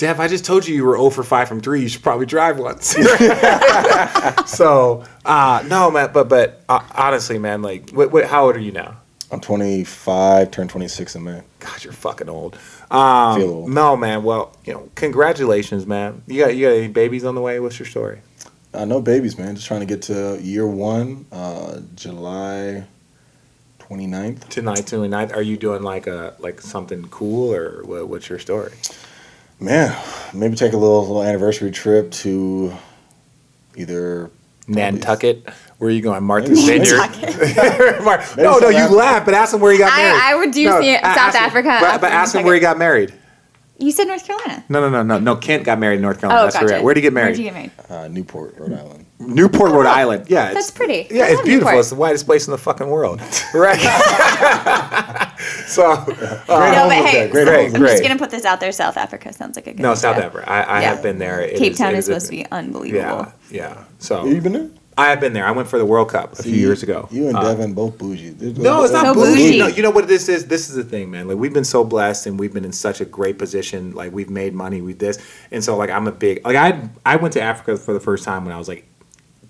Dev, 0.00 0.18
I 0.18 0.28
just 0.28 0.46
told 0.46 0.66
you 0.66 0.74
you 0.74 0.86
were 0.86 0.96
0 0.96 1.10
for 1.10 1.22
5 1.22 1.46
from 1.46 1.60
3. 1.60 1.82
You 1.82 1.88
should 1.90 2.02
probably 2.02 2.24
drive 2.24 2.58
once. 2.58 2.86
so, 4.46 5.04
uh, 5.26 5.62
no, 5.66 5.90
man, 5.90 6.10
but 6.14 6.26
but 6.26 6.64
uh, 6.70 6.80
honestly, 6.94 7.38
man, 7.38 7.60
like, 7.60 7.90
what, 7.90 8.10
what, 8.10 8.24
how 8.24 8.46
old 8.46 8.56
are 8.56 8.60
you 8.60 8.72
now? 8.72 8.96
I'm 9.30 9.42
25, 9.42 10.50
turned 10.50 10.70
26 10.70 11.16
in 11.16 11.24
May. 11.24 11.42
God, 11.58 11.84
you're 11.84 11.92
fucking 11.92 12.30
old. 12.30 12.58
Um, 12.90 13.40
Feel 13.40 13.50
old. 13.50 13.70
No, 13.70 13.94
man. 13.94 14.22
Well, 14.22 14.56
you 14.64 14.72
know, 14.72 14.88
congratulations, 14.94 15.86
man. 15.86 16.22
You 16.26 16.46
got 16.46 16.56
you 16.56 16.66
got 16.66 16.76
any 16.76 16.88
babies 16.88 17.26
on 17.26 17.34
the 17.34 17.42
way? 17.42 17.60
What's 17.60 17.78
your 17.78 17.84
story? 17.84 18.22
Uh, 18.72 18.86
no 18.86 19.02
babies, 19.02 19.36
man. 19.36 19.54
Just 19.54 19.66
trying 19.66 19.80
to 19.80 19.86
get 19.86 20.00
to 20.04 20.40
year 20.40 20.66
one, 20.66 21.26
uh, 21.30 21.80
July 21.94 22.86
29th. 23.80 24.48
Tonight, 24.48 24.86
tonight, 24.86 25.32
are 25.32 25.42
you 25.42 25.58
doing 25.58 25.82
like 25.82 26.06
a 26.06 26.36
like 26.38 26.62
something 26.62 27.06
cool 27.08 27.54
or 27.54 27.82
what, 27.84 28.08
what's 28.08 28.30
your 28.30 28.38
story? 28.38 28.72
Man, 29.60 29.94
maybe 30.32 30.56
take 30.56 30.72
a 30.72 30.76
little 30.76 31.00
little 31.02 31.22
anniversary 31.22 31.70
trip 31.70 32.10
to 32.12 32.72
either 33.76 34.30
Nantucket. 34.66 35.48
Where 35.78 35.88
are 35.88 35.92
you 35.92 36.00
going? 36.02 36.22
Martha's 36.24 36.66
Maybe- 36.66 36.84
Vineyard. 36.84 38.02
Mar- 38.04 38.18
Maybe 38.36 38.42
no, 38.42 38.58
no, 38.58 38.68
you 38.68 38.76
Africa. 38.78 38.94
laugh, 38.94 39.24
but 39.24 39.34
ask 39.34 39.52
him 39.54 39.60
where 39.60 39.72
he 39.72 39.78
got 39.78 39.94
married. 39.96 40.20
I 40.22 40.34
would 40.34 40.50
do 40.52 40.64
No, 40.64 40.80
see- 40.80 40.94
a- 40.94 41.00
South 41.00 41.16
ask 41.16 41.36
him- 41.36 41.42
Africa 41.44 41.78
But, 41.80 42.00
but 42.00 42.12
ask 42.12 42.34
him 42.34 42.44
where 42.44 42.54
he 42.54 42.60
got 42.60 42.78
married. 42.78 43.12
You 43.78 43.90
said 43.92 44.04
North 44.08 44.26
Carolina. 44.26 44.62
No, 44.68 44.80
no, 44.80 44.90
no, 44.90 45.02
no, 45.02 45.18
no. 45.18 45.36
Kent 45.36 45.64
got 45.64 45.78
married 45.78 45.96
in 45.96 46.02
North 46.02 46.20
Carolina. 46.20 46.42
Oh, 46.42 46.44
That's 46.44 46.56
gotcha. 46.56 46.66
where. 46.74 46.82
Where'd 46.82 46.96
he 46.98 47.00
get 47.02 47.14
married? 47.14 47.28
Where'd 47.28 47.38
you 47.38 47.44
get 47.44 47.54
married? 47.54 47.70
uh, 47.88 48.08
Newport, 48.08 48.54
Rhode 48.58 48.74
Island. 48.74 49.06
Newport, 49.20 49.70
Rhode 49.72 49.86
Island. 49.86 50.24
Yeah, 50.28 50.46
it's, 50.46 50.54
That's 50.54 50.70
pretty. 50.70 51.06
Yeah, 51.14 51.24
I 51.24 51.28
it's 51.28 51.42
beautiful. 51.42 51.66
Newport. 51.70 51.78
It's 51.80 51.90
the 51.90 51.94
whitest 51.96 52.26
place 52.26 52.46
in 52.46 52.52
the 52.52 52.58
fucking 52.58 52.88
world. 52.88 53.20
Right. 53.54 53.78
so, 55.66 55.90
uh, 55.92 56.04
Great 56.04 56.16
no, 56.48 56.88
but 56.88 56.92
hey, 57.06 57.28
great 57.28 57.44
great. 57.46 57.66
I'm 57.66 57.72
great. 57.80 57.90
just 57.90 58.02
gonna 58.02 58.18
put 58.18 58.30
this 58.30 58.44
out 58.44 58.60
there. 58.60 58.72
South 58.72 58.96
Africa 58.96 59.32
sounds 59.32 59.56
like 59.56 59.66
a 59.66 59.72
good. 59.72 59.80
no, 59.82 59.94
South 59.94 60.16
idea. 60.16 60.26
Africa. 60.26 60.50
I, 60.50 60.62
I 60.62 60.80
Yeah. 60.82 60.90
have 60.94 61.02
been 61.02 61.18
there. 61.18 61.40
It 61.40 61.56
Cape 61.58 61.72
is- 61.72 61.78
Town 61.78 61.94
it 61.94 61.98
is 61.98 62.08
a- 62.08 62.12
supposed 62.12 62.26
to 62.26 62.32
be 62.32 62.46
unbelievable. 62.50 63.32
Yeah, 63.50 63.66
yeah. 63.76 63.84
So 63.98 64.24
You 64.24 64.40
been 64.40 64.52
there? 64.52 64.70
I 64.98 65.08
have 65.08 65.20
been 65.20 65.32
there. 65.32 65.46
I 65.46 65.50
went 65.52 65.66
for 65.68 65.78
the 65.78 65.86
World 65.86 66.10
Cup 66.10 66.38
a 66.38 66.42
few 66.42 66.52
years 66.52 66.82
ago. 66.82 67.08
You 67.10 67.28
and 67.28 67.36
Uh, 67.36 67.42
Devin 67.42 67.72
both 67.74 67.96
bougie. 67.96 68.30
There's 68.30 68.58
no, 68.58 68.82
it's 68.84 68.92
not 68.92 69.06
So 69.06 69.14
bougie. 69.14 69.34
bougie. 69.34 69.58
No, 69.58 69.66
you 69.68 69.82
know 69.82 69.90
what 69.90 70.08
this 70.08 70.28
is? 70.28 70.46
This 70.46 70.68
is 70.68 70.74
the 70.76 70.84
thing, 70.84 71.10
man. 71.10 71.26
Like 71.26 71.38
we've 71.38 71.54
been 71.54 71.64
so 71.64 71.84
blessed 71.84 72.26
and 72.26 72.38
we've 72.38 72.52
been 72.52 72.64
in 72.66 72.72
such 72.72 73.00
a 73.00 73.04
great 73.06 73.38
position. 73.38 73.92
Like 73.94 74.12
we've 74.12 74.28
made 74.30 74.52
money 74.54 74.82
with 74.82 74.98
this, 74.98 75.18
and 75.50 75.64
so 75.64 75.76
like 75.76 75.90
I'm 75.90 76.06
a 76.06 76.12
big 76.12 76.44
like 76.46 76.56
I 76.56 76.88
I 77.06 77.16
went 77.16 77.32
to 77.34 77.40
Africa 77.40 77.76
for 77.78 77.94
the 77.94 78.00
first 78.00 78.24
time 78.24 78.44
when 78.44 78.54
I 78.54 78.58
was 78.58 78.68
like. 78.68 78.86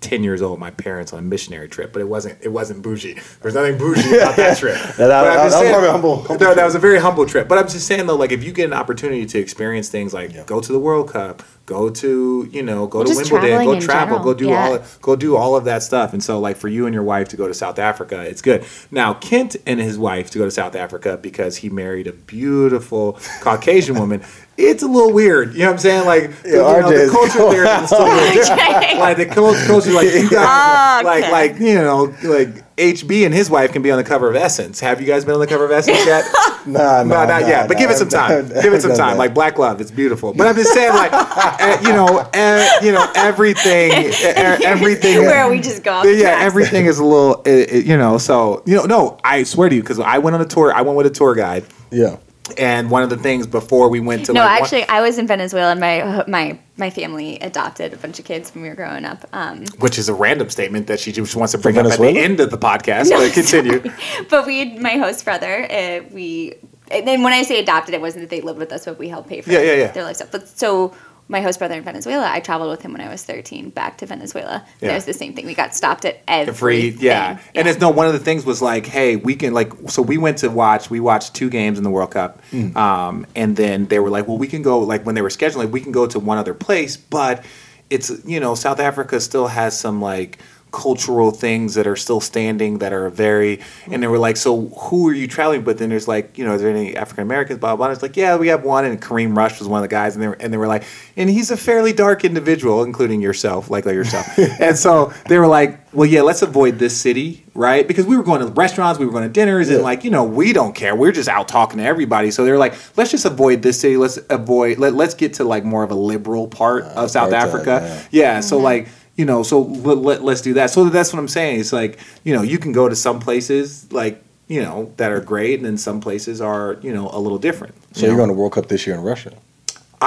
10 0.01 0.23
years 0.23 0.41
old, 0.41 0.51
with 0.53 0.59
my 0.59 0.71
parents 0.71 1.13
on 1.13 1.19
a 1.19 1.21
missionary 1.21 1.67
trip, 1.69 1.93
but 1.93 2.01
it 2.01 2.07
wasn't 2.07 2.37
it 2.41 2.49
wasn't 2.49 2.81
bougie. 2.81 3.17
There's 3.41 3.53
nothing 3.53 3.77
bougie 3.77 4.15
about 4.17 4.35
that 4.35 4.57
trip. 4.57 4.75
That- 4.75 4.97
But 4.97 5.11
I'm 5.11 5.25
just 5.25 5.35
that 5.37 5.43
was 5.45 5.53
saying- 5.53 5.75
a 5.85 5.91
humble- 5.91 6.15
humble 6.23 6.45
no, 6.45 6.53
that 6.55 6.65
was 6.65 6.75
a 6.75 6.79
very 6.79 6.99
humble 6.99 7.25
trip. 7.25 7.47
But 7.47 7.57
I'm 7.59 7.67
just 7.67 7.85
saying 7.87 8.07
though, 8.07 8.15
like 8.15 8.31
if 8.31 8.43
you 8.43 8.51
get 8.51 8.65
an 8.65 8.73
opportunity 8.73 9.25
to 9.27 9.39
experience 9.39 9.89
things 9.89 10.13
like 10.13 10.33
Yeah. 10.33 10.43
go 10.45 10.59
to 10.59 10.71
the 10.71 10.79
World 10.79 11.09
Cup, 11.11 11.43
go 11.65 11.89
to 11.89 12.49
you 12.51 12.63
know 12.63 12.87
go 12.87 12.99
Well, 12.99 13.07
to 13.07 13.15
Wimbledon, 13.15 13.65
go 13.65 13.79
travel, 13.79 14.17
general, 14.17 14.23
go 14.23 14.33
do 14.33 14.47
yeah. 14.49 14.63
all 14.69 14.79
go 15.01 15.15
do 15.15 15.37
all 15.37 15.55
of 15.55 15.65
that 15.65 15.83
stuff. 15.83 16.13
And 16.13 16.23
so 16.23 16.39
like 16.39 16.57
for 16.57 16.67
you 16.67 16.85
and 16.85 16.93
your 16.93 17.03
wife 17.03 17.29
to 17.29 17.37
go 17.37 17.47
to 17.47 17.53
South 17.53 17.79
Africa, 17.79 18.21
it's 18.21 18.41
good. 18.41 18.65
Now 18.89 19.13
Kent 19.13 19.55
and 19.65 19.79
his 19.79 19.97
wife 19.97 20.31
to 20.31 20.37
go 20.39 20.45
to 20.45 20.51
South 20.51 20.75
Africa 20.75 21.17
because 21.21 21.57
he 21.57 21.69
married 21.69 22.07
a 22.07 22.13
beautiful 22.13 23.19
Caucasian 23.41 23.95
woman. 23.97 24.21
It's 24.57 24.83
a 24.83 24.87
little 24.87 25.11
weird. 25.11 25.53
You 25.53 25.61
know 25.61 25.65
what 25.67 25.71
I'm 25.73 25.79
saying? 25.79 26.05
Like 26.05 26.23
you 26.45 26.51
know, 26.57 26.87
the 26.87 26.93
is 26.95 27.11
culture 27.11 27.49
there 27.49 27.65
is 27.81 27.87
still 27.87 28.03
a 28.03 28.13
little 28.13 28.33
different. 28.33 28.99
Like 28.99 29.17
the 29.17 29.25
culture, 29.25 29.91
like 29.91 30.07
you 30.13 30.29
guys, 30.29 31.03
like 31.03 31.23
Okay. 31.23 31.31
like 31.31 31.59
you 31.59 31.75
know, 31.75 32.13
like 32.23 32.70
HB 32.81 33.25
and 33.25 33.33
his 33.33 33.49
wife 33.49 33.71
can 33.71 33.81
be 33.81 33.91
on 33.91 33.97
the 33.97 34.03
cover 34.03 34.29
of 34.29 34.35
Essence. 34.35 34.79
Have 34.79 34.99
you 34.99 35.07
guys 35.07 35.23
been 35.23 35.35
on 35.35 35.39
the 35.39 35.47
cover 35.47 35.65
of 35.65 35.71
Essence 35.71 36.05
yet? 36.05 36.25
Nah, 36.63 37.01
nah, 37.01 37.03
No, 37.03 37.15
not 37.25 37.27
nah, 37.41 37.47
yet. 37.47 37.67
But 37.67 37.77
give 37.79 37.89
it 37.89 37.97
some 37.97 38.07
time. 38.09 38.47
done- 38.47 38.61
give 38.61 38.71
it 38.71 38.81
some 38.83 38.91
time. 38.91 39.13
that. 39.13 39.17
Like 39.17 39.33
Black 39.33 39.57
Love, 39.57 39.81
it's 39.81 39.89
beautiful. 39.89 40.31
But 40.31 40.45
I'm 40.45 40.53
just 40.55 40.71
saying, 40.71 40.93
like, 40.93 41.09
uh, 41.11 41.79
you 41.81 41.89
know, 41.89 42.19
uh, 42.19 42.69
you 42.83 42.91
know, 42.91 43.11
everything, 43.15 43.91
uh, 43.91 44.59
everything. 44.63 45.21
Where 45.21 45.49
we 45.49 45.59
just 45.59 45.83
go 45.83 46.03
Yeah, 46.03 46.37
everything 46.39 46.85
is 46.85 46.99
a 46.99 47.03
little, 47.03 47.41
you 47.47 47.97
know. 47.97 48.19
So 48.19 48.61
you 48.67 48.75
know, 48.75 48.85
no, 48.85 49.17
I 49.23 49.41
swear 49.41 49.69
to 49.69 49.75
you, 49.75 49.81
because 49.81 49.99
I 49.99 50.19
went 50.19 50.35
on 50.35 50.41
a 50.41 50.45
tour. 50.45 50.71
I 50.71 50.81
went 50.81 50.97
with 50.97 51.07
a 51.07 51.09
tour 51.09 51.33
guide, 51.33 51.65
Yeah. 51.89 52.17
And 52.57 52.89
one 52.91 53.03
of 53.03 53.09
the 53.09 53.17
things 53.17 53.47
before 53.47 53.89
we 53.89 53.99
went 53.99 54.25
to 54.27 54.33
No, 54.33 54.41
like, 54.41 54.49
one- 54.59 54.63
actually, 54.63 54.87
I 54.87 55.01
was 55.01 55.17
in 55.17 55.27
Venezuela, 55.27 55.71
and 55.71 55.79
my 55.79 56.23
my 56.27 56.59
my 56.77 56.89
family 56.89 57.37
adopted 57.39 57.93
a 57.93 57.97
bunch 57.97 58.19
of 58.19 58.25
kids 58.25 58.53
when 58.53 58.63
we 58.63 58.69
were 58.69 58.75
growing 58.75 59.05
up. 59.05 59.25
Um, 59.33 59.65
which 59.79 59.97
is 59.97 60.09
a 60.09 60.13
random 60.13 60.49
statement 60.49 60.87
that 60.87 60.99
she 60.99 61.11
just 61.11 61.35
wants 61.35 61.51
to 61.51 61.57
bring 61.57 61.77
up 61.77 61.85
at 61.85 61.99
the 61.99 62.07
end 62.19 62.39
of 62.39 62.51
the 62.51 62.57
podcast. 62.57 63.09
but 63.09 63.31
continue. 63.33 63.81
but 64.29 64.45
we, 64.47 64.77
my 64.77 64.97
host 64.97 65.23
brother, 65.25 65.65
uh, 65.71 66.01
we, 66.11 66.55
and 66.89 67.07
then 67.07 67.23
when 67.23 67.33
I 67.33 67.43
say 67.43 67.59
adopted, 67.59 67.93
it 67.95 68.01
wasn't 68.01 68.23
that 68.23 68.29
they 68.29 68.41
lived 68.41 68.59
with 68.59 68.71
us, 68.71 68.85
but 68.85 68.97
we 68.99 69.07
helped 69.09 69.29
pay 69.29 69.41
for 69.41 69.51
Yeah, 69.51 69.61
yeah, 69.61 69.73
yeah. 69.75 69.91
their 69.91 70.03
lifestyle. 70.03 70.27
But 70.31 70.47
so 70.47 70.93
my 71.31 71.41
host 71.41 71.59
brother 71.59 71.75
in 71.75 71.83
Venezuela, 71.83 72.29
I 72.29 72.41
traveled 72.41 72.69
with 72.69 72.81
him 72.81 72.91
when 72.91 73.01
I 73.01 73.09
was 73.09 73.23
13 73.23 73.69
back 73.69 73.97
to 73.99 74.05
Venezuela. 74.05 74.63
Yeah. 74.79 74.87
And 74.87 74.91
it 74.91 74.95
was 74.95 75.05
the 75.05 75.13
same 75.13 75.33
thing. 75.33 75.45
We 75.45 75.55
got 75.55 75.73
stopped 75.73 76.05
at 76.05 76.21
every 76.27 76.53
free 76.53 76.89
yeah 76.99 77.39
and 77.55 77.67
it's 77.67 77.79
no 77.79 77.89
one 77.89 78.07
of 78.07 78.13
the 78.13 78.19
things 78.19 78.45
was 78.45 78.61
like 78.61 78.85
hey 78.85 79.15
we 79.15 79.35
can 79.35 79.53
like 79.53 79.71
so 79.89 80.01
we 80.01 80.17
went 80.17 80.37
to 80.39 80.49
watch 80.49 80.89
we 80.89 80.99
watched 80.99 81.33
two 81.33 81.49
games 81.49 81.77
in 81.77 81.83
the 81.83 81.89
world 81.89 82.11
cup 82.11 82.41
um, 82.75 83.25
and 83.35 83.55
then 83.55 83.85
they 83.87 83.99
were 83.99 84.09
like 84.09 84.27
well 84.27 84.37
we 84.37 84.47
can 84.47 84.61
go 84.61 84.79
like 84.79 85.05
when 85.05 85.15
they 85.15 85.21
were 85.21 85.29
scheduling 85.29 85.71
we 85.71 85.81
can 85.81 85.91
go 85.91 86.05
to 86.05 86.19
one 86.19 86.37
other 86.37 86.53
place 86.53 86.97
but 86.97 87.43
it's 87.89 88.11
you 88.25 88.39
know 88.39 88.55
south 88.55 88.79
africa 88.79 89.19
still 89.19 89.47
has 89.47 89.77
some 89.77 90.01
like 90.01 90.37
cultural 90.71 91.31
things 91.31 91.73
that 91.73 91.85
are 91.85 91.97
still 91.97 92.21
standing 92.21 92.77
that 92.79 92.93
are 92.93 93.09
very 93.09 93.59
and 93.91 94.01
they 94.01 94.07
were 94.07 94.17
like 94.17 94.37
so 94.37 94.67
who 94.67 95.09
are 95.09 95.13
you 95.13 95.27
traveling 95.27 95.63
with? 95.65 95.81
And 95.81 95.91
there's 95.91 96.07
like 96.07 96.37
you 96.37 96.45
know 96.45 96.53
is 96.53 96.61
there 96.61 96.69
any 96.69 96.95
african 96.95 97.23
americans 97.23 97.59
blah 97.59 97.75
blah. 97.75 97.87
Blah 97.87 97.93
it's 97.93 98.01
like 98.01 98.15
yeah 98.15 98.37
we 98.37 98.47
have 98.47 98.63
one 98.63 98.85
and 98.85 99.01
kareem 99.01 99.35
rush 99.35 99.59
was 99.59 99.67
one 99.67 99.83
of 99.83 99.89
the 99.89 99.93
guys 99.93 100.15
and 100.15 100.23
they 100.23 100.27
were, 100.27 100.37
and 100.39 100.53
they 100.53 100.57
were 100.57 100.67
like 100.67 100.83
and 101.17 101.29
he's 101.29 101.51
a 101.51 101.57
fairly 101.57 101.91
dark 101.91 102.23
individual 102.23 102.83
including 102.83 103.21
yourself 103.21 103.69
like 103.69 103.85
like 103.85 103.95
yourself. 103.95 104.27
And 104.61 104.77
so 104.77 105.13
they 105.27 105.37
were 105.37 105.47
like 105.47 105.79
well 105.93 106.07
yeah 106.07 106.21
let's 106.21 106.41
avoid 106.41 106.79
this 106.79 106.95
city 106.99 107.43
right? 107.53 107.87
Because 107.87 108.05
we 108.05 108.15
were 108.15 108.23
going 108.23 108.39
to 108.39 108.47
restaurants 108.47 108.99
we 108.99 109.05
were 109.05 109.11
going 109.11 109.23
to 109.23 109.29
dinners 109.29 109.69
and 109.69 109.83
like 109.83 110.03
you 110.03 110.11
know 110.11 110.23
we 110.23 110.53
don't 110.53 110.73
care. 110.73 110.95
We're 110.95 111.11
just 111.11 111.29
out 111.29 111.47
talking 111.47 111.79
to 111.79 111.83
everybody. 111.83 112.31
So 112.31 112.45
they 112.45 112.51
were 112.51 112.57
like 112.57 112.75
let's 112.97 113.11
just 113.11 113.25
avoid 113.25 113.61
this 113.61 113.79
city. 113.79 113.97
Let's 113.97 114.19
avoid 114.29 114.77
let, 114.77 114.93
let's 114.93 115.13
get 115.13 115.33
to 115.35 115.43
like 115.43 115.63
more 115.65 115.83
of 115.83 115.91
a 115.91 115.95
liberal 115.95 116.47
part 116.47 116.85
uh, 116.85 117.03
of 117.03 117.11
south 117.11 117.31
apartheid, 117.31 117.33
africa. 117.33 118.07
yeah, 118.11 118.39
so 118.39 118.55
mm-hmm. 118.55 118.63
like 118.63 118.87
you 119.21 119.27
know 119.31 119.43
so 119.43 119.61
let, 119.61 119.97
let, 119.99 120.23
let's 120.23 120.41
do 120.41 120.53
that. 120.55 120.71
So 120.71 120.89
that's 120.89 121.13
what 121.13 121.19
i'm 121.19 121.27
saying. 121.27 121.59
It's 121.59 121.71
like 121.71 121.99
you 122.23 122.33
know 122.35 122.41
you 122.41 122.57
can 122.57 122.71
go 122.71 122.89
to 122.89 122.95
some 122.95 123.19
places 123.19 123.91
like 123.93 124.15
you 124.47 124.61
know 124.65 124.91
that 124.97 125.11
are 125.11 125.21
great 125.21 125.55
and 125.59 125.65
then 125.67 125.77
some 125.77 126.01
places 126.01 126.41
are 126.41 126.79
you 126.81 126.91
know 126.91 127.07
a 127.13 127.19
little 127.19 127.37
different 127.37 127.75
So 127.93 128.07
you're 128.07 128.15
going 128.17 128.29
to 128.29 128.33
World 128.33 128.53
Cup 128.53 128.65
this 128.67 128.87
year 128.87 128.95
in 128.95 129.03
Russia? 129.13 129.33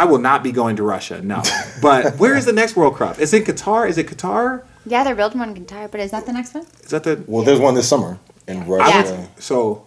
i 0.02 0.04
will 0.04 0.18
not 0.30 0.42
be 0.42 0.50
going 0.50 0.74
to 0.74 0.82
russia 0.82 1.22
no. 1.22 1.40
But 1.80 2.16
where 2.22 2.34
is 2.40 2.44
the 2.44 2.52
next 2.52 2.74
world 2.74 2.96
cup? 2.96 3.20
Is 3.20 3.32
it 3.32 3.44
qatar? 3.44 3.88
Is 3.88 3.96
it 3.96 4.08
qatar? 4.08 4.64
Yeah, 4.92 5.04
they're 5.04 5.14
building 5.22 5.38
one 5.38 5.50
in 5.56 5.64
Qatar, 5.64 5.88
but 5.92 6.00
is 6.00 6.10
that 6.10 6.26
the 6.26 6.32
next 6.32 6.52
one? 6.54 6.66
is 6.82 6.90
that 6.94 7.04
the 7.04 7.14
Well, 7.26 7.44
there's 7.46 7.60
one 7.68 7.74
this 7.80 7.88
summer 7.88 8.18
in 8.48 8.66
Russia. 8.66 9.12
went, 9.12 9.42
so 9.50 9.86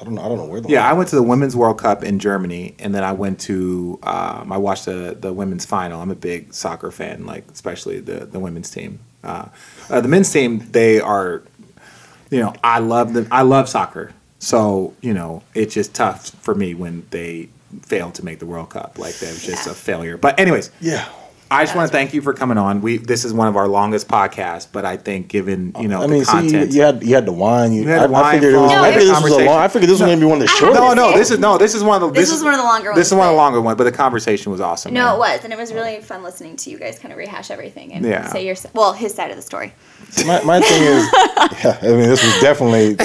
I 0.00 0.04
don't 0.04 0.14
know. 0.14 0.22
I 0.22 0.28
don't 0.28 0.36
know 0.36 0.44
where. 0.44 0.60
The 0.60 0.68
Yeah, 0.68 0.88
I 0.88 0.92
went 0.92 1.08
to 1.10 1.16
the 1.16 1.22
Women's 1.22 1.56
World 1.56 1.78
Cup 1.78 2.04
in 2.04 2.18
Germany, 2.18 2.74
and 2.78 2.94
then 2.94 3.02
I 3.02 3.12
went 3.12 3.40
to 3.40 3.98
um, 4.02 4.52
I 4.52 4.58
watched 4.58 4.84
the 4.84 5.16
the 5.18 5.32
women's 5.32 5.64
final. 5.64 6.00
I'm 6.00 6.10
a 6.10 6.16
big 6.16 6.52
soccer 6.52 6.90
fan, 6.90 7.26
like 7.26 7.44
especially 7.50 8.00
the 8.00 8.26
the 8.26 8.38
women's 8.38 8.70
team. 8.70 9.00
Uh, 9.24 9.48
uh, 9.90 10.00
the 10.00 10.08
men's 10.08 10.30
team, 10.30 10.64
they 10.70 11.00
are, 11.00 11.42
you 12.30 12.40
know, 12.40 12.54
I 12.62 12.78
love 12.78 13.14
them. 13.14 13.26
I 13.30 13.42
love 13.42 13.68
soccer, 13.68 14.12
so 14.38 14.94
you 15.00 15.14
know, 15.14 15.42
it's 15.54 15.74
just 15.74 15.94
tough 15.94 16.30
for 16.30 16.54
me 16.54 16.74
when 16.74 17.06
they 17.10 17.48
fail 17.82 18.10
to 18.12 18.24
make 18.24 18.38
the 18.38 18.46
World 18.46 18.70
Cup. 18.70 18.98
Like 18.98 19.14
that 19.16 19.28
was 19.28 19.44
just 19.44 19.66
a 19.66 19.74
failure. 19.74 20.16
But 20.16 20.38
anyways, 20.38 20.70
yeah. 20.80 21.08
I 21.50 21.64
just 21.64 21.74
want 21.74 21.88
to 21.88 21.92
thank 21.92 22.12
you 22.12 22.20
for 22.20 22.32
coming 22.34 22.58
on. 22.58 22.82
We 22.82 22.98
this 22.98 23.24
is 23.24 23.32
one 23.32 23.48
of 23.48 23.56
our 23.56 23.66
longest 23.68 24.06
podcasts, 24.08 24.66
but 24.70 24.84
I 24.84 24.96
think 24.98 25.28
given 25.28 25.72
you 25.80 25.88
know 25.88 26.02
I 26.02 26.06
mean, 26.06 26.20
the 26.20 26.24
see, 26.26 26.36
you, 26.36 26.42
content. 26.50 26.72
you 26.72 26.82
had 26.82 27.02
you 27.02 27.14
had 27.14 27.24
the 27.26 27.32
wine. 27.32 27.72
You, 27.72 27.82
You 27.82 27.88
had 27.88 28.00
I, 28.02 28.06
wine 28.06 28.24
I 28.24 28.32
figured 28.34 28.54
it 28.54 28.56
was. 28.58 28.70
from- 28.70 28.80
No, 28.82 28.84
I 28.84 28.88
it 28.88 28.92
figured 28.94 29.08
was- 29.10 29.22
this 29.22 29.30
was 29.30 29.42
a 29.42 29.44
long. 29.46 29.58
I 29.58 29.68
figured 29.68 29.88
this 29.90 30.00
was 30.00 30.00
gonna 30.00 30.16
be 30.20 30.26
one 30.26 30.42
of 30.42 30.46
the 30.46 30.52
I 30.52 30.56
shortest. 30.58 30.80
no, 30.80 30.92
no, 30.94 31.12
this 31.16 31.30
is 31.30 31.38
no, 31.38 31.56
this 31.58 31.74
is 31.74 31.82
one 31.82 32.02
of 32.02 32.12
the 32.12 32.20
This 32.20 32.30
was 32.30 32.42
one 32.44 32.52
of 32.54 32.58
the 32.60 32.64
longer 32.64 32.90
ones. 32.90 32.98
This 32.98 33.06
is 33.08 33.12
ones, 33.14 33.18
one 33.20 33.28
of 33.28 33.32
the 33.32 33.36
but- 33.36 33.42
longer 33.42 33.60
ones, 33.62 33.78
but 33.78 33.84
the 33.84 33.92
conversation 33.92 34.52
was 34.52 34.60
awesome. 34.60 34.92
No, 34.92 35.04
man. 35.06 35.14
it 35.14 35.18
was, 35.18 35.44
and 35.44 35.52
it 35.52 35.58
was 35.58 35.72
really 35.72 36.00
fun 36.00 36.22
listening 36.22 36.56
to 36.56 36.70
you 36.70 36.78
guys 36.78 36.98
kind 36.98 37.12
of 37.12 37.18
rehash 37.18 37.50
everything 37.50 37.92
and 37.94 38.04
Yeah. 38.04 38.28
say 38.28 38.44
your 38.44 38.52
s- 38.52 38.66
well 38.74 38.92
his 38.92 39.14
side 39.14 39.30
of 39.30 39.36
the 39.36 39.42
story. 39.42 39.72
My, 40.26 40.42
my 40.42 40.60
thing 40.60 40.82
is, 40.82 41.06
yeah, 41.64 41.78
I 41.82 41.86
mean, 41.88 42.08
this 42.08 42.24
was 42.24 42.40
definitely 42.40 42.92
uh, 42.98 43.04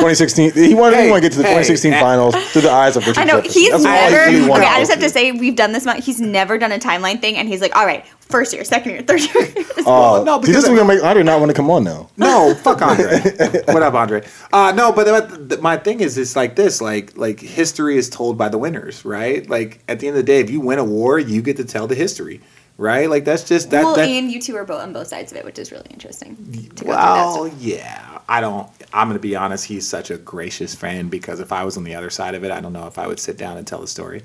2016. 0.00 0.52
He 0.52 0.74
wanted, 0.74 0.96
Hey, 0.96 1.04
he 1.06 1.10
wanted 1.10 1.22
to 1.22 1.28
get 1.28 1.32
to 1.32 1.38
the 1.38 1.44
hey, 1.44 1.54
2016 1.64 1.92
eh. 1.92 2.00
finals 2.00 2.34
through 2.52 2.62
the 2.62 2.70
eyes 2.70 2.96
of 2.96 3.06
Richard 3.06 3.20
I 3.20 3.24
know 3.24 3.40
Jefferson. 3.40 3.60
he's 3.62 3.70
That's 3.72 3.84
all 3.84 3.92
he 3.92 4.10
never. 4.14 4.30
really 4.30 4.48
wanted 4.48 4.62
Okay, 4.64 4.72
I 4.72 4.74
to 4.76 4.80
just 4.80 4.90
have 4.92 5.00
do. 5.00 5.06
to 5.06 5.10
say 5.12 5.32
we've 5.32 5.56
done 5.56 5.72
this 5.72 5.84
much. 5.84 6.04
He's 6.04 6.20
never 6.20 6.56
done 6.58 6.72
a 6.72 6.78
timeline 6.78 7.20
thing, 7.20 7.36
and 7.36 7.46
he's 7.48 7.60
like, 7.60 7.69
all 7.72 7.86
right, 7.86 8.06
first 8.20 8.52
year, 8.52 8.64
second 8.64 8.92
year, 8.92 9.02
third 9.02 9.20
year. 9.20 9.54
Oh, 9.86 10.22
no, 10.24 10.38
because 10.38 10.56
this 10.56 10.64
is 10.64 10.70
gonna 10.70 10.84
make. 10.84 11.02
I 11.02 11.14
did 11.14 11.24
not 11.24 11.40
want 11.40 11.50
to 11.50 11.54
come 11.54 11.70
on 11.70 11.84
now. 11.84 12.10
No, 12.16 12.54
fuck 12.62 12.82
Andre. 12.82 13.18
what 13.66 13.82
up, 13.82 13.94
Andre? 13.94 14.24
Uh, 14.52 14.72
no, 14.76 14.92
but 14.92 15.04
the, 15.04 15.36
the, 15.36 15.62
my 15.62 15.78
thing 15.78 16.00
is, 16.00 16.18
it's 16.18 16.36
like 16.36 16.54
this: 16.54 16.80
like, 16.82 17.16
like 17.16 17.40
history 17.40 17.96
is 17.96 18.10
told 18.10 18.36
by 18.36 18.48
the 18.50 18.58
winners, 18.58 19.04
right? 19.04 19.48
Like, 19.48 19.82
at 19.88 20.00
the 20.00 20.08
end 20.08 20.16
of 20.16 20.24
the 20.24 20.26
day, 20.26 20.40
if 20.40 20.50
you 20.50 20.60
win 20.60 20.78
a 20.78 20.84
war, 20.84 21.18
you 21.18 21.40
get 21.40 21.56
to 21.56 21.64
tell 21.64 21.86
the 21.86 21.94
history, 21.94 22.42
right? 22.76 23.08
Like, 23.08 23.24
that's 23.24 23.42
just 23.42 23.70
that. 23.70 23.84
well, 23.84 23.96
that 23.96 24.06
and 24.06 24.30
you 24.30 24.40
two 24.40 24.54
are 24.56 24.64
both 24.64 24.82
on 24.82 24.92
both 24.92 25.08
sides 25.08 25.32
of 25.32 25.38
it, 25.38 25.44
which 25.46 25.58
is 25.58 25.72
really 25.72 25.88
interesting. 25.90 26.36
To 26.76 26.84
well, 26.84 27.46
through 27.46 27.50
that 27.50 27.56
yeah. 27.58 28.18
I 28.28 28.40
don't. 28.40 28.70
I'm 28.92 29.08
gonna 29.08 29.18
be 29.18 29.34
honest. 29.34 29.64
He's 29.64 29.88
such 29.88 30.10
a 30.10 30.16
gracious 30.16 30.74
friend 30.74 31.10
because 31.10 31.40
if 31.40 31.52
I 31.52 31.64
was 31.64 31.76
on 31.76 31.84
the 31.84 31.96
other 31.96 32.10
side 32.10 32.34
of 32.36 32.44
it, 32.44 32.52
I 32.52 32.60
don't 32.60 32.72
know 32.72 32.86
if 32.86 32.98
I 32.98 33.06
would 33.08 33.18
sit 33.18 33.36
down 33.36 33.56
and 33.56 33.66
tell 33.66 33.80
the 33.80 33.88
story. 33.88 34.22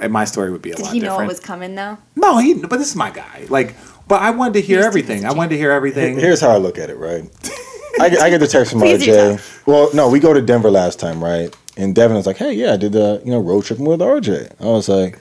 And 0.00 0.12
my 0.12 0.24
story 0.24 0.50
would 0.50 0.62
be 0.62 0.70
a 0.70 0.76
Did 0.76 0.82
lot 0.84 0.92
different. 0.92 0.94
Did 0.94 1.02
he 1.02 1.06
know 1.06 1.12
different. 1.14 1.28
what 1.28 1.32
was 1.34 1.40
coming 1.40 1.74
though? 1.74 1.98
No, 2.16 2.38
he. 2.38 2.54
But 2.54 2.76
this 2.78 2.88
is 2.88 2.96
my 2.96 3.10
guy. 3.10 3.46
Like, 3.48 3.74
but 4.06 4.22
I 4.22 4.30
wanted 4.30 4.54
to 4.54 4.60
hear 4.60 4.78
He's 4.78 4.86
everything. 4.86 5.24
I 5.26 5.32
wanted 5.32 5.50
to 5.50 5.58
hear 5.58 5.70
everything. 5.72 6.18
Here's 6.18 6.40
how 6.40 6.50
I 6.50 6.56
look 6.58 6.78
at 6.78 6.88
it, 6.90 6.96
right? 6.96 7.24
I, 8.00 8.08
get- 8.08 8.20
I 8.20 8.30
get 8.30 8.38
the 8.38 8.46
text 8.46 8.72
from 8.72 8.80
RJ. 8.80 9.66
Well, 9.66 9.90
no, 9.94 10.08
we 10.08 10.20
go 10.20 10.32
to 10.32 10.40
Denver 10.40 10.70
last 10.70 10.98
time, 11.00 11.22
right? 11.22 11.54
And 11.76 11.94
Devin 11.94 12.16
was 12.16 12.26
like, 12.26 12.36
"Hey, 12.36 12.52
yeah, 12.54 12.72
I 12.72 12.76
did 12.76 12.92
the 12.92 13.20
you 13.24 13.30
know 13.30 13.38
road 13.40 13.64
trip 13.64 13.78
with 13.78 14.00
RJ." 14.00 14.52
I 14.60 14.64
was 14.64 14.88
like, 14.88 15.18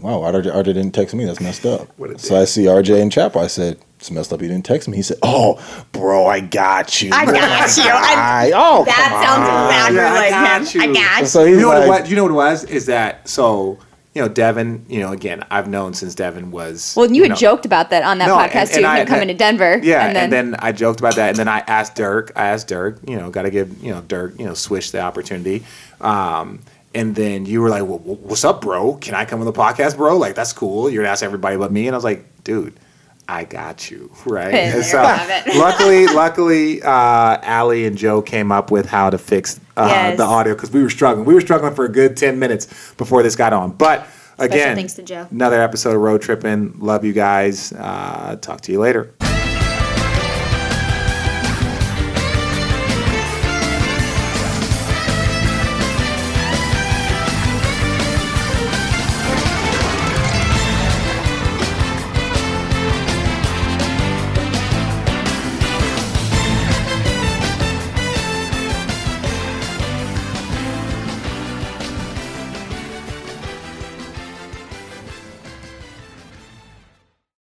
"Wow, 0.00 0.20
RJ, 0.20 0.52
RJ 0.54 0.64
didn't 0.64 0.92
text 0.92 1.14
me. 1.14 1.24
That's 1.24 1.40
messed 1.40 1.64
up." 1.66 1.88
What 1.96 2.10
a 2.10 2.18
So 2.18 2.40
I 2.40 2.44
see 2.44 2.64
RJ 2.64 3.00
in 3.00 3.10
Chapel. 3.10 3.40
I 3.40 3.46
said, 3.46 3.78
"It's 3.98 4.10
messed 4.10 4.32
up. 4.32 4.40
He 4.40 4.48
didn't 4.48 4.64
text 4.64 4.88
me." 4.88 4.96
He 4.96 5.02
said, 5.02 5.18
"Oh, 5.22 5.58
bro, 5.92 6.26
I 6.26 6.40
got 6.40 7.00
you. 7.02 7.10
I 7.12 7.24
got 7.26 7.76
you. 7.76 7.84
I- 7.86 8.14
I, 8.50 8.52
oh, 8.54 8.84
That 8.84 9.22
sounds 9.24 9.48
on." 9.48 9.66
exactly 9.70 9.96
Yeah, 9.96 10.10
I 10.10 10.14
like 10.14 10.30
got 10.30 10.74
him. 10.74 10.96
I 11.16 11.20
you. 11.20 11.26
So 11.26 11.44
you 11.44 11.60
know 11.60 11.68
what, 11.68 11.82
it 11.82 11.88
like, 11.88 12.00
was, 12.02 12.10
you 12.10 12.16
know 12.16 12.22
what 12.24 12.30
it 12.30 12.34
was 12.34 12.64
is 12.64 12.86
that 12.86 13.28
so 13.28 13.78
you 14.14 14.22
know 14.22 14.28
Devin 14.28 14.84
you 14.88 15.00
know 15.00 15.10
again 15.12 15.44
I've 15.50 15.66
known 15.68 15.92
since 15.94 16.14
Devin 16.14 16.52
was 16.52 16.94
Well, 16.96 17.10
you 17.10 17.22
had 17.22 17.30
know, 17.30 17.36
joked 17.36 17.66
about 17.66 17.90
that 17.90 18.04
on 18.04 18.18
that 18.18 18.26
No, 18.28 18.36
podcast 18.36 18.54
and- 18.54 18.70
too. 18.70 18.76
and 18.78 18.86
I- 18.86 19.00
him 19.00 19.06
coming 19.08 19.26
to 19.28 19.34
Denver. 19.34 19.80
yeah 19.82 20.06
and 20.06 20.32
then, 20.32 20.54
I 20.60 20.70
joked 20.70 21.00
about 21.00 21.16
that 21.16 21.30
and 21.30 21.36
then 21.36 21.48
I 21.48 21.60
asked 21.66 21.96
Dirk 21.96 22.30
I 22.36 22.46
asked 22.46 22.68
Dirk 22.68 23.00
you 23.08 23.16
know 23.16 23.28
got 23.30 23.42
to 23.42 23.50
give 23.50 23.82
you 23.82 23.90
know 23.90 24.02
Dirk 24.02 24.38
you 24.38 24.46
know 24.46 24.54
swish 24.54 24.92
the 24.92 25.00
opportunity 25.00 25.64
um, 26.00 26.60
and 26.94 27.14
then 27.14 27.46
you 27.46 27.60
were 27.60 27.68
like 27.70 27.82
well 27.82 27.98
what's 27.98 28.44
up 28.44 28.60
bro 28.60 28.94
can 28.94 29.14
I 29.14 29.24
come 29.24 29.40
on 29.40 29.46
the 29.46 29.52
podcast 29.52 29.96
bro 29.96 30.16
like 30.16 30.34
that's 30.34 30.52
cool 30.52 30.88
you're 30.90 31.02
gonna 31.02 31.12
ask 31.12 31.22
everybody 31.22 31.56
but 31.56 31.72
me 31.72 31.86
and 31.86 31.94
I 31.94 31.98
was 31.98 32.04
like 32.04 32.24
dude. 32.44 32.78
I 33.26 33.44
got 33.44 33.90
you 33.90 34.10
right. 34.26 34.74
You 34.74 34.82
luckily, 35.58 36.06
luckily, 36.08 36.82
uh, 36.82 36.88
Allie 37.42 37.86
and 37.86 37.96
Joe 37.96 38.20
came 38.20 38.52
up 38.52 38.70
with 38.70 38.84
how 38.84 39.08
to 39.08 39.16
fix 39.16 39.58
uh, 39.78 39.86
Yes. 39.90 40.18
the 40.18 40.24
audio 40.24 40.52
because 40.54 40.70
we 40.70 40.82
were 40.82 40.90
struggling. 40.90 41.24
We 41.24 41.32
were 41.32 41.40
struggling 41.40 41.74
for 41.74 41.86
a 41.86 41.88
good 41.88 42.18
ten 42.18 42.38
minutes 42.38 42.66
before 42.98 43.22
this 43.22 43.34
got 43.34 43.54
on. 43.54 43.70
But 43.72 44.06
again, 44.38 44.76
thanks 44.76 44.92
to 44.96 45.02
Joe. 45.02 45.26
another 45.30 45.62
episode 45.62 45.96
of 45.96 46.02
Road 46.02 46.20
Trippin'. 46.20 46.74
Love 46.80 47.02
you 47.02 47.14
guys. 47.14 47.72
Uh, 47.72 48.36
talk 48.42 48.60
to 48.60 48.72
you 48.72 48.78
later. 48.80 49.14